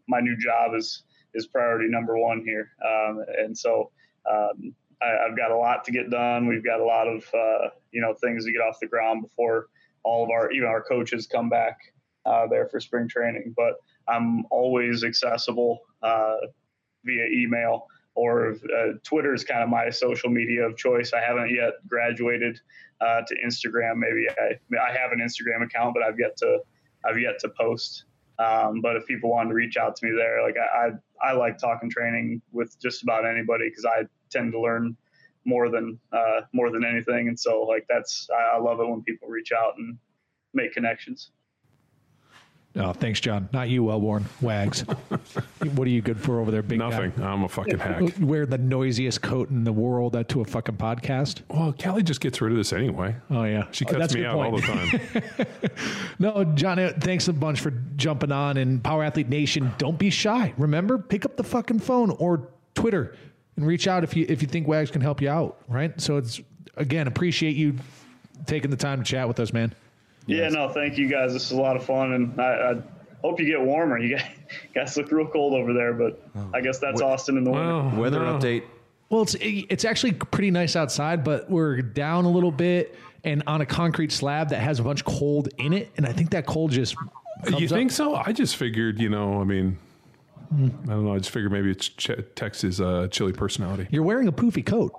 my 0.08 0.20
new 0.20 0.36
job 0.36 0.74
is 0.74 1.04
is 1.32 1.46
priority 1.46 1.88
number 1.88 2.18
one 2.18 2.42
here. 2.44 2.72
Um, 2.84 3.24
and 3.38 3.56
so 3.56 3.92
um, 4.28 4.74
I, 5.00 5.28
have 5.28 5.36
got 5.36 5.52
a 5.52 5.56
lot 5.56 5.84
to 5.84 5.92
get 5.92 6.10
done. 6.10 6.48
We've 6.48 6.64
got 6.64 6.80
a 6.80 6.84
lot 6.84 7.06
of 7.06 7.24
uh, 7.32 7.68
you 7.92 8.02
know 8.02 8.14
things 8.14 8.44
to 8.46 8.52
get 8.52 8.60
off 8.62 8.80
the 8.80 8.88
ground 8.88 9.22
before 9.22 9.68
all 10.02 10.24
of 10.24 10.30
our 10.30 10.50
even 10.50 10.68
our 10.68 10.82
coaches 10.82 11.28
come 11.28 11.48
back 11.48 11.78
uh, 12.26 12.48
there 12.48 12.66
for 12.66 12.80
spring 12.80 13.08
training. 13.08 13.54
But 13.56 13.74
I'm 14.08 14.44
always 14.50 15.04
accessible 15.04 15.78
via 16.02 17.26
email 17.32 17.86
or 18.14 18.56
uh, 18.76 18.92
Twitter 19.02 19.34
is 19.34 19.44
kind 19.44 19.62
of 19.62 19.68
my 19.68 19.90
social 19.90 20.30
media 20.30 20.66
of 20.66 20.76
choice. 20.76 21.12
I 21.12 21.20
haven't 21.20 21.50
yet 21.54 21.74
graduated 21.88 22.60
uh, 23.00 23.22
to 23.26 23.34
Instagram. 23.44 23.96
Maybe 23.96 24.26
I, 24.28 24.54
I 24.76 24.92
have 24.92 25.12
an 25.12 25.20
Instagram 25.20 25.64
account, 25.64 25.94
but 25.94 26.02
I've 26.02 26.18
yet 26.18 26.36
to 26.38 26.58
I've 27.04 27.18
yet 27.18 27.38
to 27.40 27.48
post. 27.48 28.04
Um, 28.38 28.80
but 28.80 28.96
if 28.96 29.06
people 29.06 29.30
want 29.30 29.48
to 29.48 29.54
reach 29.54 29.76
out 29.76 29.96
to 29.96 30.06
me 30.06 30.12
there, 30.16 30.42
like 30.42 30.56
I, 30.56 30.86
I, 30.86 31.30
I 31.30 31.32
like 31.32 31.58
talking 31.58 31.90
training 31.90 32.40
with 32.50 32.80
just 32.80 33.02
about 33.02 33.26
anybody 33.26 33.68
because 33.68 33.84
I 33.84 34.04
tend 34.30 34.52
to 34.52 34.60
learn 34.60 34.96
more 35.44 35.68
than 35.68 35.98
uh, 36.12 36.42
more 36.52 36.70
than 36.70 36.84
anything, 36.84 37.28
and 37.28 37.38
so 37.38 37.62
like 37.62 37.86
that's 37.88 38.28
I, 38.30 38.56
I 38.56 38.58
love 38.58 38.80
it 38.80 38.88
when 38.88 39.02
people 39.02 39.28
reach 39.28 39.52
out 39.52 39.74
and 39.78 39.98
make 40.54 40.72
connections. 40.72 41.30
Oh, 42.74 42.92
thanks, 42.92 43.20
John. 43.20 43.50
Not 43.52 43.68
you, 43.68 43.82
Welbourn 43.82 44.24
Wags. 44.40 44.80
what 45.74 45.86
are 45.86 45.90
you 45.90 46.00
good 46.00 46.18
for 46.18 46.40
over 46.40 46.50
there, 46.50 46.62
big 46.62 46.78
Nothing. 46.78 47.12
Guy? 47.16 47.30
I'm 47.30 47.44
a 47.44 47.48
fucking 47.48 47.78
hack. 47.78 48.14
Wear 48.18 48.46
the 48.46 48.56
noisiest 48.56 49.20
coat 49.20 49.50
in 49.50 49.64
the 49.64 49.72
world 49.72 50.12
to 50.28 50.40
a 50.40 50.44
fucking 50.44 50.76
podcast. 50.76 51.42
Well, 51.48 51.72
Kelly 51.74 52.02
just 52.02 52.20
gets 52.20 52.40
rid 52.40 52.52
of 52.52 52.56
this 52.56 52.72
anyway. 52.72 53.14
Oh 53.30 53.44
yeah, 53.44 53.66
she 53.72 53.84
oh, 53.84 53.92
cuts 53.92 54.14
oh, 54.14 54.18
me 54.18 54.24
out 54.24 54.36
point. 54.36 54.54
all 54.54 54.60
the 54.60 55.20
time. 55.60 55.70
no, 56.18 56.44
John. 56.54 56.78
Uh, 56.78 56.92
thanks 56.98 57.28
a 57.28 57.32
bunch 57.34 57.60
for 57.60 57.72
jumping 57.96 58.32
on. 58.32 58.56
And 58.56 58.82
Power 58.82 59.04
Athlete 59.04 59.28
Nation, 59.28 59.70
don't 59.76 59.98
be 59.98 60.08
shy. 60.08 60.54
Remember, 60.56 60.96
pick 60.96 61.26
up 61.26 61.36
the 61.36 61.44
fucking 61.44 61.80
phone 61.80 62.10
or 62.10 62.48
Twitter 62.74 63.14
and 63.56 63.66
reach 63.66 63.86
out 63.86 64.02
if 64.02 64.16
you 64.16 64.24
if 64.28 64.40
you 64.40 64.48
think 64.48 64.66
Wags 64.66 64.90
can 64.90 65.02
help 65.02 65.20
you 65.20 65.28
out. 65.28 65.58
Right. 65.68 66.00
So 66.00 66.16
it's 66.16 66.40
again 66.76 67.06
appreciate 67.06 67.54
you 67.54 67.76
taking 68.46 68.70
the 68.70 68.76
time 68.78 68.98
to 68.98 69.04
chat 69.04 69.28
with 69.28 69.38
us, 69.40 69.52
man. 69.52 69.74
Yeah, 70.26 70.48
no, 70.48 70.68
thank 70.68 70.96
you 70.98 71.08
guys. 71.08 71.32
This 71.32 71.46
is 71.46 71.52
a 71.52 71.60
lot 71.60 71.76
of 71.76 71.84
fun, 71.84 72.12
and 72.12 72.40
I, 72.40 72.72
I 72.72 72.82
hope 73.22 73.40
you 73.40 73.46
get 73.46 73.60
warmer. 73.60 73.98
You 73.98 74.18
guys, 74.74 74.96
look 74.96 75.10
real 75.10 75.26
cold 75.26 75.54
over 75.54 75.72
there, 75.72 75.92
but 75.92 76.22
I 76.54 76.60
guess 76.60 76.78
that's 76.78 77.00
Austin 77.00 77.36
in 77.38 77.44
the 77.44 77.50
winter. 77.50 77.66
Well, 77.66 78.00
Weather 78.00 78.20
no. 78.20 78.38
update. 78.38 78.64
Well, 79.08 79.22
it's 79.22 79.36
it's 79.40 79.84
actually 79.84 80.12
pretty 80.12 80.50
nice 80.50 80.74
outside, 80.76 81.22
but 81.24 81.50
we're 81.50 81.82
down 81.82 82.24
a 82.24 82.30
little 82.30 82.52
bit 82.52 82.96
and 83.24 83.42
on 83.46 83.60
a 83.60 83.66
concrete 83.66 84.10
slab 84.10 84.48
that 84.50 84.60
has 84.60 84.80
a 84.80 84.82
bunch 84.82 85.00
of 85.00 85.06
cold 85.06 85.48
in 85.58 85.72
it, 85.72 85.90
and 85.96 86.06
I 86.06 86.12
think 86.12 86.30
that 86.30 86.46
cold 86.46 86.70
just. 86.70 86.96
you 87.58 87.68
think 87.68 87.90
up. 87.90 87.94
so? 87.96 88.14
I 88.14 88.32
just 88.32 88.56
figured, 88.56 89.00
you 89.00 89.08
know, 89.08 89.40
I 89.40 89.44
mean, 89.44 89.76
I 90.52 90.56
don't 90.86 91.04
know. 91.04 91.14
I 91.14 91.18
just 91.18 91.30
figured 91.30 91.52
maybe 91.52 91.70
it's 91.70 91.88
Ch- 91.88 92.10
Tex's 92.34 92.80
uh, 92.80 93.08
chilly 93.10 93.32
personality. 93.32 93.86
You're 93.90 94.02
wearing 94.02 94.28
a 94.28 94.32
poofy 94.32 94.64
coat. 94.64 94.92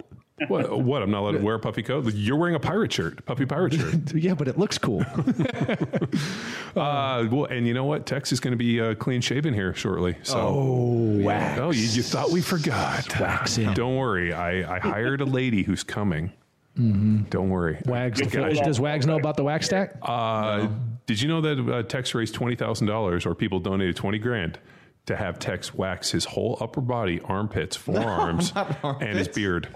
What? 0.48 0.80
What? 0.80 1.02
I'm 1.02 1.12
not 1.12 1.22
allowed 1.22 1.32
to 1.34 1.40
wear 1.40 1.56
a 1.56 1.60
puffy 1.60 1.84
coat. 1.84 2.14
You're 2.14 2.38
wearing 2.38 2.56
a 2.56 2.60
pirate 2.60 2.92
shirt, 2.92 3.26
puffy 3.26 3.46
pirate 3.46 3.74
shirt. 3.74 4.14
yeah, 4.16 4.34
but 4.34 4.48
it 4.48 4.58
looks 4.58 4.78
cool. 4.78 5.02
uh, 6.76 7.28
well, 7.32 7.46
and 7.46 7.68
you 7.68 7.74
know 7.74 7.86
what? 7.86 8.06
Tex 8.06 8.32
is 8.32 8.40
going 8.40 8.52
to 8.52 8.58
be 8.58 8.80
uh, 8.82 8.96
clean 8.96 9.22
shaven 9.22 9.54
here 9.54 9.74
shortly. 9.74 10.18
So, 10.24 10.40
oh, 10.40 11.24
wax. 11.24 11.60
Oh, 11.60 11.72
you, 11.72 11.84
you 11.84 12.04
thought 12.04 12.32
we 12.32 12.42
forgot? 12.42 13.20
Waxing. 13.20 13.74
Don't 13.74 13.96
worry. 13.96 14.34
I, 14.34 14.76
I 14.76 14.80
hired 14.80 15.22
a 15.22 15.26
lady 15.26 15.64
who's 15.64 15.84
coming. 15.84 16.32
Mm-hmm. 16.78 17.24
Don't 17.30 17.50
worry. 17.50 17.80
Wags. 17.86 18.20
Does 18.22 18.80
Wags 18.80 19.06
know 19.06 19.18
about 19.18 19.38
the 19.38 19.44
wax 19.44 19.68
stack? 19.68 19.96
Uh, 20.02 20.58
no. 20.64 20.76
Did 21.06 21.22
you 21.22 21.28
know 21.28 21.42
that 21.42 21.60
uh, 21.60 21.84
Tex 21.84 22.16
raised 22.16 22.34
twenty 22.34 22.56
thousand 22.56 22.88
dollars, 22.88 23.26
or 23.26 23.36
people 23.36 23.60
donated 23.60 23.96
twenty 23.96 24.18
grand? 24.18 24.58
to 25.06 25.16
have 25.16 25.40
Tex 25.40 25.74
wax 25.74 26.12
his 26.12 26.26
whole 26.26 26.58
upper 26.62 26.82
body, 26.82 27.20
armpits, 27.26 27.76
forearms, 27.76 28.54
no, 28.56 28.98
and 29.02 29.18
his 29.18 29.28
beard. 29.28 29.74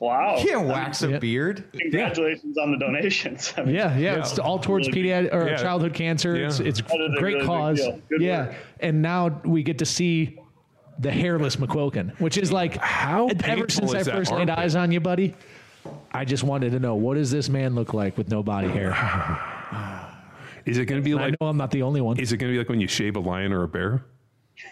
Wow. 0.00 0.38
You 0.38 0.48
can't 0.48 0.66
wax 0.66 1.02
a 1.02 1.18
beard. 1.18 1.64
Congratulations 1.72 2.54
yeah. 2.56 2.62
on 2.62 2.72
the 2.72 2.78
donations. 2.78 3.52
I 3.56 3.62
mean, 3.62 3.74
yeah, 3.74 3.96
yeah, 3.96 4.14
yeah, 4.14 4.18
It's 4.20 4.38
all 4.38 4.58
towards 4.58 4.88
really 4.88 5.08
pediatric 5.08 5.34
or 5.34 5.48
yeah. 5.48 5.56
childhood 5.56 5.94
cancer. 5.94 6.36
It's, 6.36 6.60
it's 6.60 6.80
great 6.80 7.20
really 7.20 7.44
cause. 7.44 7.80
yeah. 8.18 8.46
Work. 8.46 8.56
And 8.80 9.02
now 9.02 9.40
we 9.44 9.62
get 9.62 9.78
to 9.78 9.86
see 9.86 10.38
the 10.98 11.10
hairless 11.10 11.56
McQuilkin, 11.56 12.18
which 12.20 12.36
is 12.36 12.52
like 12.52 12.76
how 12.76 13.28
ever 13.44 13.68
since 13.68 13.94
I 13.94 14.02
first 14.02 14.32
laid 14.32 14.50
eyes 14.50 14.76
on 14.76 14.92
you, 14.92 15.00
buddy, 15.00 15.34
I 16.12 16.24
just 16.24 16.42
wanted 16.44 16.72
to 16.72 16.78
know 16.78 16.94
what 16.94 17.14
does 17.14 17.30
this 17.30 17.48
man 17.48 17.74
look 17.74 17.94
like 17.94 18.18
with 18.18 18.28
no 18.28 18.42
body 18.42 18.68
hair? 18.68 18.90
is 20.66 20.78
it 20.78 20.86
going 20.86 21.00
to 21.00 21.04
be 21.04 21.14
like 21.14 21.34
I 21.34 21.36
know 21.40 21.48
I'm 21.48 21.56
not 21.56 21.70
the 21.70 21.82
only 21.82 22.00
one. 22.00 22.18
Is 22.18 22.32
it 22.32 22.38
going 22.38 22.52
to 22.52 22.54
be 22.54 22.58
like 22.58 22.68
when 22.68 22.80
you 22.80 22.88
shave 22.88 23.16
a 23.16 23.20
lion 23.20 23.52
or 23.52 23.62
a 23.62 23.68
bear? 23.68 24.04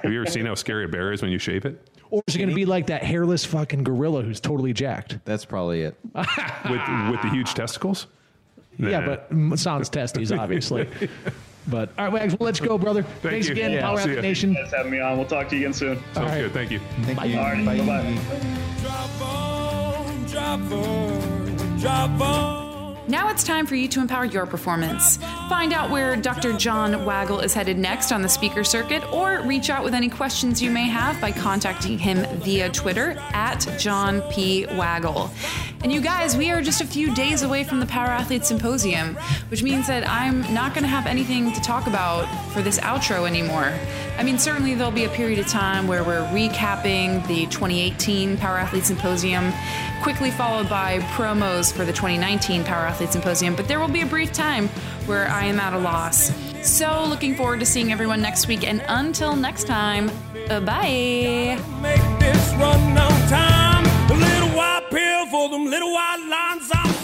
Have 0.02 0.12
you 0.12 0.20
ever 0.20 0.30
seen 0.30 0.46
how 0.46 0.54
scary 0.54 0.84
a 0.84 0.88
bear 0.88 1.12
is 1.12 1.22
when 1.22 1.30
you 1.30 1.38
shave 1.38 1.64
it? 1.64 1.88
Or 2.10 2.22
is 2.26 2.34
it 2.36 2.38
going 2.38 2.48
to 2.50 2.54
be 2.54 2.64
like 2.66 2.86
that 2.86 3.02
hairless 3.02 3.44
fucking 3.44 3.84
gorilla 3.84 4.22
who's 4.22 4.40
totally 4.40 4.72
jacked? 4.72 5.18
That's 5.24 5.44
probably 5.44 5.82
it. 5.82 5.96
With 6.14 6.80
with 7.10 7.22
the 7.22 7.28
huge 7.30 7.54
testicles? 7.54 8.06
Yeah, 8.78 9.16
but 9.28 9.58
sounds 9.58 9.88
testes, 9.88 10.30
obviously. 10.32 10.88
but 11.68 11.88
all 11.98 12.04
right, 12.04 12.12
Wags, 12.12 12.34
well, 12.38 12.44
let's 12.46 12.60
go, 12.60 12.76
brother. 12.78 13.02
Thanks 13.22 13.46
you. 13.48 13.52
again, 13.52 13.72
Yeah, 13.72 13.80
Power 13.80 13.96
see 13.98 14.10
Athlete. 14.10 14.22
Nation. 14.22 14.54
Thanks 14.54 14.70
for 14.70 14.76
having 14.76 14.92
me 14.92 15.00
on. 15.00 15.16
We'll 15.16 15.26
talk 15.26 15.48
to 15.48 15.56
you 15.56 15.62
again 15.62 15.72
soon. 15.72 15.96
Sounds 15.96 16.18
All 16.18 16.24
right. 16.24 16.40
good. 16.42 16.52
Thank 16.52 16.70
you. 16.70 16.80
Thank 17.02 17.24
you. 17.24 17.38
All 17.38 17.44
right, 17.44 17.64
Bye. 17.64 17.78
bye-bye. 17.78 18.18
Drop 18.82 19.22
on, 19.22 20.24
drop 20.26 20.60
on, 20.72 21.78
drop 21.78 22.20
on. 22.20 22.65
Now 23.08 23.28
it's 23.28 23.44
time 23.44 23.66
for 23.66 23.76
you 23.76 23.86
to 23.88 24.00
empower 24.00 24.24
your 24.24 24.46
performance. 24.46 25.18
Find 25.48 25.72
out 25.72 25.90
where 25.90 26.16
Dr. 26.16 26.52
John 26.54 27.04
Wagle 27.04 27.38
is 27.38 27.54
headed 27.54 27.78
next 27.78 28.10
on 28.10 28.20
the 28.20 28.28
speaker 28.28 28.64
circuit, 28.64 29.04
or 29.12 29.42
reach 29.42 29.70
out 29.70 29.84
with 29.84 29.94
any 29.94 30.08
questions 30.08 30.60
you 30.60 30.72
may 30.72 30.88
have 30.88 31.20
by 31.20 31.30
contacting 31.30 31.98
him 31.98 32.26
via 32.40 32.68
Twitter 32.68 33.16
at 33.32 33.64
John 33.78 34.22
P. 34.32 34.66
Wagle. 34.66 35.30
And 35.84 35.92
you 35.92 36.00
guys, 36.00 36.36
we 36.36 36.50
are 36.50 36.60
just 36.60 36.80
a 36.80 36.86
few 36.86 37.14
days 37.14 37.42
away 37.42 37.62
from 37.62 37.78
the 37.78 37.86
Power 37.86 38.08
Athlete 38.08 38.44
Symposium, 38.44 39.14
which 39.50 39.62
means 39.62 39.86
that 39.86 40.08
I'm 40.08 40.40
not 40.52 40.74
going 40.74 40.82
to 40.82 40.88
have 40.88 41.06
anything 41.06 41.52
to 41.52 41.60
talk 41.60 41.86
about 41.86 42.24
for 42.52 42.60
this 42.60 42.80
outro 42.80 43.24
anymore. 43.24 43.72
I 44.18 44.24
mean, 44.24 44.36
certainly 44.36 44.74
there'll 44.74 44.90
be 44.90 45.04
a 45.04 45.10
period 45.10 45.38
of 45.38 45.46
time 45.46 45.86
where 45.86 46.02
we're 46.02 46.24
recapping 46.32 47.24
the 47.28 47.46
2018 47.46 48.36
Power 48.38 48.56
Athlete 48.56 48.84
Symposium, 48.84 49.52
quickly 50.02 50.30
followed 50.30 50.68
by 50.68 50.98
promos 51.14 51.72
for 51.72 51.84
the 51.84 51.92
2019 51.92 52.64
Power 52.64 52.86
Athlete 52.86 53.10
Symposium, 53.10 53.54
but 53.54 53.68
there 53.68 53.80
will 53.80 53.88
be 53.88 54.02
a 54.02 54.06
brief 54.06 54.32
time 54.32 54.68
where 55.06 55.28
I 55.28 55.44
am 55.44 55.60
at 55.60 55.72
a 55.72 55.78
loss. 55.78 56.32
So, 56.62 57.04
looking 57.04 57.36
forward 57.36 57.60
to 57.60 57.66
seeing 57.66 57.92
everyone 57.92 58.20
next 58.20 58.48
week, 58.48 58.66
and 58.66 58.82
until 58.88 59.36
next 59.36 59.64
time, 59.64 60.10
bye. 60.48 61.58
Make 61.80 62.18
this 62.18 62.54
run 62.54 62.96
time. 63.28 63.84
A 64.10 64.14
little 64.14 64.46
pill 64.90 65.26
for 65.26 65.48
them 65.48 65.66
little 65.66 65.92
white 65.92 66.26
lines 66.28 66.70
I'm 66.72 66.95